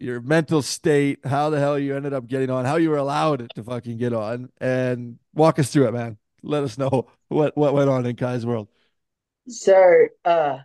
your 0.00 0.20
mental 0.20 0.62
state, 0.62 1.24
how 1.24 1.50
the 1.50 1.60
hell 1.60 1.78
you 1.78 1.94
ended 1.94 2.12
up 2.12 2.26
getting 2.26 2.50
on, 2.50 2.64
how 2.64 2.76
you 2.76 2.90
were 2.90 2.96
allowed 2.96 3.52
to 3.54 3.62
fucking 3.62 3.96
get 3.96 4.12
on, 4.12 4.50
and 4.60 5.18
walk 5.32 5.60
us 5.60 5.70
through 5.70 5.86
it, 5.86 5.92
man. 5.92 6.18
Let 6.42 6.64
us 6.64 6.76
know 6.76 7.06
what 7.28 7.56
what 7.56 7.72
went 7.72 7.88
on 7.88 8.04
in 8.04 8.16
Ky's 8.16 8.44
world. 8.44 8.68
So, 9.46 10.06
uh, 10.24 10.58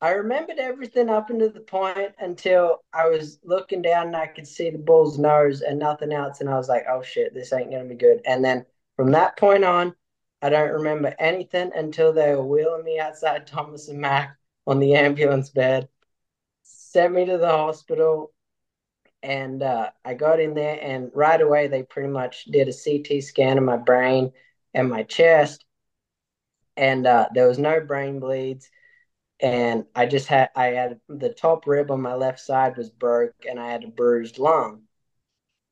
I 0.00 0.10
remembered 0.10 0.58
everything 0.58 1.08
up 1.08 1.30
until 1.30 1.50
the 1.50 1.60
point 1.60 2.14
until 2.18 2.84
I 2.92 3.08
was 3.08 3.38
looking 3.44 3.80
down 3.80 4.08
and 4.08 4.16
I 4.16 4.26
could 4.26 4.46
see 4.46 4.68
the 4.68 4.78
bull's 4.78 5.18
nose 5.18 5.62
and 5.62 5.78
nothing 5.78 6.12
else, 6.12 6.40
and 6.40 6.50
I 6.50 6.56
was 6.56 6.68
like, 6.68 6.84
"Oh 6.88 7.02
shit, 7.02 7.32
this 7.32 7.52
ain't 7.52 7.70
gonna 7.70 7.84
be 7.86 7.94
good." 7.94 8.20
And 8.26 8.44
then 8.44 8.66
from 8.96 9.12
that 9.12 9.38
point 9.38 9.64
on, 9.64 9.94
I 10.42 10.50
don't 10.50 10.70
remember 10.72 11.14
anything 11.18 11.72
until 11.74 12.12
they 12.12 12.34
were 12.34 12.44
wheeling 12.44 12.84
me 12.84 12.98
outside 12.98 13.46
Thomas 13.46 13.88
and 13.88 14.00
Mack 14.00 14.36
on 14.66 14.80
the 14.80 14.94
ambulance 14.96 15.48
bed, 15.50 15.88
sent 16.62 17.14
me 17.14 17.24
to 17.26 17.38
the 17.38 17.48
hospital, 17.48 18.34
and 19.22 19.62
uh, 19.62 19.90
I 20.04 20.14
got 20.14 20.40
in 20.40 20.54
there, 20.54 20.78
and 20.80 21.10
right 21.14 21.40
away 21.40 21.68
they 21.68 21.82
pretty 21.84 22.10
much 22.10 22.44
did 22.44 22.68
a 22.68 22.72
CT 22.72 23.22
scan 23.22 23.56
of 23.58 23.64
my 23.64 23.78
brain 23.78 24.32
and 24.74 24.90
my 24.90 25.04
chest, 25.04 25.64
and 26.76 27.06
uh, 27.06 27.28
there 27.34 27.48
was 27.48 27.58
no 27.58 27.80
brain 27.80 28.20
bleeds 28.20 28.70
and 29.40 29.84
I 29.94 30.06
just 30.06 30.26
had 30.28 30.50
I 30.56 30.66
had 30.66 31.00
the 31.08 31.30
top 31.30 31.66
rib 31.66 31.90
on 31.90 32.00
my 32.00 32.14
left 32.14 32.40
side 32.40 32.76
was 32.76 32.90
broke 32.90 33.34
and 33.48 33.60
I 33.60 33.70
had 33.70 33.84
a 33.84 33.88
bruised 33.88 34.38
lung. 34.38 34.82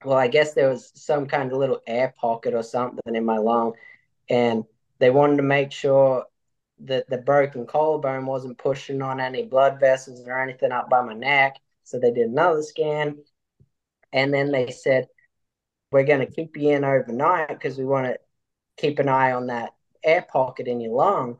Well, 0.05 0.19
I 0.19 0.29
guess 0.29 0.53
there 0.53 0.69
was 0.69 0.93
some 0.95 1.27
kind 1.27 1.51
of 1.51 1.59
little 1.59 1.81
air 1.87 2.15
pocket 2.19 2.55
or 2.55 2.63
something 2.63 3.15
in 3.15 3.25
my 3.25 3.39
lung, 3.39 3.73
and 4.29 4.65
they 4.99 5.11
wanted 5.11 5.39
to 5.39 5.43
make 5.43 5.73
sure 5.73 6.27
that 6.81 7.09
the 7.09 7.19
broken 7.19 7.67
collarbone 7.67 8.27
wasn't 8.27 8.59
pushing 8.59 9.01
on 9.01 9.21
any 9.21 9.45
blood 9.45 9.81
vessels 9.81 10.27
or 10.27 10.39
anything 10.39 10.73
up 10.73 10.91
by 10.91 11.01
my 11.01 11.15
neck. 11.15 11.57
So 11.85 11.99
they 11.99 12.11
did 12.11 12.29
another 12.29 12.63
scan, 12.63 13.19
and 14.13 14.33
then 14.35 14.51
they 14.51 14.71
said, 14.73 15.09
"We're 15.91 16.05
going 16.05 16.21
to 16.27 16.33
keep 16.33 16.57
you 16.57 16.71
in 16.71 16.85
overnight 16.85 17.49
because 17.49 17.79
we 17.79 17.87
want 17.87 18.07
to 18.07 18.19
keep 18.77 18.99
an 18.99 19.09
eye 19.09 19.33
on 19.33 19.47
that 19.47 19.75
air 20.03 20.27
pocket 20.31 20.69
in 20.69 20.81
your 20.81 20.93
lung." 20.93 21.39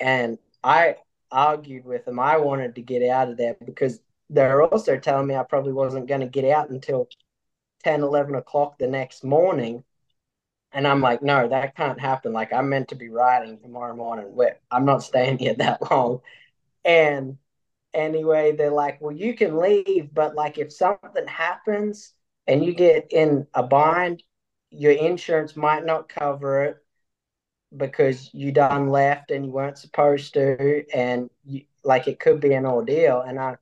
And 0.00 0.38
I 0.64 0.96
argued 1.34 1.84
with 1.84 2.04
them. 2.04 2.18
I 2.20 2.38
wanted 2.38 2.76
to 2.76 2.82
get 2.82 3.02
out 3.02 3.28
of 3.28 3.36
there 3.36 3.56
because 3.64 4.00
they're 4.30 4.62
also 4.62 4.96
telling 4.98 5.26
me 5.26 5.34
I 5.34 5.42
probably 5.42 5.72
wasn't 5.72 6.06
going 6.06 6.20
to 6.20 6.26
get 6.26 6.44
out 6.44 6.70
until 6.70 7.08
10, 7.82 8.02
11 8.02 8.36
o'clock 8.36 8.78
the 8.78 8.86
next 8.86 9.24
morning. 9.24 9.84
And 10.72 10.86
I'm 10.86 11.00
like, 11.00 11.22
no, 11.22 11.48
that 11.48 11.76
can't 11.76 12.00
happen. 12.00 12.32
Like, 12.32 12.52
I'm 12.52 12.68
meant 12.68 12.88
to 12.88 12.94
be 12.94 13.08
riding 13.08 13.58
tomorrow 13.58 13.94
morning. 13.94 14.34
I'm 14.70 14.84
not 14.84 15.02
staying 15.02 15.38
here 15.38 15.54
that 15.58 15.90
long. 15.90 16.20
And 16.84 17.38
anyway, 17.92 18.52
they're 18.56 18.70
like, 18.70 19.00
well, 19.00 19.14
you 19.14 19.34
can 19.34 19.58
leave, 19.58 20.14
but 20.14 20.34
like, 20.34 20.58
if 20.58 20.72
something 20.72 21.26
happens 21.26 22.12
and 22.46 22.64
you 22.64 22.74
get 22.74 23.08
in 23.10 23.46
a 23.54 23.62
bind, 23.62 24.22
your 24.70 24.92
insurance 24.92 25.56
might 25.56 25.84
not 25.84 26.08
cover 26.08 26.64
it 26.64 26.83
because 27.76 28.30
you 28.32 28.52
done 28.52 28.90
left 28.90 29.30
and 29.30 29.44
you 29.44 29.50
weren't 29.50 29.78
supposed 29.78 30.34
to, 30.34 30.84
and 30.94 31.30
you, 31.44 31.62
like 31.82 32.08
it 32.08 32.20
could 32.20 32.40
be 32.40 32.54
an 32.54 32.66
ordeal. 32.66 33.20
And 33.20 33.38
I, 33.38 33.56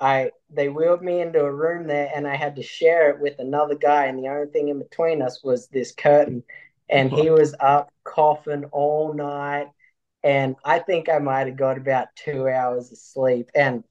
I, 0.00 0.30
they 0.50 0.68
wheeled 0.68 1.02
me 1.02 1.20
into 1.20 1.40
a 1.40 1.52
room 1.52 1.86
there, 1.86 2.10
and 2.14 2.26
I 2.26 2.36
had 2.36 2.56
to 2.56 2.62
share 2.62 3.10
it 3.10 3.20
with 3.20 3.38
another 3.38 3.74
guy, 3.74 4.06
and 4.06 4.18
the 4.18 4.28
only 4.28 4.50
thing 4.50 4.68
in 4.68 4.78
between 4.78 5.22
us 5.22 5.42
was 5.42 5.68
this 5.68 5.92
curtain, 5.92 6.42
and 6.88 7.10
he 7.10 7.30
was 7.30 7.54
up 7.60 7.92
coughing 8.04 8.64
all 8.66 9.12
night, 9.12 9.68
and 10.22 10.56
I 10.64 10.78
think 10.78 11.08
I 11.08 11.18
might 11.18 11.46
have 11.48 11.56
got 11.56 11.78
about 11.78 12.08
two 12.16 12.48
hours 12.48 12.92
of 12.92 12.98
sleep, 12.98 13.50
and 13.54 13.84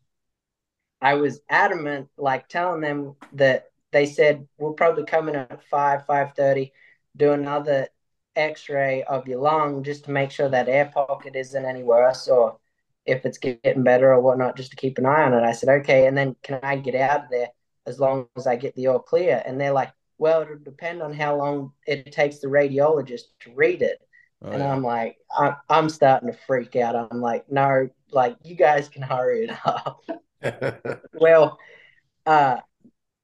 I 1.02 1.14
was 1.14 1.42
adamant, 1.50 2.10
like 2.18 2.48
telling 2.48 2.82
them 2.82 3.16
that 3.34 3.66
they 3.92 4.06
said 4.06 4.48
we'll 4.58 4.74
probably 4.74 5.06
come 5.06 5.30
in 5.30 5.36
at 5.36 5.64
five, 5.70 6.06
five 6.06 6.34
thirty, 6.36 6.74
do 7.16 7.34
another 7.34 7.88
X-ray 8.38 9.04
of 9.04 9.28
your 9.28 9.40
lung 9.40 9.84
just 9.84 10.06
to 10.06 10.12
make 10.12 10.32
sure 10.32 10.50
that 10.50 10.70
air 10.70 10.92
pocket 10.94 11.36
isn't 11.36 11.66
any 11.66 11.84
worse, 11.84 12.28
or 12.28 12.58
if 13.06 13.26
it's 13.26 13.38
getting 13.38 13.84
better 13.84 14.14
or 14.14 14.22
whatnot, 14.22 14.56
just 14.58 14.72
to 14.72 14.78
keep 14.78 14.98
an 14.98 15.06
eye 15.06 15.24
on 15.24 15.34
it. 15.34 15.44
I 15.44 15.52
said 15.52 15.70
okay, 15.82 16.08
and 16.08 16.18
then 16.18 16.36
can 16.44 16.60
I 16.64 16.78
get 16.78 16.96
out 16.96 17.26
of 17.26 17.30
there 17.32 17.50
as 17.86 18.00
long 18.00 18.28
as 18.36 18.48
I 18.48 18.56
get 18.56 18.76
the 18.76 18.88
all 18.88 19.00
clear? 19.00 19.42
And 19.46 19.60
they're 19.60 19.72
like, 19.72 19.92
well, 20.18 20.42
it'll 20.42 20.58
depend 20.60 21.02
on 21.02 21.14
how 21.14 21.36
long 21.36 21.74
it 21.86 22.12
takes 22.12 22.40
the 22.40 22.48
radiologist 22.48 23.24
to 23.42 23.52
read 23.54 23.82
it. 23.82 24.00
Oh, 24.42 24.52
and 24.52 24.62
yeah. 24.62 24.72
I'm 24.72 24.84
like, 24.84 25.18
I'm, 25.38 25.56
I'm 25.70 25.90
starting 25.90 26.32
to 26.32 26.38
freak 26.46 26.76
out. 26.76 26.96
I'm 26.96 27.22
like, 27.22 27.52
no, 27.52 27.90
like 28.12 28.38
you 28.44 28.56
guys 28.56 28.90
can 28.90 29.02
hurry 29.02 29.46
it 29.46 29.58
up. 29.66 30.04
Well, 31.20 31.58
uh, 32.28 32.58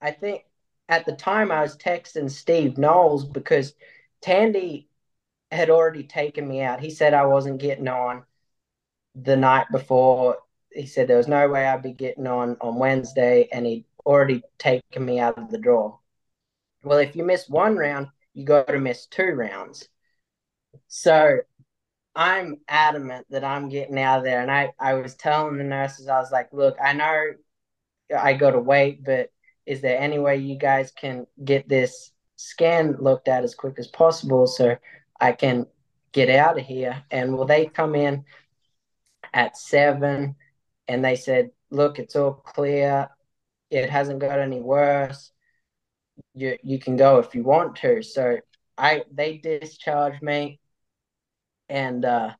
I 0.00 0.10
think 0.10 0.44
at 0.88 1.06
the 1.06 1.12
time 1.12 1.52
I 1.52 1.62
was 1.62 1.76
texting 1.76 2.30
Steve 2.30 2.76
Knowles 2.76 3.24
because 3.24 3.74
Tandy 4.20 4.88
had 5.54 5.70
already 5.70 6.04
taken 6.04 6.46
me 6.46 6.62
out. 6.62 6.80
He 6.80 6.90
said 6.90 7.14
I 7.14 7.26
wasn't 7.26 7.60
getting 7.60 7.88
on 7.88 8.24
the 9.14 9.36
night 9.36 9.66
before. 9.70 10.38
He 10.72 10.86
said 10.86 11.06
there 11.06 11.16
was 11.16 11.28
no 11.28 11.48
way 11.48 11.66
I'd 11.66 11.82
be 11.82 11.92
getting 11.92 12.26
on 12.26 12.56
on 12.60 12.78
Wednesday, 12.78 13.48
and 13.52 13.64
he'd 13.64 13.84
already 14.04 14.42
taken 14.58 15.04
me 15.04 15.20
out 15.20 15.38
of 15.38 15.50
the 15.50 15.58
draw. 15.58 15.96
Well, 16.82 16.98
if 16.98 17.16
you 17.16 17.24
miss 17.24 17.48
one 17.48 17.76
round, 17.76 18.08
you 18.34 18.44
got 18.44 18.66
to 18.68 18.78
miss 18.78 19.06
two 19.06 19.32
rounds. 19.32 19.88
So 20.88 21.38
I'm 22.14 22.60
adamant 22.68 23.26
that 23.30 23.44
I'm 23.44 23.68
getting 23.68 23.98
out 23.98 24.18
of 24.18 24.24
there. 24.24 24.40
And 24.40 24.50
I, 24.50 24.72
I 24.78 24.94
was 24.94 25.14
telling 25.14 25.56
the 25.56 25.64
nurses, 25.64 26.08
I 26.08 26.18
was 26.18 26.30
like, 26.30 26.52
look, 26.52 26.76
I 26.82 26.92
know 26.92 27.32
I 28.16 28.34
got 28.34 28.50
to 28.50 28.60
wait, 28.60 29.04
but 29.04 29.30
is 29.66 29.80
there 29.80 29.98
any 29.98 30.18
way 30.18 30.36
you 30.36 30.56
guys 30.56 30.92
can 30.92 31.26
get 31.42 31.68
this 31.68 32.12
scan 32.36 32.96
looked 33.00 33.28
at 33.28 33.44
as 33.44 33.54
quick 33.54 33.78
as 33.78 33.86
possible 33.86 34.46
so 34.46 34.76
I 35.24 35.32
can 35.32 35.66
get 36.12 36.28
out 36.28 36.58
of 36.58 36.66
here? 36.66 37.02
And 37.10 37.34
will 37.34 37.46
they 37.46 37.64
come 37.64 37.94
in 37.94 38.24
at 39.32 39.56
seven? 39.56 40.36
And 40.86 41.02
they 41.02 41.16
said, 41.16 41.50
look, 41.70 41.98
it's 41.98 42.14
all 42.14 42.34
clear. 42.34 43.08
It 43.70 43.88
hasn't 43.88 44.18
got 44.18 44.38
any 44.38 44.60
worse. 44.60 45.32
You 46.34 46.58
you 46.62 46.78
can 46.78 46.96
go 46.96 47.18
if 47.18 47.34
you 47.34 47.42
want 47.42 47.76
to. 47.76 48.02
So 48.02 48.38
I 48.76 49.04
they 49.10 49.38
discharged 49.38 50.22
me, 50.22 50.60
and 51.68 52.04
uh, 52.04 52.34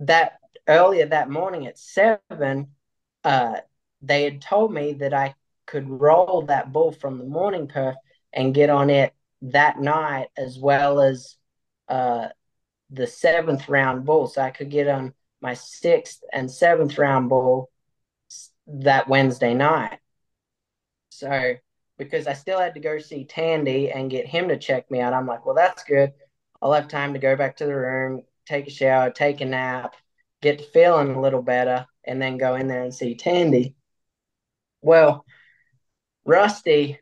that 0.00 0.38
earlier 0.68 1.06
that 1.06 1.30
morning 1.30 1.66
at 1.66 1.78
seven, 1.78 2.68
uh, 3.24 3.56
they 4.02 4.24
had 4.24 4.42
told 4.42 4.72
me 4.72 4.92
that 4.94 5.14
I 5.14 5.34
could 5.66 5.88
roll 5.88 6.42
that 6.42 6.72
bull 6.72 6.92
from 6.92 7.18
the 7.18 7.24
morning 7.24 7.66
perf 7.66 7.96
and 8.32 8.54
get 8.54 8.70
on 8.70 8.90
it 8.90 9.12
that 9.42 9.80
night 9.80 10.28
as 10.36 10.58
well 10.58 11.00
as 11.00 11.36
uh, 11.90 12.28
the 12.90 13.06
seventh 13.06 13.68
round 13.68 14.06
bull. 14.06 14.26
So 14.26 14.40
I 14.42 14.50
could 14.50 14.70
get 14.70 14.88
on 14.88 15.12
my 15.42 15.54
sixth 15.54 16.22
and 16.32 16.50
seventh 16.50 16.96
round 16.98 17.28
bull 17.28 17.70
that 18.66 19.08
Wednesday 19.08 19.54
night. 19.54 19.98
So 21.10 21.54
because 21.98 22.26
I 22.26 22.32
still 22.32 22.58
had 22.58 22.74
to 22.74 22.80
go 22.80 22.98
see 22.98 23.24
Tandy 23.24 23.90
and 23.90 24.10
get 24.10 24.26
him 24.26 24.48
to 24.48 24.58
check 24.58 24.90
me 24.90 25.00
out, 25.00 25.12
I'm 25.12 25.26
like, 25.26 25.44
well, 25.44 25.54
that's 25.54 25.84
good. 25.84 26.12
I'll 26.62 26.72
have 26.72 26.88
time 26.88 27.12
to 27.12 27.18
go 27.18 27.36
back 27.36 27.56
to 27.58 27.66
the 27.66 27.74
room, 27.74 28.22
take 28.46 28.66
a 28.66 28.70
shower, 28.70 29.10
take 29.10 29.40
a 29.40 29.44
nap, 29.44 29.94
get 30.40 30.58
to 30.58 30.64
feeling 30.64 31.14
a 31.14 31.20
little 31.20 31.42
better, 31.42 31.86
and 32.04 32.20
then 32.20 32.38
go 32.38 32.54
in 32.54 32.68
there 32.68 32.82
and 32.82 32.94
see 32.94 33.14
Tandy. 33.14 33.74
Well, 34.82 35.24
Rusty 36.24 36.98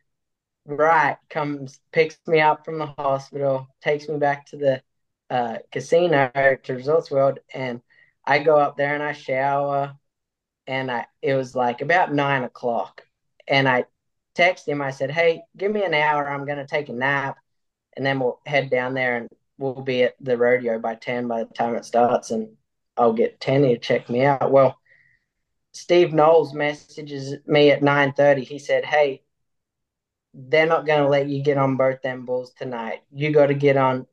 Wright 0.69 1.17
comes, 1.31 1.81
picks 1.93 2.19
me 2.27 2.41
up 2.41 2.65
from 2.65 2.79
the 2.79 2.87
hospital, 2.87 3.67
takes 3.81 4.07
me 4.07 4.19
back 4.19 4.47
to 4.47 4.57
the 4.59 4.83
uh, 5.31 5.59
casino 5.73 6.31
to 6.35 6.75
Resorts 6.75 7.11
World, 7.11 7.39
and 7.55 7.81
I 8.25 8.41
go 8.41 8.59
up 8.59 8.77
there 8.77 8.95
and 8.95 9.03
I 9.03 9.13
shower, 9.13 9.95
and 10.67 10.91
I 10.91 11.07
it 11.23 11.35
was 11.35 11.55
like 11.55 11.81
about 11.81 12.13
nine 12.13 12.45
o'clock, 12.45 13.03
and 13.47 13.67
I 13.67 13.87
text 14.35 14.69
him. 14.69 14.83
I 14.83 14.91
said, 14.91 15.11
"Hey, 15.11 15.43
give 15.57 15.73
me 15.73 15.85
an 15.85 15.95
hour. 15.95 16.29
I'm 16.29 16.47
gonna 16.47 16.67
take 16.67 16.91
a 16.91 16.93
nap, 16.93 17.39
and 17.97 18.05
then 18.05 18.21
we'll 18.21 18.41
head 18.45 18.69
down 18.69 18.93
there 18.93 19.17
and 19.17 19.29
we'll 19.57 19.83
be 19.83 20.03
at 20.03 20.17
the 20.21 20.37
rodeo 20.37 20.79
by 20.79 20.97
ten 20.97 21.29
by 21.29 21.45
the 21.45 21.55
time 21.55 21.77
it 21.77 21.87
starts, 21.87 22.31
and 22.31 22.57
I'll 22.97 23.15
get 23.15 23.41
Tandy 23.41 23.75
to 23.75 23.79
check 23.81 24.11
me 24.11 24.27
out." 24.27 24.53
Well, 24.53 24.79
Steve 25.73 26.13
Knowles 26.13 26.53
messages 26.53 27.37
me 27.47 27.71
at 27.71 27.83
nine 27.83 28.13
thirty. 28.13 28.45
He 28.45 28.59
said, 28.59 28.85
"Hey, 28.85 29.23
they're 30.35 30.67
not 30.67 30.87
gonna 30.87 31.09
let 31.09 31.29
you 31.29 31.43
get 31.43 31.59
on 31.59 31.77
both 31.77 32.03
them 32.03 32.25
bulls 32.25 32.53
tonight. 32.53 33.03
You 33.13 33.33
got 33.33 33.47
to 33.47 33.55
get 33.55 33.77
on 33.77 34.07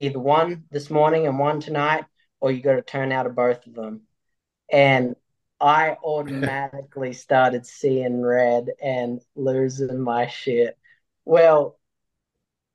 either 0.00 0.18
one 0.18 0.64
this 0.70 0.90
morning 0.90 1.26
and 1.26 1.38
one 1.38 1.60
tonight, 1.60 2.04
or 2.40 2.50
you 2.50 2.62
got 2.62 2.76
to 2.76 2.82
turn 2.82 3.12
out 3.12 3.26
of 3.26 3.34
both 3.34 3.66
of 3.66 3.74
them." 3.74 4.02
And 4.70 5.16
I 5.60 5.96
automatically 6.04 7.12
started 7.12 7.66
seeing 7.66 8.22
red 8.22 8.70
and 8.82 9.20
losing 9.36 10.00
my 10.00 10.26
shit. 10.26 10.76
Well, 11.24 11.78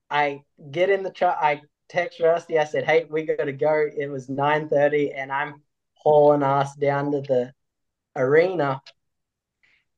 I 0.09 0.43
get 0.72 0.89
in 0.89 1.03
the 1.03 1.11
truck. 1.11 1.38
I 1.39 1.61
text 1.89 2.19
Rusty. 2.19 2.57
I 2.59 2.65
said, 2.65 2.85
"Hey, 2.85 3.05
we 3.09 3.26
got 3.26 3.45
to 3.45 3.53
go." 3.53 3.88
It 3.95 4.07
was 4.07 4.30
nine 4.30 4.69
thirty, 4.69 5.11
and 5.11 5.31
I'm 5.31 5.61
hauling 5.95 6.43
ass 6.43 6.76
down 6.76 7.11
to 7.11 7.22
the 7.22 7.53
arena, 8.15 8.81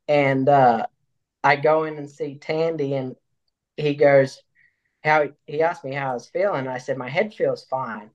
and 0.08 0.50
uh, 0.50 0.86
I 1.44 1.56
go 1.56 1.84
in 1.86 1.98
and 1.98 2.10
see 2.10 2.36
Tandy, 2.36 2.94
and 2.96 3.16
he 3.78 3.96
goes, 3.96 4.42
"How?" 5.04 5.30
He 5.46 5.62
asked 5.62 5.84
me 5.84 5.94
how 5.94 6.12
I 6.12 6.14
was 6.14 6.28
feeling. 6.30 6.68
I 6.68 6.78
said, 6.80 6.98
"My 6.98 7.10
head 7.10 7.34
feels 7.34 7.66
fine," 7.66 8.12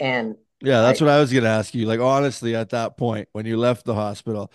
and 0.00 0.36
yeah, 0.60 0.82
that's 0.82 1.00
I, 1.00 1.04
what 1.04 1.10
I 1.12 1.20
was 1.20 1.32
going 1.32 1.44
to 1.44 1.50
ask 1.50 1.74
you. 1.74 1.86
Like 1.86 2.00
honestly, 2.00 2.54
at 2.54 2.70
that 2.70 2.96
point 2.96 3.28
when 3.32 3.46
you 3.46 3.56
left 3.56 3.84
the 3.86 3.94
hospital, 3.94 4.52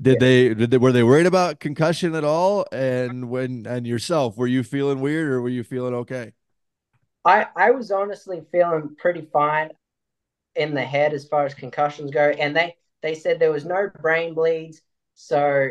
did 0.00 0.14
yeah. 0.14 0.18
they 0.20 0.54
did 0.54 0.70
they 0.70 0.78
were 0.78 0.92
they 0.92 1.02
worried 1.02 1.26
about 1.26 1.60
concussion 1.60 2.14
at 2.14 2.24
all? 2.24 2.66
And 2.72 3.30
when 3.30 3.66
and 3.66 3.86
yourself, 3.86 4.36
were 4.36 4.46
you 4.46 4.62
feeling 4.62 5.00
weird 5.00 5.28
or 5.30 5.40
were 5.40 5.48
you 5.48 5.64
feeling 5.64 5.94
okay? 5.94 6.32
I 7.24 7.46
I 7.56 7.70
was 7.70 7.90
honestly 7.90 8.42
feeling 8.52 8.96
pretty 8.96 9.22
fine 9.32 9.70
in 10.54 10.74
the 10.74 10.84
head 10.84 11.12
as 11.14 11.28
far 11.28 11.46
as 11.46 11.54
concussions 11.54 12.10
go, 12.10 12.30
and 12.30 12.56
they 12.56 12.76
they 13.02 13.14
said 13.14 13.38
there 13.38 13.52
was 13.52 13.64
no 13.64 13.90
brain 14.00 14.34
bleeds, 14.34 14.82
so 15.14 15.70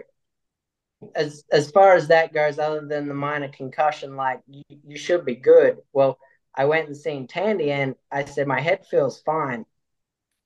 as 1.15 1.43
as 1.51 1.71
far 1.71 1.95
as 1.95 2.07
that 2.07 2.33
goes, 2.33 2.59
other 2.59 2.85
than 2.85 3.07
the 3.07 3.13
minor 3.13 3.49
concussion, 3.49 4.15
like 4.15 4.41
you, 4.47 4.63
you 4.85 4.97
should 4.97 5.25
be 5.25 5.35
good. 5.35 5.77
Well, 5.93 6.17
I 6.55 6.65
went 6.65 6.87
and 6.87 6.97
seen 6.97 7.27
Tandy 7.27 7.71
and 7.71 7.95
I 8.11 8.25
said, 8.25 8.47
my 8.47 8.61
head 8.61 8.85
feels 8.87 9.21
fine. 9.21 9.65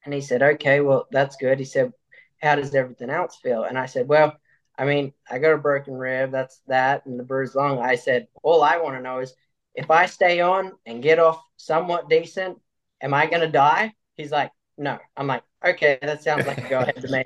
And 0.03 0.13
he 0.13 0.21
said, 0.21 0.41
okay, 0.41 0.81
well, 0.81 1.07
that's 1.11 1.35
good. 1.35 1.59
He 1.59 1.65
said, 1.65 1.93
how 2.41 2.55
does 2.55 2.73
everything 2.73 3.09
else 3.09 3.37
feel? 3.37 3.63
And 3.63 3.77
I 3.77 3.85
said, 3.85 4.07
well, 4.07 4.37
I 4.77 4.85
mean, 4.85 5.13
I 5.29 5.39
got 5.39 5.53
a 5.53 5.57
broken 5.57 5.93
rib, 5.93 6.31
that's 6.31 6.61
that, 6.67 7.05
and 7.05 7.19
the 7.19 7.23
bruised 7.23 7.55
lung. 7.55 7.79
I 7.79 7.95
said, 7.95 8.27
all 8.43 8.63
I 8.63 8.77
want 8.77 8.95
to 8.95 9.01
know 9.01 9.19
is 9.19 9.33
if 9.75 9.91
I 9.91 10.05
stay 10.05 10.39
on 10.39 10.71
and 10.85 11.03
get 11.03 11.19
off 11.19 11.43
somewhat 11.57 12.09
decent, 12.09 12.57
am 13.01 13.13
I 13.13 13.27
going 13.27 13.41
to 13.41 13.51
die? 13.51 13.93
He's 14.15 14.31
like, 14.31 14.51
no. 14.77 14.97
I'm 15.17 15.27
like, 15.27 15.43
okay, 15.65 15.97
that 16.01 16.23
sounds 16.23 16.45
like 16.45 16.57
a 16.57 16.69
go 16.69 16.79
ahead 16.79 17.01
to 17.01 17.07
me. 17.09 17.23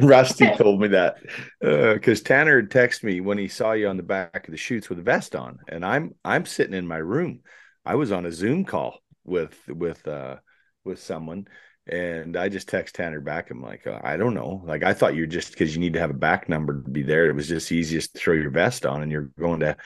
Rusty 0.06 0.50
told 0.56 0.80
me 0.80 0.88
that 0.88 1.16
because 1.60 2.20
uh, 2.20 2.24
Tanner 2.24 2.60
had 2.60 2.70
texted 2.70 3.04
me 3.04 3.20
when 3.20 3.38
he 3.38 3.48
saw 3.48 3.72
you 3.72 3.88
on 3.88 3.96
the 3.96 4.02
back 4.02 4.46
of 4.46 4.52
the 4.52 4.58
chutes 4.58 4.88
with 4.88 4.98
a 4.98 5.02
vest 5.02 5.34
on, 5.34 5.58
and 5.68 5.84
I'm 5.84 6.14
I'm 6.24 6.46
sitting 6.46 6.74
in 6.74 6.86
my 6.86 6.98
room. 6.98 7.40
I 7.84 7.94
was 7.94 8.12
on 8.12 8.26
a 8.26 8.32
Zoom 8.32 8.64
call 8.64 8.98
with 9.24 9.56
with 9.68 10.06
uh 10.06 10.36
with 10.84 11.00
someone, 11.02 11.48
and 11.86 12.36
I 12.36 12.48
just 12.48 12.68
text 12.68 12.94
Tanner 12.94 13.20
back. 13.20 13.50
I'm 13.50 13.62
like, 13.62 13.86
uh, 13.86 14.00
I 14.02 14.16
don't 14.16 14.34
know. 14.34 14.62
Like 14.64 14.82
I 14.82 14.94
thought 14.94 15.14
you're 15.14 15.26
just 15.26 15.52
because 15.52 15.74
you 15.74 15.80
need 15.80 15.94
to 15.94 16.00
have 16.00 16.10
a 16.10 16.14
back 16.14 16.48
number 16.48 16.82
to 16.82 16.90
be 16.90 17.02
there. 17.02 17.26
It 17.28 17.34
was 17.34 17.48
just 17.48 17.72
easiest 17.72 18.14
to 18.14 18.20
throw 18.20 18.34
your 18.34 18.50
vest 18.50 18.84
on, 18.86 19.02
and 19.02 19.10
you're 19.10 19.30
going 19.38 19.60
to 19.60 19.76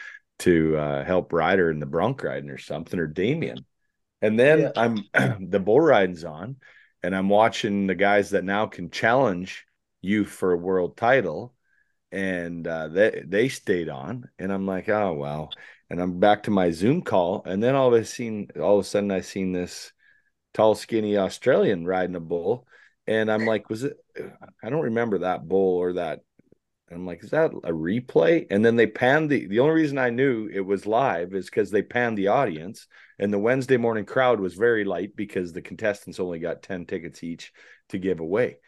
to 0.40 0.76
uh, 0.76 1.04
help 1.04 1.32
Ryder 1.32 1.70
in 1.70 1.78
the 1.78 1.86
bronc 1.86 2.22
riding 2.22 2.50
or 2.50 2.58
something 2.58 2.98
or 2.98 3.06
Damian. 3.06 3.64
And 4.22 4.38
then 4.38 4.60
yeah. 4.60 4.70
I'm 4.76 5.04
the 5.50 5.60
bull 5.60 5.80
riding's 5.80 6.24
on, 6.24 6.56
and 7.02 7.14
I'm 7.14 7.28
watching 7.28 7.86
the 7.86 7.94
guys 7.94 8.30
that 8.30 8.44
now 8.44 8.66
can 8.66 8.90
challenge 8.90 9.66
you 10.00 10.24
for 10.24 10.52
a 10.52 10.56
world 10.56 10.96
title, 10.96 11.54
and 12.12 12.66
uh, 12.66 12.88
they 12.88 13.22
they 13.26 13.48
stayed 13.48 13.88
on, 13.88 14.30
and 14.38 14.52
I'm 14.52 14.66
like, 14.66 14.88
oh 14.88 15.12
wow. 15.12 15.50
And 15.90 16.00
I'm 16.00 16.20
back 16.20 16.44
to 16.44 16.50
my 16.50 16.70
Zoom 16.70 17.02
call, 17.02 17.42
and 17.44 17.62
then 17.62 17.74
all 17.74 17.92
of 17.92 18.00
a 18.00 18.04
seen 18.04 18.48
all 18.58 18.78
of 18.78 18.84
a 18.86 18.88
sudden 18.88 19.10
I 19.10 19.20
seen 19.20 19.52
this 19.52 19.92
tall, 20.54 20.74
skinny 20.74 21.18
Australian 21.18 21.84
riding 21.84 22.16
a 22.16 22.20
bull, 22.20 22.66
and 23.06 23.30
I'm 23.30 23.44
like, 23.44 23.68
was 23.68 23.84
it? 23.84 23.98
I 24.62 24.70
don't 24.70 24.82
remember 24.82 25.18
that 25.18 25.46
bull 25.46 25.78
or 25.78 25.94
that 25.94 26.20
and 26.92 27.00
I'm 27.00 27.06
like, 27.06 27.24
is 27.24 27.30
that 27.30 27.52
a 27.52 27.72
replay? 27.72 28.46
And 28.50 28.62
then 28.62 28.76
they 28.76 28.86
panned 28.86 29.30
the 29.30 29.46
the 29.46 29.60
only 29.60 29.74
reason 29.74 29.96
I 29.96 30.10
knew 30.10 30.46
it 30.52 30.60
was 30.60 30.84
live 30.84 31.32
is 31.32 31.46
because 31.46 31.70
they 31.70 31.80
panned 31.80 32.18
the 32.18 32.28
audience. 32.28 32.86
And 33.18 33.32
the 33.32 33.38
Wednesday 33.38 33.78
morning 33.78 34.04
crowd 34.04 34.40
was 34.40 34.54
very 34.54 34.84
light 34.84 35.16
because 35.16 35.52
the 35.52 35.62
contestants 35.62 36.20
only 36.20 36.38
got 36.38 36.62
10 36.62 36.84
tickets 36.84 37.24
each 37.24 37.50
to 37.88 37.98
give 37.98 38.20
away. 38.20 38.58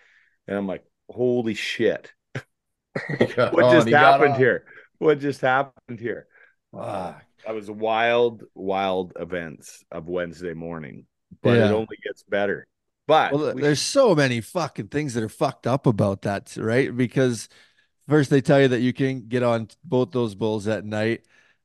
And 0.49 0.57
I'm 0.57 0.67
like, 0.67 0.85
holy 1.11 1.53
shit. 1.53 2.13
what 2.35 3.73
just 3.73 3.89
happened 3.89 4.37
here? 4.37 4.65
What 4.99 5.21
just 5.21 5.43
happened 5.43 6.01
here? 6.01 6.27
Wow. 6.73 7.17
That 7.45 7.55
was 7.55 7.71
wild, 7.71 8.45
wild 8.55 9.13
events 9.21 9.85
of 9.91 10.09
Wednesday 10.09 10.55
morning. 10.55 11.05
But 11.43 11.59
yeah. 11.59 11.67
it 11.67 11.73
only 11.73 11.99
gets 12.03 12.23
better. 12.23 12.67
But 13.07 13.35
well, 13.35 13.55
we 13.55 13.61
there's 13.61 13.83
so 13.83 14.15
many 14.15 14.41
fucking 14.41 14.89
things 14.89 15.13
that 15.13 15.23
are 15.23 15.29
fucked 15.29 15.67
up 15.67 15.87
about 15.87 16.23
that, 16.23 16.57
right? 16.57 16.97
Because 16.97 17.51
First, 18.09 18.31
they 18.31 18.41
tell 18.41 18.61
you 18.61 18.69
that 18.69 18.81
you 18.81 18.93
can 18.93 19.29
get 19.29 19.43
on 19.43 19.69
both 19.83 20.11
those 20.11 20.35
bulls 20.35 20.69
at 20.69 20.85
night, 20.85 21.23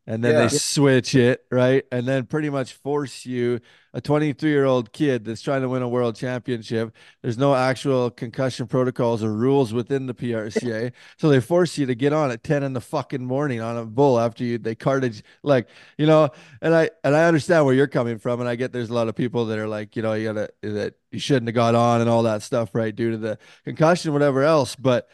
and 0.09 0.23
then 0.23 0.33
yeah. 0.33 0.47
they 0.47 0.57
switch 0.57 1.13
it, 1.13 1.45
right? 1.51 1.85
And 1.91 2.07
then 2.07 2.25
pretty 2.25 2.49
much 2.49 2.73
force 2.73 3.27
you, 3.27 3.59
a 3.93 4.01
23 4.01 4.49
year 4.49 4.65
old 4.65 4.91
kid 4.91 5.23
that's 5.23 5.41
trying 5.41 5.61
to 5.61 5.69
win 5.69 5.83
a 5.83 5.87
world 5.87 6.15
championship. 6.15 6.95
There's 7.21 7.37
no 7.37 7.53
actual 7.53 8.09
concussion 8.09 8.65
protocols 8.65 9.23
or 9.23 9.31
rules 9.31 9.71
within 9.71 10.07
the 10.07 10.15
PRCA. 10.15 10.93
so 11.17 11.29
they 11.29 11.39
force 11.39 11.77
you 11.77 11.85
to 11.85 11.93
get 11.93 12.11
on 12.11 12.31
at 12.31 12.43
10 12.43 12.63
in 12.63 12.73
the 12.73 12.81
fucking 12.81 13.23
morning 13.23 13.61
on 13.61 13.77
a 13.77 13.85
bull 13.85 14.19
after 14.19 14.43
you, 14.43 14.57
they 14.57 14.73
cartage, 14.73 15.21
like, 15.43 15.67
you 15.99 16.07
know, 16.07 16.29
and 16.61 16.73
I, 16.73 16.89
and 17.03 17.15
I 17.15 17.25
understand 17.25 17.65
where 17.65 17.75
you're 17.75 17.85
coming 17.85 18.17
from. 18.17 18.39
And 18.39 18.49
I 18.49 18.55
get 18.55 18.71
there's 18.71 18.89
a 18.89 18.95
lot 18.95 19.09
of 19.09 19.15
people 19.15 19.45
that 19.45 19.59
are 19.59 19.67
like, 19.67 19.95
you 19.95 20.01
know, 20.01 20.13
you 20.13 20.33
gotta, 20.33 20.49
that 20.63 20.95
you 21.11 21.19
shouldn't 21.19 21.49
have 21.49 21.55
got 21.55 21.75
on 21.75 22.01
and 22.01 22.09
all 22.09 22.23
that 22.23 22.41
stuff, 22.41 22.73
right? 22.73 22.95
Due 22.95 23.11
to 23.11 23.17
the 23.17 23.37
concussion, 23.63 24.13
whatever 24.13 24.41
else. 24.43 24.75
But, 24.75 25.07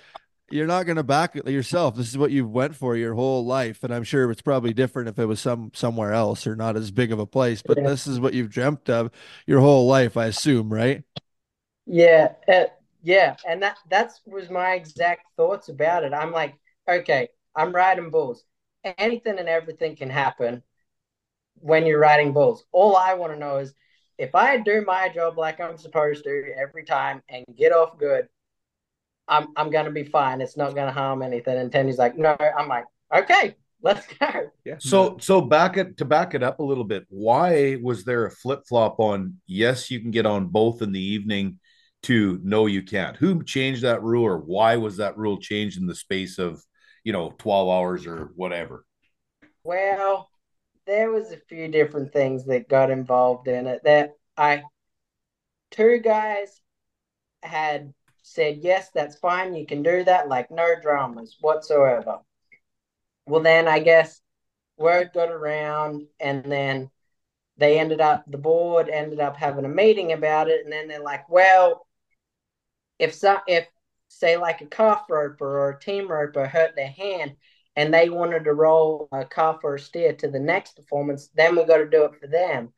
you're 0.49 0.67
not 0.67 0.85
going 0.85 0.97
to 0.97 1.03
back 1.03 1.35
it 1.35 1.47
yourself. 1.47 1.95
This 1.95 2.09
is 2.09 2.17
what 2.17 2.31
you've 2.31 2.51
went 2.51 2.75
for 2.75 2.95
your 2.95 3.15
whole 3.15 3.45
life, 3.45 3.83
and 3.83 3.93
I'm 3.93 4.03
sure 4.03 4.29
it's 4.31 4.41
probably 4.41 4.73
different 4.73 5.09
if 5.09 5.19
it 5.19 5.25
was 5.25 5.39
some 5.41 5.71
somewhere 5.73 6.13
else 6.13 6.45
or 6.47 6.55
not 6.55 6.77
as 6.77 6.91
big 6.91 7.11
of 7.11 7.19
a 7.19 7.25
place. 7.25 7.61
But 7.61 7.77
Yeah. 7.77 7.83
this 7.83 8.07
is 8.07 8.19
what 8.19 8.33
you've 8.33 8.51
dreamt 8.51 8.89
of 8.89 9.11
your 9.47 9.59
whole 9.61 9.87
life, 9.87 10.17
I 10.17 10.25
assume, 10.25 10.71
right? 10.71 11.03
Yeah, 11.85 12.33
uh, 12.47 12.65
yeah, 13.03 13.35
and 13.47 13.61
that 13.61 13.77
that's 13.89 14.21
was 14.25 14.49
my 14.49 14.73
exact 14.73 15.27
thoughts 15.37 15.69
about 15.69 16.03
it. 16.03 16.13
I'm 16.13 16.31
like, 16.31 16.55
okay, 16.87 17.29
I'm 17.55 17.71
riding 17.73 18.09
bulls. 18.09 18.43
Anything 18.97 19.39
and 19.39 19.49
everything 19.49 19.95
can 19.95 20.09
happen 20.09 20.63
when 21.61 21.85
you're 21.85 21.99
riding 21.99 22.33
bulls. 22.33 22.65
All 22.71 22.95
I 22.95 23.13
want 23.15 23.33
to 23.33 23.39
know 23.39 23.57
is 23.57 23.73
if 24.17 24.35
I 24.35 24.57
do 24.57 24.83
my 24.85 25.09
job 25.09 25.37
like 25.37 25.59
I'm 25.59 25.77
supposed 25.77 26.23
to 26.25 26.53
every 26.57 26.85
time 26.85 27.21
and 27.29 27.45
get 27.57 27.71
off 27.73 27.97
good, 27.97 28.27
I'm 29.27 29.47
I'm 29.55 29.69
gonna 29.69 29.91
be 29.91 30.03
fine. 30.03 30.41
It's 30.41 30.57
not 30.57 30.75
gonna 30.75 30.91
harm 30.91 31.21
anything. 31.21 31.57
And 31.57 31.71
Tenny's 31.71 31.97
like, 31.97 32.17
no. 32.17 32.35
I'm 32.39 32.67
like, 32.67 32.85
okay, 33.13 33.55
let's 33.81 34.05
go. 34.19 34.51
Yeah. 34.65 34.75
So 34.79 35.17
so 35.19 35.41
back 35.41 35.77
it 35.77 35.97
to 35.97 36.05
back 36.05 36.33
it 36.33 36.43
up 36.43 36.59
a 36.59 36.63
little 36.63 36.83
bit. 36.83 37.05
Why 37.09 37.77
was 37.81 38.03
there 38.03 38.25
a 38.25 38.31
flip 38.31 38.63
flop 38.67 38.99
on 38.99 39.35
yes, 39.47 39.89
you 39.89 39.99
can 39.99 40.11
get 40.11 40.25
on 40.25 40.47
both 40.47 40.81
in 40.81 40.91
the 40.91 41.03
evening 41.03 41.59
to 42.03 42.39
no 42.43 42.65
you 42.65 42.83
can't? 42.83 43.17
Who 43.17 43.43
changed 43.43 43.83
that 43.83 44.03
rule 44.03 44.25
or 44.25 44.37
why 44.37 44.75
was 44.77 44.97
that 44.97 45.17
rule 45.17 45.37
changed 45.39 45.79
in 45.79 45.87
the 45.87 45.95
space 45.95 46.37
of, 46.37 46.61
you 47.03 47.13
know, 47.13 47.33
12 47.37 47.69
hours 47.69 48.05
or 48.05 48.31
whatever? 48.35 48.85
Well, 49.63 50.29
there 50.85 51.09
was 51.11 51.31
a 51.31 51.37
few 51.49 51.67
different 51.67 52.13
things 52.13 52.45
that 52.45 52.69
got 52.69 52.91
involved 52.91 53.47
in 53.47 53.65
it. 53.65 53.81
That 53.83 54.11
I 54.37 54.63
two 55.71 55.99
guys 55.99 56.61
had 57.41 57.93
said, 58.27 58.57
yes, 58.61 58.89
that's 58.93 59.15
fine, 59.17 59.53
you 59.53 59.67
can 59.67 59.83
do 59.83 60.03
that, 60.03 60.27
like 60.27 60.49
no 60.49 60.73
dramas 60.81 61.37
whatsoever. 61.39 62.19
Well, 63.27 63.41
then 63.41 63.67
I 63.67 63.79
guess 63.79 64.19
word 64.77 65.11
got 65.13 65.29
around, 65.29 66.07
and 66.19 66.43
then 66.43 66.89
they 67.57 67.79
ended 67.79 68.01
up, 68.01 68.23
the 68.27 68.39
board 68.39 68.89
ended 68.89 69.19
up 69.19 69.37
having 69.37 69.63
a 69.63 69.69
meeting 69.69 70.11
about 70.11 70.49
it, 70.49 70.63
and 70.63 70.73
then 70.73 70.87
they're 70.87 70.99
like, 71.01 71.29
well, 71.29 71.85
if 72.97 73.13
so, 73.13 73.37
if 73.47 73.67
say 74.07 74.37
like 74.37 74.61
a 74.61 74.65
calf 74.65 75.05
roper 75.09 75.59
or 75.59 75.69
a 75.69 75.79
team 75.79 76.07
roper 76.07 76.47
hurt 76.47 76.75
their 76.75 76.87
hand 76.89 77.35
and 77.75 77.93
they 77.93 78.09
wanted 78.09 78.45
to 78.45 78.53
roll 78.53 79.07
a 79.11 79.25
calf 79.25 79.59
or 79.63 79.75
a 79.75 79.79
steer 79.79 80.13
to 80.13 80.29
the 80.29 80.39
next 80.39 80.75
performance, 80.75 81.29
then 81.35 81.55
we 81.55 81.65
got 81.65 81.77
to 81.77 81.89
do 81.89 82.05
it 82.05 82.19
for 82.19 82.27
them. 82.27 82.71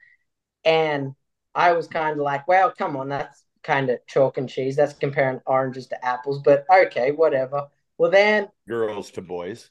And 0.66 1.14
I 1.54 1.74
was 1.74 1.88
kind 1.88 2.18
of 2.18 2.24
like, 2.24 2.48
well, 2.48 2.72
come 2.72 2.98
on, 2.98 3.10
that's 3.10 3.44
kind 3.68 3.90
of 3.90 4.00
chalk 4.08 4.38
and 4.38 4.50
cheese. 4.50 4.78
That's 4.78 4.94
comparing 4.94 5.42
oranges 5.46 5.88
to 5.88 6.06
apples, 6.06 6.40
but 6.40 6.66
okay, 6.74 7.12
whatever. 7.12 7.68
Well, 7.98 8.10
then 8.10 8.48
Girls 8.68 9.12
to 9.12 9.22
boys. 9.22 9.70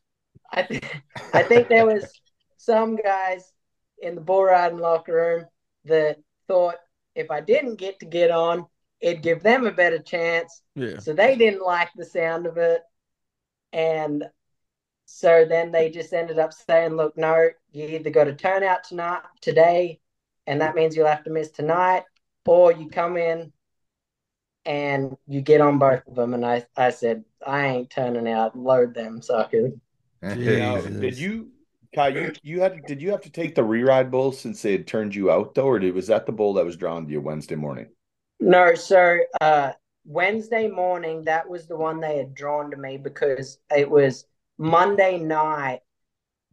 I, 0.53 0.63
th- 0.63 0.85
I 1.33 1.43
think 1.43 1.69
there 1.69 1.87
was 1.87 2.05
some 2.59 2.97
guys 2.97 3.53
in 4.01 4.15
the 4.15 4.21
bull 4.21 4.45
riding 4.45 4.79
locker 4.79 5.15
room 5.15 5.45
that 5.87 6.19
thought 6.47 6.77
if 7.15 7.31
I 7.31 7.41
didn't 7.41 7.77
get 7.77 7.99
to 8.01 8.07
get 8.07 8.31
on, 8.31 8.67
it'd 9.01 9.23
give 9.23 9.43
them 9.43 9.67
a 9.67 9.73
better 9.73 9.99
chance. 9.99 10.61
Yeah. 10.75 10.99
So 10.99 11.15
they 11.15 11.37
didn't 11.37 11.65
like 11.65 11.89
the 11.97 12.05
sound 12.05 12.47
of 12.47 12.59
it. 12.59 12.83
And 13.73 14.25
so 15.07 15.47
then 15.49 15.73
they 15.73 15.91
just 15.91 16.13
ended 16.13 16.39
up 16.39 16.53
saying, 16.53 16.97
look, 16.97 17.17
no, 17.17 17.49
you 17.73 17.87
either 17.87 18.11
got 18.11 18.25
to 18.25 18.35
turn 18.35 18.63
out 18.63 18.85
tonight, 18.85 19.23
today, 19.41 20.01
and 20.47 20.61
that 20.61 20.75
means 20.75 20.95
you'll 20.95 21.07
have 21.07 21.25
to 21.25 21.31
miss 21.31 21.51
tonight, 21.51 22.05
or 22.45 22.73
you 22.73 22.89
come 22.89 23.17
in 23.17 23.53
and 24.67 25.17
you 25.27 25.41
get 25.41 25.61
on 25.61 25.79
both 25.79 26.07
of 26.07 26.15
them. 26.17 26.35
And 26.35 26.45
I, 26.45 26.67
I 26.77 26.91
said, 26.91 27.25
I 27.47 27.67
ain't 27.67 27.91
turning 27.91 28.29
out, 28.29 28.59
load 28.59 28.95
them 28.95 29.23
suckers. 29.23 29.73
Now, 30.23 30.81
did 30.81 31.17
you, 31.17 31.51
Ky? 31.95 32.11
You 32.11 32.33
you 32.43 32.61
had 32.61 32.85
did 32.85 33.01
you 33.01 33.11
have 33.11 33.21
to 33.23 33.31
take 33.31 33.55
the 33.55 33.63
reride 33.63 34.11
bull 34.11 34.33
since 34.33 34.61
they 34.61 34.73
had 34.73 34.87
turned 34.87 35.15
you 35.15 35.31
out 35.31 35.55
though, 35.55 35.69
or 35.69 35.79
did, 35.79 35.95
was 35.95 36.09
that 36.09 36.27
the 36.27 36.33
bull 36.33 36.55
that 36.55 36.65
was 36.65 36.77
drawn 36.77 37.07
to 37.07 37.13
you 37.13 37.21
Wednesday 37.21 37.55
morning? 37.55 37.87
No, 38.41 38.75
so 38.75 39.19
uh 39.41 39.73
Wednesday 40.05 40.69
morning, 40.69 41.25
that 41.25 41.49
was 41.49 41.67
the 41.67 41.77
one 41.77 42.01
they 42.01 42.17
had 42.17 42.35
drawn 42.35 42.71
to 42.71 42.77
me 42.77 42.97
because 42.97 43.59
it 43.77 43.89
was 43.89 44.27
Monday 44.59 45.19
night 45.19 45.81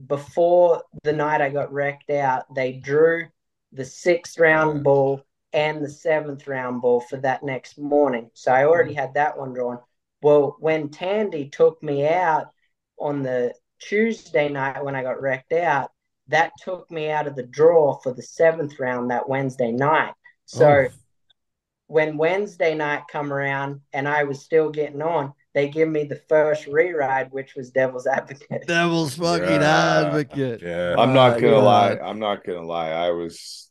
before 0.08 0.84
the 1.04 1.14
night 1.14 1.42
I 1.42 1.50
got 1.50 1.72
wrecked 1.72 2.10
out. 2.10 2.54
They 2.54 2.74
drew 2.74 3.28
the 3.72 3.86
sixth 3.86 4.38
round 4.40 4.84
bull 4.84 5.24
and 5.54 5.84
the 5.84 5.90
seventh 5.90 6.48
round 6.48 6.82
bull 6.82 7.00
for 7.00 7.18
that 7.18 7.44
next 7.44 7.78
morning. 7.78 8.30
So 8.34 8.52
I 8.52 8.66
already 8.66 8.92
mm-hmm. 8.92 9.00
had 9.00 9.14
that 9.14 9.38
one 9.38 9.54
drawn. 9.54 9.80
Well, 10.22 10.58
when 10.60 10.90
Tandy 10.90 11.50
took 11.50 11.82
me 11.84 12.08
out 12.08 12.48
on 13.00 13.24
the 13.24 13.54
Tuesday 13.80 14.50
night 14.50 14.84
when 14.84 14.96
I 14.96 15.04
got 15.04 15.22
wrecked 15.22 15.54
out, 15.54 15.92
that 16.30 16.54
took 16.64 16.90
me 16.90 17.10
out 17.10 17.28
of 17.28 17.36
the 17.36 17.44
draw 17.44 18.00
for 18.02 18.14
the 18.14 18.22
seventh 18.22 18.80
round 18.80 19.12
that 19.12 19.28
Wednesday 19.28 19.72
night. 19.72 20.14
So 20.46 20.86
Oh. 20.88 20.88
when 21.88 22.18
Wednesday 22.18 22.74
night 22.74 23.04
come 23.12 23.32
around 23.34 23.82
and 23.92 24.08
I 24.08 24.24
was 24.24 24.42
still 24.42 24.70
getting 24.70 25.02
on, 25.02 25.34
they 25.54 25.68
give 25.68 25.90
me 25.90 26.06
the 26.06 26.22
first 26.30 26.66
re-ride, 26.66 27.32
which 27.32 27.56
was 27.56 27.70
Devil's 27.72 28.08
Advocate. 28.08 28.66
Devil's 28.66 29.16
fucking 29.16 29.62
Yeah. 29.62 30.04
advocate. 30.06 30.62
Yeah. 30.62 30.96
I'm 30.98 31.14
not 31.14 31.40
gonna 31.40 31.52
God. 31.52 31.64
lie. 31.64 32.00
I'm 32.02 32.20
not 32.20 32.44
gonna 32.44 32.66
lie. 32.66 32.90
I 32.90 33.12
was, 33.12 33.70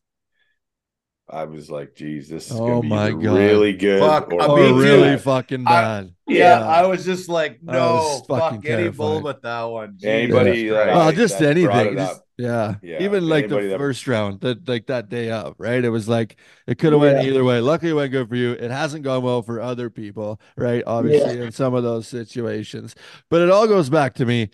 I 1.33 1.45
was 1.45 1.71
like, 1.71 1.95
geez, 1.95 2.29
this 2.29 2.51
is 2.51 2.61
Oh 2.61 2.67
gonna 2.83 2.89
my 2.89 3.07
either 3.09 3.17
God. 3.17 3.39
really 3.39 3.73
good 3.73 4.01
Fuck, 4.01 4.33
or 4.35 4.43
Or 4.51 4.57
Me 4.59 4.69
too. 4.69 4.79
really 4.81 5.17
fucking 5.17 5.67
I- 5.67 5.71
bad. 5.71 6.15
Yeah, 6.29 6.61
Yeah. 6.61 6.67
I 6.69 6.87
was 6.87 7.05
just 7.07 7.29
like, 7.29 7.63
no, 7.63 8.23
fuck 8.29 8.53
fucking 8.53 8.71
any 8.71 8.89
bull 8.91 9.21
but 9.23 9.43
that 9.43 9.63
one. 9.65 9.99
Anybody 10.03 10.51
oh, 10.51 10.55
Jesus 10.55 10.71
that 10.77 10.85
Christ. 10.85 10.97
well, 10.97 11.09
I- 11.09 11.13
just 11.13 11.41
anything. 11.43 11.95
Just, 11.97 12.23
yeah. 12.39 12.75
Yeah, 12.83 13.03
Even 13.03 13.29
like 13.29 13.49
the 13.49 13.61
that- 13.61 13.79
first 13.79 14.07
round, 14.07 14.41
that 14.41 14.69
like 14.69 14.87
that 14.89 15.09
day 15.09 15.31
up, 15.31 15.55
right? 15.59 15.83
It 15.83 15.89
was 15.91 16.07
like 16.09 16.37
it 16.67 16.79
could 16.79 16.93
have 16.93 17.01
went 17.01 17.27
either 17.27 17.45
way. 17.45 17.61
Luckily, 17.61 17.93
it 17.93 17.95
went 17.95 18.13
good 18.13 18.29
for 18.29 18.37
you. 18.37 18.53
It 18.53 18.71
hasn't 18.71 19.03
gone 19.05 19.23
well 19.23 19.41
for 19.43 19.61
other 19.61 19.89
people, 19.91 20.39
right? 20.57 20.83
Obviously, 20.87 21.41
in 21.41 21.51
some 21.53 21.73
of 21.75 21.83
those 21.83 22.07
situations. 22.09 22.95
But 23.31 23.41
it 23.43 23.51
all 23.51 23.67
goes 23.67 23.89
back 23.91 24.15
to 24.15 24.27
me 24.27 24.51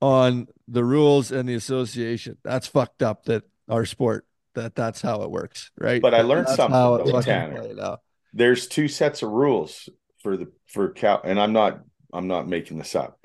on 0.00 0.46
the 0.68 0.84
rules 0.84 1.32
and 1.32 1.48
the 1.48 1.54
association. 1.54 2.36
That's 2.44 2.66
fucked 2.68 3.02
up 3.02 3.24
that 3.24 3.42
our 3.68 3.84
sport 3.84 4.26
that 4.54 4.74
that's 4.74 5.00
how 5.00 5.22
it 5.22 5.30
works, 5.30 5.70
right? 5.78 6.00
But 6.00 6.14
I 6.14 6.22
learned 6.22 6.46
That's 6.46 6.56
something, 6.56 6.74
how 6.74 6.94
it 6.96 7.06
though, 7.06 7.20
Tanner. 7.20 7.98
There's 8.32 8.68
two 8.68 8.88
sets 8.88 9.22
of 9.22 9.30
rules 9.30 9.88
for 10.22 10.36
the 10.36 10.52
for 10.66 10.92
cow, 10.92 11.20
and 11.24 11.40
I'm 11.40 11.52
not 11.52 11.80
I'm 12.12 12.28
not 12.28 12.48
making 12.48 12.78
this 12.78 12.94
up. 12.94 13.18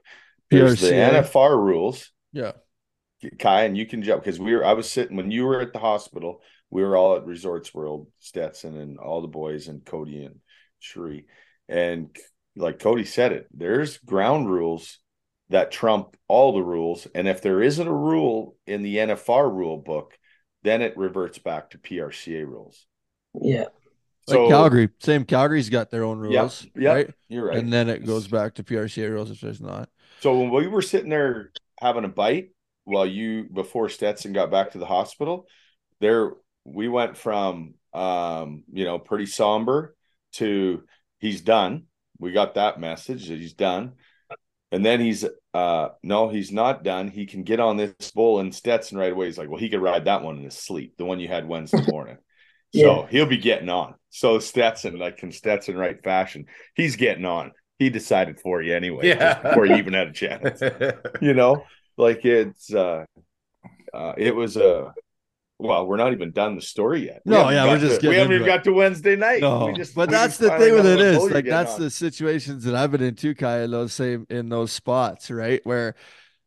There's 0.50 0.82
the. 0.82 0.92
NFR 0.92 1.58
rules, 1.58 2.12
Yeah. 2.32 2.54
Ky, 3.22 3.48
and 3.48 3.78
you 3.78 3.86
can 3.86 4.04
jump 4.04 4.24
because 4.24 4.40
we 4.40 4.56
were. 4.56 4.66
I 4.66 4.74
was 4.74 4.92
sitting 4.92 5.18
when 5.18 5.32
you 5.32 5.46
were 5.46 5.62
at 5.62 5.74
the 5.74 5.80
hospital. 5.80 6.42
We 6.70 6.84
were 6.84 6.98
all 6.98 7.16
at 7.16 7.26
Resorts 7.26 7.74
World, 7.74 8.08
Stetson, 8.20 8.78
and 8.78 8.98
all 9.00 9.22
the 9.22 9.28
boys, 9.28 9.68
and 9.68 9.86
Cody 9.86 10.24
and 10.24 10.36
Sheree, 10.82 11.26
and 11.68 12.16
like 12.56 12.80
Cody 12.80 13.06
said 13.06 13.32
it. 13.32 13.48
There's 13.54 13.98
ground 14.00 14.50
rules 14.50 15.00
that 15.50 15.72
trump 15.72 16.18
all 16.28 16.54
the 16.54 16.64
rules, 16.64 17.08
and 17.16 17.28
if 17.28 17.42
there 17.42 17.62
isn't 17.62 17.88
a 17.88 17.94
rule 17.94 18.56
in 18.68 18.82
the 18.82 18.98
NFR 18.98 19.52
rule 19.52 19.78
book, 19.78 20.18
then 20.66 20.82
it 20.82 20.98
reverts 20.98 21.38
back 21.38 21.72
to 21.72 21.78
PRCA 21.78 22.46
rules. 22.46 22.86
Yeah. 23.42 23.66
Like 24.28 24.48
Calgary, 24.48 24.90
same 25.00 25.24
Calgary's 25.24 25.70
got 25.70 25.92
their 25.92 26.04
own 26.04 26.18
Yep, 26.20 26.32
rules, 26.32 26.68
yep, 26.76 26.96
right? 26.96 27.14
you're 27.30 27.46
right. 27.46 27.60
And 27.60 27.72
then 27.72 27.90
it 27.90 28.06
goes 28.06 28.28
back 28.28 28.56
to 28.56 28.64
PRCA 28.64 29.10
rules 29.10 29.30
if 29.30 29.40
there's 29.40 29.62
not. 29.62 29.90
So 30.22 30.40
when 30.40 30.50
we 30.50 30.68
were 30.68 30.82
sitting 30.82 31.10
there 31.10 31.52
having 31.80 32.06
a 32.06 32.10
bite 32.10 32.50
while 32.86 33.06
you 33.06 33.44
before 33.44 33.90
Stetson 33.90 34.34
got 34.34 34.50
back 34.52 34.72
to 34.72 34.80
the 34.80 34.86
hospital, 34.86 35.48
there 36.00 36.32
we 36.64 36.88
went 36.88 37.18
from 37.18 37.76
um, 37.94 38.64
you 38.74 38.84
know, 38.84 39.00
pretty 39.00 39.26
somber 39.26 39.96
to 40.34 40.84
he's 41.20 41.42
done. 41.42 41.84
We 42.20 42.32
got 42.32 42.56
that 42.56 42.80
message 42.80 43.28
that 43.30 43.38
he's 43.38 43.54
done. 43.54 43.94
And 44.72 44.86
then 44.86 45.00
he's 45.00 45.26
uh 45.54 45.90
no, 46.04 46.30
he's 46.30 46.52
not 46.52 46.84
done. 46.84 47.08
He 47.08 47.26
can 47.26 47.44
get 47.44 47.60
on 47.60 47.78
this 47.78 48.12
bull 48.12 48.40
and 48.40 48.54
Stetson 48.54 48.98
Wright 48.98 49.12
away. 49.12 49.28
He's 49.28 49.38
like, 49.38 49.50
well, 49.50 49.60
he 49.60 49.70
could 49.70 49.82
ride 49.82 50.06
that 50.06 50.22
one 50.24 50.38
in 50.38 50.44
his 50.44 50.58
sleep, 50.58 50.96
the 50.98 51.06
one 51.06 51.20
you 51.20 51.28
had 51.28 51.48
Wednesday 51.48 51.86
morning. 51.92 52.18
So 52.74 53.08
he'll 53.10 53.26
be 53.26 53.38
getting 53.38 53.70
on. 53.70 53.96
So 54.10 54.40
Stetson, 54.40 55.00
like 55.00 55.24
in 55.24 55.32
Stetson 55.32 55.78
right 55.78 56.02
fashion, 56.04 56.46
he's 56.76 56.98
getting 56.98 57.24
on. 57.24 57.54
He 57.80 57.90
decided 57.90 58.40
for 58.42 58.62
you 58.62 58.76
anyway, 58.76 59.08
Yeah. 59.08 59.42
before 59.42 59.66
you 59.66 59.76
even 59.76 59.94
had 59.94 60.08
a 60.10 60.14
chance. 60.14 60.62
you 61.22 61.34
know, 61.34 61.64
like 61.98 62.26
it's 62.26 62.74
uh 62.74 63.06
uh 63.94 64.14
it 64.18 64.36
was 64.36 64.58
a 64.58 64.94
well, 65.58 65.88
we're 65.88 65.98
not 65.98 66.12
even 66.12 66.32
done 66.32 66.56
the 66.56 66.62
story 66.62 67.06
yet. 67.06 67.22
No, 67.26 67.46
haven't 67.46 67.54
yeah, 67.54 67.66
we're 67.68 67.80
just 67.80 68.02
to, 68.02 68.10
we 68.10 68.16
haven't 68.16 68.34
even 68.34 68.44
it. 68.44 68.48
got 68.48 68.64
to 68.66 68.72
Wednesday 68.74 69.16
night. 69.16 69.42
No, 69.42 69.68
We 69.68 69.74
just- 69.74 69.96
but 69.96 70.10
we 70.10 70.14
that's 70.14 70.38
just 70.38 70.42
the 70.42 70.50
thing 70.58 70.74
with 70.74 70.84
got 70.84 70.86
it 70.86 70.98
to 70.98 71.04
what 71.04 71.06
is 71.06 71.18
bull 71.18 71.26
you're 71.28 71.36
like 71.36 71.46
that's 71.46 71.74
on. 71.76 71.82
the 71.82 71.90
situations 71.90 72.64
that 72.66 72.76
I've 72.76 72.92
been 72.92 73.02
in 73.04 73.16
too, 73.16 73.34
Ky, 73.36 73.46
in 73.64 73.72
those 73.72 73.94
same 73.94 74.26
in 74.30 74.50
those 74.50 74.72
spots, 74.72 75.32
right? 75.32 75.62
Where 75.66 75.96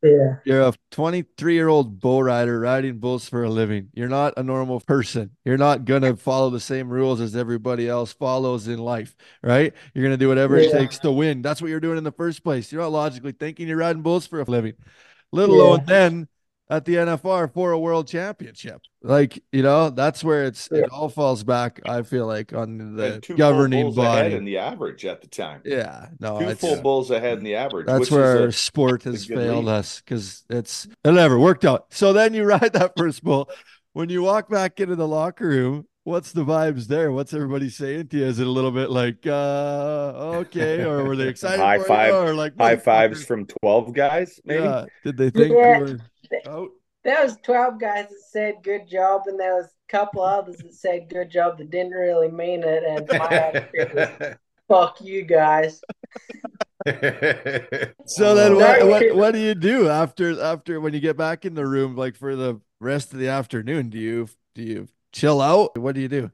Yeah. 0.03 0.37
You're 0.45 0.61
a 0.63 0.73
23 0.93 1.55
year 1.55 1.67
old 1.69 1.99
bull 2.01 2.23
rider 2.23 2.61
riding 2.61 2.99
bulls 2.99 3.29
for 3.29 3.43
a 3.43 3.49
living. 3.51 3.89
You're 3.95 4.09
not 4.09 4.35
a 4.37 4.43
normal 4.45 4.79
person. 4.81 5.31
You're 5.45 5.57
not 5.59 5.87
going 5.87 6.03
to 6.03 6.15
follow 6.17 6.51
the 6.51 6.61
same 6.61 6.89
rules 6.89 7.21
as 7.21 7.35
everybody 7.35 7.89
else 7.89 8.13
follows 8.13 8.69
in 8.69 8.79
life, 8.79 9.17
right? 9.43 9.73
You're 9.95 10.05
going 10.05 10.13
to 10.17 10.23
do 10.23 10.29
whatever 10.29 10.57
it 10.57 10.71
takes 10.71 10.99
to 11.01 11.11
win. 11.11 11.43
That's 11.43 11.61
what 11.61 11.69
you're 11.71 11.81
doing 11.81 11.99
in 11.99 12.05
the 12.05 12.13
first 12.13 12.45
place. 12.45 12.71
You're 12.71 12.83
not 12.83 12.93
logically 12.93 13.33
thinking 13.33 13.67
you're 13.67 13.79
riding 13.79 14.03
bulls 14.03 14.27
for 14.27 14.41
a 14.41 14.45
living, 14.45 14.75
let 15.33 15.49
Yeah. 15.49 15.55
alone 15.57 15.81
then 15.87 16.29
at 16.71 16.85
the 16.85 16.97
NFR 16.97 17.53
for 17.53 17.73
a 17.73 17.79
world 17.79 18.07
championship. 18.09 18.83
Like, 19.03 19.43
you 19.53 19.63
know, 19.63 19.89
that's 19.91 20.23
where 20.23 20.45
it's 20.45 20.69
Yeah. 20.71 20.81
it 20.81 20.91
all 20.93 21.09
falls 21.09 21.43
back, 21.45 21.81
I 21.87 22.03
feel 22.03 22.27
like, 22.27 22.53
on 22.53 22.97
the 22.97 23.15
And 23.15 23.23
two 23.23 23.33
full 23.33 23.39
governing 23.39 23.85
bulls 23.85 23.99
ahead 23.99 24.25
body. 24.25 24.35
in 24.35 24.45
the 24.45 24.59
average 24.59 25.07
at 25.07 25.23
the 25.23 25.29
time. 25.29 25.63
yeah, 25.65 26.09
no, 26.21 26.39
Two 26.39 26.45
it's- 26.45 26.61
full 26.61 26.81
bulls 26.83 27.11
ahead 27.11 27.39
in 27.39 27.45
the 27.45 27.55
average. 27.55 27.87
that's 27.87 28.01
which 28.01 28.11
where 28.11 28.49
is 28.49 28.55
a, 28.55 28.59
sport 28.59 29.05
has 29.05 29.25
failed 29.25 29.65
lead. 29.65 29.73
us 29.73 30.03
because 30.05 30.45
it's 30.51 30.87
it 31.05 31.13
never 31.13 31.39
worked 31.39 31.65
out. 31.65 31.87
So 31.91 32.13
then 32.13 32.35
you 32.35 32.45
ride 32.61 32.73
that 32.75 32.93
first 32.97 33.25
bull. 33.25 33.49
When 33.95 34.11
you 34.11 34.23
walk 34.23 34.51
back 34.51 34.79
into 34.79 34.95
the 34.95 35.09
locker 35.09 35.49
room, 35.49 35.87
what's 36.05 36.33
the 36.33 36.45
vibes 36.45 36.87
there? 36.87 37.11
What's 37.13 37.33
everybody 37.33 37.71
saying 37.71 38.09
to 38.09 38.19
you? 38.19 38.25
Is 38.27 38.39
it 38.41 38.47
a 38.47 38.51
little 38.51 38.71
bit 38.71 38.91
like, 38.91 39.27
uh, 39.27 40.13
okay, 40.41 40.83
or 40.85 41.05
were 41.05 41.17
they 41.17 41.29
excited 41.35 41.61
High 41.61 41.79
for 41.79 41.85
five- 41.85 42.11
you, 42.13 42.17
or 42.19 42.35
like 42.35 42.57
high 42.59 42.77
fives 42.77 43.25
from 43.25 43.47
12 43.63 43.95
guys, 43.95 44.39
maybe. 44.45 44.65
Yeah. 44.65 44.85
Did 45.05 45.17
they 45.17 45.31
think 45.31 45.55
Yeah. 45.55 45.79
you 45.79 45.85
were 45.85 45.99
out? 46.33 46.47
Oh. 46.47 46.69
There 47.05 47.23
was 47.23 47.37
twelve 47.43 47.81
guys 47.81 48.09
that 48.09 48.21
said 48.31 48.57
good 48.63 48.89
job, 48.89 49.23
and 49.27 49.39
there 49.39 49.55
was 49.55 49.67
a 49.67 49.91
couple 49.91 50.23
others 50.23 50.59
that 50.59 50.75
said 50.75 51.09
good 51.09 51.31
job 51.31 51.59
that 51.59 51.71
didn't 51.71 51.93
really 51.93 52.31
mean 52.31 52.63
it. 52.65 52.83
And 52.85 53.09
my 53.09 53.29
attitude 53.31 53.95
was, 53.95 54.35
"Fuck 54.69 55.01
you 55.01 55.23
guys." 55.23 55.81
So 58.07 58.35
then, 58.35 58.57
what, 58.57 58.87
what 58.87 59.17
what 59.17 59.33
do 59.33 59.39
you 59.41 59.55
do 59.55 59.89
after 59.89 60.41
after 60.41 60.81
when 60.81 60.95
you 60.95 61.01
get 61.01 61.17
back 61.17 61.45
in 61.45 61.55
the 61.55 61.67
room, 61.67 61.95
like 61.97 62.17
for 62.17 62.35
the 62.35 62.61
rest 62.81 63.13
of 63.13 63.19
the 63.19 63.29
afternoon? 63.29 63.91
Do 63.91 63.99
you 63.99 64.29
do 64.55 64.63
you 64.63 64.89
chill 65.13 65.43
out? 65.43 65.77
What 65.77 65.95
do 65.95 66.01
you 66.01 66.09
do? 66.09 66.31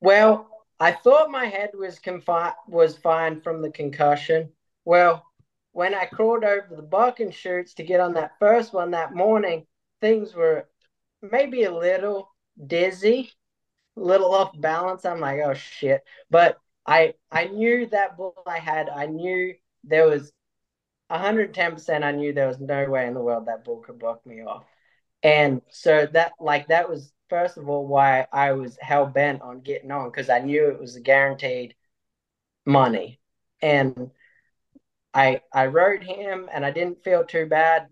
Well, 0.00 0.48
I 0.80 0.92
thought 0.92 1.30
my 1.30 1.46
head 1.46 1.70
was 1.76 1.98
confi- 1.98 2.54
was 2.68 2.96
fine 2.96 3.40
from 3.40 3.60
the 3.60 3.70
concussion. 3.70 4.50
Well, 4.84 5.24
when 5.74 5.92
I 5.92 6.06
crawled 6.06 6.44
over 6.44 6.68
the 6.70 6.82
bucking 6.82 7.32
chutes 7.32 7.74
to 7.74 7.82
get 7.82 7.98
on 7.98 8.14
that 8.14 8.38
first 8.38 8.72
one 8.72 8.92
that 8.92 9.12
morning, 9.12 9.66
things 10.00 10.32
were 10.32 10.68
maybe 11.20 11.64
a 11.64 11.76
little 11.76 12.30
dizzy, 12.64 13.32
a 13.96 14.00
little 14.00 14.32
off 14.32 14.52
balance. 14.58 15.04
I'm 15.04 15.18
like, 15.18 15.40
oh 15.44 15.54
shit. 15.54 16.04
But 16.30 16.58
I 16.86 17.14
I 17.28 17.46
knew 17.46 17.86
that 17.86 18.16
bull 18.16 18.40
I 18.46 18.60
had, 18.60 18.88
I 18.88 19.06
knew 19.06 19.54
there 19.82 20.06
was 20.06 20.32
110% 21.08 22.04
I 22.04 22.12
knew 22.12 22.32
there 22.32 22.46
was 22.46 22.60
no 22.60 22.88
way 22.88 23.08
in 23.08 23.14
the 23.14 23.20
world 23.20 23.46
that 23.46 23.64
bull 23.64 23.80
could 23.80 23.98
buck 23.98 24.24
me 24.24 24.42
off. 24.42 24.64
And 25.24 25.60
so 25.70 26.06
that 26.12 26.34
like 26.38 26.68
that 26.68 26.88
was 26.88 27.12
first 27.28 27.56
of 27.56 27.68
all 27.68 27.84
why 27.84 28.28
I 28.32 28.52
was 28.52 28.78
hell 28.80 29.06
bent 29.06 29.42
on 29.42 29.60
getting 29.60 29.90
on 29.90 30.08
because 30.08 30.30
I 30.30 30.38
knew 30.38 30.68
it 30.68 30.78
was 30.78 30.94
a 30.94 31.00
guaranteed 31.00 31.74
money. 32.64 33.18
And 33.60 34.12
I 35.14 35.40
I 35.52 35.66
rode 35.66 36.02
him 36.02 36.48
and 36.52 36.64
I 36.66 36.70
didn't 36.70 37.02
feel 37.04 37.24
too 37.24 37.46
bad. 37.46 37.88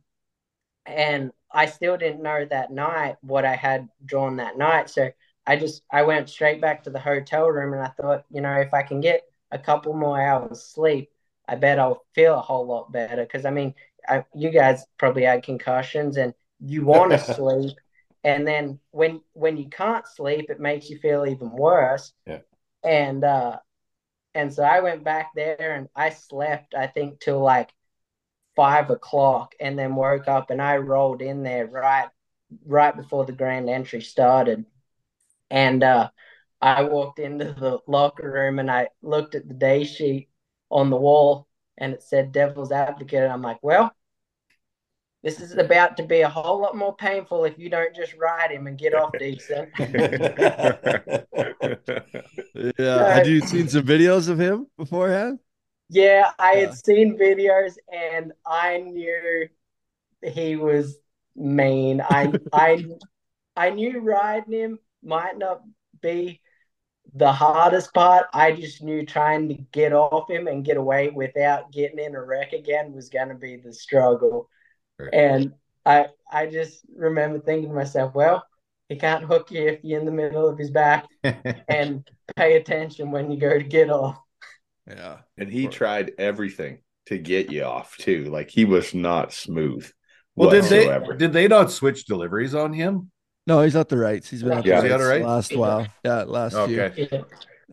And 0.84 1.32
I 1.52 1.66
still 1.66 1.96
didn't 1.96 2.22
know 2.22 2.44
that 2.46 2.72
night 2.72 3.16
what 3.20 3.44
I 3.44 3.54
had 3.54 3.88
drawn 4.04 4.36
that 4.36 4.58
night. 4.58 4.90
So 4.90 5.10
I 5.46 5.56
just 5.56 5.82
I 5.90 6.02
went 6.02 6.28
straight 6.28 6.60
back 6.60 6.84
to 6.84 6.90
the 6.90 6.98
hotel 6.98 7.48
room 7.48 7.72
and 7.74 7.82
I 7.82 7.88
thought, 7.88 8.24
you 8.30 8.40
know, 8.40 8.54
if 8.60 8.74
I 8.74 8.82
can 8.82 9.00
get 9.00 9.22
a 9.50 9.58
couple 9.58 9.94
more 9.94 10.20
hours 10.20 10.62
sleep, 10.64 11.10
I 11.48 11.56
bet 11.56 11.78
I'll 11.78 12.04
feel 12.14 12.34
a 12.34 12.40
whole 12.40 12.66
lot 12.66 12.92
better. 12.92 13.22
Because 13.22 13.44
I 13.44 13.50
mean, 13.50 13.74
I, 14.08 14.24
you 14.34 14.50
guys 14.50 14.84
probably 14.98 15.24
had 15.24 15.42
concussions 15.42 16.16
and 16.16 16.34
you 16.60 16.84
want 16.84 17.10
to 17.10 17.18
sleep, 17.34 17.72
and 18.24 18.46
then 18.46 18.78
when 18.90 19.20
when 19.32 19.56
you 19.56 19.68
can't 19.68 20.06
sleep, 20.06 20.50
it 20.50 20.60
makes 20.60 20.88
you 20.90 20.98
feel 20.98 21.26
even 21.26 21.50
worse. 21.50 22.12
Yeah. 22.26 22.38
And 22.84 23.24
uh, 23.24 23.58
and 24.34 24.52
so 24.52 24.62
I 24.62 24.80
went 24.80 25.04
back 25.04 25.30
there 25.34 25.74
and 25.76 25.88
I 25.94 26.10
slept. 26.10 26.74
I 26.74 26.86
think 26.86 27.20
till 27.20 27.40
like 27.40 27.72
five 28.56 28.90
o'clock, 28.90 29.54
and 29.60 29.78
then 29.78 29.94
woke 29.96 30.28
up 30.28 30.50
and 30.50 30.60
I 30.60 30.76
rolled 30.78 31.22
in 31.22 31.42
there 31.42 31.66
right 31.66 32.08
right 32.66 32.94
before 32.96 33.24
the 33.24 33.32
grand 33.32 33.68
entry 33.70 34.02
started. 34.02 34.64
And 35.50 35.82
uh, 35.82 36.10
I 36.60 36.84
walked 36.84 37.18
into 37.18 37.52
the 37.52 37.80
locker 37.86 38.30
room 38.30 38.58
and 38.58 38.70
I 38.70 38.88
looked 39.02 39.34
at 39.34 39.48
the 39.48 39.54
day 39.54 39.84
sheet 39.84 40.28
on 40.70 40.90
the 40.90 40.96
wall 40.96 41.48
and 41.78 41.92
it 41.94 42.02
said 42.02 42.32
Devil's 42.32 42.72
Advocate. 42.72 43.22
And 43.24 43.32
I'm 43.32 43.42
like, 43.42 43.58
well, 43.62 43.92
this 45.22 45.40
is 45.40 45.56
about 45.56 45.96
to 45.98 46.02
be 46.02 46.20
a 46.22 46.28
whole 46.28 46.60
lot 46.60 46.76
more 46.76 46.94
painful 46.96 47.44
if 47.44 47.58
you 47.58 47.68
don't 47.70 47.94
just 47.94 48.14
ride 48.14 48.50
him 48.50 48.66
and 48.66 48.78
get 48.78 48.94
off 48.94 49.16
decent. 49.18 49.70
Yeah. 52.78 53.12
Had 53.14 53.26
you 53.26 53.40
seen 53.40 53.68
some 53.68 53.84
videos 53.84 54.28
of 54.28 54.38
him 54.40 54.66
beforehand? 54.76 55.38
Yeah, 55.88 56.30
I 56.38 56.52
had 56.56 56.70
Yeah. 56.70 56.74
seen 56.74 57.18
videos 57.18 57.76
and 57.92 58.32
I 58.46 58.78
knew 58.78 59.48
he 60.22 60.56
was 60.56 60.98
mean. 61.36 62.00
I 62.02 62.36
I 62.52 62.86
I 63.56 63.70
knew 63.70 64.00
riding 64.00 64.52
him 64.54 64.80
might 65.02 65.38
not 65.38 65.62
be 66.02 66.42
the 67.14 67.32
hardest 67.32 67.94
part. 67.94 68.26
I 68.34 68.52
just 68.52 68.82
knew 68.82 69.06
trying 69.06 69.48
to 69.50 69.54
get 69.72 69.92
off 69.94 70.30
him 70.30 70.48
and 70.48 70.64
get 70.64 70.78
away 70.78 71.10
without 71.10 71.72
getting 71.72 72.00
in 72.00 72.14
a 72.16 72.22
wreck 72.22 72.52
again 72.54 72.92
was 72.92 73.10
gonna 73.10 73.36
be 73.36 73.56
the 73.56 73.74
struggle. 73.74 74.50
Right. 75.02 75.14
And 75.14 75.52
I 75.84 76.06
I 76.30 76.46
just 76.46 76.80
remember 76.94 77.40
thinking 77.40 77.68
to 77.70 77.74
myself, 77.74 78.14
well, 78.14 78.44
he 78.88 78.96
can't 78.96 79.24
hook 79.24 79.50
you 79.50 79.68
if 79.68 79.80
you're 79.82 80.00
in 80.00 80.06
the 80.06 80.12
middle 80.12 80.48
of 80.48 80.58
his 80.58 80.70
back 80.70 81.06
and 81.68 82.06
pay 82.36 82.56
attention 82.56 83.10
when 83.10 83.30
you 83.30 83.38
go 83.38 83.56
to 83.58 83.64
get 83.64 83.90
off. 83.90 84.18
Yeah. 84.86 85.18
and 85.38 85.50
he 85.50 85.68
tried 85.68 86.12
everything 86.18 86.78
to 87.06 87.18
get 87.18 87.50
you 87.50 87.64
off 87.64 87.96
too. 87.96 88.24
Like 88.24 88.50
he 88.50 88.64
was 88.64 88.94
not 88.94 89.32
smooth. 89.32 89.88
well, 90.36 90.50
did 90.50 90.64
they 90.64 91.16
did 91.16 91.32
they 91.32 91.48
not 91.48 91.70
switch 91.70 92.04
deliveries 92.04 92.54
on 92.54 92.72
him? 92.72 93.10
No, 93.46 93.62
he's 93.62 93.74
at 93.76 93.88
the 93.88 93.96
rights. 93.98 94.30
He's 94.30 94.42
been 94.42 94.52
at 94.52 94.64
Yeah. 94.64 94.80
the 94.80 94.86
Is 94.86 94.92
he 94.92 94.92
rights 94.92 94.92
at 94.92 94.98
the 94.98 95.10
right? 95.10 95.24
last 95.24 95.56
while. 95.56 95.86
Yeah, 96.04 96.22
last 96.24 96.68
year. 96.68 96.84
Okay. 96.86 97.08
Yeah. 97.10 97.22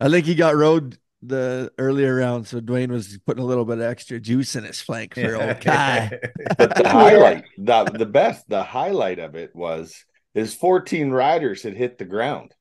I 0.01 0.09
think 0.09 0.25
he 0.25 0.35
got 0.35 0.55
rode 0.55 0.97
the 1.21 1.71
earlier 1.77 2.15
round, 2.15 2.47
so 2.47 2.59
Dwayne 2.61 2.89
was 2.89 3.17
putting 3.25 3.43
a 3.43 3.45
little 3.47 3.65
bit 3.65 3.79
of 3.79 3.83
extra 3.83 4.19
juice 4.19 4.55
in 4.55 4.63
his 4.63 4.79
flank 4.81 5.15
for 5.15 5.35
old 5.35 5.59
Ky. 5.59 5.69
But 6.57 6.75
the 6.75 6.87
highlight, 6.89 7.45
the 7.57 7.83
the 7.85 8.05
best, 8.05 8.47
the 8.49 8.63
highlight 8.63 9.19
of 9.19 9.35
it 9.35 9.55
was 9.55 10.05
his 10.33 10.53
14 10.53 11.11
riders 11.11 11.63
had 11.63 11.75
hit 11.75 11.97
the 11.97 12.05
ground 12.05 12.53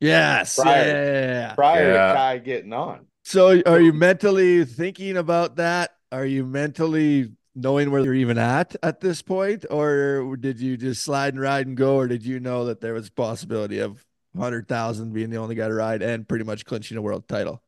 Yes. 0.00 0.56
Prior. 0.56 0.84
Yeah. 0.86 1.54
prior 1.54 1.92
Yeah. 1.92 2.12
to 2.12 2.38
Ky 2.38 2.44
getting 2.44 2.72
on. 2.72 3.06
So 3.24 3.60
are 3.64 3.80
you 3.80 3.92
mentally 3.92 4.64
thinking 4.64 5.16
about 5.16 5.56
that? 5.56 5.92
Are 6.12 6.26
you 6.26 6.44
mentally 6.44 7.32
knowing 7.54 7.90
where 7.90 8.02
you're 8.04 8.14
even 8.14 8.36
at 8.38 8.76
at 8.82 9.00
this 9.00 9.22
point? 9.22 9.64
Or 9.70 10.36
did 10.36 10.60
you 10.60 10.76
just 10.76 11.02
slide 11.02 11.34
and 11.34 11.40
ride 11.42 11.66
and 11.66 11.76
go? 11.76 11.96
Or 11.96 12.06
did 12.08 12.24
you 12.24 12.38
know 12.40 12.66
that 12.66 12.80
there 12.80 12.92
was 12.92 13.08
a 13.08 13.12
possibility 13.12 13.78
of 13.78 14.04
100,000 14.32 15.12
being 15.12 15.30
the 15.30 15.38
only 15.38 15.54
guy 15.54 15.68
to 15.68 15.74
ride 15.74 16.02
and 16.02 16.28
pretty 16.28 16.44
much 16.44 16.64
clinching 16.66 16.98
a 16.98 17.02
world 17.02 17.26
title? 17.28 17.62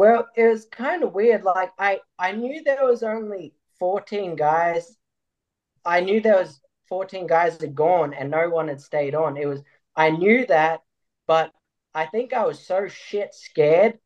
Well, 0.00 0.28
it 0.34 0.48
was 0.48 0.64
kind 0.64 1.04
of 1.04 1.12
weird. 1.12 1.42
Like 1.44 1.72
I, 1.78 2.00
I 2.18 2.32
knew 2.32 2.64
there 2.64 2.86
was 2.86 3.02
only 3.02 3.52
14 3.78 4.34
guys. 4.34 4.96
I 5.84 6.00
knew 6.00 6.22
there 6.22 6.38
was 6.38 6.62
14 6.88 7.26
guys 7.26 7.60
had 7.60 7.74
gone 7.74 8.14
and 8.14 8.30
no 8.30 8.48
one 8.48 8.68
had 8.68 8.80
stayed 8.80 9.14
on. 9.14 9.36
It 9.36 9.44
was 9.44 9.60
I 9.94 10.08
knew 10.08 10.46
that, 10.46 10.80
but 11.26 11.52
I 11.94 12.06
think 12.06 12.32
I 12.32 12.46
was 12.46 12.66
so 12.66 12.88
shit 12.88 13.34
scared. 13.34 13.98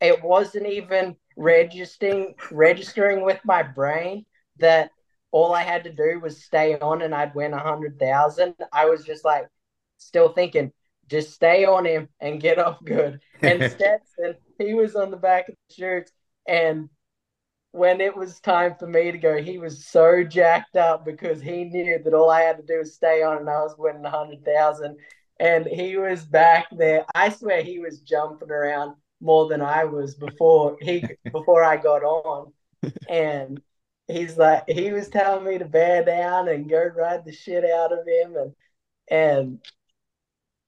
It 0.00 0.22
wasn't 0.22 0.68
even 0.68 1.16
registering 1.36 2.36
registering 2.52 3.24
with 3.24 3.40
my 3.44 3.64
brain 3.64 4.26
that 4.58 4.92
all 5.32 5.52
I 5.52 5.64
had 5.64 5.82
to 5.84 5.92
do 5.92 6.20
was 6.20 6.44
stay 6.44 6.78
on 6.78 7.02
and 7.02 7.12
I'd 7.12 7.34
win 7.34 7.52
a 7.52 7.58
hundred 7.58 7.98
thousand. 7.98 8.54
I 8.72 8.84
was 8.84 9.04
just 9.04 9.24
like 9.24 9.48
still 9.96 10.28
thinking, 10.28 10.70
just 11.08 11.32
stay 11.32 11.64
on 11.64 11.84
him 11.84 12.08
and 12.20 12.40
get 12.40 12.58
off 12.58 12.82
good. 12.84 13.20
And 13.42 13.62
Stetson, 13.70 14.34
he 14.58 14.74
was 14.74 14.96
on 14.96 15.10
the 15.10 15.16
back 15.16 15.48
of 15.48 15.54
the 15.68 15.74
shirts. 15.74 16.12
And 16.48 16.88
when 17.72 18.00
it 18.00 18.16
was 18.16 18.40
time 18.40 18.74
for 18.78 18.86
me 18.86 19.12
to 19.12 19.18
go, 19.18 19.42
he 19.42 19.58
was 19.58 19.86
so 19.86 20.24
jacked 20.24 20.76
up 20.76 21.04
because 21.04 21.40
he 21.40 21.64
knew 21.64 21.98
that 22.02 22.14
all 22.14 22.30
I 22.30 22.42
had 22.42 22.56
to 22.56 22.62
do 22.62 22.78
was 22.78 22.94
stay 22.94 23.22
on 23.22 23.38
and 23.38 23.50
I 23.50 23.62
was 23.62 23.74
winning 23.78 24.04
a 24.04 24.10
hundred 24.10 24.44
thousand. 24.44 24.96
And 25.38 25.66
he 25.66 25.96
was 25.96 26.24
back 26.24 26.66
there. 26.72 27.04
I 27.14 27.28
swear 27.28 27.62
he 27.62 27.78
was 27.78 28.00
jumping 28.00 28.50
around 28.50 28.96
more 29.20 29.48
than 29.48 29.60
I 29.60 29.84
was 29.84 30.14
before 30.14 30.76
he 30.80 31.04
before 31.32 31.62
I 31.62 31.76
got 31.76 32.02
on. 32.02 32.52
And 33.08 33.60
he's 34.08 34.36
like 34.36 34.64
he 34.68 34.92
was 34.92 35.08
telling 35.08 35.44
me 35.44 35.58
to 35.58 35.64
bear 35.64 36.04
down 36.04 36.48
and 36.48 36.70
go 36.70 36.82
ride 36.96 37.24
the 37.24 37.32
shit 37.32 37.64
out 37.64 37.92
of 37.92 38.06
him 38.06 38.36
and 38.36 38.54
and 39.08 39.60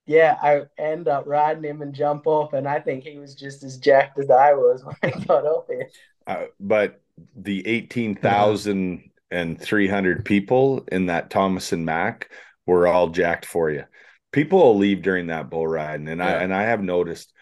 yeah, 0.09 0.37
I 0.43 0.63
end 0.83 1.07
up 1.07 1.27
riding 1.27 1.63
him 1.63 1.83
and 1.83 1.95
jump 1.95 2.27
off, 2.27 2.55
and 2.55 2.67
I 2.67 2.81
think 2.81 3.05
he 3.05 3.19
was 3.19 3.35
just 3.35 3.63
as 3.63 3.77
jacked 3.77 4.19
as 4.19 4.31
I 4.31 4.55
was 4.55 4.83
when 4.85 4.97
I 5.03 5.11
got 5.11 5.45
off 5.45 5.67
here. 5.69 5.89
Uh, 6.27 6.47
but 6.59 7.01
the 7.37 7.67
18,000 7.67 9.11
and 9.31 9.61
300 9.61 10.25
people 10.25 10.85
in 10.91 11.07
that 11.07 11.29
Thomas 11.31 11.73
and 11.73 11.85
Mack 11.85 12.31
were 12.67 12.87
all 12.89 13.09
jacked 13.09 13.45
for 13.45 13.71
you. 13.71 13.85
People 14.33 14.59
will 14.59 14.79
leave 14.79 15.03
during 15.03 15.27
that 15.27 15.51
bull 15.51 15.67
ride, 15.67 16.01
and, 16.01 16.23
I 16.23 16.31
Yeah. 16.31 16.41
and 16.41 16.55
I 16.55 16.63
have 16.63 16.83
noticed 16.83 17.33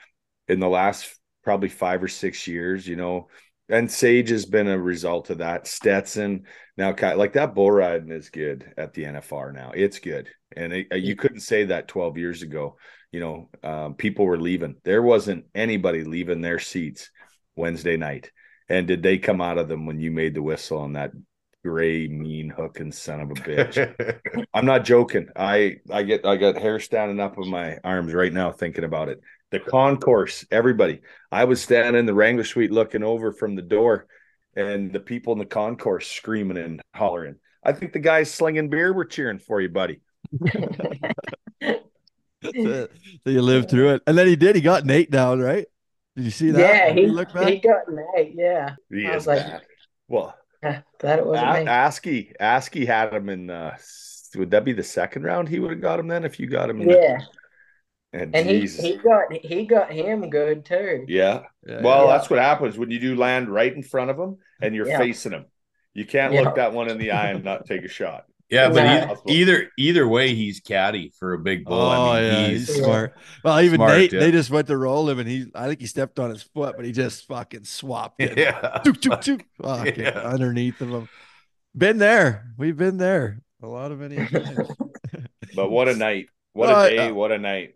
in 0.49 0.61
the 0.61 0.69
last 0.69 1.09
probably 1.45 1.69
five 1.69 2.03
or 2.03 2.09
six 2.09 2.49
years, 2.49 2.87
you 2.87 2.97
know, 2.97 3.29
and 3.69 3.91
Sage 3.91 4.31
has 4.31 4.47
been 4.47 4.69
a 4.69 4.79
result 4.79 5.31
of 5.31 5.39
that. 5.39 5.67
Stetson 5.67 6.45
now, 6.77 6.95
like 7.17 7.33
that 7.35 7.55
bull 7.55 7.71
riding 7.71 8.11
is 8.11 8.31
good 8.31 8.73
at 8.77 8.95
the 8.95 9.05
NFR 9.05 9.53
now. 9.53 9.73
It's 9.75 9.99
good, 9.99 10.29
and 10.57 10.73
it, 10.73 10.87
uh, 10.93 10.97
you 10.97 11.17
couldn't 11.17 11.41
say 11.41 11.65
that 11.65 11.89
12 11.89 12.19
years 12.19 12.43
ago. 12.43 12.77
You 13.13 13.21
know, 13.21 13.51
um, 13.63 13.95
people 13.95 14.27
were 14.27 14.39
leaving. 14.39 14.77
There 14.85 15.03
wasn't 15.03 15.47
anybody 15.55 16.05
leaving 16.05 16.43
their 16.43 16.59
seats 16.59 17.11
Wednesday 17.57 17.97
night. 17.97 18.31
And 18.69 18.87
did 18.87 19.03
they 19.03 19.19
come 19.19 19.41
out 19.41 19.59
of 19.59 19.69
them 19.69 19.87
when 19.87 20.01
you 20.01 20.11
made 20.11 20.35
the 20.35 20.43
whistle 20.43 20.79
on 20.79 20.95
that 20.95 21.13
gray, 21.65 22.09
mean 22.09 22.51
hooking 22.51 22.93
son 22.93 23.21
of 23.21 23.31
a 23.31 23.35
bitch? 23.35 24.47
I'm 24.55 24.67
not 24.67 24.85
joking. 24.85 25.29
I 25.37 25.77
I 25.91 26.03
get 26.03 26.27
I 26.27 26.37
got 26.37 26.59
hair 26.59 26.81
standing 26.81 27.21
up 27.21 27.39
on 27.39 27.49
my 27.49 27.79
arms 27.85 28.13
right 28.13 28.33
now 28.33 28.53
thinking 28.53 28.85
about 28.85 29.09
it. 29.09 29.21
The 29.65 29.71
concourse, 29.71 30.45
everybody. 30.51 31.01
I 31.33 31.45
was 31.45 31.63
standing 31.63 31.99
in 31.99 32.07
the 32.07 32.15
Wrangler 32.15 32.45
suite 32.45 32.71
looking 32.73 33.03
over 33.03 33.33
from 33.33 33.55
the 33.57 33.63
door, 33.63 34.07
and 34.55 34.93
the 34.93 35.01
people 35.01 35.33
in 35.33 35.39
the 35.39 35.47
concourse 35.47 36.09
screaming 36.09 36.59
and 36.59 36.81
hollering. 36.95 37.37
I 37.65 37.73
think 37.73 37.93
the 37.93 37.99
guys 37.99 38.31
slinging 38.33 38.69
beer 38.71 38.93
were 38.93 39.05
cheering 39.05 39.39
for 39.39 39.61
you, 39.61 39.69
buddy. 39.69 40.01
so 42.43 42.89
you 43.25 43.43
lived 43.43 43.71
through 43.71 43.95
it, 43.95 44.03
and 44.07 44.17
then 44.17 44.27
he 44.27 44.37
did. 44.37 44.55
He 44.57 44.63
got 44.63 44.85
Nate 44.85 45.11
down, 45.11 45.41
right? 45.41 45.67
Did 46.15 46.25
you 46.25 46.31
see 46.31 46.51
that? 46.53 46.61
Yeah, 46.61 46.89
Did 46.89 46.97
he, 46.99 47.03
you 47.05 47.13
look 47.13 47.33
back? 47.33 47.49
he 47.49 47.59
got 47.59 47.83
Nate. 47.89 48.33
Yeah, 48.35 48.75
He 48.91 49.07
I 49.07 49.11
is 49.11 49.15
was 49.17 49.27
like, 49.27 49.39
bad. 49.47 49.63
Well, 50.09 50.35
"Eh, 50.63 50.81
glad 50.99 51.19
it 51.19 51.27
wasn't 51.27 51.49
A- 51.49 51.61
me. 51.61 51.67
Askey, 51.67 52.33
Askey 52.41 52.87
had 52.87 53.13
him 53.13 53.29
in. 53.29 53.51
Uh, 53.51 53.77
would 54.37 54.51
that 54.51 54.65
be 54.65 54.73
the 54.73 54.83
second 54.83 55.25
round? 55.25 55.49
He 55.49 55.59
would 55.59 55.71
have 55.73 55.81
got 55.81 55.99
him 55.99 56.09
then 56.09 56.25
if 56.25 56.39
you 56.39 56.47
got 56.47 56.71
him. 56.71 56.81
in 56.81 56.89
the- 56.89 56.95
Yeah, 56.95 57.19
and, 58.23 58.35
and 58.35 58.49
he, 58.49 58.67
he 58.67 58.97
got 58.97 59.33
he 59.33 59.65
got 59.67 59.93
him 59.93 60.29
good 60.31 60.65
too. 60.65 61.05
yeah. 61.09 61.43
Yeah, 61.67 61.83
Well, 61.83 62.07
Yeah. 62.07 62.17
that's 62.17 62.31
what 62.31 62.39
happens 62.39 62.79
when 62.79 62.91
you 62.91 62.99
do 62.99 63.17
land 63.17 63.49
right 63.49 63.75
in 63.75 63.83
front 63.83 64.11
of 64.11 64.19
him 64.19 64.39
and 64.61 64.75
you're 64.75 64.89
Yeah. 64.89 64.99
facing 64.99 65.33
him. 65.33 65.47
You 65.95 66.05
can't 66.05 66.33
Yeah. 66.33 66.43
look 66.43 66.57
that 66.57 66.73
one 66.73 66.89
in 66.91 66.99
the 66.99 67.11
eye 67.13 67.31
and 67.31 67.45
not 67.45 67.67
take 67.67 67.83
a 67.85 67.89
shot. 67.89 68.25
Yeah, 68.49 68.69
but 68.69 68.77
Yeah. 68.85 69.15
e- 69.27 69.41
either 69.41 69.71
either 69.77 70.07
way, 70.07 70.33
he's 70.35 70.61
caddy 70.61 71.13
for 71.19 71.33
a 71.33 71.39
big 71.39 71.65
bull. 71.65 71.81
Oh 71.81 72.13
I 72.13 72.21
mean, 72.21 72.33
yeah, 72.33 72.47
he's 72.49 72.67
he's 72.69 72.77
smart. 72.85 73.15
Well, 73.43 73.61
even 73.61 73.79
Smart, 73.79 73.93
Nate, 73.99 74.13
yeah. 74.13 74.21
they 74.21 74.31
just 74.31 74.51
went 74.51 74.69
to 74.69 74.77
roll 74.77 75.09
him, 75.09 75.19
and 75.19 75.29
he, 75.29 75.47
I 75.55 75.67
think 75.67 75.81
he 75.81 75.87
stepped 75.89 76.21
on 76.21 76.31
his 76.31 76.43
foot, 76.45 76.77
but 76.77 76.85
he 76.85 76.93
just 76.93 77.27
fucking 77.27 77.65
swapped 77.65 78.21
it. 78.23 78.39
yeah. 78.39 78.79
Took, 78.85 79.01
took, 79.01 79.21
took, 79.21 79.43
fucking 79.61 79.99
Yeah. 79.99 80.11
underneath 80.21 80.81
of 80.81 80.91
him. 80.91 81.09
Been 81.77 81.99
there. 81.99 82.47
We've 82.57 82.77
been 82.77 82.99
there 82.99 83.41
a 83.63 83.67
lot 83.67 83.91
of 83.91 83.99
many 84.05 84.15
times. 84.17 84.69
But 85.57 85.71
what 85.71 85.89
a 85.89 85.97
night. 85.97 86.29
What 86.53 86.69
Well, 86.69 86.81
a 86.81 86.85
I- 86.85 86.91
day. 86.91 87.09
Uh, 87.09 87.15
what 87.15 87.33
a 87.33 87.39
night. 87.39 87.75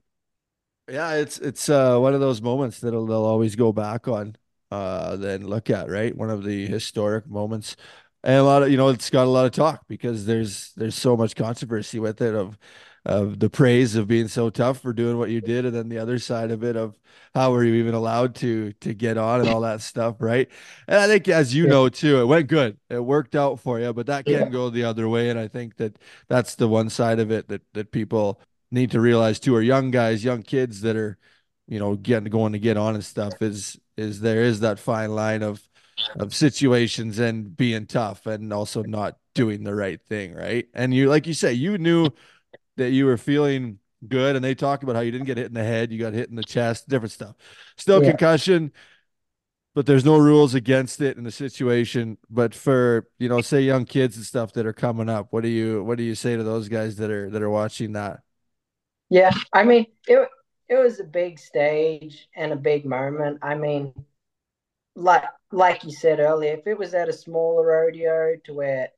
Yeah, 0.91 1.15
it's 1.15 1.39
it's 1.39 1.69
uh 1.69 1.99
one 1.99 2.15
of 2.15 2.21
those 2.21 2.43
moments 2.43 2.81
that 2.81 2.91
they'll 2.91 3.13
always 3.13 3.57
go 3.57 3.73
back 3.73 4.09
on, 4.09 4.37
uh, 4.71 5.17
then 5.17 5.47
look 5.47 5.71
at 5.71 5.89
right. 5.89 6.17
One 6.17 6.31
of 6.31 6.45
the 6.45 6.67
historic 6.67 7.27
moments, 7.29 7.77
and 8.25 8.37
a 8.37 8.43
lot 8.45 8.63
of 8.63 8.71
you 8.71 8.77
know 8.77 8.89
it's 8.89 9.11
got 9.11 9.27
a 9.27 9.31
lot 9.31 9.47
of 9.47 9.53
talk 9.53 9.85
because 9.89 10.27
there's 10.27 10.73
there's 10.75 10.95
so 10.95 11.17
much 11.17 11.35
controversy 11.37 11.99
with 11.99 12.21
it 12.21 12.35
of 12.35 12.59
of 13.07 13.39
the 13.41 13.49
praise 13.49 13.97
of 13.97 14.07
being 14.09 14.29
so 14.29 14.51
tough 14.51 14.81
for 14.81 14.93
doing 14.93 15.17
what 15.19 15.31
you 15.31 15.41
did, 15.41 15.65
and 15.65 15.75
then 15.75 15.89
the 15.89 15.99
other 15.99 16.19
side 16.19 16.51
of 16.51 16.63
it 16.65 16.77
of 16.77 16.99
how 17.35 17.53
were 17.53 17.65
you 17.65 17.75
even 17.75 17.95
allowed 17.95 18.35
to 18.37 18.73
to 18.75 18.93
get 18.95 19.17
on 19.17 19.41
and 19.41 19.49
all 19.49 19.61
that 19.63 19.81
stuff, 19.81 20.17
right? 20.21 20.51
And 20.89 20.99
I 20.99 21.07
think 21.07 21.29
as 21.29 21.55
you 21.55 21.65
Yeah. 21.65 21.71
know 21.71 21.89
too, 21.89 22.21
it 22.21 22.27
went 22.27 22.49
good. 22.49 22.79
It 22.91 23.01
worked 23.05 23.35
out 23.35 23.61
for 23.61 23.81
you, 23.81 23.93
but 23.93 24.07
that 24.07 24.27
can 24.27 24.49
Yeah. 24.49 24.51
go 24.51 24.71
the 24.71 24.85
other 24.85 25.09
way, 25.09 25.31
and 25.31 25.39
I 25.39 25.49
think 25.49 25.77
that 25.77 25.99
that's 26.29 26.55
the 26.57 26.69
one 26.69 26.91
side 26.91 27.19
of 27.21 27.31
it 27.31 27.49
that 27.49 27.63
that 27.75 27.91
people 27.93 28.41
need 28.71 28.91
to 28.93 29.01
realize 29.01 29.41
too 29.41 29.55
are 29.57 29.63
young 29.63 29.91
guys, 29.91 30.25
young 30.25 30.43
kids 30.43 30.83
that 30.83 30.97
are, 30.97 31.19
you 31.67 31.79
know, 31.79 31.97
getting 31.97 32.31
going 32.31 32.53
to 32.53 32.59
get 32.59 32.77
on 32.77 32.95
and 32.95 33.05
stuff 33.05 33.43
is 33.43 33.79
is 33.97 34.21
there 34.21 34.43
is 34.43 34.61
that 34.61 34.79
fine 34.79 35.15
line 35.15 35.43
of 35.43 35.61
of 36.19 36.35
situations 36.35 37.19
and 37.19 37.57
being 37.57 37.87
tough 37.87 38.27
and 38.27 38.53
also 38.53 38.83
not 38.83 39.17
doing 39.35 39.63
the 39.65 39.75
right 39.75 40.01
thing, 40.09 40.35
right? 40.35 40.67
And 40.75 40.93
you 40.95 41.09
like 41.09 41.27
you 41.27 41.35
say, 41.35 41.53
you 41.53 41.79
knew 41.79 42.11
that 42.77 42.91
you 42.91 43.07
were 43.07 43.17
feeling 43.17 43.79
good 44.09 44.35
and 44.37 44.45
they 44.45 44.55
talk 44.55 44.83
about 44.83 44.97
how 44.97 45.03
you 45.03 45.13
didn't 45.13 45.27
get 45.27 45.37
hit 45.37 45.47
in 45.47 45.55
the 45.55 45.63
head, 45.65 45.93
you 45.93 45.99
got 45.99 46.15
hit 46.15 46.31
in 46.31 46.37
the 46.37 46.43
chest, 46.45 46.89
different 46.89 47.13
stuff. 47.13 47.37
Still 47.77 48.01
Yeah. 48.03 48.11
concussion, 48.11 48.73
but 49.75 49.87
there's 49.87 50.05
no 50.05 50.17
rules 50.19 50.55
against 50.55 51.01
it 51.01 51.17
in 51.17 51.25
the 51.25 51.31
situation. 51.31 52.19
But 52.29 52.55
for, 52.55 53.07
you 53.19 53.29
know, 53.29 53.41
say 53.41 53.61
young 53.63 53.85
kids 53.85 54.17
and 54.17 54.25
stuff 54.27 54.53
that 54.55 54.67
are 54.67 54.73
coming 54.73 55.09
up, 55.09 55.29
what 55.33 55.43
do 55.43 55.49
you 55.49 55.85
what 55.85 55.99
do 55.99 56.05
you 56.05 56.15
say 56.15 56.37
to 56.37 56.43
those 56.43 56.69
guys 56.69 56.97
that 56.97 57.11
are 57.11 57.31
that 57.31 57.43
are 57.43 57.51
watching 57.51 57.93
that? 57.93 58.21
Yeah, 59.11 59.33
I 59.53 59.65
mean 59.65 59.87
it. 60.07 60.29
It 60.69 60.77
was 60.77 61.01
a 61.01 61.05
big 61.05 61.39
stage 61.41 62.29
and 62.37 62.53
a 62.53 62.57
big 62.57 62.87
moment. 62.87 63.41
I 63.43 63.57
mean, 63.57 63.93
like 64.95 65.25
like 65.53 65.85
you 65.85 65.93
said 65.93 66.21
earlier, 66.21 66.55
if 66.55 66.67
it 66.67 66.79
was 66.79 66.95
at 66.95 67.09
a 67.09 67.13
smaller 67.13 67.67
rodeo 67.67 68.37
to 68.45 68.55
where 68.55 68.91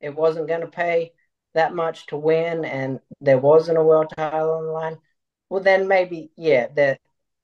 it 0.00 0.14
wasn't 0.14 0.48
going 0.48 0.62
to 0.62 0.68
pay 0.68 1.12
that 1.54 1.74
much 1.74 2.06
to 2.08 2.16
win 2.16 2.64
and 2.64 3.00
there 3.20 3.38
wasn't 3.38 3.78
a 3.78 3.82
world 3.84 4.12
title 4.16 4.52
on 4.52 4.66
the 4.66 4.72
line, 4.72 4.98
well 5.50 5.62
then 5.62 5.88
maybe 5.88 6.32
yeah, 6.36 6.68
there 6.74 6.98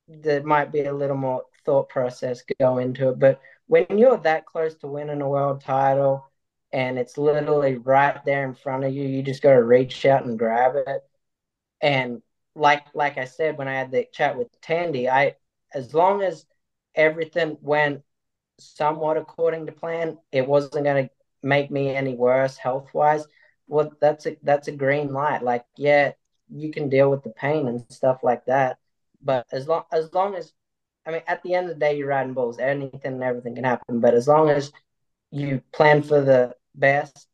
there 0.09 0.43
might 0.45 0.73
be 0.73 0.83
a 0.85 0.95
little 0.95 1.17
more 1.17 1.45
thought 1.67 1.89
process 1.91 2.43
go 2.61 2.79
into 2.79 3.11
it. 3.11 3.19
But 3.21 3.41
when 3.69 3.87
you're 3.99 4.19
that 4.19 4.47
close 4.47 4.75
to 4.77 4.89
winning 4.89 5.23
a 5.23 5.29
world 5.29 5.63
title 5.63 6.27
and 6.73 6.99
it's 6.99 7.19
literally 7.19 7.77
right 7.77 8.25
there 8.27 8.45
in 8.47 8.55
front 8.55 8.85
of 8.85 8.95
you, 8.95 9.05
you 9.05 9.23
just 9.23 9.43
got 9.43 9.55
to 9.55 9.65
reach 9.65 10.07
out 10.07 10.25
and 10.27 10.39
grab 10.39 10.77
it. 10.77 11.08
And 11.81 12.23
like 12.55 12.87
like 12.95 13.19
I 13.19 13.25
said 13.25 13.59
when 13.59 13.69
I 13.69 13.75
had 13.75 13.91
the 13.91 14.07
chat 14.13 14.37
with 14.37 14.49
Tandy, 14.61 15.09
I 15.09 15.37
as 15.75 15.95
long 15.95 16.23
as 16.23 16.47
everything 16.95 17.57
went 17.61 18.03
somewhat 18.59 19.17
according 19.17 19.67
to 19.67 19.73
plan, 19.73 20.19
it 20.33 20.47
wasn't 20.47 20.85
going 20.85 21.05
to 21.09 21.11
make 21.43 21.71
me 21.71 21.95
any 21.95 22.15
worse 22.15 22.57
health 22.57 22.93
wise. 22.93 23.27
Well, 23.69 23.93
that's 24.01 24.27
a 24.27 24.37
that's 24.43 24.69
a 24.69 24.73
green 24.73 25.13
light. 25.13 25.43
Like, 25.43 25.65
yeah, 25.77 26.13
you 26.51 26.71
can 26.73 26.89
deal 26.89 27.11
with 27.11 27.23
the 27.23 27.31
pain 27.31 27.69
and 27.69 27.85
stuff 27.91 28.21
like 28.23 28.45
that, 28.47 28.79
but 29.23 29.47
as 29.53 29.69
long 29.69 29.85
as 29.93 30.13
long 30.15 30.35
as 30.35 30.53
I 31.07 31.13
mean, 31.13 31.23
at 31.27 31.43
the 31.43 31.55
end 31.55 31.71
of 31.71 31.75
the 31.75 31.81
day, 31.81 31.97
you're 31.97 32.09
riding 32.09 32.35
bulls. 32.35 32.59
Anything 32.59 33.15
and 33.15 33.23
everything 33.23 33.55
can 33.55 33.65
happen, 33.65 34.01
but 34.01 34.15
as 34.15 34.29
long 34.29 34.51
as 34.51 34.73
you 35.31 35.63
plan 35.73 36.03
for 36.03 36.21
the 36.21 36.55
best 36.75 37.27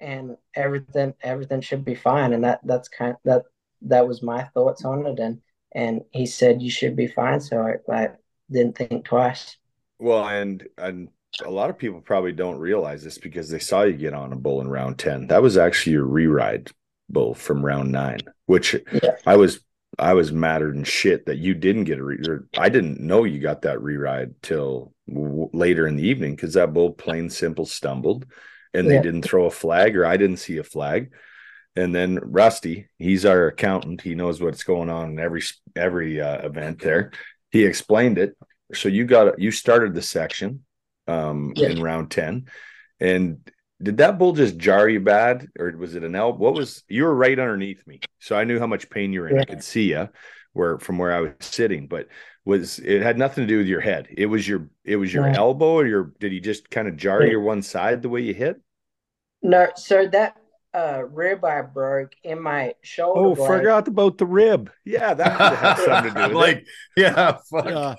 and 0.00 0.36
everything 0.54 1.14
everything 1.22 1.60
should 1.60 1.84
be 1.84 1.94
fine 1.94 2.32
and 2.32 2.44
that 2.44 2.60
that's 2.64 2.88
kind 2.88 3.16
that 3.24 3.42
that 3.82 4.06
was 4.06 4.22
my 4.22 4.44
thoughts 4.54 4.84
on 4.84 5.06
it 5.06 5.18
and 5.18 5.40
and 5.74 6.00
he 6.12 6.26
said 6.26 6.62
you 6.62 6.70
should 6.70 6.96
be 6.96 7.06
fine 7.06 7.40
so 7.40 7.60
I, 7.60 7.92
I 7.92 8.08
didn't 8.50 8.76
think 8.76 9.04
twice 9.04 9.56
Well, 9.98 10.26
and 10.26 10.66
and 10.78 11.08
a 11.44 11.50
lot 11.50 11.70
of 11.70 11.78
people 11.78 12.00
probably 12.00 12.32
don't 12.32 12.58
realize 12.58 13.04
this 13.04 13.18
because 13.18 13.50
they 13.50 13.58
saw 13.58 13.82
you 13.82 13.92
get 13.92 14.14
on 14.14 14.32
a 14.32 14.36
bull 14.36 14.60
in 14.60 14.68
round 14.68 14.98
10. 14.98 15.26
That 15.28 15.42
was 15.42 15.56
actually 15.56 15.92
your 15.92 16.04
re-ride 16.06 16.70
bull 17.10 17.34
from 17.34 17.64
round 17.64 17.92
9, 17.92 18.18
which 18.46 18.74
Yeah. 19.02 19.16
I 19.26 19.36
was 19.36 19.60
I 19.98 20.14
was 20.14 20.32
madder 20.32 20.72
than 20.72 20.84
shit 20.84 21.26
that 21.26 21.38
you 21.38 21.54
didn't 21.54 21.84
get 21.84 21.98
a 21.98 22.04
re 22.04 22.18
I 22.56 22.68
didn't 22.68 23.00
know 23.00 23.24
you 23.24 23.40
got 23.40 23.62
that 23.62 23.82
re-ride 23.82 24.34
till 24.42 24.92
w- 25.08 25.50
later 25.52 25.86
in 25.86 25.96
the 25.96 26.06
evening 26.06 26.36
cuz 26.36 26.54
that 26.54 26.72
bull 26.72 26.92
plain 26.92 27.28
simple 27.30 27.66
stumbled 27.66 28.26
and 28.74 28.88
they 28.88 28.94
Yeah. 28.94 29.02
didn't 29.02 29.22
throw 29.22 29.46
a 29.46 29.50
flag 29.50 29.96
or 29.96 30.04
I 30.06 30.16
didn't 30.16 30.38
see 30.38 30.58
a 30.58 30.64
flag. 30.64 31.10
And 31.78 31.94
then 31.94 32.18
Rusty, 32.22 32.88
he's 32.98 33.24
our 33.24 33.46
accountant. 33.48 34.00
He 34.02 34.14
knows 34.14 34.40
what's 34.40 34.64
going 34.64 34.90
on 34.90 35.10
in 35.12 35.18
every 35.18 35.42
every 35.76 36.20
uh, 36.20 36.38
event 36.46 36.80
there. 36.80 37.12
He 37.50 37.64
explained 37.64 38.18
it. 38.18 38.36
So 38.74 38.88
you 38.88 39.04
got 39.04 39.38
you 39.38 39.50
started 39.50 39.94
the 39.94 40.02
section 40.02 40.64
um 41.06 41.54
Yeah. 41.56 41.68
in 41.70 41.80
round 41.82 42.10
10 42.10 42.46
and 43.00 43.38
did 43.82 43.96
that 43.98 44.18
bull 44.18 44.32
just 44.32 44.58
jar 44.58 44.86
you 44.88 45.00
bad 45.00 45.48
or 45.58 45.74
was 45.76 45.94
it 45.94 46.04
an 46.04 46.14
elbow 46.14 46.36
what 46.38 46.52
was 46.54 46.82
you 46.88 47.04
were 47.04 47.14
right 47.14 47.38
underneath 47.38 47.86
me 47.86 48.00
so 48.18 48.36
i 48.36 48.44
knew 48.44 48.58
how 48.58 48.66
much 48.66 48.90
pain 48.90 49.10
you 49.14 49.20
were 49.22 49.28
in 49.28 49.38
i 49.38 49.44
could 49.44 49.64
see 49.64 49.90
you 49.92 50.06
where 50.52 50.78
from 50.78 50.98
where 50.98 51.12
i 51.12 51.20
was 51.20 51.32
sitting 51.40 51.86
but 51.86 52.08
was 52.44 52.78
it 52.80 53.00
had 53.00 53.16
nothing 53.16 53.44
to 53.44 53.48
do 53.48 53.56
with 53.56 53.66
your 53.66 53.80
head 53.80 54.06
it 54.18 54.26
was 54.26 54.46
your 54.46 54.68
it 54.84 54.96
was 54.96 55.10
your 55.14 55.24
No. 55.30 55.44
elbow 55.46 55.72
or 55.80 55.86
your 55.86 56.12
did 56.20 56.30
he 56.32 56.40
just 56.40 56.68
kind 56.68 56.88
of 56.88 56.96
jar 56.98 57.22
Yeah. 57.22 57.30
your 57.30 57.40
one 57.40 57.62
side 57.62 58.02
the 58.02 58.10
way 58.10 58.20
you 58.20 58.34
hit 58.34 58.60
no 59.40 59.68
so 59.76 60.06
that 60.08 60.36
uh 60.74 61.02
rib 61.10 61.44
I 61.44 61.62
broke 61.62 62.12
in 62.22 62.42
my 62.42 62.74
shoulder 62.82 63.20
oh 63.20 63.34
blade. 63.34 63.46
forgot 63.46 63.88
about 63.88 64.18
the 64.18 64.26
rib 64.26 64.70
yeah 64.84 65.14
that 65.14 65.38
could 65.38 65.58
have 65.58 65.78
had 65.78 65.84
something 65.84 66.14
to 66.14 66.28
do 66.28 66.28
with 66.34 66.36
like, 66.36 66.56
it 66.58 66.66
yeah, 66.96 67.38
fuck. 67.50 67.66
Yeah. 67.66 67.94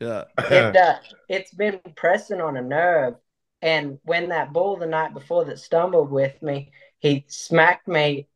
Yeah. 0.00 0.24
it 0.38 0.76
uh, 0.76 0.96
it's 1.28 1.52
been 1.52 1.80
pressing 1.96 2.40
on 2.40 2.56
a 2.56 2.62
nerve 2.62 3.14
and 3.60 3.98
when 4.04 4.28
that 4.30 4.52
bull 4.52 4.76
the 4.76 4.86
night 4.86 5.14
before 5.14 5.44
that 5.44 5.58
stumbled 5.58 6.10
with 6.10 6.40
me 6.42 6.72
he 6.98 7.24
smacked 7.28 7.88
me 7.88 8.28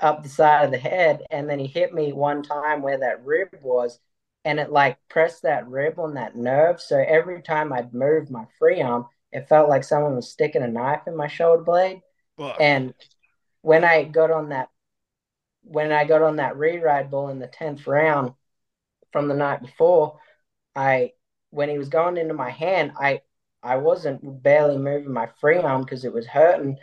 up 0.00 0.22
the 0.22 0.28
side 0.28 0.64
of 0.64 0.70
the 0.70 0.78
head 0.78 1.22
and 1.30 1.48
then 1.48 1.58
he 1.58 1.66
hit 1.66 1.92
me 1.92 2.12
one 2.12 2.42
time 2.42 2.82
where 2.82 2.98
that 2.98 3.24
rib 3.24 3.48
was 3.62 3.98
and 4.44 4.60
it 4.60 4.70
like 4.70 4.96
pressed 5.08 5.42
that 5.42 5.66
rib 5.68 5.98
on 5.98 6.14
that 6.14 6.36
nerve 6.36 6.80
so 6.80 7.02
every 7.06 7.42
time 7.42 7.72
i'd 7.72 7.92
move 7.92 8.30
my 8.30 8.44
free 8.58 8.80
arm 8.80 9.06
it 9.32 9.48
felt 9.48 9.68
like 9.68 9.84
someone 9.84 10.16
was 10.16 10.30
sticking 10.30 10.62
a 10.62 10.68
knife 10.68 11.02
in 11.06 11.16
my 11.16 11.28
shoulder 11.28 11.62
blade. 11.62 12.00
And 12.60 12.94
when 13.62 13.84
I 13.84 14.04
got 14.04 14.30
on 14.30 14.50
that, 14.50 14.68
when 15.62 15.92
I 15.92 16.04
got 16.04 16.22
on 16.22 16.36
that 16.36 16.56
re-ride 16.56 17.10
bull 17.10 17.28
in 17.28 17.38
the 17.38 17.46
tenth 17.48 17.86
round 17.86 18.32
from 19.12 19.28
the 19.28 19.34
night 19.34 19.62
before, 19.62 20.18
I 20.76 21.12
when 21.50 21.68
he 21.70 21.78
was 21.78 21.88
going 21.88 22.16
into 22.16 22.34
my 22.34 22.50
hand, 22.50 22.92
I 22.98 23.22
I 23.62 23.76
wasn't 23.76 24.42
barely 24.42 24.78
moving 24.78 25.12
my 25.12 25.28
free 25.40 25.58
arm 25.58 25.82
because 25.82 26.04
it 26.04 26.12
was 26.12 26.26
hurting, 26.26 26.78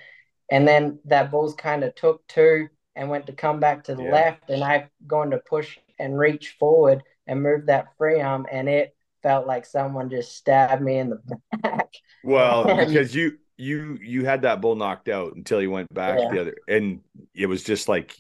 and 0.52 0.68
then 0.68 1.00
that 1.06 1.32
bull's 1.32 1.56
kind 1.56 1.84
of 1.84 1.96
took 1.96 2.28
two 2.28 2.70
and 2.96 3.10
went 3.10 3.28
to 3.28 3.34
come 3.34 3.60
back 3.60 3.86
to 3.86 3.96
the 3.96 4.02
Yeah. 4.02 4.12
left, 4.12 4.50
and 4.50 4.64
I 4.64 4.90
going 5.08 5.32
to 5.32 5.40
push 5.40 5.78
and 6.00 6.18
reach 6.18 6.56
forward 6.60 7.04
and 7.28 7.44
move 7.44 7.68
that 7.68 7.96
free 7.98 8.22
arm, 8.22 8.48
and 8.52 8.70
it 8.70 8.96
felt 9.24 9.48
like 9.48 9.66
someone 9.66 10.10
just 10.10 10.36
stabbed 10.36 10.82
me 10.84 10.98
in 11.00 11.10
the 11.12 11.22
back. 11.62 11.94
Well, 12.24 12.66
because 12.76 13.14
you 13.16 13.38
you 13.58 13.98
you 14.02 14.26
had 14.26 14.44
that 14.44 14.62
bull 14.62 14.76
knocked 14.76 15.10
out 15.10 15.36
until 15.36 15.62
you 15.62 15.72
went 15.72 15.94
back 15.94 16.20
Yeah. 16.20 16.30
the 16.30 16.42
other, 16.42 16.56
and 16.68 17.02
it 17.34 17.48
was 17.48 17.64
just 17.64 17.88
like 17.90 18.16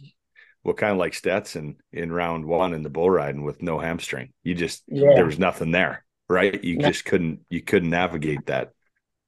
well, 0.63 0.73
kind 0.75 0.91
of 0.93 0.97
like 0.97 1.13
Stetson 1.13 1.77
in 1.93 2.11
round 2.11 2.45
one 2.45 2.73
in 2.73 2.81
the 2.83 2.89
bull 2.89 3.09
riding 3.09 3.43
with 3.43 3.61
no 3.61 3.77
hamstring. 3.79 4.33
You 4.43 4.55
just 4.55 4.83
Yeah. 4.87 5.13
there 5.15 5.25
was 5.25 5.37
nothing 5.39 5.71
there, 5.71 6.03
right? 6.29 6.63
You 6.63 6.77
No. 6.77 6.87
just 6.87 7.05
couldn't 7.05 7.41
you 7.49 7.61
couldn't 7.61 7.89
navigate 7.91 8.47
that. 8.47 8.71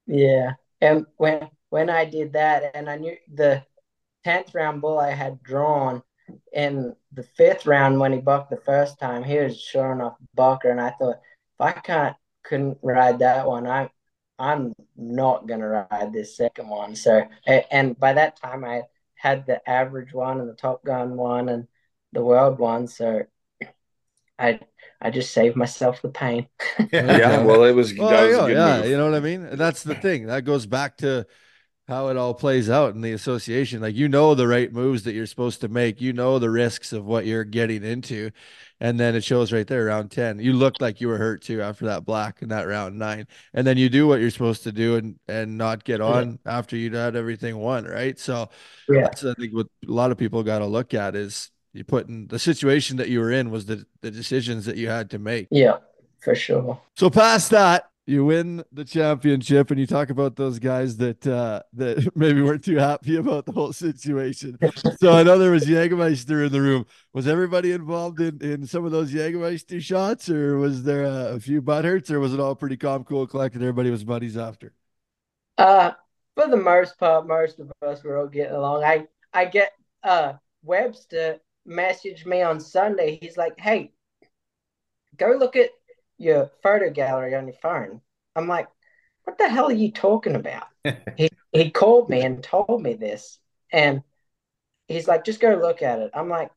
Yeah, 0.06 0.52
and 0.80 1.06
when 1.16 1.50
when 1.70 1.90
I 1.90 2.04
did 2.06 2.32
that, 2.32 2.74
and 2.74 2.88
I 2.88 2.96
knew 2.96 3.16
the 3.32 3.62
tenth 4.24 4.54
round 4.54 4.80
bull 4.82 4.98
I 5.00 5.10
had 5.12 5.42
drawn 5.42 6.02
in 6.52 6.96
the 7.12 7.22
fifth 7.24 7.66
round 7.66 8.00
when 8.00 8.12
he 8.12 8.20
bucked 8.20 8.50
the 8.50 8.58
first 8.58 8.98
time, 9.00 9.24
he 9.24 9.38
was 9.38 9.60
sure 9.60 9.92
enough 9.92 10.16
bucker, 10.34 10.70
and 10.70 10.80
I 10.80 10.90
thought 10.92 11.16
if 11.18 11.60
I 11.60 11.72
can't 11.72 12.16
couldn't 12.44 12.78
ride 12.82 13.20
that 13.20 13.46
one, 13.46 13.66
I 13.66 13.90
I'm 14.38 14.74
not 14.96 15.46
gonna 15.46 15.68
ride 15.90 16.12
this 16.12 16.36
second 16.36 16.68
one. 16.68 16.94
So 16.96 17.22
and 17.46 17.98
by 17.98 18.12
that 18.14 18.36
time 18.40 18.64
I 18.64 18.82
had 19.14 19.46
the 19.46 19.68
average 19.68 20.12
one 20.12 20.40
and 20.40 20.48
the 20.48 20.54
Top 20.54 20.84
Gun 20.84 21.16
one 21.16 21.48
and 21.48 21.66
the 22.12 22.24
world 22.24 22.58
one, 22.58 22.86
so 22.86 23.24
I 24.38 24.60
I 25.00 25.10
just 25.10 25.32
saved 25.32 25.56
myself 25.56 26.02
the 26.02 26.08
pain. 26.08 26.48
Yeah, 26.92 27.42
well, 27.44 27.64
it 27.64 27.72
was 27.72 27.92
Well, 27.98 28.08
that 28.10 28.22
was 28.24 28.32
you 28.32 28.38
a 28.38 28.46
good 28.46 28.58
yeah, 28.58 28.76
move. 28.78 28.86
you 28.86 28.96
know 28.96 29.04
what 29.10 29.14
I 29.14 29.20
mean. 29.20 29.42
And 29.44 29.58
that's 29.58 29.82
the 29.82 29.94
thing. 29.94 30.26
That 30.26 30.44
goes 30.44 30.66
back 30.66 30.96
to 30.98 31.26
how 31.88 32.08
it 32.08 32.16
all 32.18 32.34
plays 32.34 32.68
out 32.68 32.94
in 32.94 33.00
the 33.00 33.12
association. 33.12 33.80
Like 33.80 33.96
you 33.96 34.08
know 34.08 34.34
the 34.34 34.46
right 34.46 34.70
moves 34.72 35.04
that 35.04 35.14
you're 35.14 35.26
supposed 35.26 35.60
to 35.62 35.68
make. 35.68 36.00
You 36.00 36.12
know 36.12 36.38
the 36.38 36.50
risks 36.50 36.92
of 36.92 37.06
what 37.06 37.24
you're 37.26 37.44
getting 37.44 37.82
into, 37.82 38.30
and 38.78 39.00
then 39.00 39.14
it 39.14 39.24
shows 39.24 39.52
right 39.52 39.66
there, 39.66 39.86
round 39.86 40.10
ten. 40.10 40.38
You 40.38 40.52
looked 40.52 40.80
like 40.82 41.00
you 41.00 41.08
were 41.08 41.16
hurt 41.18 41.42
too 41.42 41.62
after 41.62 41.86
that 41.86 42.04
black 42.04 42.42
in 42.42 42.50
that 42.50 42.68
round 42.68 42.98
nine, 42.98 43.26
and 43.54 43.66
then 43.66 43.78
you 43.78 43.88
do 43.88 44.06
what 44.06 44.20
you're 44.20 44.30
supposed 44.30 44.64
to 44.64 44.72
do 44.72 44.96
and 44.96 45.18
and 45.28 45.56
not 45.56 45.82
get 45.84 46.00
on 46.00 46.38
after 46.44 46.76
you'd 46.76 46.92
had 46.92 47.16
everything 47.16 47.56
won, 47.56 47.84
right? 47.84 48.18
So 48.18 48.50
Yeah. 48.88 49.02
that's 49.02 49.24
I 49.24 49.34
think 49.34 49.54
what 49.54 49.66
a 49.88 49.90
lot 49.90 50.12
of 50.12 50.18
people 50.18 50.42
got 50.42 50.58
to 50.58 50.66
look 50.66 50.92
at 50.94 51.16
is 51.16 51.50
you 51.72 51.84
put 51.84 52.08
in 52.08 52.26
the 52.28 52.38
situation 52.38 52.98
that 52.98 53.08
you 53.08 53.20
were 53.20 53.32
in 53.32 53.50
was 53.50 53.66
the 53.66 53.86
the 54.02 54.10
decisions 54.10 54.66
that 54.66 54.76
you 54.76 54.88
had 54.88 55.10
to 55.10 55.18
make. 55.18 55.48
Yeah, 55.50 55.78
for 56.20 56.34
sure. 56.34 56.80
So 56.96 57.08
past 57.08 57.50
that, 57.50 57.88
you 58.08 58.24
win 58.24 58.64
the 58.72 58.86
championship, 58.86 59.70
and 59.70 59.78
you 59.78 59.86
talk 59.86 60.08
about 60.08 60.34
those 60.34 60.58
guys 60.58 60.96
that 60.96 61.26
uh, 61.26 61.60
that 61.74 62.10
maybe 62.16 62.40
weren't 62.40 62.64
too 62.64 62.78
happy 62.78 63.16
about 63.16 63.44
the 63.44 63.52
whole 63.52 63.72
situation. 63.74 64.58
so 64.98 65.12
I 65.12 65.22
know 65.22 65.38
there 65.38 65.50
was 65.50 65.66
Jägermeister 65.66 66.46
in 66.46 66.52
the 66.52 66.62
room. 66.62 66.86
Was 67.12 67.28
everybody 67.28 67.72
involved 67.72 68.18
in 68.20 68.40
in 68.40 68.66
some 68.66 68.86
of 68.86 68.92
those 68.92 69.12
Jägermeister 69.12 69.82
shots, 69.82 70.30
or 70.30 70.56
was 70.56 70.84
there 70.84 71.04
a, 71.04 71.34
a 71.34 71.40
few 71.40 71.60
butt 71.60 71.84
hurts, 71.84 72.10
or 72.10 72.18
was 72.18 72.32
it 72.32 72.40
all 72.40 72.54
pretty 72.54 72.78
calm, 72.78 73.04
cool, 73.04 73.26
collected? 73.26 73.60
Everybody 73.60 73.90
was 73.90 74.04
buddies 74.04 74.38
after. 74.38 74.72
Uh, 75.58 75.92
for 76.34 76.48
the 76.48 76.56
most 76.56 76.98
part, 76.98 77.26
most 77.26 77.60
of 77.60 77.70
us 77.82 78.02
were 78.02 78.16
all 78.16 78.28
getting 78.28 78.56
along. 78.56 78.84
I 78.84 79.06
I 79.34 79.44
get 79.44 79.72
uh 80.02 80.32
Webster 80.62 81.40
messaged 81.68 82.24
me 82.24 82.40
on 82.40 82.58
Sunday. 82.58 83.18
He's 83.20 83.36
like, 83.36 83.60
"Hey, 83.60 83.92
go 85.18 85.32
look 85.32 85.56
at 85.56 85.70
your 86.18 86.50
photo 86.62 86.90
gallery 86.90 87.34
on 87.34 87.46
your 87.46 87.56
phone." 87.56 88.00
I'm 88.36 88.48
like, 88.48 88.68
"What 89.24 89.38
the 89.38 89.48
hell 89.48 89.66
are 89.66 89.72
you 89.72 89.92
talking 89.92 90.36
about?" 90.36 90.68
he 91.16 91.30
he 91.52 91.70
called 91.70 92.10
me 92.10 92.22
and 92.22 92.42
told 92.42 92.82
me 92.82 92.94
this, 92.94 93.38
and 93.72 94.02
he's 94.88 95.08
like, 95.08 95.24
"Just 95.24 95.40
go 95.40 95.54
look 95.54 95.82
at 95.82 96.00
it." 96.00 96.10
I'm 96.14 96.28
like, 96.28 96.50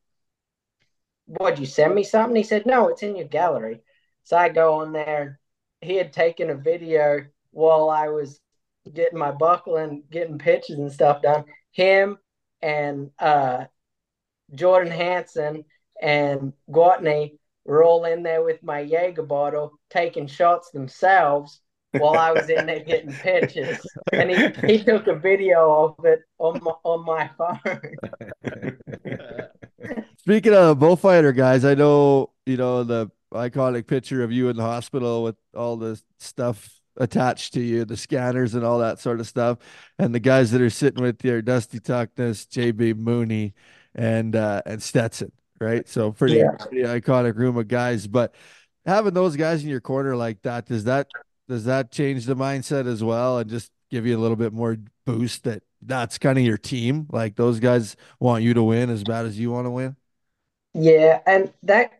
"What'd 1.26 1.58
you 1.58 1.66
send 1.66 1.94
me 1.94 2.04
something?" 2.04 2.36
He 2.36 2.42
said, 2.42 2.66
"No, 2.66 2.88
it's 2.88 3.02
in 3.02 3.16
your 3.16 3.28
gallery." 3.28 3.82
So 4.24 4.36
I 4.36 4.48
go 4.48 4.74
on 4.80 4.92
there. 4.92 5.40
He 5.80 5.96
had 5.96 6.12
taken 6.12 6.50
a 6.50 6.54
video 6.54 7.26
while 7.50 7.90
I 7.90 8.08
was 8.08 8.40
getting 8.92 9.18
my 9.18 9.30
buckle 9.30 9.76
and 9.76 10.08
getting 10.10 10.38
pictures 10.38 10.78
and 10.78 10.92
stuff 10.92 11.22
done. 11.22 11.44
Him 11.72 12.18
and 12.60 13.10
uh, 13.18 13.66
Jordan 14.54 14.92
Hansen 14.92 15.64
and 16.00 16.52
Gwatney 16.70 17.38
were 17.64 17.84
all 17.84 18.04
in 18.04 18.22
there 18.22 18.42
with 18.42 18.62
my 18.62 18.80
Jaeger 18.80 19.22
bottle 19.22 19.72
taking 19.90 20.26
shots 20.26 20.70
themselves 20.70 21.60
while 21.92 22.16
I 22.16 22.32
was 22.32 22.48
in 22.48 22.66
there 22.66 22.80
getting 22.80 23.12
pictures. 23.12 23.78
And 24.12 24.30
he, 24.30 24.48
he 24.66 24.84
took 24.84 25.06
a 25.06 25.14
video 25.14 25.94
of 25.98 26.04
it 26.04 26.20
on 26.38 26.60
my, 26.62 26.72
on 26.84 27.04
my 27.04 27.30
phone. 27.38 27.60
Speaking 30.18 30.54
of 30.54 30.78
bullfighter 30.78 31.32
guys, 31.32 31.64
I 31.64 31.74
know 31.74 32.30
you 32.46 32.56
know 32.56 32.84
the 32.84 33.10
iconic 33.32 33.86
picture 33.86 34.22
of 34.22 34.30
you 34.30 34.48
in 34.48 34.56
the 34.56 34.62
hospital 34.62 35.22
with 35.22 35.36
all 35.54 35.76
the 35.76 36.00
stuff 36.18 36.70
attached 36.96 37.54
to 37.54 37.60
you, 37.60 37.84
the 37.84 37.96
scanners 37.96 38.54
and 38.54 38.64
all 38.64 38.78
that 38.78 39.00
sort 39.00 39.18
of 39.18 39.26
stuff, 39.26 39.58
and 39.98 40.14
the 40.14 40.20
guys 40.20 40.50
that 40.52 40.60
are 40.60 40.70
sitting 40.70 41.02
with 41.02 41.24
you 41.24 41.34
are 41.34 41.42
Dusty 41.42 41.80
Tuckness, 41.80 42.46
JB 42.46 42.96
Mooney, 42.98 43.54
and 43.94 44.36
uh, 44.36 44.62
and 44.64 44.82
Stetson, 44.82 45.32
right? 45.62 45.88
So 45.88 46.12
pretty, 46.12 46.36
Yeah. 46.38 46.50
pretty 46.58 46.82
iconic 46.82 47.36
room 47.36 47.56
of 47.56 47.68
guys. 47.68 48.06
But 48.06 48.34
having 48.84 49.14
those 49.14 49.36
guys 49.36 49.62
in 49.62 49.70
your 49.70 49.80
corner 49.80 50.16
like 50.16 50.42
that, 50.42 50.66
does 50.66 50.84
that 50.84 51.08
does 51.48 51.64
that 51.64 51.90
change 51.90 52.26
the 52.26 52.36
mindset 52.36 52.86
as 52.86 53.02
well, 53.02 53.38
and 53.38 53.48
just 53.48 53.70
give 53.90 54.06
you 54.06 54.16
a 54.16 54.20
little 54.20 54.36
bit 54.36 54.52
more 54.52 54.76
boost 55.04 55.44
that 55.44 55.62
that's 55.82 56.18
kind 56.18 56.38
of 56.38 56.44
your 56.44 56.58
team? 56.58 57.06
Like 57.10 57.36
those 57.36 57.60
guys 57.60 57.96
want 58.20 58.42
you 58.44 58.54
to 58.54 58.62
win 58.62 58.90
as 58.90 59.04
bad 59.04 59.26
as 59.26 59.38
you 59.38 59.50
want 59.50 59.66
to 59.66 59.70
win. 59.70 59.96
Yeah, 60.74 61.20
and 61.26 61.52
that 61.64 61.92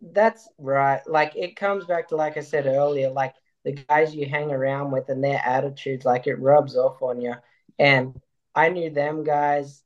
that's 0.00 0.48
right. 0.58 1.00
Like 1.06 1.36
it 1.36 1.56
comes 1.56 1.84
back 1.84 2.08
to 2.08 2.16
like 2.16 2.36
I 2.36 2.40
said 2.40 2.66
earlier, 2.66 3.10
like 3.10 3.34
the 3.64 3.72
guys 3.72 4.14
you 4.14 4.26
hang 4.26 4.50
around 4.50 4.90
with 4.90 5.08
and 5.08 5.22
their 5.22 5.40
attitudes, 5.44 6.04
like 6.04 6.26
it 6.26 6.40
rubs 6.40 6.76
off 6.76 7.00
on 7.00 7.20
you. 7.20 7.34
And 7.78 8.20
I 8.54 8.68
knew 8.70 8.90
them 8.90 9.22
guys, 9.22 9.82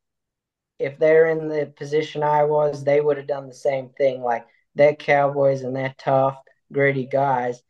if 0.78 0.98
they're 0.98 1.26
in 1.26 1.48
the 1.48 1.72
position 1.76 2.22
I 2.22 2.44
was, 2.44 2.84
they 2.84 3.00
would 3.00 3.16
have 3.16 3.26
done 3.26 3.48
the 3.48 3.54
same 3.54 3.90
thing. 3.90 4.22
Like 4.22 4.46
they're 4.74 4.94
cowboys 4.94 5.62
and 5.62 5.74
they're 5.74 5.94
tough, 5.98 6.38
gritty 6.72 7.06
guys. 7.06 7.62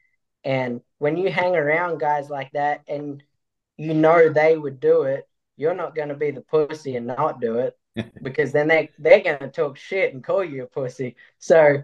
And 0.44 0.80
when 0.98 1.16
you 1.16 1.30
hang 1.30 1.56
around 1.56 1.98
guys 1.98 2.30
like 2.30 2.52
that 2.52 2.82
and 2.88 3.22
you 3.76 3.94
know 3.94 4.28
they 4.28 4.56
would 4.56 4.80
do 4.80 5.02
it, 5.02 5.28
you're 5.56 5.74
not 5.74 5.94
going 5.94 6.08
to 6.08 6.14
be 6.14 6.30
the 6.30 6.40
pussy 6.40 6.96
and 6.96 7.06
not 7.06 7.40
do 7.40 7.58
it 7.58 7.76
because 8.22 8.52
then 8.52 8.68
they 8.68 8.90
they're 8.98 9.22
gonna 9.22 9.50
talk 9.50 9.76
shit 9.76 10.12
and 10.12 10.22
call 10.22 10.44
you 10.44 10.64
a 10.64 10.66
pussy. 10.66 11.16
So, 11.38 11.82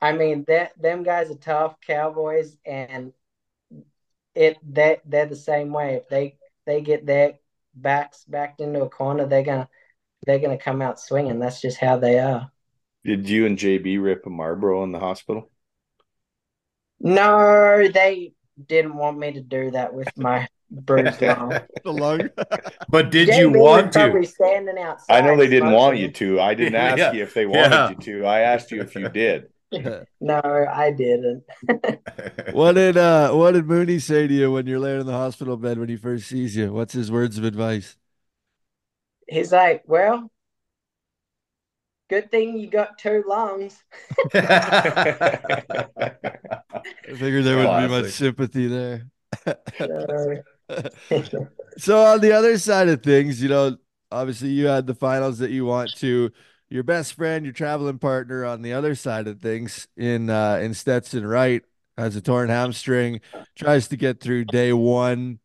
I 0.00 0.12
mean, 0.12 0.44
that 0.48 0.80
them 0.80 1.02
guys 1.02 1.30
are 1.30 1.36
tough 1.36 1.80
cowboys, 1.80 2.56
and 2.64 3.12
it 4.34 4.58
that 4.74 5.00
they're 5.06 5.26
the 5.26 5.36
same 5.36 5.72
way. 5.72 5.94
If 5.94 6.08
they 6.08 6.36
they 6.66 6.80
get 6.82 7.06
their 7.06 7.38
backs 7.74 8.24
backed 8.24 8.60
into 8.60 8.82
a 8.82 8.88
corner, 8.88 9.26
they're 9.26 9.42
gonna 9.42 9.68
they're 10.26 10.38
gonna 10.38 10.58
come 10.58 10.82
out 10.82 11.00
swinging. 11.00 11.38
That's 11.38 11.60
just 11.60 11.78
how 11.78 11.96
they 11.98 12.18
are. 12.18 12.50
Did 13.04 13.28
you 13.28 13.46
and 13.46 13.58
JB 13.58 14.02
rip 14.02 14.26
a 14.26 14.30
Marlboro 14.30 14.82
in 14.84 14.92
the 14.92 14.98
hospital? 14.98 15.50
No, 17.00 17.86
they 17.88 18.32
didn't 18.66 18.96
want 18.96 19.18
me 19.18 19.32
to 19.32 19.40
do 19.40 19.70
that 19.72 19.92
with 19.92 20.08
my 20.16 20.48
bruised 20.70 21.20
lung. 21.22 21.58
The 21.84 21.92
lung. 21.92 22.30
But 22.88 23.10
did 23.10 23.28
JB 23.28 23.38
you 23.38 23.50
want 23.50 23.92
to? 23.92 23.98
Probably 23.98 24.26
standing 24.26 24.78
outside. 24.78 25.16
I 25.16 25.20
know 25.26 25.36
they 25.36 25.48
didn't 25.48 25.72
want 25.72 25.98
you 25.98 26.10
to. 26.12 26.40
I 26.40 26.54
didn't 26.54 26.74
ask 26.88 26.98
Yeah. 26.98 27.12
you 27.12 27.22
if 27.22 27.34
they 27.34 27.46
wanted 27.46 27.70
Yeah. 27.72 27.90
you 27.90 27.96
to. 27.96 28.24
I 28.26 28.40
asked 28.40 28.70
you 28.70 28.80
if 28.80 28.94
you 28.94 29.08
did. 29.08 29.48
No, 30.20 30.40
I 30.40 30.92
didn't. 30.92 31.42
what 32.52 32.72
did 32.74 32.96
uh 32.96 33.32
what 33.32 33.52
did 33.52 33.66
Mooney 33.66 33.98
say 33.98 34.28
to 34.28 34.32
you 34.32 34.52
when 34.52 34.66
you're 34.66 34.78
laying 34.78 35.00
in 35.00 35.06
the 35.06 35.12
hospital 35.12 35.56
bed 35.56 35.78
when 35.78 35.88
he 35.88 35.96
first 35.96 36.28
sees 36.28 36.54
you? 36.56 36.72
What's 36.72 36.92
his 36.94 37.10
words 37.10 37.38
of 37.38 37.44
advice? 37.44 37.96
He's 39.28 39.52
like, 39.52 39.82
well, 39.86 40.30
good 42.08 42.30
thing 42.30 42.58
you 42.58 42.68
got 42.68 42.98
two 42.98 43.24
lungs. 43.26 43.82
I 44.34 45.86
figured 47.08 47.44
there 47.44 47.56
wouldn't 47.56 47.76
be 47.76 47.88
much 47.88 48.10
sympathy 48.10 48.66
there. 48.66 49.06
So, 49.78 50.42
So 51.76 52.04
on 52.04 52.20
the 52.20 52.32
other 52.32 52.56
side 52.58 52.88
of 52.88 53.02
things, 53.02 53.42
you 53.42 53.48
know, 53.48 53.76
obviously 54.12 54.50
you 54.50 54.66
had 54.66 54.86
the 54.86 54.94
finals 54.94 55.38
that 55.38 55.50
you 55.50 55.64
want 55.64 55.94
to. 55.96 56.30
Your 56.68 56.82
best 56.84 57.14
friend, 57.14 57.44
your 57.44 57.52
traveling 57.52 57.98
partner 57.98 58.44
on 58.44 58.62
the 58.62 58.72
other 58.72 58.94
side 58.94 59.26
of 59.28 59.40
things 59.40 59.88
in 59.96 60.30
uh 60.30 60.58
in 60.62 60.74
Stetson 60.74 61.26
Wright 61.26 61.62
has 61.96 62.16
a 62.16 62.20
torn 62.20 62.48
hamstring, 62.48 63.20
tries 63.56 63.88
to 63.88 63.96
get 63.96 64.20
through 64.20 64.46
day 64.46 64.72
one. 64.72 65.38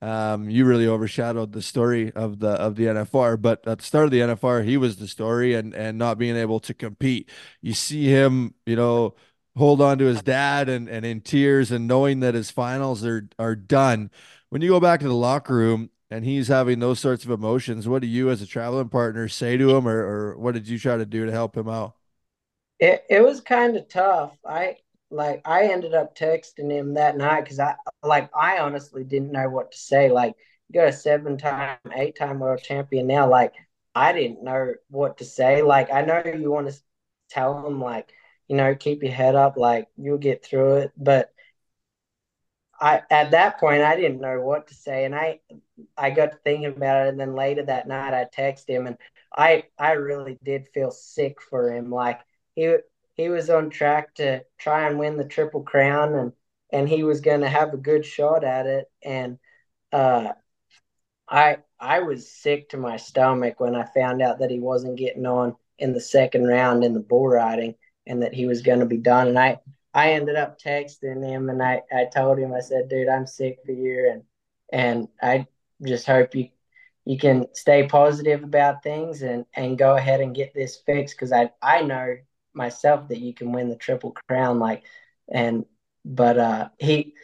Um, 0.00 0.48
you 0.48 0.64
really 0.64 0.86
overshadowed 0.86 1.52
the 1.52 1.62
story 1.62 2.12
of 2.12 2.38
the 2.40 2.50
of 2.50 2.76
the 2.76 2.86
NFR. 2.88 3.36
But 3.36 3.66
at 3.66 3.78
the 3.78 3.84
start 3.84 4.04
of 4.06 4.10
the 4.10 4.22
NFR, 4.22 4.62
he 4.62 4.76
was 4.76 4.96
the 4.96 5.08
story, 5.08 5.54
and 5.54 5.74
and 5.74 5.98
not 5.98 6.18
being 6.18 6.36
able 6.36 6.60
to 6.60 6.74
compete. 6.74 7.30
You 7.60 7.74
see 7.74 8.04
him, 8.06 8.54
you 8.66 8.76
know, 8.76 9.14
hold 9.56 9.80
on 9.82 9.98
to 9.98 10.04
his 10.06 10.22
dad 10.22 10.68
and 10.68 10.88
and 10.88 11.04
in 11.04 11.20
tears, 11.20 11.70
and 11.72 11.86
knowing 11.88 12.20
that 12.20 12.34
his 12.34 12.50
finals 12.50 13.04
are 13.04 13.28
are 13.38 13.56
done. 13.56 14.10
When 14.50 14.62
you 14.62 14.68
go 14.70 14.80
back 14.80 15.00
to 15.00 15.08
the 15.08 15.14
locker 15.14 15.54
room 15.54 15.90
and 16.10 16.24
he's 16.24 16.48
having 16.48 16.78
those 16.80 17.00
sorts 17.00 17.24
of 17.24 17.30
emotions, 17.30 17.86
what 17.88 18.00
do 18.02 18.08
you, 18.08 18.30
as 18.30 18.40
a 18.40 18.46
traveling 18.46 18.88
partner, 18.88 19.28
say 19.28 19.56
to 19.56 19.76
him, 19.76 19.86
or 19.88 19.98
or 20.32 20.38
what 20.38 20.54
did 20.54 20.68
you 20.68 20.78
try 20.78 20.96
to 20.96 21.06
do 21.06 21.26
to 21.26 21.32
help 21.32 21.56
him 21.56 21.68
out? 21.68 21.94
It 22.80 23.04
it 23.08 23.20
was 23.20 23.40
kind 23.40 23.76
of 23.76 23.88
tough. 23.88 24.36
I 24.44 24.78
like 25.10 25.42
I 25.44 25.64
ended 25.68 25.94
up 25.94 26.16
texting 26.16 26.70
him 26.70 26.94
that 26.94 27.16
night 27.16 27.42
because 27.44 27.60
I 27.60 27.76
like 28.02 28.30
I 28.36 28.58
honestly 28.58 29.04
didn't 29.04 29.32
know 29.32 29.48
what 29.48 29.72
to 29.72 29.78
say. 29.78 30.10
Like 30.10 30.34
you 30.68 30.80
got 30.80 30.88
a 30.88 30.92
seven 30.92 31.38
time, 31.38 31.78
eight 31.94 32.16
time 32.16 32.38
world 32.40 32.62
champion 32.62 33.06
now. 33.06 33.28
Like 33.28 33.54
I 33.94 34.12
didn't 34.12 34.42
know 34.44 34.74
what 34.88 35.18
to 35.18 35.24
say. 35.24 35.62
Like 35.62 35.92
I 35.92 36.02
know 36.02 36.22
you 36.24 36.50
want 36.50 36.70
to 36.70 36.78
tell 37.30 37.66
him 37.66 37.80
like 37.80 38.12
you 38.48 38.56
know 38.56 38.74
keep 38.74 39.02
your 39.02 39.12
head 39.12 39.34
up, 39.34 39.56
like 39.56 39.88
you'll 39.96 40.18
get 40.18 40.44
through 40.44 40.76
it. 40.78 40.92
But 40.96 41.32
I 42.80 43.02
at 43.10 43.32
that 43.32 43.58
point 43.58 43.82
I 43.82 43.96
didn't 43.96 44.20
know 44.20 44.40
what 44.40 44.68
to 44.68 44.74
say, 44.74 45.04
and 45.04 45.14
I 45.14 45.40
I 45.96 46.10
got 46.10 46.32
to 46.32 46.38
thinking 46.38 46.66
about 46.66 47.06
it, 47.06 47.10
and 47.10 47.20
then 47.20 47.34
later 47.34 47.64
that 47.64 47.88
night 47.88 48.14
I 48.14 48.24
texted 48.26 48.68
him, 48.70 48.86
and 48.86 48.96
I 49.36 49.64
I 49.78 49.92
really 49.92 50.38
did 50.44 50.68
feel 50.68 50.90
sick 50.90 51.40
for 51.42 51.72
him. 51.72 51.90
Like 51.90 52.20
he 52.54 52.76
he 53.18 53.28
was 53.28 53.50
on 53.50 53.70
track 53.70 54.14
to 54.16 54.44
try 54.58 54.88
and 54.88 54.98
win 54.98 55.18
the 55.18 55.26
triple 55.26 55.62
crown 55.62 56.14
and 56.14 56.32
and 56.72 56.88
he 56.88 57.02
was 57.02 57.20
going 57.22 57.40
to 57.42 57.48
have 57.50 57.74
a 57.74 57.78
good 57.78 58.06
shot 58.06 58.44
at 58.44 58.66
it. 58.66 58.86
And 59.04 59.38
uh, 59.92 60.32
I 61.28 61.58
I 61.80 62.00
was 62.00 62.30
sick 62.30 62.70
to 62.70 62.76
my 62.76 62.96
stomach 62.96 63.60
when 63.60 63.74
I 63.74 63.84
found 63.84 64.22
out 64.22 64.38
that 64.40 64.50
he 64.50 64.60
wasn't 64.60 64.98
getting 64.98 65.26
on 65.26 65.56
in 65.78 65.92
the 65.92 66.00
second 66.00 66.46
round 66.46 66.84
in 66.84 66.94
the 66.94 67.00
bull 67.00 67.28
riding 67.28 67.74
and 68.06 68.22
that 68.22 68.34
he 68.34 68.46
was 68.46 68.62
going 68.62 68.80
to 68.80 68.86
be 68.86 68.98
done. 68.98 69.28
And 69.28 69.38
I 69.38 69.60
I 69.94 70.12
ended 70.12 70.36
up 70.36 70.60
texting 70.60 71.26
him 71.26 71.50
and 71.50 71.62
I 71.62 71.82
I 71.92 72.06
told 72.06 72.38
him 72.38 72.54
I 72.54 72.60
said 72.60 72.88
dude 72.88 73.08
I'm 73.08 73.26
sick 73.26 73.58
for 73.66 73.72
you. 73.72 74.10
And 74.12 74.22
and 74.72 75.08
I 75.22 75.46
just 75.84 76.06
hope 76.06 76.34
you 76.36 76.48
you 77.04 77.18
can 77.18 77.46
stay 77.54 77.88
positive 77.88 78.44
about 78.44 78.82
things 78.82 79.22
and 79.22 79.44
and 79.54 79.78
go 79.78 79.96
ahead 79.96 80.20
and 80.20 80.36
get 80.36 80.54
this 80.54 80.76
fixed 80.86 81.16
because 81.16 81.32
I 81.32 81.50
I 81.62 81.82
know 81.82 82.16
myself 82.58 83.08
that 83.08 83.20
you 83.20 83.32
can 83.32 83.52
win 83.52 83.70
the 83.70 83.76
triple 83.76 84.14
crown 84.28 84.58
like 84.58 84.82
and 85.32 85.64
but 86.04 86.38
uh 86.38 86.68
he 86.78 87.14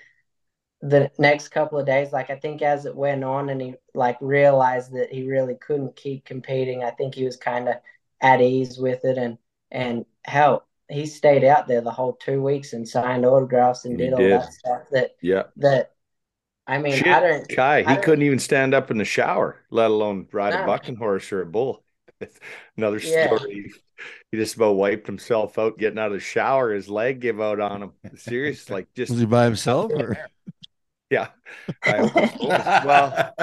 the 0.80 1.10
next 1.18 1.48
couple 1.48 1.78
of 1.78 1.86
days 1.86 2.12
like 2.12 2.30
i 2.30 2.36
think 2.36 2.62
as 2.62 2.86
it 2.86 2.94
went 2.94 3.24
on 3.24 3.50
and 3.50 3.60
he 3.60 3.74
like 3.94 4.16
realized 4.20 4.92
that 4.94 5.12
he 5.12 5.28
really 5.28 5.56
couldn't 5.56 5.96
keep 5.96 6.24
competing 6.24 6.84
i 6.84 6.90
think 6.90 7.14
he 7.14 7.24
was 7.24 7.36
kind 7.36 7.68
of 7.68 7.74
at 8.22 8.40
ease 8.40 8.78
with 8.78 9.04
it 9.04 9.18
and 9.18 9.36
and 9.70 10.06
hell 10.24 10.66
he 10.88 11.04
stayed 11.04 11.44
out 11.44 11.66
there 11.66 11.80
the 11.80 11.90
whole 11.90 12.12
two 12.14 12.40
weeks 12.40 12.72
and 12.72 12.88
signed 12.88 13.26
autographs 13.26 13.84
and 13.84 13.98
did, 13.98 14.10
did, 14.10 14.32
all 14.32 14.40
that 14.40 14.52
stuff 14.52 14.82
that 14.90 15.16
yeah 15.20 15.42
that 15.56 15.90
I 16.66 16.78
mean, 16.78 16.94
Shit, 16.94 17.08
I 17.08 17.20
don't. 17.20 17.46
Ky, 17.46 17.54
he 17.54 17.60
I 17.60 17.82
don't, 17.82 18.02
couldn't 18.02 18.24
even 18.24 18.38
stand 18.38 18.72
up 18.72 18.90
in 18.90 18.96
the 18.96 19.04
shower, 19.04 19.60
let 19.68 19.90
alone 19.90 20.26
ride 20.32 20.54
no. 20.54 20.62
a 20.62 20.66
bucking 20.66 20.96
horse 20.96 21.30
or 21.30 21.42
a 21.42 21.46
bull. 21.46 21.84
Another 22.78 22.98
yeah. 23.00 23.26
story 23.26 23.70
he 24.30 24.38
just 24.38 24.56
about 24.56 24.76
wiped 24.76 25.06
himself 25.06 25.58
out 25.58 25.78
getting 25.78 25.98
out 25.98 26.08
of 26.08 26.12
the 26.12 26.20
shower. 26.20 26.72
His 26.72 26.88
leg 26.88 27.20
gave 27.20 27.40
out 27.40 27.60
on 27.60 27.82
him. 27.82 27.92
Serious, 28.16 28.70
like 28.70 28.88
just 28.94 29.10
was 29.10 29.20
he 29.20 29.26
by 29.26 29.44
himself? 29.44 29.92
Or? 29.92 30.16
Yeah. 31.10 31.28
well, 31.86 33.34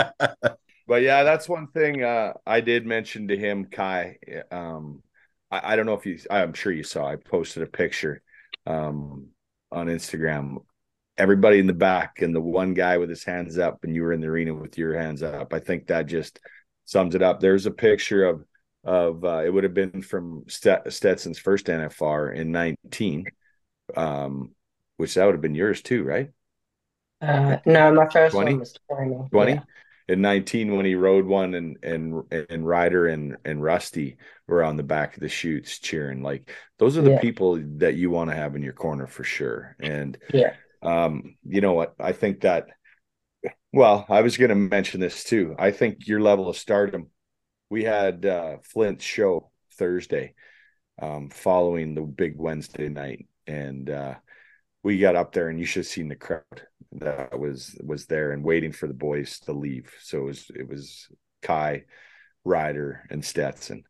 but 0.87 1.01
yeah, 1.01 1.23
that's 1.23 1.47
one 1.47 1.67
thing 1.67 2.03
uh, 2.03 2.33
I 2.45 2.59
did 2.61 2.85
mention 2.85 3.29
to 3.29 3.37
him, 3.37 3.65
Ky. 3.65 4.17
Um, 4.51 5.01
I, 5.49 5.73
I, 5.73 5.75
don't 5.75 5.85
know 5.85 5.93
if 5.93 6.05
you, 6.05 6.19
I'm 6.29 6.53
sure 6.53 6.71
you 6.71 6.83
saw. 6.83 7.07
I 7.07 7.15
posted 7.15 7.63
a 7.63 7.67
picture 7.67 8.21
um, 8.65 9.27
on 9.71 9.87
Instagram. 9.87 10.57
Everybody 11.17 11.59
in 11.59 11.67
the 11.67 11.73
back 11.73 12.21
and 12.21 12.35
the 12.35 12.41
one 12.41 12.73
guy 12.73 12.97
with 12.97 13.09
his 13.09 13.23
hands 13.23 13.57
up, 13.57 13.83
and 13.83 13.95
you 13.95 14.01
were 14.01 14.13
in 14.13 14.21
the 14.21 14.27
arena 14.27 14.53
with 14.53 14.77
your 14.77 14.97
hands 14.97 15.23
up. 15.23 15.53
I 15.53 15.59
think 15.59 15.87
that 15.87 16.07
just 16.07 16.39
sums 16.85 17.15
it 17.15 17.21
up. 17.21 17.39
There's 17.39 17.67
a 17.67 17.71
picture 17.71 18.25
of 18.25 18.43
of 18.83 19.23
uh, 19.23 19.43
it 19.45 19.49
would 19.49 19.63
have 19.63 19.73
been 19.73 20.01
from 20.01 20.45
Stetson's 20.47 21.39
first 21.39 21.67
NFR 21.67 22.35
in 22.35 22.51
19, 22.51 23.25
um, 23.95 24.51
which 24.97 25.13
that 25.13 25.25
would 25.25 25.35
have 25.35 25.41
been 25.41 25.55
yours 25.55 25.81
too, 25.81 26.03
right? 26.03 26.29
Uh, 27.21 27.57
no, 27.65 27.93
my 27.93 28.09
first 28.09 28.33
20? 28.33 28.51
one 28.51 28.59
was 28.59 28.77
20. 28.89 29.29
20? 29.29 29.51
Yeah. 29.53 29.59
In 30.07 30.21
19, 30.21 30.75
when 30.75 30.85
he 30.85 30.95
rode 30.95 31.25
one 31.25 31.53
and 31.53 31.77
and 31.83 32.23
and 32.49 32.67
Ryder 32.67 33.07
and 33.07 33.37
and 33.45 33.63
Rusty 33.63 34.17
were 34.47 34.63
on 34.63 34.75
the 34.75 34.83
back 34.83 35.15
of 35.15 35.21
the 35.21 35.29
chutes 35.29 35.79
cheering, 35.79 36.21
like 36.23 36.51
those 36.79 36.97
are 36.97 37.01
the 37.01 37.11
yeah. 37.11 37.21
people 37.21 37.61
that 37.77 37.95
you 37.95 38.09
want 38.09 38.29
to 38.29 38.35
have 38.35 38.55
in 38.55 38.63
your 38.63 38.73
corner 38.73 39.07
for 39.07 39.23
sure. 39.23 39.77
And 39.79 40.17
yeah, 40.33 40.55
um, 40.81 41.35
you 41.47 41.61
know 41.61 41.73
what? 41.73 41.93
I 41.99 42.11
think 42.11 42.41
that. 42.41 42.67
Well, 43.71 44.05
I 44.09 44.21
was 44.21 44.35
going 44.35 44.49
to 44.49 44.55
mention 44.55 44.99
this 44.99 45.23
too. 45.23 45.55
I 45.57 45.71
think 45.71 46.05
your 46.05 46.19
level 46.19 46.49
of 46.49 46.57
stardom 46.57 47.10
we 47.71 47.85
had 47.85 48.25
uh, 48.25 48.57
Flint's 48.63 49.05
show 49.05 49.49
Thursday, 49.77 50.35
um, 51.01 51.29
following 51.29 51.95
the 51.95 52.01
big 52.01 52.35
Wednesday 52.37 52.89
night, 52.89 53.27
and 53.47 53.89
uh, 53.89 54.15
we 54.83 54.99
got 54.99 55.15
up 55.15 55.31
there, 55.31 55.47
and 55.47 55.57
you 55.57 55.65
should 55.65 55.85
have 55.85 55.87
seen 55.87 56.09
the 56.09 56.15
crowd 56.15 56.43
that 56.91 57.39
was 57.39 57.79
was 57.81 58.07
there 58.07 58.33
and 58.33 58.43
waiting 58.43 58.73
for 58.73 58.87
the 58.87 58.93
boys 58.93 59.39
to 59.39 59.53
leave. 59.53 59.89
So 60.01 60.19
it 60.19 60.25
was 60.25 60.51
it 60.53 60.67
was 60.67 61.07
Ky, 61.41 61.85
Ryder, 62.43 63.07
and 63.09 63.23
Stetson, 63.23 63.85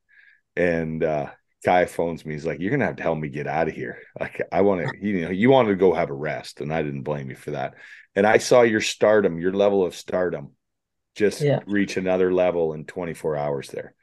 and 0.55 1.03
uh, 1.03 1.31
Ky 1.65 1.85
phones 1.85 2.23
me. 2.23 2.35
He's 2.35 2.45
like, 2.45 2.59
"You're 2.59 2.71
gonna 2.71 2.85
have 2.85 2.97
to 2.97 3.03
help 3.03 3.17
me 3.17 3.29
get 3.29 3.47
out 3.47 3.67
of 3.67 3.73
here. 3.73 3.97
Like, 4.19 4.43
I 4.51 4.61
want 4.61 4.81
to, 4.87 4.91
you 5.01 5.21
know, 5.21 5.31
you 5.31 5.49
wanted 5.49 5.69
to 5.69 5.75
go 5.75 5.91
have 5.91 6.11
a 6.11 6.13
rest, 6.13 6.61
and 6.61 6.71
I 6.71 6.83
didn't 6.83 7.01
blame 7.01 7.31
you 7.31 7.35
for 7.35 7.51
that. 7.51 7.73
And 8.15 8.27
I 8.27 8.37
saw 8.37 8.61
your 8.61 8.81
stardom, 8.81 9.39
your 9.39 9.53
level 9.53 9.83
of 9.83 9.95
stardom, 9.95 10.51
just 11.15 11.41
yeah. 11.41 11.59
reach 11.65 11.97
another 11.97 12.33
level 12.33 12.73
in 12.73 12.85
24 12.85 13.37
hours 13.37 13.69
there. 13.69 13.93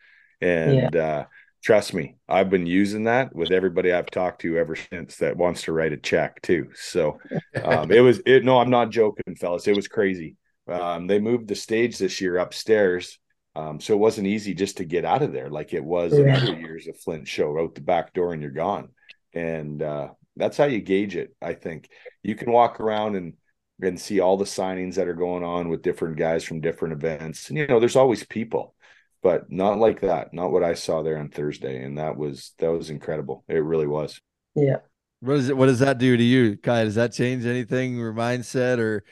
And 0.41 0.95
yeah. 0.95 1.05
uh, 1.05 1.25
trust 1.63 1.95
me, 1.95 2.17
I've 2.29 2.51
been 2.51 2.67
using 2.67 3.05
that 3.05 3.35
with 3.35 3.51
everybody 3.51 3.93
I've 3.93 4.11
talked 4.11 4.43
to 4.43 4.59
ever 4.59 4.77
since 4.77 5.17
that 5.17 5.37
wants 5.37 5.63
to 5.63 5.73
write 5.73 5.93
a 5.93 5.97
check 5.97 6.41
too. 6.43 6.71
So 6.75 7.19
um, 7.63 7.91
it 7.91 8.01
was 8.01 8.21
it. 8.27 8.45
No, 8.45 8.59
I'm 8.59 8.71
not 8.71 8.91
joking, 8.91 9.37
fellas. 9.37 9.67
It 9.67 9.77
was 9.77 9.89
crazy. 9.89 10.37
Um, 10.69 11.07
they 11.07 11.19
moved 11.19 11.49
the 11.49 11.55
stage 11.55 11.99
this 11.99 12.21
year 12.21 12.39
upstairs. 12.39 13.19
Um, 13.57 13.81
so 13.81 13.95
it 13.95 13.99
wasn't 13.99 14.29
easy 14.29 14.55
just 14.55 14.77
to 14.77 14.85
get 14.85 15.05
out 15.05 15.23
of 15.23 15.33
there 15.33 15.51
like 15.51 15.73
it 15.73 15.83
was 15.83 16.13
yeah. 16.13 16.21
in 16.21 16.31
other 16.31 16.61
years 16.61 16.87
of 16.87 16.97
Flint 17.01 17.27
show 17.27 17.59
out 17.59 17.75
the 17.75 17.81
back 17.81 18.13
door 18.13 18.33
and 18.33 18.41
you're 18.41 18.53
gone. 18.53 18.91
And 19.35 19.83
uh, 19.83 20.11
that's 20.37 20.57
how 20.57 20.67
you 20.67 20.81
gauge 20.81 21.17
it. 21.17 21.35
I 21.43 21.55
think 21.55 21.89
you 22.23 22.37
can 22.37 22.53
walk 22.53 22.79
around 22.79 23.17
and 23.17 23.33
and 23.81 24.01
see 24.01 24.21
all 24.21 24.37
the 24.37 24.45
signings 24.45 24.95
that 24.97 25.09
are 25.09 25.15
going 25.15 25.45
on 25.45 25.69
with 25.69 25.83
different 25.83 26.17
guys 26.17 26.45
from 26.45 26.61
different 26.61 26.95
events. 26.95 27.49
And 27.49 27.59
you 27.59 27.67
know, 27.67 27.81
there's 27.81 27.97
always 27.97 28.25
people, 28.25 28.75
but 29.23 29.51
not 29.51 29.79
like 29.79 30.01
that. 30.01 30.35
Not 30.35 30.51
what 30.51 30.65
I 30.65 30.75
saw 30.75 31.03
there 31.03 31.19
on 31.19 31.29
Thursday, 31.29 31.83
and 31.83 31.99
that 31.99 32.17
was 32.17 32.53
that 32.59 32.73
was 32.73 32.91
incredible. 32.91 33.45
It 33.49 33.63
really 33.63 33.87
was. 33.87 34.21
Yeah. 34.55 34.79
What 35.21 35.35
does 35.35 35.49
it? 35.49 35.57
What 35.57 35.67
does 35.67 35.81
that 35.81 35.99
do 35.99 36.17
to 36.17 36.23
you, 36.23 36.57
Ky? 36.57 36.85
Does 36.85 36.97
that 36.97 37.13
change 37.13 37.45
anything, 37.45 37.97
your 37.97 38.13
mindset 38.13 38.79
or 38.79 39.05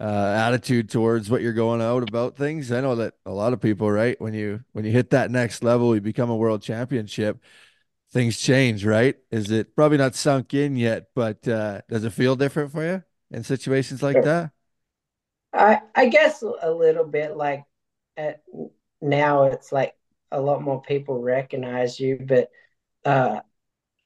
uh, 0.00 0.34
attitude 0.36 0.90
towards 0.90 1.30
what 1.30 1.42
you're 1.42 1.52
going 1.52 1.80
out 1.80 2.08
about 2.08 2.36
things? 2.36 2.72
I 2.72 2.80
know 2.80 2.96
that 2.96 3.14
a 3.24 3.30
lot 3.30 3.52
of 3.52 3.60
people, 3.60 3.90
right, 3.90 4.20
when 4.20 4.34
you 4.34 4.60
when 4.72 4.84
you 4.84 4.92
hit 4.92 5.10
that 5.10 5.30
next 5.30 5.62
level, 5.62 5.94
you 5.94 6.00
become 6.00 6.30
a 6.30 6.36
world 6.36 6.62
championship. 6.62 7.42
Things 8.12 8.38
change, 8.38 8.84
right? 8.84 9.16
Is 9.30 9.50
it 9.50 9.74
probably 9.74 9.98
not 9.98 10.14
sunk 10.14 10.54
in 10.54 10.76
yet, 10.76 11.08
but 11.16 11.48
uh, 11.48 11.80
does 11.88 12.04
it 12.04 12.12
feel 12.12 12.36
different 12.36 12.70
for 12.70 12.84
you? 12.84 13.02
In 13.34 13.42
situations 13.42 14.02
like 14.02 14.22
that? 14.22 14.50
I 15.52 15.80
I 15.94 16.08
guess 16.08 16.42
a 16.42 16.70
little 16.70 17.04
bit 17.04 17.36
like 17.36 17.64
at, 18.16 18.42
now 19.00 19.44
it's 19.44 19.72
like 19.72 19.94
a 20.30 20.40
lot 20.40 20.62
more 20.62 20.82
people 20.82 21.20
recognize 21.20 22.00
you, 22.00 22.18
but 22.26 22.48
uh, 23.04 23.40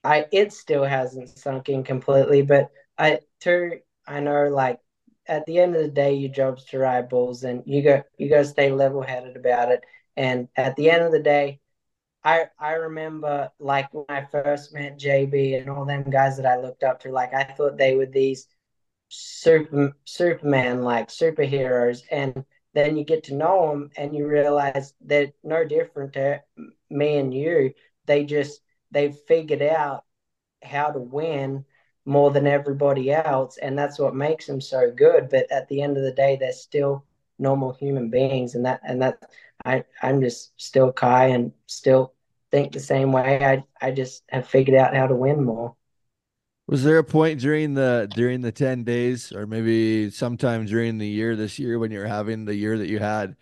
I 0.05 0.27
it 0.33 0.53
still 0.53 0.85
hasn't 0.85 1.29
sunk 1.31 1.69
in 1.69 1.85
completely. 1.85 2.43
But 2.43 2.71
I 2.99 3.21
too 3.41 3.81
I 4.07 4.21
know 4.21 4.49
like 4.49 4.81
at 5.27 5.45
the 5.47 5.59
end 5.59 5.77
of 5.77 5.83
the 5.83 5.89
day, 5.89 6.15
your 6.15 6.31
job's 6.31 6.65
to 6.67 6.79
ride 6.79 7.09
bulls, 7.09 7.45
and 7.45 7.63
you 7.67 7.83
go 7.83 8.03
you 8.19 8.29
got 8.29 8.39
to 8.39 8.45
stay 8.45 8.71
level 8.71 9.03
headed 9.03 9.37
about 9.37 9.71
it. 9.71 9.85
And 10.17 10.49
at 10.57 10.77
the 10.77 10.91
end 10.91 11.05
of 11.05 11.13
the 11.13 11.23
day, 11.23 11.61
I 12.25 12.47
I 12.59 12.73
remember 12.73 13.51
like 13.59 13.93
when 13.93 14.07
I 14.09 14.25
first 14.25 14.75
met 14.75 14.99
JB 14.99 15.61
and 15.61 15.71
all 15.71 15.85
them 15.85 16.11
guys 16.11 16.37
that 16.37 16.47
I 16.47 16.61
looked 16.61 16.83
up 16.83 17.01
to, 17.01 17.13
like 17.13 17.33
I 17.35 17.45
thought 17.45 17.79
they 17.79 17.95
were 17.97 18.07
these 18.07 18.47
super 19.09 19.95
Superman 20.05 20.83
like 20.83 21.09
superheroes, 21.09 22.03
and 22.11 22.45
then 22.75 22.97
you 22.97 23.05
get 23.05 23.25
to 23.25 23.35
know 23.35 23.71
them, 23.71 23.91
and 23.97 24.15
you 24.15 24.27
realize 24.27 24.95
they're 25.01 25.33
no 25.43 25.65
different 25.65 26.13
to 26.15 26.43
me 26.91 27.19
and 27.19 27.33
you. 27.35 27.75
They 28.07 28.25
just 28.25 28.61
they've 28.91 29.17
figured 29.29 29.63
out 29.63 30.05
how 30.63 30.91
to 30.91 30.99
win 31.01 31.65
more 32.05 32.31
than 32.31 32.47
everybody 32.47 33.13
else, 33.13 33.59
and 33.59 33.79
that's 33.79 33.99
what 33.99 34.15
makes 34.15 34.47
them 34.47 34.61
so 34.61 34.91
good. 34.91 35.29
But 35.31 35.51
at 35.53 35.69
the 35.69 35.83
end 35.83 35.97
of 35.97 36.03
the 36.05 36.13
day, 36.13 36.37
they're 36.37 36.53
still 36.53 37.05
normal 37.39 37.73
human 37.75 38.11
beings, 38.11 38.55
and 38.55 38.65
that 38.67 38.81
and 38.85 39.03
that 39.03 39.23
I 39.65 39.85
I'm 40.03 40.21
just 40.21 40.53
still 40.61 40.93
Ky 40.93 41.33
and 41.33 41.53
still 41.67 42.15
think 42.51 42.73
the 42.73 42.81
same 42.81 43.13
way. 43.13 43.45
I 43.45 43.65
I 43.87 43.91
just 43.93 44.25
have 44.31 44.49
figured 44.49 44.77
out 44.79 44.97
how 44.97 45.07
to 45.07 45.15
win 45.17 45.45
more. 45.45 45.77
Was 46.69 46.85
there 46.85 46.99
a 46.99 47.05
point 47.05 47.41
during 47.41 47.73
the 47.75 48.11
during 48.15 48.43
the 48.43 48.53
10 48.53 48.85
days 48.85 49.33
or 49.33 49.47
maybe 49.47 50.11
sometime 50.11 50.67
during 50.67 50.99
the 50.99 51.07
year 51.09 51.35
this 51.35 51.59
year 51.59 51.79
when 51.79 51.91
you 51.91 51.99
were 51.99 52.07
having 52.07 52.45
the 52.45 52.55
year 52.55 52.77
that 52.77 52.89
you 52.89 52.99
had 52.99 53.37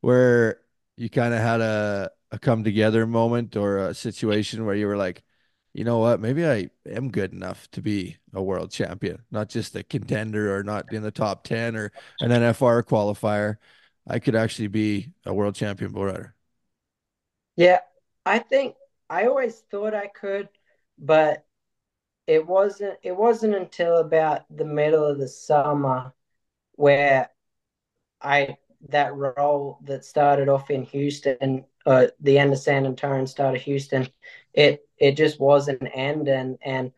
where 0.00 0.62
you 0.96 1.10
kind 1.10 1.34
of 1.34 1.40
had 1.40 1.60
a, 1.60 2.10
a 2.30 2.38
come 2.38 2.64
together 2.64 3.06
moment 3.06 3.54
or 3.54 3.78
a 3.78 3.94
situation 3.94 4.64
where 4.64 4.74
you 4.74 4.86
were 4.86 4.96
like, 4.96 5.22
you 5.74 5.84
know 5.84 5.98
what, 5.98 6.20
maybe 6.20 6.46
I 6.46 6.70
am 6.86 7.10
good 7.10 7.34
enough 7.34 7.70
to 7.72 7.82
be 7.82 8.16
a 8.32 8.42
world 8.42 8.70
champion, 8.70 9.24
not 9.30 9.50
just 9.50 9.76
a 9.76 9.82
contender 9.82 10.56
or 10.56 10.64
not 10.64 10.90
in 10.92 11.02
the 11.02 11.10
top 11.10 11.44
10 11.44 11.76
or 11.76 11.92
an 12.20 12.30
NFR 12.32 12.82
qualifier. 12.82 13.56
I 14.08 14.20
could 14.20 14.34
actually 14.34 14.68
be 14.68 15.12
a 15.26 15.34
world 15.34 15.54
champion 15.54 15.92
bull 15.92 16.06
rider. 16.06 16.34
Yeah, 17.56 17.80
I 18.24 18.38
think 18.38 18.76
I 19.10 19.26
always 19.26 19.60
thought 19.70 19.94
I 19.94 20.06
could, 20.06 20.48
but 20.98 21.44
it 22.26 22.46
wasn't 22.46 22.98
it 23.02 23.16
wasn't 23.16 23.54
until 23.54 23.98
about 23.98 24.42
the 24.54 24.64
middle 24.64 25.04
of 25.04 25.18
the 25.18 25.28
summer 25.28 26.12
where 26.76 27.30
I 28.20 28.56
that 28.88 29.14
role 29.14 29.78
that 29.84 30.04
started 30.04 30.48
off 30.48 30.70
in 30.70 30.84
Houston, 30.84 31.64
uh, 31.86 32.08
the 32.20 32.38
end 32.38 32.52
of 32.52 32.58
San 32.58 32.86
Antonio 32.86 33.24
started 33.26 33.60
Houston, 33.62 34.08
it 34.54 34.88
it 34.98 35.16
just 35.16 35.40
wasn't 35.40 35.88
ending 35.94 36.58
and 36.62 36.92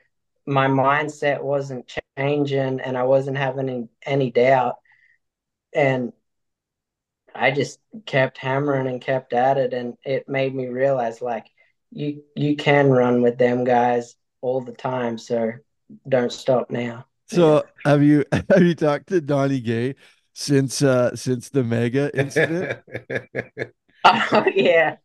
my 0.46 0.66
mindset 0.66 1.42
wasn't 1.42 1.92
changing 2.18 2.80
and 2.80 2.96
I 2.98 3.04
wasn't 3.04 3.36
having 3.36 3.68
any, 3.68 3.88
any 4.04 4.30
doubt. 4.32 4.76
And 5.72 6.12
I 7.34 7.50
just 7.50 7.78
kept 8.06 8.38
hammering 8.38 8.86
and 8.86 9.00
kept 9.00 9.32
at 9.32 9.58
it 9.58 9.72
and 9.72 9.96
it 10.04 10.28
made 10.28 10.54
me 10.54 10.66
realize 10.66 11.22
like 11.22 11.46
you 11.90 12.22
you 12.36 12.56
can 12.56 12.90
run 12.90 13.22
with 13.22 13.38
them 13.38 13.64
guys 13.64 14.16
all 14.43 14.60
the 14.60 14.73
time. 14.73 15.16
So 15.16 15.52
don't 16.09 16.32
stop 16.32 16.70
now. 16.70 17.06
So 17.27 17.64
have 17.85 18.02
you 18.02 18.24
have 18.32 18.62
you 18.62 18.74
talked 18.74 19.09
to 19.09 19.20
Donnie 19.20 19.60
Gay 19.60 19.94
since 20.35 20.82
uh 20.82 21.16
since 21.16 21.48
the 21.48 21.64
mega 21.64 22.10
incident? 22.19 22.81
oh 24.05 24.44
yeah. 24.55 24.97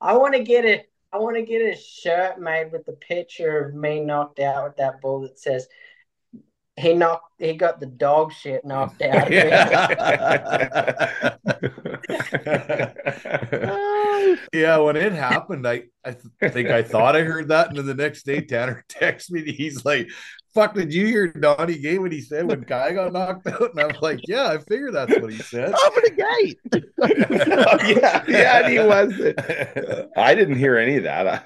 I 0.00 0.16
want 0.16 0.34
to 0.34 0.42
get 0.42 0.64
it. 0.64 0.90
I 1.12 1.18
want 1.18 1.36
to 1.36 1.42
get 1.42 1.62
a 1.62 1.76
shirt 1.76 2.38
made 2.40 2.72
with 2.72 2.84
the 2.84 2.92
picture 2.92 3.64
of 3.64 3.74
me 3.74 4.00
knocked 4.00 4.40
out 4.40 4.64
with 4.64 4.76
that 4.76 5.00
bull 5.00 5.22
that 5.22 5.38
says 5.38 5.68
he 6.76 6.94
knocked 6.94 7.32
he 7.38 7.54
got 7.54 7.80
the 7.80 7.86
dog 7.86 8.32
shit 8.32 8.64
knocked 8.64 9.02
out 9.02 9.26
of 9.26 9.32
him. 9.32 9.50
yeah, 14.52 14.76
when 14.78 14.96
it 14.96 15.12
happened, 15.12 15.66
I 15.66 15.84
I 16.04 16.12
th- 16.12 16.52
think 16.52 16.68
I 16.70 16.82
thought 16.82 17.16
I 17.16 17.22
heard 17.22 17.48
that, 17.48 17.68
and 17.68 17.76
then 17.76 17.86
the 17.86 17.94
next 17.94 18.24
day 18.24 18.40
Tanner 18.40 18.84
texts 18.88 19.30
me. 19.30 19.52
He's 19.52 19.84
like, 19.84 20.08
"Fuck, 20.54 20.74
did 20.74 20.92
you 20.92 21.06
hear 21.06 21.28
Donnie 21.28 21.78
Gay 21.78 21.98
what 21.98 22.12
he 22.12 22.20
said 22.20 22.46
when 22.46 22.60
Guy 22.62 22.92
got 22.92 23.12
knocked 23.12 23.46
out?" 23.46 23.70
And 23.74 23.80
I'm 23.80 23.96
like, 24.00 24.20
"Yeah, 24.26 24.48
I 24.48 24.58
figured 24.58 24.94
that's 24.94 25.18
what 25.20 25.32
he 25.32 25.38
said." 25.38 25.72
Open 25.86 26.02
the 26.04 26.10
gate. 26.10 26.58
yeah, 28.02 28.24
yeah, 28.28 28.58
and 28.58 28.72
he 28.72 28.78
wasn't. 28.78 29.38
I 30.16 30.34
didn't 30.34 30.56
hear 30.56 30.76
any 30.76 30.96
of 30.96 31.04
that. 31.04 31.26
I, 31.26 31.42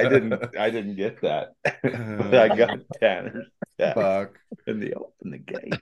I 0.00 0.08
didn't. 0.08 0.56
I 0.56 0.70
didn't 0.70 0.96
get 0.96 1.20
that. 1.22 1.54
but 1.82 2.34
I 2.34 2.54
got 2.54 2.78
Tanner's 3.00 3.46
Fuck. 3.78 4.38
in 4.66 4.80
the 4.80 4.94
open 4.94 5.30
the 5.30 5.38
gate. 5.38 5.74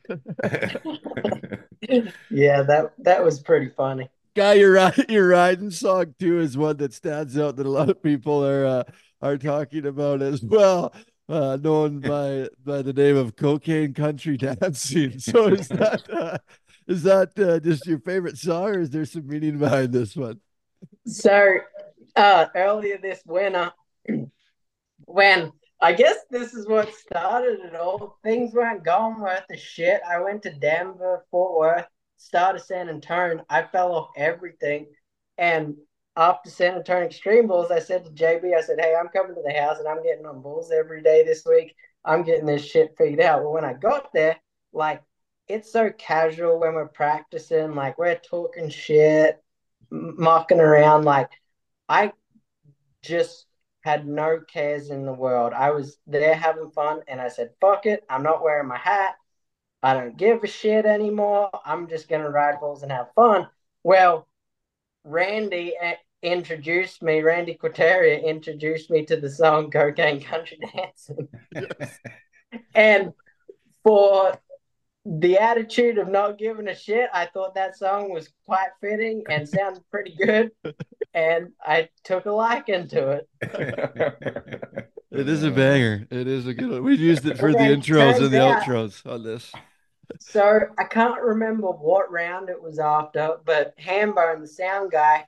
yeah, 2.30 2.62
that 2.62 2.92
that 2.98 3.24
was 3.24 3.40
pretty 3.40 3.70
funny. 3.70 4.08
Guy, 4.34 4.54
your 4.54 4.72
ri- 4.72 5.04
your 5.08 5.28
riding 5.28 5.70
song 5.70 6.14
too 6.18 6.40
is 6.40 6.56
one 6.58 6.76
that 6.78 6.92
stands 6.92 7.38
out 7.38 7.56
that 7.56 7.66
a 7.66 7.70
lot 7.70 7.88
of 7.88 8.02
people 8.02 8.44
are 8.44 8.66
uh, 8.66 8.82
are 9.22 9.38
talking 9.38 9.86
about 9.86 10.22
as 10.22 10.42
well. 10.42 10.92
Uh, 11.28 11.56
known 11.62 12.00
by 12.00 12.48
by 12.64 12.82
the 12.82 12.92
name 12.92 13.16
of 13.16 13.36
cocaine 13.36 13.94
country 13.94 14.36
dancing. 14.38 15.18
So 15.20 15.48
is 15.48 15.68
that 15.68 16.02
uh, 16.10 16.38
is 16.88 17.04
that 17.04 17.38
uh, 17.38 17.60
just 17.60 17.86
your 17.86 18.00
favorite 18.00 18.36
song, 18.36 18.64
or 18.64 18.80
is 18.80 18.90
there 18.90 19.04
some 19.04 19.26
meaning 19.28 19.58
behind 19.58 19.92
this 19.92 20.16
one? 20.16 20.40
So 21.06 21.58
uh 22.16 22.46
earlier 22.54 22.98
this 22.98 23.22
winter 23.26 23.72
when 25.06 25.52
I 25.80 25.92
guess 25.92 26.16
this 26.30 26.54
is 26.54 26.66
what 26.66 26.92
started 26.94 27.60
it 27.60 27.76
all. 27.76 28.18
Things 28.24 28.52
weren't 28.52 28.84
going 28.84 29.20
worth 29.20 29.44
a 29.50 29.56
shit. 29.56 30.00
I 30.08 30.18
went 30.20 30.42
to 30.42 30.50
Denver, 30.50 31.24
Fort 31.30 31.58
Worth, 31.58 31.86
started 32.24 32.60
San 32.60 32.88
Antonio. 32.88 33.44
I 33.50 33.62
fell 33.62 33.94
off 33.94 34.10
everything. 34.16 34.86
And 35.36 35.76
after 36.16 36.50
San 36.50 36.76
Antonio 36.76 37.06
Extreme 37.06 37.48
Bulls, 37.48 37.70
I 37.70 37.80
said 37.80 38.04
to 38.04 38.10
JB, 38.10 38.56
I 38.56 38.62
said, 38.62 38.80
Hey, 38.80 38.94
I'm 38.98 39.08
coming 39.08 39.34
to 39.34 39.42
the 39.44 39.52
house 39.52 39.78
and 39.78 39.88
I'm 39.88 40.02
getting 40.02 40.26
on 40.26 40.42
bulls 40.42 40.70
every 40.72 41.02
day 41.02 41.24
this 41.24 41.44
week. 41.44 41.74
I'm 42.04 42.22
getting 42.22 42.46
this 42.46 42.64
shit 42.64 42.94
figured 42.96 43.20
out. 43.20 43.42
Well, 43.42 43.52
when 43.52 43.64
I 43.64 43.74
got 43.74 44.12
there, 44.12 44.36
like 44.72 45.02
it's 45.48 45.72
so 45.72 45.90
casual 45.90 46.60
when 46.60 46.74
we're 46.74 46.88
practicing, 46.88 47.74
like 47.74 47.98
we're 47.98 48.16
talking 48.16 48.70
shit, 48.70 49.42
m- 49.92 50.14
mucking 50.18 50.60
around. 50.60 51.04
Like 51.04 51.30
I 51.88 52.12
just 53.02 53.46
had 53.82 54.06
no 54.06 54.40
cares 54.50 54.88
in 54.90 55.04
the 55.04 55.12
world. 55.12 55.52
I 55.52 55.70
was 55.70 55.98
there 56.06 56.34
having 56.34 56.70
fun 56.70 57.00
and 57.06 57.20
I 57.20 57.28
said, 57.28 57.50
fuck 57.60 57.84
it. 57.84 58.02
I'm 58.08 58.22
not 58.22 58.42
wearing 58.42 58.68
my 58.68 58.78
hat. 58.78 59.14
I 59.84 59.92
don't 59.92 60.16
give 60.16 60.42
a 60.42 60.46
shit 60.46 60.86
anymore. 60.86 61.50
I'm 61.62 61.88
just 61.88 62.08
going 62.08 62.22
to 62.22 62.30
ride 62.30 62.58
bulls 62.58 62.82
and 62.82 62.90
have 62.90 63.12
fun. 63.14 63.48
Well, 63.82 64.26
Randy 65.04 65.74
uh, 65.76 65.92
introduced 66.22 67.02
me, 67.02 67.20
Randy 67.20 67.58
Quateria 67.62 68.24
introduced 68.24 68.90
me 68.90 69.04
to 69.04 69.18
the 69.18 69.28
song 69.28 69.70
Cocaine 69.70 70.22
Country 70.22 70.58
Dancing. 70.74 71.28
and 72.74 73.12
for 73.82 74.40
the 75.04 75.36
attitude 75.36 75.98
of 75.98 76.08
not 76.08 76.38
giving 76.38 76.68
a 76.68 76.74
shit, 76.74 77.10
I 77.12 77.26
thought 77.26 77.54
that 77.56 77.76
song 77.76 78.10
was 78.10 78.30
quite 78.46 78.70
fitting 78.80 79.24
and 79.28 79.46
sounded 79.46 79.82
pretty 79.90 80.16
good. 80.16 80.50
And 81.12 81.52
I 81.60 81.90
took 82.04 82.24
a 82.24 82.32
liking 82.32 82.88
to 82.88 83.20
it. 83.42 84.88
It 85.10 85.28
is 85.28 85.44
a 85.44 85.50
banger. 85.50 86.08
It 86.10 86.26
is 86.26 86.46
a 86.48 86.54
good 86.54 86.70
one. 86.70 86.82
We've 86.82 86.98
used 86.98 87.24
it 87.24 87.38
for 87.38 87.52
the 87.52 87.58
intros 87.58 88.16
and 88.16 88.32
the 88.32 88.38
turns 88.38 88.64
outros 88.64 89.06
on 89.06 89.22
this. 89.22 89.52
So 90.20 90.60
I 90.78 90.84
can't 90.84 91.20
remember 91.20 91.68
what 91.68 92.10
round 92.10 92.48
it 92.48 92.62
was 92.62 92.78
after, 92.78 93.36
but 93.44 93.76
Hambone, 93.78 94.40
the 94.40 94.46
sound 94.48 94.90
guy, 94.90 95.26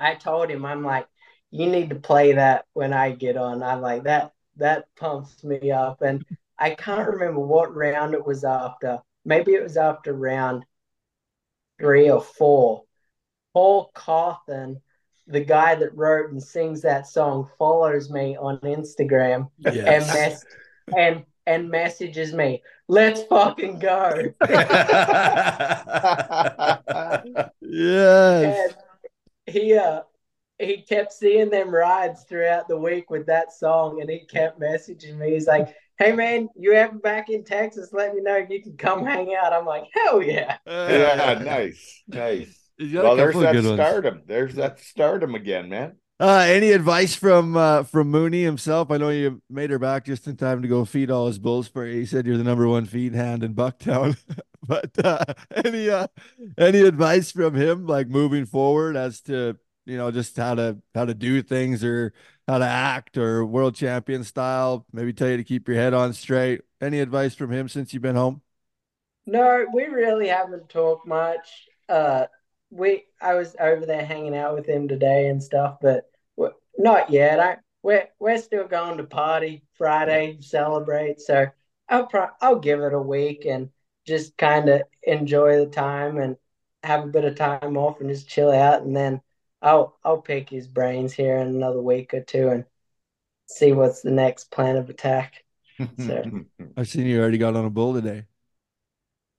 I 0.00 0.14
told 0.14 0.50
him, 0.50 0.64
I'm 0.64 0.84
like, 0.84 1.06
you 1.50 1.66
need 1.66 1.90
to 1.90 1.96
play 1.96 2.32
that 2.32 2.66
when 2.72 2.92
I 2.92 3.12
get 3.12 3.36
on. 3.36 3.62
I'm 3.62 3.80
like, 3.80 4.04
that 4.04 4.32
that 4.56 4.86
pumps 4.96 5.42
me 5.44 5.70
up. 5.70 6.02
And 6.02 6.24
I 6.58 6.70
can't 6.70 7.08
remember 7.08 7.40
what 7.40 7.74
round 7.74 8.14
it 8.14 8.24
was 8.24 8.44
after. 8.44 8.98
Maybe 9.24 9.52
it 9.54 9.62
was 9.62 9.76
after 9.76 10.12
round 10.12 10.64
three 11.78 12.10
or 12.10 12.20
four. 12.20 12.84
Paul 13.54 13.90
Cauthen, 13.94 14.80
the 15.26 15.40
guy 15.40 15.74
that 15.74 15.96
wrote 15.96 16.30
and 16.30 16.42
sings 16.42 16.82
that 16.82 17.06
song, 17.06 17.48
follows 17.58 18.10
me 18.10 18.36
on 18.36 18.58
Instagram 18.58 19.50
and 19.64 19.74
Yes. 19.74 20.06
mess 20.06 20.44
and 20.96 21.24
and 21.48 21.68
messages 21.70 22.32
me, 22.34 22.62
let's 22.88 23.22
fucking 23.24 23.78
go. 23.80 24.32
Yes. 27.60 28.72
And 29.46 29.54
he 29.54 29.74
uh 29.76 30.02
he 30.58 30.82
kept 30.82 31.12
seeing 31.12 31.50
them 31.50 31.70
rides 31.74 32.24
throughout 32.24 32.66
the 32.68 32.76
week 32.76 33.10
with 33.10 33.26
that 33.26 33.52
song 33.52 34.00
and 34.00 34.10
he 34.10 34.26
kept 34.26 34.60
messaging 34.60 35.16
me. 35.16 35.32
He's 35.32 35.46
like, 35.46 35.74
Hey 35.98 36.12
man, 36.12 36.48
you 36.56 36.72
ever 36.72 36.98
back 36.98 37.30
in 37.30 37.44
Texas, 37.44 37.92
let 37.92 38.14
me 38.14 38.20
know 38.20 38.36
if 38.36 38.50
you 38.50 38.62
can 38.62 38.76
come 38.76 39.04
hang 39.06 39.34
out. 39.34 39.52
I'm 39.52 39.66
like, 39.66 39.84
Hell 39.92 40.22
yeah. 40.22 40.58
yeah, 40.66 41.40
nice, 41.44 42.02
nice. 42.08 42.58
He's 42.76 42.92
got 42.92 43.04
a 43.04 43.08
Well, 43.08 43.16
there's 43.16 43.34
that 43.36 43.52
good 43.52 43.64
ones. 43.64 43.76
stardom. 43.76 44.22
There's 44.26 44.54
that 44.56 44.80
stardom 44.80 45.34
again, 45.34 45.68
man. 45.68 45.96
Uh, 46.20 46.44
any 46.48 46.72
advice 46.72 47.14
from 47.14 47.56
uh, 47.56 47.84
from 47.84 48.10
Mooney 48.10 48.42
himself? 48.42 48.90
I 48.90 48.96
know 48.96 49.10
you 49.10 49.40
made 49.48 49.70
her 49.70 49.78
back 49.78 50.04
just 50.04 50.26
in 50.26 50.36
time 50.36 50.62
to 50.62 50.68
go 50.68 50.84
feed 50.84 51.12
all 51.12 51.28
his 51.28 51.38
bulls 51.38 51.68
for 51.68 51.86
you. 51.86 52.00
He 52.00 52.06
said 52.06 52.26
you're 52.26 52.36
the 52.36 52.42
number 52.42 52.66
one 52.66 52.86
feed 52.86 53.14
hand 53.14 53.44
in 53.44 53.54
Bucktown. 53.54 54.18
but 54.66 54.90
uh, 55.04 55.24
any 55.64 55.88
uh, 55.88 56.08
any 56.56 56.80
advice 56.80 57.30
from 57.30 57.54
him, 57.54 57.86
like 57.86 58.08
moving 58.08 58.46
forward, 58.46 58.96
as 58.96 59.20
to 59.22 59.56
you 59.86 59.96
know 59.96 60.10
just 60.10 60.36
how 60.36 60.56
to 60.56 60.78
how 60.92 61.04
to 61.04 61.14
do 61.14 61.40
things 61.40 61.84
or 61.84 62.12
how 62.48 62.58
to 62.58 62.66
act 62.66 63.16
or 63.16 63.46
world 63.46 63.76
champion 63.76 64.24
style? 64.24 64.86
Maybe 64.92 65.12
tell 65.12 65.28
you 65.28 65.36
to 65.36 65.44
keep 65.44 65.68
your 65.68 65.76
head 65.76 65.94
on 65.94 66.14
straight. 66.14 66.62
Any 66.80 66.98
advice 66.98 67.36
from 67.36 67.52
him 67.52 67.68
since 67.68 67.92
you've 67.92 68.02
been 68.02 68.16
home? 68.16 68.42
No, 69.24 69.66
we 69.72 69.84
really 69.84 70.28
haven't 70.28 70.68
talked 70.68 71.06
much. 71.06 71.68
Uh, 71.88 72.26
we 72.70 73.04
I 73.20 73.34
was 73.34 73.56
over 73.60 73.86
there 73.86 74.04
hanging 74.04 74.36
out 74.36 74.54
with 74.54 74.66
him 74.66 74.88
today 74.88 75.28
and 75.28 75.42
stuff, 75.42 75.78
but 75.80 76.10
w- 76.36 76.54
not 76.76 77.10
yet. 77.10 77.40
I 77.40 77.58
we're 77.82 78.08
we're 78.18 78.38
still 78.38 78.66
going 78.68 78.98
to 78.98 79.04
party 79.04 79.64
Friday, 79.74 80.38
celebrate. 80.40 81.20
So 81.20 81.46
I'll 81.88 82.06
pro- 82.06 82.30
I'll 82.40 82.58
give 82.58 82.80
it 82.80 82.92
a 82.92 83.00
week 83.00 83.44
and 83.46 83.70
just 84.06 84.36
kind 84.36 84.68
of 84.68 84.82
enjoy 85.02 85.58
the 85.64 85.70
time 85.70 86.18
and 86.18 86.36
have 86.82 87.04
a 87.04 87.08
bit 87.08 87.24
of 87.24 87.36
time 87.36 87.76
off 87.76 88.00
and 88.00 88.10
just 88.10 88.28
chill 88.28 88.52
out. 88.52 88.82
And 88.82 88.96
then 88.96 89.20
I'll 89.62 89.98
I'll 90.04 90.20
pick 90.22 90.50
his 90.50 90.68
brains 90.68 91.12
here 91.14 91.38
in 91.38 91.48
another 91.48 91.80
week 91.82 92.14
or 92.14 92.20
two 92.22 92.48
and 92.50 92.64
see 93.46 93.72
what's 93.72 94.02
the 94.02 94.10
next 94.12 94.50
plan 94.50 94.76
of 94.76 94.90
attack. 94.90 95.44
So 95.96 96.26
I've 96.76 96.88
seen 96.88 97.06
you 97.06 97.20
already 97.20 97.38
got 97.38 97.56
on 97.56 97.64
a 97.64 97.70
bull 97.70 97.94
today. 97.94 98.26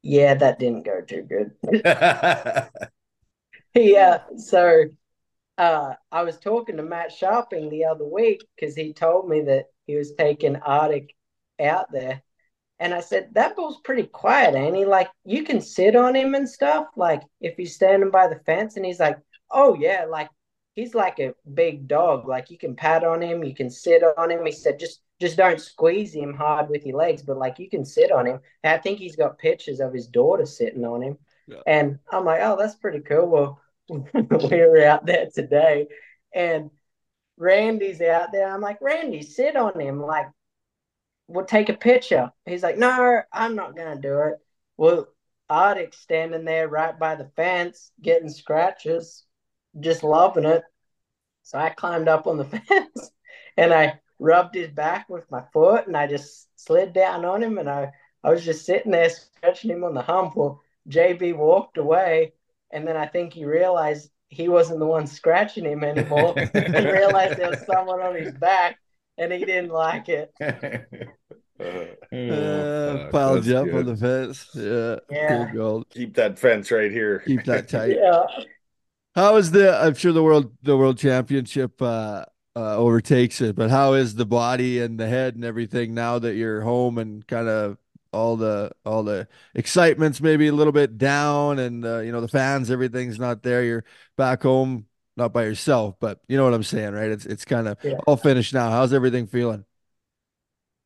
yeah, 0.01 0.33
that 0.35 0.59
didn't 0.59 0.83
go 0.85 1.01
too 1.01 1.23
good. 1.23 1.51
yeah, 3.75 4.21
so 4.37 4.85
uh, 5.57 5.93
I 6.11 6.23
was 6.23 6.37
talking 6.39 6.77
to 6.77 6.83
Matt 6.83 7.11
Scharping 7.11 7.69
the 7.69 7.85
other 7.85 8.05
week 8.05 8.45
because 8.55 8.75
he 8.75 8.93
told 8.93 9.29
me 9.29 9.41
that 9.41 9.65
he 9.87 9.95
was 9.95 10.13
taking 10.13 10.55
Arctic 10.57 11.15
out 11.59 11.91
there. 11.91 12.21
And 12.79 12.93
I 12.93 13.01
said, 13.01 13.33
that 13.33 13.55
bull's 13.55 13.81
pretty 13.83 14.03
quiet, 14.03 14.55
ain't 14.55 14.75
he? 14.75 14.85
Like, 14.85 15.09
you 15.25 15.43
can 15.43 15.59
sit 15.59 15.95
on 15.95 16.15
him 16.15 16.33
and 16.33 16.47
stuff, 16.47 16.87
like 16.95 17.21
if 17.41 17.57
he's 17.57 17.75
standing 17.75 18.09
by 18.11 18.27
the 18.27 18.39
fence. 18.45 18.77
And 18.77 18.85
he's 18.85 18.99
like, 19.01 19.17
oh, 19.51 19.75
yeah, 19.75 20.05
like 20.05 20.29
he's 20.75 20.95
like 20.95 21.19
a 21.19 21.33
big 21.53 21.87
dog. 21.87 22.27
Like, 22.27 22.49
you 22.49 22.57
can 22.57 22.75
pat 22.75 23.03
on 23.03 23.21
him, 23.21 23.43
you 23.43 23.53
can 23.53 23.69
sit 23.69 24.01
on 24.17 24.31
him. 24.31 24.45
He 24.45 24.53
said, 24.53 24.79
just 24.79 25.01
just 25.19 25.35
don't 25.35 25.59
squeeze 25.59 26.13
him 26.13 26.33
hard 26.33 26.69
with 26.69 26.85
your 26.85 26.97
legs, 26.97 27.21
but 27.21 27.37
like 27.37 27.59
you 27.59 27.69
can 27.69 27.83
sit 27.83 28.11
on 28.11 28.25
him. 28.25 28.39
And 28.63 28.73
I 28.73 28.77
think 28.77 28.99
he's 28.99 29.17
got 29.17 29.37
pictures 29.37 29.81
of 29.81 29.93
his 29.93 30.07
daughter 30.07 30.45
sitting 30.45 30.85
on 30.85 31.01
him. 31.01 31.17
And 31.65 31.99
I'm 32.11 32.25
like, 32.25 32.41
oh, 32.43 32.57
that's 32.57 32.75
pretty 32.75 32.99
cool. 32.99 33.27
Well, 33.27 33.61
we 33.89 34.03
were 34.13 34.85
out 34.85 35.05
there 35.05 35.27
today 35.33 35.87
and 36.33 36.69
Randy's 37.37 38.01
out 38.01 38.31
there. 38.31 38.47
I'm 38.47 38.61
like, 38.61 38.81
Randy, 38.81 39.21
sit 39.21 39.55
on 39.55 39.79
him. 39.79 40.01
Like, 40.01 40.27
we'll 41.27 41.45
take 41.45 41.69
a 41.69 41.73
picture. 41.73 42.31
He's 42.45 42.63
like, 42.63 42.77
no, 42.77 43.21
I'm 43.31 43.55
not 43.55 43.75
going 43.75 43.95
to 43.95 44.01
do 44.01 44.19
it. 44.23 44.35
Well, 44.77 45.07
Arctic's 45.49 45.97
standing 45.97 46.45
there 46.45 46.67
right 46.67 46.97
by 46.97 47.15
the 47.15 47.31
fence, 47.35 47.91
getting 48.01 48.29
scratches, 48.29 49.25
just 49.79 50.03
loving 50.03 50.45
it. 50.45 50.63
So 51.43 51.57
I 51.57 51.69
climbed 51.69 52.07
up 52.07 52.27
on 52.27 52.37
the 52.37 52.45
fence 52.67 53.11
and 53.57 53.73
I 53.73 53.99
rubbed 54.19 54.55
his 54.55 54.69
back 54.69 55.09
with 55.09 55.29
my 55.31 55.43
foot 55.53 55.87
and 55.87 55.95
I 55.97 56.07
just 56.07 56.47
slid 56.55 56.93
down 56.93 57.25
on 57.25 57.41
him 57.41 57.57
and 57.57 57.69
I, 57.69 57.91
I 58.23 58.29
was 58.29 58.43
just 58.43 58.65
sitting 58.65 58.91
there 58.91 59.09
scratching 59.09 59.71
him 59.71 59.83
on 59.83 59.93
the 59.93 60.01
hump. 60.01 60.35
Well, 60.35 60.61
JB 60.89 61.37
walked 61.37 61.77
away 61.77 62.33
and 62.71 62.87
then 62.87 62.97
I 62.97 63.07
think 63.07 63.33
he 63.33 63.45
realized 63.45 64.09
he 64.29 64.47
wasn't 64.47 64.79
the 64.79 64.85
one 64.85 65.07
scratching 65.07 65.65
him 65.65 65.83
anymore. 65.83 66.35
he 66.37 66.91
realized 66.91 67.37
there 67.37 67.49
was 67.49 67.65
someone 67.65 68.01
on 68.01 68.15
his 68.15 68.33
back 68.33 68.77
and 69.17 69.31
he 69.31 69.43
didn't 69.43 69.71
like 69.71 70.07
it. 70.09 70.31
Uh, 72.11 73.09
piled 73.11 73.45
you 73.45 73.57
up 73.57 73.71
on 73.73 73.85
the 73.85 73.95
fence. 73.95 74.49
Yeah. 74.53 74.95
Yeah. 75.11 75.45
Cool 75.45 75.55
gold. 75.55 75.85
Keep 75.89 76.15
that 76.15 76.39
fence 76.39 76.71
right 76.71 76.91
here. 76.91 77.19
Keep 77.19 77.43
that 77.45 77.67
tight. 77.69 77.97
Yeah. 77.97 78.25
How 79.13 79.35
is 79.35 79.51
the? 79.51 79.77
I'm 79.77 79.93
sure 79.93 80.13
the 80.13 80.23
world 80.23 80.51
the 80.63 80.77
world 80.77 80.97
championship 80.97 81.81
uh, 81.81 82.23
uh, 82.55 82.77
overtakes 82.77 83.41
it, 83.41 83.55
but 83.55 83.69
how 83.69 83.93
is 83.93 84.15
the 84.15 84.25
body 84.25 84.79
and 84.79 84.99
the 84.99 85.07
head 85.07 85.35
and 85.35 85.43
everything 85.43 85.93
now 85.93 86.17
that 86.17 86.35
you're 86.35 86.61
home 86.61 86.97
and 86.97 87.27
kind 87.27 87.47
of 87.47 87.77
all 88.13 88.35
the 88.37 88.71
all 88.85 89.03
the 89.03 89.27
excitement's 89.55 90.21
maybe 90.21 90.47
a 90.47 90.53
little 90.53 90.73
bit 90.73 90.97
down 90.97 91.59
and 91.59 91.85
uh, 91.85 91.99
you 91.99 92.11
know 92.11 92.21
the 92.21 92.27
fans 92.27 92.71
everything's 92.71 93.19
not 93.19 93.43
there. 93.43 93.63
You're 93.63 93.85
back 94.17 94.43
home, 94.43 94.87
not 95.17 95.33
by 95.33 95.43
yourself, 95.45 95.95
but 95.99 96.19
you 96.27 96.37
know 96.37 96.43
what 96.45 96.53
I'm 96.53 96.63
saying, 96.63 96.93
right? 96.93 97.09
It's 97.11 97.25
it's 97.25 97.45
kind 97.45 97.67
of 97.67 97.77
Yeah. 97.83 97.99
all 98.07 98.17
finished 98.17 98.53
now. 98.53 98.71
How's 98.71 98.93
everything 98.93 99.27
feeling? 99.27 99.65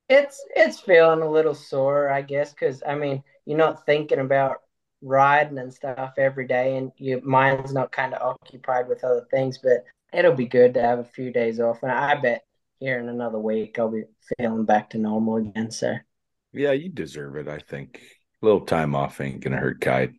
It's 0.10 0.44
it's 0.56 0.80
feeling 0.80 1.22
a 1.22 1.30
little 1.30 1.56
sore, 1.56 2.10
I 2.10 2.22
guess, 2.22 2.52
because 2.52 2.84
I 2.86 2.96
mean, 2.96 3.24
you're 3.46 3.58
not 3.58 3.86
thinking 3.86 4.20
about 4.20 4.62
riding 5.02 5.58
and 5.58 5.74
stuff 5.74 6.14
every 6.18 6.48
day, 6.48 6.78
and 6.78 6.92
your 6.98 7.22
mind's 7.22 7.74
not 7.74 7.92
kind 7.92 8.14
of 8.14 8.22
occupied 8.44 8.88
with 8.88 9.04
other 9.04 9.26
things. 9.32 9.58
But 9.58 9.86
it'll 10.14 10.36
be 10.36 10.46
good 10.48 10.74
to 10.76 10.82
have 10.82 11.00
a 11.00 11.04
few 11.04 11.32
days 11.32 11.60
off, 11.60 11.84
and 11.84 11.92
I 11.92 12.16
bet 12.16 12.46
here 12.80 13.00
in 13.00 13.10
another 13.10 13.40
week 13.40 13.80
I'll 13.80 13.90
be 13.90 14.04
feeling 14.38 14.66
back 14.66 14.90
to 14.92 14.98
normal 14.98 15.38
again. 15.38 15.72
So 15.72 15.96
Yeah, 16.54 16.72
you 16.72 16.90
deserve 16.90 17.36
it. 17.38 17.48
I 17.48 17.60
think 17.60 18.02
a 18.42 18.46
little 18.46 18.62
time 18.62 18.96
off 18.96 19.20
ain't 19.22 19.42
gonna 19.42 19.58
hurt 19.58 19.82
Kite. 19.82 20.12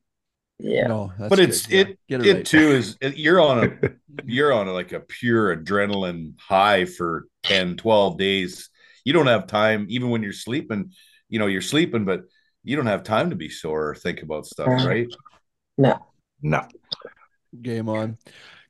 yeah, 0.59 0.86
No, 0.86 1.12
that's 1.19 1.31
but 1.31 1.39
it's 1.40 1.66
good. 1.66 1.74
Yeah. 1.74 1.81
it 1.81 1.98
Get 2.09 2.27
it, 2.27 2.35
right. 2.36 2.44
too 2.47 2.70
is 2.73 2.97
it, 3.01 3.16
you're 3.16 3.40
on 3.40 3.65
a 3.65 3.90
you're 4.24 4.52
on 4.52 4.69
a, 4.69 4.73
like 4.73 4.93
a 4.93 5.01
pure 5.01 5.56
adrenaline 5.56 6.35
high 6.39 6.85
for 6.85 7.27
10 7.44 7.77
12 7.77 8.16
days 8.19 8.70
you 9.05 9.12
don't 9.12 9.27
have 9.27 9.47
time 9.47 9.86
even 9.89 10.11
when 10.11 10.23
you're 10.23 10.32
sleeping 10.32 10.93
you 11.28 11.39
know 11.39 11.47
you're 11.47 11.61
sleeping 11.61 12.05
but 12.05 12.23
you 12.62 12.77
don't 12.77 12.86
have 12.86 13.02
time 13.02 13.31
to 13.31 13.36
be 13.36 13.48
sore 13.48 13.90
or 13.90 13.94
think 13.94 14.23
about 14.23 14.47
stuff 14.47 14.69
Mhm. 14.69 14.86
right 14.86 15.09
no, 15.77 15.98
No. 16.40 16.66
Game 17.61 17.89
on. 17.89 18.16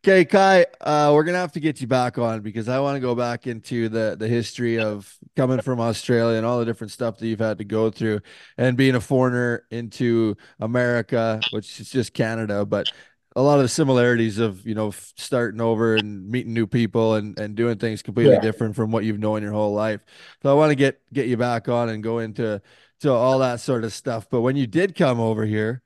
Okay, 0.07 0.27
Ky, 0.27 0.67
uh, 0.83 1.13
we're 1.15 1.25
gonna 1.25 1.39
have 1.39 1.53
to 1.53 1.61
get 1.61 1.81
you 1.81 1.87
back 1.87 2.19
on 2.19 2.43
because 2.43 2.69
I 2.69 2.79
want 2.79 2.97
to 2.97 3.01
go 3.01 3.15
back 3.15 3.47
into 3.47 3.89
the 3.89 4.15
the 4.19 4.29
history 4.29 4.79
of 4.79 5.17
coming 5.35 5.61
from 5.61 5.81
Australia 5.81 6.37
and 6.37 6.45
all 6.45 6.59
the 6.59 6.67
different 6.67 6.91
stuff 6.91 7.17
that 7.17 7.27
you've 7.27 7.39
had 7.39 7.57
to 7.57 7.65
go 7.65 7.91
through 7.91 8.21
and 8.59 8.77
being 8.77 8.97
a 8.97 9.01
foreigner 9.01 9.65
into 9.71 10.37
America, 10.61 11.47
which 11.49 11.81
is 11.81 11.89
just 11.89 12.13
Canada, 12.13 12.67
but 12.67 12.93
a 13.35 13.41
lot 13.41 13.57
of 13.57 13.63
the 13.63 13.69
similarities 13.69 14.39
of 14.39 14.67
you 14.67 14.75
know 14.75 14.91
starting 15.17 15.63
over 15.63 15.97
and 15.97 16.29
meeting 16.29 16.53
new 16.53 16.67
people 16.67 17.15
and 17.15 17.39
and 17.39 17.55
doing 17.57 17.79
things 17.79 18.03
completely 18.03 18.37
Yeah. 18.37 18.41
different 18.41 18.77
from 18.77 18.91
what 18.91 19.05
you've 19.05 19.19
known 19.19 19.41
your 19.43 19.53
whole 19.53 19.73
life. 19.73 20.05
So 20.43 20.51
I 20.51 20.55
want 20.55 20.71
to 20.71 20.75
get 20.77 21.01
get 21.15 21.29
you 21.29 21.39
back 21.39 21.67
on 21.71 21.89
and 21.89 22.03
go 22.03 22.19
into 22.19 22.61
to 23.01 23.11
all 23.11 23.39
that 23.39 23.61
sort 23.61 23.85
of 23.85 23.93
stuff. 23.95 24.29
But 24.29 24.43
when 24.43 24.55
you 24.57 24.67
did 24.67 24.95
come 24.95 25.19
over 25.19 25.47
here, 25.47 25.83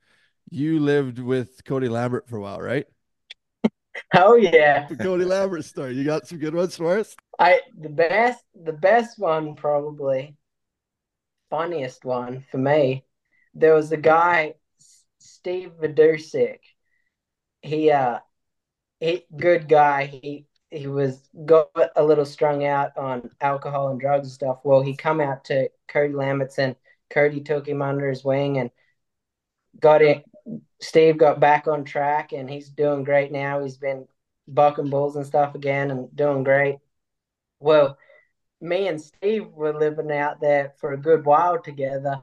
you 0.49 0.79
lived 0.81 1.19
with 1.19 1.63
Cody 1.63 1.87
Lambert 1.87 2.27
for 2.27 2.35
a 2.35 2.41
while, 2.41 2.59
right? 2.59 2.85
oh 4.15 4.35
yeah. 4.35 4.87
the 4.87 4.95
Cody 4.95 5.25
Lambert 5.25 5.65
story. 5.65 5.93
You 5.93 6.03
got 6.03 6.27
some 6.27 6.39
good 6.39 6.55
ones 6.55 6.75
for 6.75 6.97
us? 6.97 7.15
I 7.37 7.61
the 7.79 7.89
best 7.89 8.43
the 8.61 8.73
best 8.73 9.17
one 9.19 9.55
probably 9.55 10.35
funniest 11.49 12.05
one 12.05 12.45
for 12.51 12.57
me. 12.57 13.05
There 13.53 13.73
was 13.73 13.91
a 13.91 13.97
guy 13.97 14.55
Steve 15.19 15.71
Vidusik. 15.81 16.59
He 17.61 17.91
uh 17.91 18.19
he 18.99 19.25
good 19.35 19.67
guy. 19.67 20.05
He 20.05 20.45
he 20.69 20.87
was 20.87 21.19
got 21.45 21.69
a 21.95 22.03
little 22.03 22.25
strung 22.25 22.65
out 22.65 22.95
on 22.97 23.29
alcohol 23.41 23.89
and 23.89 23.99
drugs 23.99 24.27
and 24.27 24.33
stuff. 24.33 24.59
Well, 24.63 24.81
he 24.81 24.95
come 24.95 25.19
out 25.21 25.45
to 25.45 25.69
Cody 25.87 26.13
Lambert's 26.13 26.59
and 26.59 26.75
Cody 27.09 27.41
took 27.41 27.67
him 27.67 27.81
under 27.81 28.09
his 28.09 28.23
wing 28.23 28.57
and 28.59 28.69
got 29.79 30.01
it. 30.01 30.23
Steve 30.81 31.17
got 31.17 31.39
back 31.39 31.67
on 31.67 31.83
track 31.83 32.31
and 32.31 32.49
he's 32.49 32.69
doing 32.69 33.03
great 33.03 33.31
now. 33.31 33.61
He's 33.61 33.77
been 33.77 34.07
bucking 34.47 34.89
bulls 34.89 35.15
and 35.15 35.25
stuff 35.25 35.55
again 35.55 35.91
and 35.91 36.15
doing 36.15 36.43
great. 36.43 36.77
Well, 37.59 37.97
me 38.61 38.87
and 38.87 39.01
Steve 39.01 39.47
were 39.47 39.77
living 39.77 40.11
out 40.11 40.39
there 40.39 40.73
for 40.77 40.93
a 40.93 40.97
good 40.97 41.25
while 41.25 41.61
together. 41.61 42.21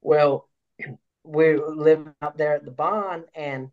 Well, 0.00 0.48
we 1.24 1.54
were 1.54 1.74
living 1.74 2.14
up 2.22 2.36
there 2.36 2.54
at 2.54 2.64
the 2.64 2.70
barn 2.70 3.24
and 3.34 3.70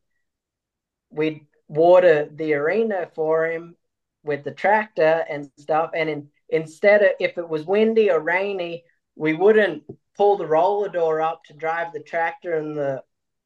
we'd 1.10 1.46
water 1.68 2.30
the 2.34 2.54
arena 2.54 3.10
for 3.16 3.48
him 3.48 3.76
with 4.24 4.44
the 4.44 4.52
tractor 4.52 5.26
and 5.30 5.50
stuff. 5.58 5.92
And 5.96 6.10
in, 6.10 6.30
instead 6.50 7.02
of 7.04 7.12
if 7.20 7.38
it 7.38 7.48
was 7.48 7.66
windy 7.66 8.12
or 8.12 8.20
rainy, 8.20 8.84
we 9.16 9.34
wouldn't 9.34 9.84
pull 10.18 10.38
the 10.38 10.46
roller 10.46 10.90
door 10.90 11.22
up 11.22 11.44
to 11.46 11.54
drive 11.54 11.94
the 11.94 12.02
tractor 12.02 12.54
and 12.54 12.76
the 12.76 13.02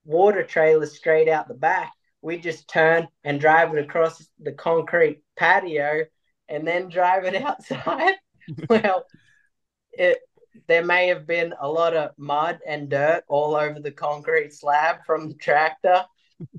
water 0.06 0.44
trailer 0.44 0.86
straight 0.86 1.28
out 1.28 1.48
the 1.48 1.54
back. 1.54 1.94
We 2.22 2.38
just 2.38 2.68
turn 2.68 3.08
and 3.24 3.40
drive 3.40 3.74
it 3.76 3.84
across 3.84 4.26
the 4.40 4.54
concrete 4.54 5.22
patio 5.38 6.06
and 6.48 6.66
then 6.68 6.90
drive 6.90 7.26
it 7.26 7.36
outside. 7.44 8.16
well, 8.70 9.06
it 9.92 10.20
there 10.68 10.86
may 10.86 11.08
have 11.08 11.26
been 11.26 11.54
a 11.60 11.68
lot 11.68 11.96
of 11.96 12.12
mud 12.18 12.60
and 12.66 12.90
dirt 12.90 13.24
all 13.28 13.56
over 13.56 13.80
the 13.80 13.92
concrete 13.92 14.54
slab 14.54 14.98
from 15.06 15.28
the 15.28 15.34
tractor, 15.36 16.06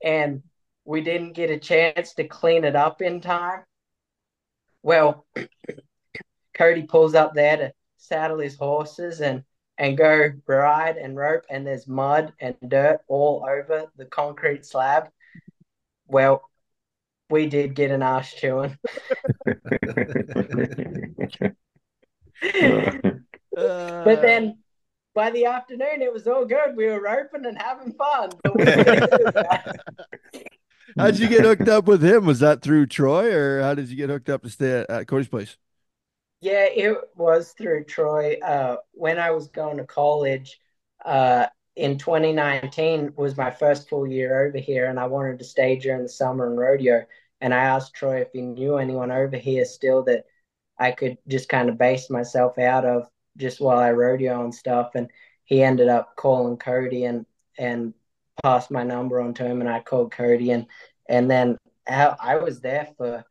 and 0.02 0.42
we 0.84 1.00
didn't 1.00 1.32
get 1.32 1.50
a 1.50 1.58
chance 1.58 2.14
to 2.14 2.24
clean 2.24 2.64
it 2.64 2.74
up 2.74 3.02
in 3.02 3.20
time. 3.20 3.62
Well, 4.82 5.26
Cody 6.54 6.82
pulls 6.82 7.14
up 7.14 7.34
there 7.34 7.56
to 7.56 7.72
saddle 7.96 8.38
his 8.38 8.56
horses 8.56 9.20
and 9.20 9.44
and 9.78 9.96
go 9.96 10.30
ride 10.46 10.96
and 10.96 11.16
rope, 11.16 11.44
and 11.50 11.66
there's 11.66 11.86
mud 11.88 12.32
and 12.40 12.54
dirt 12.68 13.00
all 13.08 13.46
over 13.48 13.86
the 13.96 14.04
concrete 14.06 14.64
slab. 14.64 15.08
Well, 16.06 16.48
we 17.30 17.46
did 17.46 17.74
get 17.74 17.90
an 17.90 18.02
ass 18.02 18.32
chewing. 18.32 18.76
But 23.54 24.18
uh. 24.18 24.20
then 24.20 24.58
by 25.14 25.30
the 25.30 25.46
afternoon, 25.46 26.02
it 26.02 26.12
was 26.12 26.26
all 26.26 26.44
good. 26.44 26.76
We 26.76 26.86
were 26.86 27.00
roping 27.00 27.46
and 27.46 27.56
having 27.60 27.92
fun. 27.92 28.30
But 28.42 28.58
we 28.58 28.64
didn't 28.64 29.10
do 29.10 29.24
that. 29.32 29.80
How'd 30.98 31.18
you 31.18 31.28
get 31.28 31.44
hooked 31.44 31.68
up 31.68 31.86
with 31.86 32.04
him? 32.04 32.26
Was 32.26 32.40
that 32.40 32.62
through 32.62 32.86
Troy, 32.86 33.32
or 33.34 33.62
how 33.62 33.74
did 33.74 33.88
you 33.88 33.96
get 33.96 34.10
hooked 34.10 34.28
up 34.28 34.42
to 34.42 34.50
stay 34.50 34.80
at, 34.80 34.90
at 34.90 35.06
Cody's 35.06 35.28
place? 35.28 35.56
Yeah, 36.40 36.66
it 36.66 36.96
was 37.16 37.52
through 37.52 37.84
Troy. 37.84 38.38
Uh, 38.44 38.76
when 38.92 39.18
I 39.18 39.30
was 39.30 39.48
going 39.48 39.78
to 39.78 39.84
college, 39.84 40.60
uh, 41.04 41.46
in 41.76 41.98
2019 41.98 43.14
was 43.16 43.36
my 43.36 43.50
first 43.50 43.88
full 43.88 44.06
year 44.06 44.46
over 44.46 44.58
here, 44.58 44.86
and 44.86 44.98
I 45.00 45.06
wanted 45.06 45.38
to 45.38 45.44
stay 45.44 45.76
during 45.76 46.02
the 46.02 46.08
summer 46.08 46.46
and 46.46 46.58
rodeo. 46.58 47.04
And 47.40 47.52
I 47.52 47.64
asked 47.64 47.94
Troy 47.94 48.20
if 48.20 48.28
he 48.32 48.42
knew 48.42 48.76
anyone 48.76 49.10
over 49.10 49.36
here 49.36 49.64
still 49.64 50.04
that 50.04 50.24
I 50.78 50.92
could 50.92 51.18
just 51.28 51.48
kind 51.48 51.68
of 51.68 51.78
base 51.78 52.10
myself 52.10 52.58
out 52.58 52.84
of 52.84 53.08
just 53.36 53.60
while 53.60 53.78
I 53.78 53.92
rodeo 53.92 54.42
and 54.44 54.54
stuff. 54.54 54.92
And 54.94 55.10
he 55.44 55.62
ended 55.62 55.88
up 55.88 56.16
calling 56.16 56.56
Cody 56.56 57.04
and 57.04 57.26
and 57.58 57.94
passed 58.42 58.70
my 58.70 58.82
number 58.82 59.20
on 59.20 59.34
to 59.34 59.44
him, 59.44 59.60
and 59.60 59.70
I 59.70 59.80
called 59.80 60.12
Cody, 60.12 60.50
and 60.50 60.66
and 61.08 61.30
then 61.30 61.58
I 61.86 62.36
was 62.36 62.60
there 62.60 62.88
for 62.96 63.24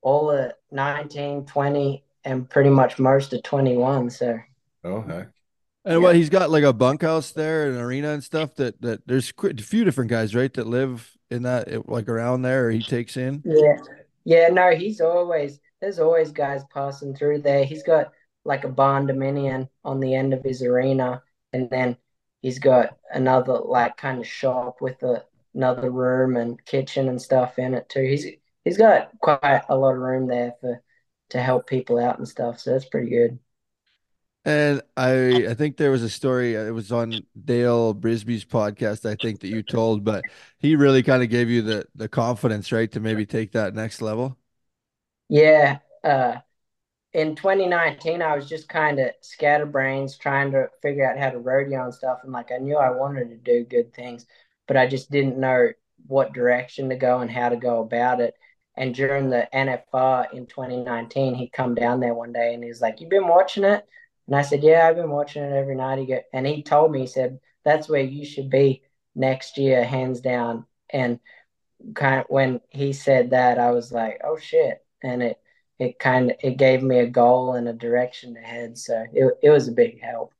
all 0.00 0.30
of 0.30 0.52
19, 0.70 1.46
20, 1.46 2.04
and 2.24 2.48
pretty 2.48 2.70
much 2.70 2.98
most 2.98 3.32
of 3.32 3.42
21. 3.42 4.10
So, 4.10 4.38
oh, 4.84 5.00
heck. 5.02 5.28
And 5.84 5.94
yeah. 5.94 5.98
what 5.98 6.16
he's 6.16 6.30
got 6.30 6.50
like 6.50 6.64
a 6.64 6.72
bunkhouse 6.72 7.32
there, 7.32 7.68
an 7.68 7.76
arena 7.76 8.10
and 8.10 8.22
stuff. 8.22 8.54
That 8.56 8.80
that 8.82 9.06
there's 9.06 9.32
a 9.42 9.54
few 9.54 9.84
different 9.84 10.10
guys, 10.10 10.34
right, 10.34 10.52
that 10.54 10.66
live 10.66 11.10
in 11.30 11.42
that 11.42 11.88
like 11.88 12.08
around 12.08 12.42
there. 12.42 12.66
Or 12.66 12.70
he 12.70 12.82
takes 12.82 13.16
in. 13.16 13.42
Yeah, 13.44 13.76
yeah. 14.24 14.48
No, 14.48 14.70
he's 14.70 15.00
always 15.00 15.58
there's 15.80 15.98
always 15.98 16.30
guys 16.30 16.62
passing 16.72 17.16
through 17.16 17.42
there. 17.42 17.64
He's 17.64 17.82
got 17.82 18.12
like 18.44 18.64
a 18.64 18.68
barndominium 18.68 19.68
on 19.84 19.98
the 19.98 20.14
end 20.14 20.32
of 20.32 20.44
his 20.44 20.62
arena, 20.62 21.22
and 21.52 21.68
then 21.68 21.96
he's 22.42 22.60
got 22.60 22.96
another 23.12 23.54
like 23.54 23.96
kind 23.96 24.20
of 24.20 24.26
shop 24.26 24.80
with 24.80 25.02
a, 25.02 25.24
another 25.54 25.90
room 25.90 26.36
and 26.36 26.64
kitchen 26.64 27.08
and 27.08 27.20
stuff 27.20 27.58
in 27.58 27.74
it 27.74 27.88
too. 27.88 28.02
He's 28.02 28.26
he's 28.64 28.78
got 28.78 29.10
quite 29.20 29.62
a 29.68 29.76
lot 29.76 29.94
of 29.94 29.98
room 29.98 30.28
there 30.28 30.54
for 30.60 30.80
to 31.32 31.42
help 31.42 31.66
people 31.68 31.98
out 31.98 32.18
and 32.18 32.28
stuff. 32.28 32.60
So 32.60 32.72
that's 32.72 32.86
pretty 32.86 33.10
good. 33.10 33.38
And 34.44 34.82
I 34.96 35.46
I 35.50 35.54
think 35.54 35.76
there 35.76 35.92
was 35.92 36.02
a 36.02 36.10
story 36.10 36.56
uh, 36.56 36.64
it 36.64 36.72
was 36.72 36.90
on 36.90 37.26
Dale 37.44 37.94
Brisby's 37.94 38.44
podcast 38.44 39.08
I 39.08 39.14
think 39.14 39.40
that 39.40 39.48
you 39.48 39.62
told 39.62 40.02
but 40.04 40.26
he 40.58 40.74
really 40.74 41.02
kind 41.04 41.22
of 41.22 41.28
gave 41.30 41.48
you 41.48 41.62
the 41.62 41.86
the 41.94 42.08
confidence 42.08 42.72
right 42.72 42.90
to 42.92 42.98
maybe 43.00 43.24
take 43.24 43.52
that 43.52 43.74
next 43.74 44.02
level. 44.02 44.36
Yeah, 45.28 45.78
uh 46.04 46.36
in 47.14 47.36
2019 47.36 48.22
I 48.22 48.36
was 48.36 48.48
just 48.48 48.68
kind 48.68 49.00
of 49.00 49.12
scatterbrains 49.22 50.18
trying 50.18 50.52
to 50.52 50.68
figure 50.82 51.08
out 51.10 51.18
how 51.18 51.30
to 51.30 51.38
rodeo 51.40 51.84
and 51.84 51.94
stuff 51.94 52.20
and 52.24 52.32
like 52.32 52.52
I 52.52 52.58
knew 52.58 52.76
I 52.76 52.90
wanted 52.90 53.30
to 53.30 53.36
do 53.36 53.64
good 53.64 53.94
things 53.94 54.26
but 54.68 54.76
I 54.78 54.86
just 54.88 55.10
didn't 55.10 55.38
know 55.38 55.70
what 56.08 56.34
direction 56.34 56.90
to 56.90 56.96
go 56.96 57.20
and 57.20 57.30
how 57.30 57.48
to 57.50 57.56
go 57.56 57.80
about 57.82 58.20
it. 58.20 58.34
And 58.76 58.94
during 58.94 59.28
the 59.28 59.48
NFR 59.52 60.32
in 60.32 60.46
2019, 60.46 61.34
he 61.34 61.48
come 61.48 61.74
down 61.74 62.00
there 62.00 62.14
one 62.14 62.32
day 62.32 62.54
and 62.54 62.64
he's 62.64 62.80
like, 62.80 63.00
"You've 63.00 63.10
been 63.10 63.28
watching 63.28 63.64
it?" 63.64 63.86
And 64.26 64.36
I 64.36 64.42
said, 64.42 64.62
yeah, 64.62 64.86
I've 64.88 64.96
been 64.96 65.10
watching 65.10 65.42
it 65.42 65.52
every 65.52 65.74
night. 65.74 65.98
He 65.98 66.06
go, 66.06 66.20
and 66.32 66.46
he 66.46 66.62
told 66.62 66.92
me, 66.92 67.00
he 67.00 67.06
said, 67.06 67.40
that's 67.64 67.88
where 67.88 68.02
you 68.02 68.24
should 68.24 68.50
be 68.50 68.82
next 69.14 69.58
year, 69.58 69.84
hands 69.84 70.20
down. 70.20 70.66
And 70.90 71.18
kind 71.94 72.20
of 72.20 72.26
when 72.28 72.60
he 72.70 72.92
said 72.92 73.30
that, 73.30 73.58
I 73.58 73.72
was 73.72 73.92
like, 73.92 74.20
oh 74.24 74.38
shit. 74.38 74.84
And 75.02 75.22
it, 75.22 75.38
it 75.78 75.98
kind 75.98 76.30
of, 76.30 76.36
it 76.42 76.56
gave 76.56 76.82
me 76.82 77.00
a 77.00 77.06
goal 77.06 77.54
and 77.54 77.68
a 77.68 77.72
direction 77.72 78.34
to 78.34 78.40
head. 78.40 78.78
So 78.78 79.04
it, 79.12 79.38
it 79.42 79.50
was 79.50 79.68
a 79.68 79.72
big 79.72 80.00
help. 80.00 80.32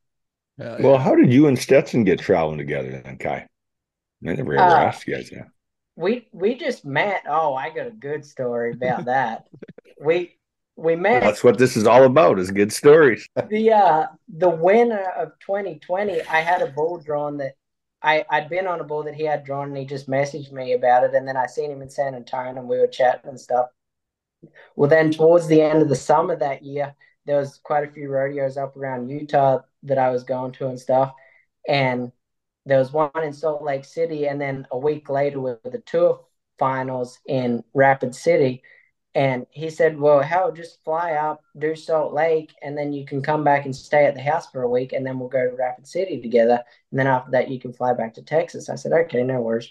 Uh, 0.60 0.76
well, 0.80 0.98
how 0.98 1.14
did 1.14 1.32
you 1.32 1.48
and 1.48 1.58
Stetson 1.58 2.04
get 2.04 2.20
traveling 2.20 2.58
together 2.58 3.02
then, 3.04 3.18
Ky? 3.18 3.28
I 3.28 3.48
never 4.20 4.54
ever 4.54 4.62
uh, 4.62 4.84
asked 4.84 5.06
you 5.06 5.16
guys 5.16 5.30
that. 5.30 5.48
We 5.96 6.28
we 6.32 6.54
just 6.54 6.84
met. 6.84 7.22
Oh, 7.28 7.54
I 7.54 7.70
got 7.70 7.86
a 7.86 7.90
good 7.90 8.24
story 8.24 8.72
about 8.72 9.04
that. 9.06 9.46
we 10.00 10.36
we 10.76 10.96
met. 10.96 11.20
That's 11.20 11.44
what 11.44 11.58
this 11.58 11.76
is 11.76 11.86
all 11.86 12.04
about: 12.04 12.38
is 12.38 12.50
good 12.50 12.72
stories. 12.72 13.26
the 13.48 13.72
uh, 13.72 14.06
the 14.28 14.48
winner 14.48 15.04
of 15.16 15.32
2020, 15.40 16.22
I 16.22 16.40
had 16.40 16.62
a 16.62 16.68
bull 16.68 16.98
drawn 16.98 17.36
that 17.38 17.54
I 18.02 18.24
I'd 18.30 18.48
been 18.48 18.66
on 18.66 18.80
a 18.80 18.84
bull 18.84 19.02
that 19.04 19.14
he 19.14 19.24
had 19.24 19.44
drawn, 19.44 19.68
and 19.68 19.76
he 19.76 19.84
just 19.84 20.08
messaged 20.08 20.52
me 20.52 20.72
about 20.72 21.04
it, 21.04 21.14
and 21.14 21.26
then 21.26 21.36
I 21.36 21.46
seen 21.46 21.70
him 21.70 21.82
in 21.82 21.90
San 21.90 22.14
Antonio, 22.14 22.58
and 22.58 22.68
we 22.68 22.78
were 22.78 22.86
chatting 22.86 23.30
and 23.30 23.40
stuff. 23.40 23.66
Well, 24.74 24.88
then 24.88 25.12
towards 25.12 25.46
the 25.46 25.62
end 25.62 25.82
of 25.82 25.88
the 25.88 25.94
summer 25.96 26.34
that 26.36 26.64
year, 26.64 26.94
there 27.26 27.38
was 27.38 27.60
quite 27.62 27.88
a 27.88 27.92
few 27.92 28.10
rodeos 28.10 28.56
up 28.56 28.76
around 28.76 29.08
Utah 29.08 29.60
that 29.84 29.98
I 29.98 30.10
was 30.10 30.24
going 30.24 30.52
to 30.52 30.68
and 30.68 30.80
stuff, 30.80 31.12
and 31.68 32.10
there 32.66 32.78
was 32.78 32.92
one 32.92 33.10
in 33.22 33.32
Salt 33.32 33.62
Lake 33.62 33.84
City, 33.84 34.26
and 34.26 34.40
then 34.40 34.66
a 34.70 34.78
week 34.78 35.08
later 35.08 35.40
with 35.40 35.62
the 35.62 35.82
tour 35.84 36.24
finals 36.58 37.18
in 37.26 37.64
Rapid 37.74 38.14
City 38.14 38.62
and 39.14 39.46
he 39.50 39.68
said, 39.68 39.98
Well, 39.98 40.20
hell, 40.20 40.52
just 40.52 40.82
fly 40.84 41.12
up, 41.12 41.42
do 41.58 41.74
Salt 41.76 42.14
Lake, 42.14 42.54
and 42.62 42.76
then 42.76 42.92
you 42.92 43.04
can 43.04 43.22
come 43.22 43.44
back 43.44 43.66
and 43.66 43.76
stay 43.76 44.06
at 44.06 44.14
the 44.14 44.22
house 44.22 44.50
for 44.50 44.62
a 44.62 44.68
week, 44.68 44.92
and 44.92 45.04
then 45.06 45.18
we'll 45.18 45.28
go 45.28 45.50
to 45.50 45.54
Rapid 45.54 45.86
City 45.86 46.20
together. 46.20 46.62
And 46.90 46.98
then 46.98 47.06
after 47.06 47.32
that, 47.32 47.50
you 47.50 47.60
can 47.60 47.72
fly 47.74 47.92
back 47.92 48.14
to 48.14 48.22
Texas. 48.22 48.70
I 48.70 48.76
said, 48.76 48.92
Okay, 48.92 49.22
no 49.22 49.40
worries. 49.40 49.70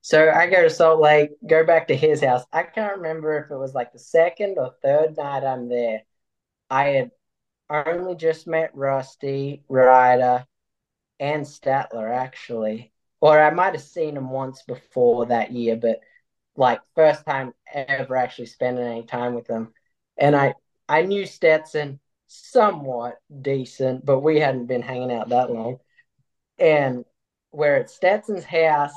So 0.00 0.30
I 0.30 0.48
go 0.48 0.62
to 0.62 0.70
Salt 0.70 1.00
Lake, 1.00 1.30
go 1.48 1.64
back 1.64 1.88
to 1.88 1.96
his 1.96 2.22
house. 2.22 2.44
I 2.52 2.62
can't 2.62 2.98
remember 2.98 3.38
if 3.38 3.50
it 3.50 3.56
was 3.56 3.74
like 3.74 3.92
the 3.92 3.98
second 3.98 4.58
or 4.58 4.74
third 4.82 5.16
night 5.16 5.44
I'm 5.44 5.68
there. 5.68 6.02
I 6.70 6.84
had 6.88 7.10
only 7.70 8.14
just 8.14 8.46
met 8.46 8.70
Rusty, 8.74 9.64
Ryder, 9.68 10.46
and 11.20 11.44
Statler, 11.44 12.10
actually. 12.14 12.92
Or 13.20 13.40
I 13.40 13.50
might 13.50 13.74
have 13.74 13.82
seen 13.82 14.16
him 14.16 14.30
once 14.30 14.62
before 14.62 15.26
that 15.26 15.52
year, 15.52 15.76
but 15.76 16.00
like 16.56 16.80
first 16.94 17.24
time 17.24 17.52
ever 17.72 18.16
actually 18.16 18.46
spending 18.46 18.84
any 18.84 19.04
time 19.04 19.34
with 19.34 19.46
them. 19.46 19.72
And 20.16 20.36
I 20.36 20.54
I 20.88 21.02
knew 21.02 21.26
Stetson 21.26 22.00
somewhat 22.26 23.18
decent, 23.40 24.04
but 24.04 24.20
we 24.20 24.40
hadn't 24.40 24.66
been 24.66 24.82
hanging 24.82 25.12
out 25.12 25.30
that 25.30 25.50
long. 25.50 25.78
And 26.58 27.04
we're 27.52 27.76
at 27.76 27.90
Stetson's 27.90 28.44
house 28.44 28.92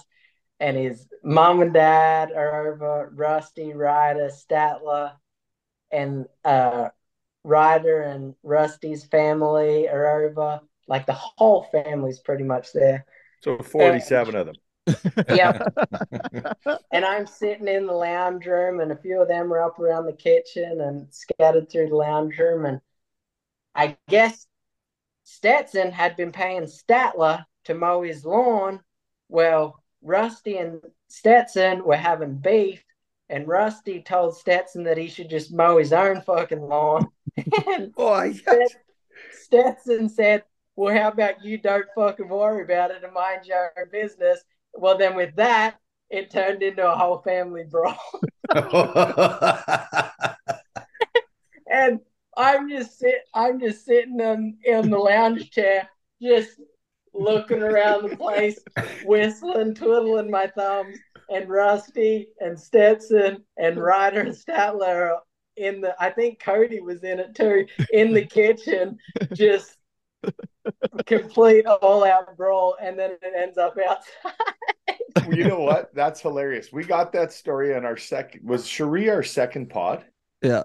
and 0.60 0.76
his 0.76 1.08
mom 1.24 1.62
and 1.62 1.74
dad 1.74 2.32
are 2.32 2.68
over, 2.74 3.12
Rusty, 3.14 3.74
Ryder, 3.74 4.30
Statler, 4.30 5.14
and 5.92 6.26
uh 6.44 6.90
Ryder 7.44 8.02
and 8.02 8.36
Rusty's 8.44 9.06
family 9.06 9.88
are 9.88 10.26
over. 10.26 10.62
Like 10.88 11.06
the 11.06 11.14
whole 11.14 11.68
family's 11.72 12.20
pretty 12.20 12.44
much 12.44 12.74
there. 12.74 13.06
So 13.44 13.58
47 13.60 14.36
and, 14.36 14.40
of 14.40 14.46
them 14.48 14.56
yep. 15.30 15.74
and 16.92 17.06
I'm 17.06 17.28
sitting 17.28 17.68
in 17.68 17.86
the 17.86 17.94
lounge 17.94 18.46
room, 18.46 18.80
and 18.80 18.92
a 18.92 18.98
few 18.98 19.22
of 19.22 19.28
them 19.28 19.52
are 19.54 19.62
up 19.62 19.80
around 19.80 20.06
the 20.06 20.14
kitchen 20.14 20.82
and 20.82 21.08
scattered 21.14 21.70
through 21.70 21.90
the 21.90 21.96
lounge 21.96 22.38
room. 22.38 22.66
And 22.66 22.82
I 23.76 23.98
guess 24.10 24.48
Stetson 25.24 25.92
had 25.92 26.16
been 26.16 26.32
paying 26.32 26.64
Statler 26.64 27.46
to 27.66 27.74
mow 27.74 28.02
his 28.02 28.26
lawn. 28.26 28.82
Well, 29.30 29.84
Rusty 30.02 30.58
and 30.58 30.82
Stetson 31.10 31.84
were 31.84 31.98
having 31.98 32.38
beef, 32.38 32.84
and 33.30 33.48
Rusty 33.48 34.02
told 34.02 34.38
Stetson 34.38 34.84
that 34.84 34.98
he 34.98 35.08
should 35.08 35.30
just 35.30 35.54
mow 35.54 35.78
his 35.78 35.94
own 35.94 36.22
fucking 36.22 36.62
lawn. 36.62 37.08
and 37.68 37.94
oh, 37.98 38.34
Stetson 39.32 40.10
said, 40.10 40.44
Well, 40.78 40.96
how 40.96 41.10
about 41.10 41.44
you 41.44 41.58
don't 41.58 41.88
fucking 41.96 42.30
worry 42.30 42.64
about 42.64 42.92
it 42.92 43.04
and 43.04 43.12
mind 43.12 43.48
your 43.48 43.74
own 43.78 43.88
business? 43.92 44.44
Well, 44.76 44.96
then 44.96 45.16
with 45.16 45.36
that, 45.36 45.80
it 46.12 46.30
turned 46.30 46.62
into 46.62 46.88
a 46.88 46.96
whole 46.96 47.18
family 47.18 47.64
brawl. 47.64 47.98
and 51.70 52.00
I'm 52.38 52.70
just 52.70 53.00
sit 53.00 53.24
I'm 53.34 53.60
just 53.60 53.86
sitting 53.86 54.20
in, 54.20 54.58
in 54.64 54.92
the 54.92 55.00
lounge 55.00 55.50
chair, 55.50 55.90
just 56.22 56.62
looking 57.12 57.64
around 57.64 58.08
the 58.08 58.16
place, 58.16 58.60
whistling, 59.04 59.74
twiddling 59.74 60.30
my 60.30 60.46
thumbs, 60.46 61.00
and 61.30 61.50
Rusty 61.50 62.28
and 62.40 62.58
Stetson 62.58 63.44
and 63.58 63.82
Ryder 63.82 64.22
and 64.22 64.36
Statler 64.36 65.18
in 65.56 65.82
the 65.82 65.96
I 66.00 66.12
think 66.12 66.40
Cody 66.40 66.82
was 66.82 67.04
in 67.04 67.20
it 67.20 67.34
too, 67.34 67.66
in 67.92 68.14
the 68.14 68.26
kitchen, 68.26 69.00
just 69.34 69.76
complete 71.06 71.66
all 71.66 72.04
out 72.04 72.36
brawl, 72.38 72.76
and 72.82 72.98
then 72.98 73.12
it 73.12 73.34
ends 73.36 73.58
up 73.58 73.78
outside. 73.78 75.36
you 75.36 75.44
know 75.44 75.60
what? 75.60 75.94
That's 75.94 76.22
hilarious. 76.22 76.72
We 76.72 76.84
got 76.84 77.12
that 77.14 77.32
story 77.34 77.76
on 77.76 77.86
our 77.86 77.98
second. 77.98 78.48
Was 78.48 78.68
Cherie 78.68 79.10
our 79.10 79.24
second 79.24 79.70
pod? 79.70 80.06
Yeah. 80.42 80.64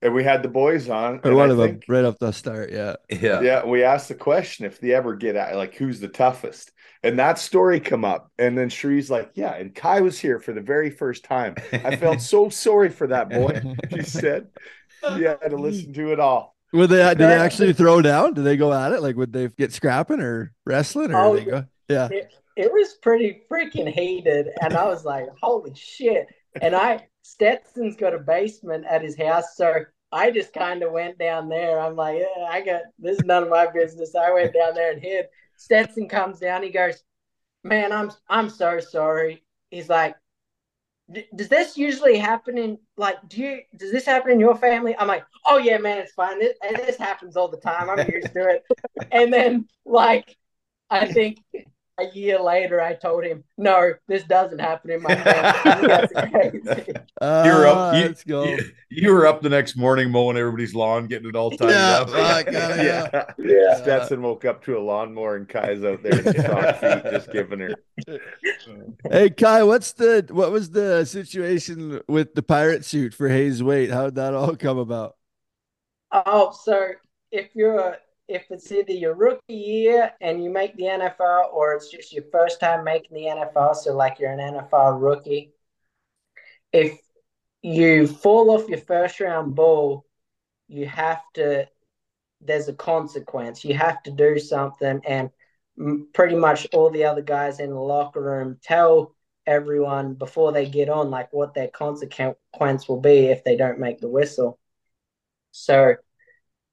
And 0.00 0.14
we 0.14 0.22
had 0.22 0.42
the 0.42 0.48
boys 0.48 0.88
on. 0.88 1.20
Or 1.24 1.34
one 1.34 1.50
I 1.50 1.52
of 1.52 1.58
think, 1.58 1.84
them 1.86 1.94
right 1.94 2.04
off 2.04 2.18
the 2.18 2.32
start. 2.32 2.70
Yeah. 2.70 2.96
Yeah. 3.10 3.40
Yeah. 3.40 3.64
We 3.64 3.82
asked 3.82 4.08
the 4.08 4.14
question 4.14 4.64
if 4.64 4.80
they 4.80 4.94
ever 4.94 5.16
get 5.16 5.34
at 5.36 5.56
like 5.56 5.74
who's 5.74 5.98
the 5.98 6.08
toughest. 6.08 6.70
And 7.02 7.18
that 7.18 7.38
story 7.38 7.80
come 7.80 8.04
up. 8.04 8.30
And 8.38 8.56
then 8.56 8.68
Cherie's 8.68 9.10
like, 9.10 9.32
Yeah. 9.34 9.54
And 9.54 9.74
Ky 9.74 10.00
was 10.00 10.18
here 10.18 10.38
for 10.38 10.52
the 10.52 10.60
very 10.60 10.90
first 10.90 11.24
time. 11.24 11.56
I 11.72 11.96
felt 11.96 12.20
so 12.20 12.48
sorry 12.48 12.90
for 12.90 13.08
that 13.08 13.28
boy. 13.28 13.60
She 13.90 14.02
said, 14.02 14.48
Yeah, 15.16 15.34
had 15.42 15.50
to 15.50 15.56
listen 15.56 15.92
to 15.94 16.12
it 16.12 16.20
all. 16.20 16.54
Would 16.72 16.90
they? 16.90 17.02
Uh, 17.02 17.14
Did 17.14 17.18
they 17.18 17.34
actually 17.34 17.72
throw 17.72 18.02
down? 18.02 18.34
Did 18.34 18.42
they 18.42 18.56
go 18.56 18.72
at 18.72 18.92
it? 18.92 19.00
Like, 19.00 19.16
would 19.16 19.32
they 19.32 19.48
get 19.48 19.72
scrapping 19.72 20.20
or 20.20 20.52
wrestling? 20.66 21.14
Or 21.14 21.20
oh, 21.20 21.36
they 21.36 21.44
go? 21.44 21.64
Yeah. 21.88 22.08
It, 22.10 22.32
it 22.56 22.72
was 22.72 22.94
pretty 23.00 23.42
freaking 23.50 23.88
heated, 23.88 24.48
and 24.60 24.74
I 24.74 24.86
was 24.86 25.04
like, 25.04 25.26
"Holy 25.40 25.74
shit!" 25.74 26.26
And 26.60 26.74
I 26.74 27.06
Stetson's 27.22 27.96
got 27.96 28.14
a 28.14 28.18
basement 28.18 28.84
at 28.84 29.02
his 29.02 29.16
house, 29.16 29.56
so 29.56 29.84
I 30.10 30.30
just 30.30 30.52
kind 30.52 30.82
of 30.82 30.92
went 30.92 31.18
down 31.18 31.48
there. 31.48 31.78
I'm 31.78 31.94
like, 31.94 32.18
yeah, 32.18 32.44
I 32.44 32.62
got 32.62 32.82
this 32.98 33.18
is 33.18 33.24
none 33.24 33.44
of 33.44 33.48
my 33.48 33.66
business. 33.70 34.14
I 34.14 34.32
went 34.32 34.54
down 34.54 34.74
there 34.74 34.92
and 34.92 35.00
hid. 35.00 35.26
Stetson 35.56 36.08
comes 36.08 36.38
down. 36.40 36.62
He 36.62 36.70
goes, 36.70 37.02
"Man, 37.64 37.92
I'm 37.92 38.10
I'm 38.28 38.50
so 38.50 38.80
sorry." 38.80 39.44
He's 39.70 39.88
like, 39.88 40.16
"Does 41.34 41.48
this 41.48 41.76
usually 41.76 42.18
happen 42.18 42.58
in 42.58 42.78
like 42.96 43.16
do 43.28 43.40
you 43.40 43.60
does 43.76 43.92
this 43.92 44.04
happen 44.04 44.32
in 44.32 44.40
your 44.40 44.56
family?" 44.56 44.94
I'm 44.98 45.08
like, 45.08 45.24
"Oh 45.46 45.58
yeah, 45.58 45.78
man, 45.78 45.98
it's 45.98 46.12
fine. 46.12 46.38
This, 46.38 46.56
this 46.76 46.96
happens 46.96 47.36
all 47.36 47.48
the 47.48 47.56
time. 47.56 47.88
I'm 47.88 48.06
used 48.10 48.32
to 48.34 48.48
it." 48.48 48.64
and 49.12 49.32
then 49.32 49.68
like 49.84 50.36
I 50.90 51.06
think 51.06 51.38
a 51.98 52.06
year 52.16 52.40
later, 52.40 52.80
I 52.80 52.94
told 52.94 53.24
him, 53.24 53.44
"No, 53.56 53.92
this 54.06 54.22
doesn't 54.24 54.58
happen 54.60 54.90
in 54.90 55.02
my 55.02 55.14
family." 55.14 56.92
Uh, 57.20 57.42
you 57.44 57.52
were 57.52 57.66
up. 57.66 57.94
You, 57.96 58.02
let's 58.02 58.22
go. 58.22 58.44
you, 58.44 58.58
you 58.90 59.12
were 59.12 59.26
up 59.26 59.42
the 59.42 59.48
next 59.48 59.76
morning 59.76 60.08
mowing 60.08 60.36
everybody's 60.36 60.72
lawn, 60.72 61.08
getting 61.08 61.28
it 61.28 61.34
all 61.34 61.50
tied 61.50 61.70
Yeah, 61.70 61.98
up. 61.98 62.10
fuck, 62.10 62.46
yeah, 62.52 62.80
yeah. 62.80 63.24
yeah. 63.38 63.74
Stetson 63.82 64.22
woke 64.22 64.44
up 64.44 64.62
to 64.66 64.78
a 64.78 64.80
lawnmower 64.80 65.34
and 65.34 65.48
Ky's 65.48 65.82
out 65.82 66.00
there 66.04 66.12
feet, 66.22 66.36
just 67.10 67.32
giving 67.32 67.58
her. 67.58 67.74
Hey 69.10 69.30
Ky, 69.30 69.62
what's 69.64 69.92
the 69.94 70.24
what 70.30 70.52
was 70.52 70.70
the 70.70 71.04
situation 71.04 72.00
with 72.06 72.34
the 72.34 72.42
pirate 72.42 72.84
suit 72.84 73.14
for 73.14 73.28
Hayes 73.28 73.64
Weight? 73.64 73.90
How 73.90 74.04
did 74.04 74.14
that 74.14 74.34
all 74.34 74.54
come 74.54 74.78
about? 74.78 75.16
Oh, 76.12 76.52
so 76.62 76.90
if 77.32 77.48
you're 77.54 77.96
if 78.28 78.44
it's 78.50 78.70
either 78.70 78.92
your 78.92 79.14
rookie 79.14 79.54
year 79.54 80.12
and 80.20 80.44
you 80.44 80.50
make 80.50 80.76
the 80.76 80.84
NFR, 80.84 81.44
or 81.44 81.74
it's 81.74 81.90
just 81.90 82.12
your 82.12 82.24
first 82.30 82.60
time 82.60 82.84
making 82.84 83.14
the 83.14 83.24
NFR, 83.24 83.74
so 83.74 83.96
like 83.96 84.18
you're 84.18 84.30
an 84.30 84.38
NFR 84.38 85.00
rookie, 85.00 85.52
if 86.72 86.98
you 87.62 88.06
fall 88.06 88.50
off 88.50 88.68
your 88.68 88.78
first 88.78 89.18
round 89.20 89.54
ball, 89.54 90.04
you 90.68 90.86
have 90.86 91.22
to. 91.34 91.66
There's 92.40 92.68
a 92.68 92.74
consequence. 92.74 93.64
You 93.64 93.74
have 93.74 94.00
to 94.04 94.12
do 94.12 94.38
something, 94.38 95.00
and 95.04 95.30
pretty 96.12 96.36
much 96.36 96.66
all 96.72 96.90
the 96.90 97.04
other 97.04 97.22
guys 97.22 97.58
in 97.60 97.70
the 97.70 97.80
locker 97.80 98.20
room 98.20 98.58
tell 98.62 99.14
everyone 99.46 100.14
before 100.14 100.52
they 100.52 100.68
get 100.68 100.88
on 100.88 101.10
like 101.10 101.32
what 101.32 101.54
their 101.54 101.68
consequence 101.68 102.88
will 102.88 103.00
be 103.00 103.26
if 103.26 103.42
they 103.44 103.56
don't 103.56 103.78
make 103.78 103.98
the 103.98 104.08
whistle. 104.08 104.58
So 105.52 105.96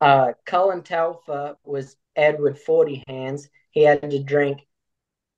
uh, 0.02 0.34
Cullen 0.46 0.84
Telfer 0.84 1.58
was 1.64 1.98
Edward 2.16 2.58
40 2.60 3.04
hands. 3.08 3.50
He 3.72 3.84
had 3.84 4.10
to 4.10 4.24
drink 4.24 4.62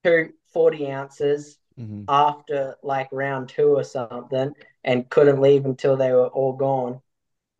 two 0.03 0.33
40 0.53 0.91
ounces 0.91 1.57
Mhm. 1.79 2.05
after 2.07 2.75
like 2.81 3.09
round 3.11 3.49
two 3.49 3.75
or 3.75 3.83
something 3.83 4.53
and 4.83 5.09
couldn't 5.09 5.41
leave 5.41 5.65
until 5.65 5.95
they 5.95 6.11
were 6.11 6.27
all 6.27 6.53
gone. 6.53 7.01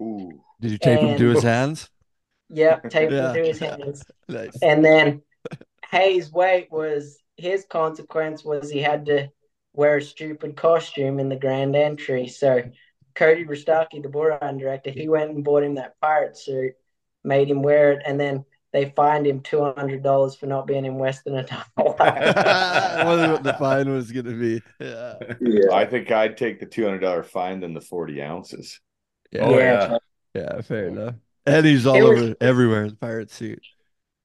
Ooh. 0.01 0.43
Did 0.59 0.71
you 0.71 0.77
tape 0.77 0.99
him 0.99 1.17
to 1.17 1.29
his 1.29 1.43
hands? 1.43 1.89
Yep, 2.49 2.89
taped 2.89 3.11
Yeah. 3.11 3.29
him 3.29 3.33
to 3.35 3.47
his 3.47 3.59
hands. 3.59 4.03
Nice. 4.29 4.57
And 4.61 4.83
then 4.83 5.21
Hayes' 5.89 6.31
weight 6.31 6.69
was 6.71 7.23
his 7.37 7.65
consequence 7.69 8.43
was 8.43 8.69
he 8.69 8.81
had 8.81 9.05
to 9.05 9.29
wear 9.73 9.97
a 9.97 10.01
stupid 10.01 10.57
costume 10.57 11.19
in 11.19 11.29
the 11.29 11.35
grand 11.37 11.75
entry. 11.75 12.27
So 12.27 12.63
Cody 13.15 13.45
Rostockyj, 13.45 14.03
the 14.03 14.09
bull 14.09 14.25
run 14.25 14.57
director, 14.57 14.89
he 14.89 15.07
went 15.07 15.31
and 15.31 15.43
bought 15.45 15.63
him 15.63 15.75
that 15.75 15.99
pirate 16.01 16.35
suit, 16.35 16.73
made 17.27 17.49
him 17.49 17.61
wear 17.61 17.91
it, 17.91 18.01
and 18.05 18.19
then 18.19 18.43
they 18.73 18.91
fined 18.95 19.27
him 19.27 19.41
two 19.41 19.63
hundred 19.63 20.01
dollars 20.03 20.35
for 20.35 20.45
not 20.47 20.65
being 20.65 20.85
in 20.85 20.95
Western 20.95 21.35
attire. 21.35 21.63
I 21.77 23.03
wonder 23.05 23.33
what 23.33 23.43
the 23.43 23.53
fine 23.53 23.91
was 23.91 24.11
gonna 24.11 24.33
be. 24.35 24.61
Yeah. 24.79 25.13
yeah. 25.39 25.73
I 25.73 25.85
think 25.85 26.09
I'd 26.11 26.37
take 26.37 26.59
the 26.59 26.65
two 26.65 26.83
hundred 26.83 26.99
dollar 26.99 27.23
fine 27.23 27.59
than 27.59 27.73
the 27.73 27.81
forty 27.81 28.21
ounces. 28.21 28.79
Yeah. 29.31 29.45
Oh, 29.45 29.57
Yeah. 29.57 29.89
yeah. 29.91 29.97
Yeah, 30.33 30.61
fair 30.61 30.87
enough. 30.87 31.15
And 31.45 31.65
he's 31.65 31.85
all 31.85 31.99
was- 31.99 32.21
over 32.21 32.35
everywhere 32.41 32.83
in 32.83 32.89
the 32.89 32.95
pirate 32.95 33.31
suit. 33.31 33.61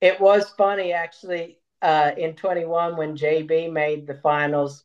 It 0.00 0.20
was 0.20 0.50
funny 0.50 0.92
actually. 0.92 1.58
Uh, 1.80 2.12
in 2.16 2.34
21, 2.36 2.96
when 2.96 3.16
JB 3.16 3.72
made 3.72 4.06
the 4.06 4.14
finals, 4.14 4.84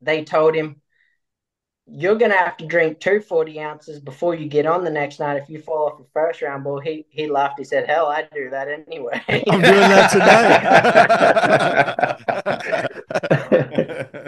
they 0.00 0.24
told 0.24 0.54
him, 0.54 0.80
"You're 1.86 2.16
gonna 2.16 2.36
have 2.36 2.56
to 2.58 2.66
drink 2.66 3.00
two 3.00 3.20
40 3.20 3.60
ounces 3.60 4.00
before 4.00 4.34
you 4.34 4.48
get 4.48 4.66
on 4.66 4.84
the 4.84 4.90
next 4.90 5.20
night. 5.20 5.36
If 5.36 5.48
you 5.48 5.60
fall 5.60 5.86
off 5.86 5.98
your 5.98 6.08
first 6.12 6.42
round 6.42 6.64
ball." 6.64 6.80
He 6.80 7.06
he 7.10 7.28
laughed. 7.28 7.58
He 7.58 7.64
said, 7.64 7.86
"Hell, 7.86 8.06
I'd 8.06 8.30
do 8.30 8.50
that 8.50 8.68
anyway." 8.68 9.22
I'm 9.28 9.60
doing 9.60 9.90
that 9.90 10.10
tonight. 10.10 10.60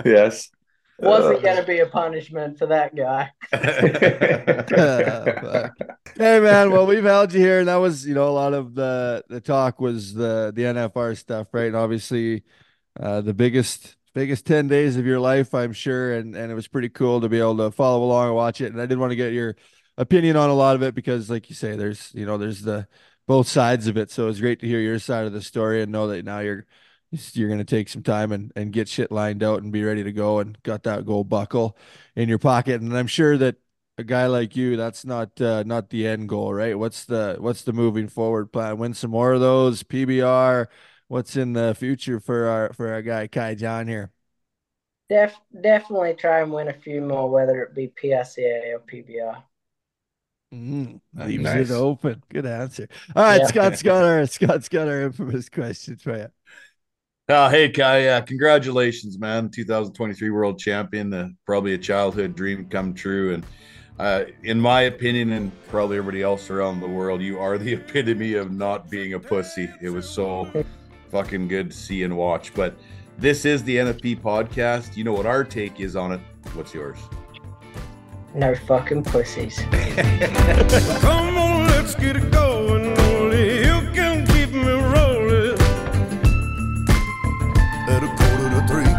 Yes. 0.06 0.50
Wasn't 0.98 1.42
gonna 1.42 1.64
be 1.64 1.80
a 1.80 1.86
punishment 1.86 2.58
for 2.58 2.66
that 2.66 2.94
guy. 2.96 3.30
Fuck. 3.50 3.72
hey 6.16 6.40
man, 6.40 6.70
well 6.70 6.86
we've 6.86 7.04
held 7.04 7.34
you 7.34 7.40
here, 7.40 7.58
and 7.58 7.68
that 7.68 7.76
was 7.76 8.06
you 8.06 8.14
know 8.14 8.28
a 8.28 8.30
lot 8.30 8.54
of 8.54 8.74
the 8.74 9.22
the 9.28 9.40
talk 9.40 9.78
was 9.78 10.14
the 10.14 10.52
the 10.54 10.62
NFR 10.62 11.16
stuff, 11.16 11.48
right? 11.52 11.66
And 11.66 11.76
obviously, 11.76 12.44
uh, 12.98 13.20
the 13.20 13.34
biggest 13.34 13.96
biggest 14.16 14.46
ten 14.46 14.66
days 14.66 14.96
of 14.96 15.04
your 15.04 15.20
life, 15.20 15.54
I'm 15.54 15.74
sure, 15.74 16.14
and 16.14 16.34
and 16.34 16.50
it 16.50 16.54
was 16.54 16.68
pretty 16.68 16.88
cool 16.88 17.20
to 17.20 17.28
be 17.28 17.38
able 17.38 17.58
to 17.58 17.70
follow 17.70 18.02
along 18.02 18.28
and 18.28 18.34
watch 18.34 18.62
it. 18.62 18.72
And 18.72 18.80
I 18.80 18.86
did 18.86 18.98
want 18.98 19.10
to 19.12 19.16
get 19.16 19.34
your 19.34 19.56
opinion 19.98 20.36
on 20.36 20.48
a 20.48 20.54
lot 20.54 20.74
of 20.74 20.82
it 20.82 20.94
because, 20.94 21.28
like 21.28 21.50
you 21.50 21.54
say, 21.54 21.76
there's 21.76 22.10
you 22.14 22.24
know 22.24 22.38
there's 22.38 22.62
the 22.62 22.88
both 23.26 23.46
sides 23.46 23.86
of 23.88 23.98
it. 23.98 24.10
So 24.10 24.28
it's 24.28 24.40
great 24.40 24.60
to 24.60 24.66
hear 24.66 24.80
your 24.80 24.98
side 24.98 25.26
of 25.26 25.32
the 25.34 25.42
story 25.42 25.82
and 25.82 25.92
know 25.92 26.08
that 26.08 26.24
now 26.24 26.40
you're 26.40 26.64
you're 27.34 27.48
going 27.48 27.58
to 27.58 27.64
take 27.64 27.88
some 27.88 28.02
time 28.02 28.32
and, 28.32 28.52
and 28.56 28.72
get 28.72 28.88
shit 28.88 29.12
lined 29.12 29.42
out 29.42 29.62
and 29.62 29.72
be 29.72 29.84
ready 29.84 30.02
to 30.02 30.12
go 30.12 30.38
and 30.38 30.60
got 30.62 30.82
that 30.84 31.06
gold 31.06 31.28
buckle 31.28 31.76
in 32.14 32.28
your 32.28 32.38
pocket. 32.38 32.80
And 32.80 32.96
I'm 32.96 33.06
sure 33.06 33.36
that 33.38 33.56
a 33.98 34.04
guy 34.04 34.26
like 34.26 34.56
you, 34.56 34.76
that's 34.76 35.04
not 35.04 35.40
uh, 35.40 35.62
not 35.64 35.90
the 35.90 36.06
end 36.06 36.28
goal, 36.28 36.52
right? 36.54 36.78
What's 36.78 37.04
the 37.04 37.36
what's 37.38 37.62
the 37.62 37.72
moving 37.72 38.08
forward 38.08 38.52
plan? 38.52 38.78
Win 38.78 38.94
some 38.94 39.10
more 39.10 39.32
of 39.32 39.40
those 39.40 39.82
PBR. 39.82 40.66
What's 41.08 41.36
in 41.36 41.52
the 41.52 41.74
future 41.74 42.18
for 42.18 42.46
our 42.46 42.72
for 42.72 42.92
our 42.92 43.02
guy 43.02 43.28
Ky 43.28 43.54
John 43.54 43.86
here? 43.86 44.10
Def 45.08 45.40
definitely 45.62 46.14
try 46.14 46.40
and 46.42 46.52
win 46.52 46.68
a 46.68 46.72
few 46.72 47.00
more, 47.00 47.28
whether 47.28 47.60
it 47.62 47.74
be 47.74 47.88
PRCA 47.88 48.74
or 48.74 48.80
PBR. 48.80 49.42
Mm, 50.54 51.00
leaves 51.14 51.42
Nice. 51.42 51.70
it 51.70 51.70
open. 51.70 52.22
Good 52.28 52.46
answer. 52.46 52.88
All 53.14 53.24
right, 53.24 53.40
Yeah. 53.40 53.46
Scott's 53.46 53.82
got 53.82 54.04
our 54.04 54.26
Scott's 54.26 54.68
got 54.68 54.88
our 54.88 55.02
infamous 55.02 55.48
questions 55.50 56.02
for 56.02 56.16
you. 56.16 56.28
Uh, 57.28 57.50
hey, 57.50 57.68
Ky, 57.68 58.08
uh, 58.08 58.20
congratulations, 58.20 59.18
man. 59.18 59.50
2023 59.50 60.30
world 60.30 60.58
champion. 60.58 61.12
Uh, 61.12 61.28
probably 61.44 61.74
a 61.74 61.78
childhood 61.78 62.36
dream 62.36 62.68
come 62.68 62.94
true. 62.94 63.34
And 63.34 63.44
uh, 63.98 64.24
in 64.44 64.60
my 64.60 64.82
opinion, 64.82 65.32
and 65.32 65.50
probably 65.66 65.98
everybody 65.98 66.22
else 66.22 66.50
around 66.50 66.78
the 66.80 66.88
world, 66.88 67.20
you 67.20 67.40
are 67.40 67.58
the 67.58 67.72
epitome 67.74 68.34
of 68.34 68.52
not 68.52 68.88
being 68.88 69.14
a 69.14 69.20
pussy. 69.20 69.68
It 69.82 69.90
was 69.90 70.08
so 70.08 70.52
fucking 71.10 71.48
good 71.48 71.70
to 71.70 71.76
see 71.76 72.02
and 72.02 72.16
watch. 72.16 72.54
But 72.54 72.76
this 73.18 73.44
is 73.44 73.62
the 73.64 73.76
NFP 73.76 74.20
podcast. 74.20 74.96
You 74.96 75.04
know 75.04 75.12
what 75.12 75.26
our 75.26 75.44
take 75.44 75.80
is 75.80 75.96
on 75.96 76.12
it. 76.12 76.20
What's 76.54 76.74
yours? 76.74 76.98
No 78.34 78.54
fucking 78.54 79.04
pussies. 79.04 79.58
Come 81.00 81.38
on, 81.38 81.66
let's 81.68 81.94
get 81.94 82.16
it 82.16 82.30
going. 82.30 82.98
Only 82.98 83.58
you 83.58 83.80
can 83.94 84.26
keep 84.26 84.50
me 84.52 84.70
rolling. 84.70 85.56
At 87.88 88.02
a 88.02 88.08
quarter 88.18 88.50
to 88.50 88.60
three, 88.68 88.92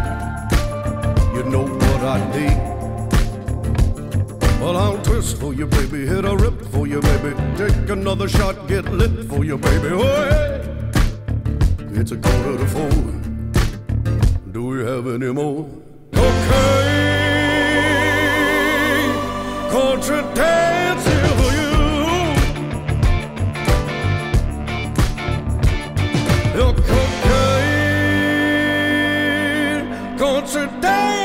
you 1.36 1.44
know 1.48 1.66
what 1.66 2.02
I 2.02 2.18
need. 2.36 2.68
Well, 4.60 4.76
I'll 4.76 5.00
twist 5.04 5.38
for 5.38 5.54
you, 5.54 5.66
baby. 5.66 6.04
Hit 6.04 6.24
a 6.24 6.34
rip 6.36 6.60
for 6.72 6.88
you, 6.88 7.00
baby. 7.00 7.36
Take 7.56 7.88
another 7.88 8.28
shot, 8.28 8.66
get 8.66 8.86
lit 8.86 9.28
for 9.28 9.44
you, 9.44 9.56
baby. 9.56 9.88
Oh, 9.92 10.02
yeah. 10.02 10.87
It's 12.00 12.12
a 12.12 12.16
quarter 12.16 12.56
to 12.58 12.66
four. 12.68 12.90
Do 14.52 14.66
we 14.66 14.84
have 14.84 15.08
any 15.08 15.32
more? 15.32 15.66
Okay. 16.14 16.84
Country 19.68 20.22
dancing 20.36 21.24
for 21.38 21.50
you. 21.58 21.72
Cocaine, 26.54 27.78
country 30.18 30.66
dancing. 30.80 31.17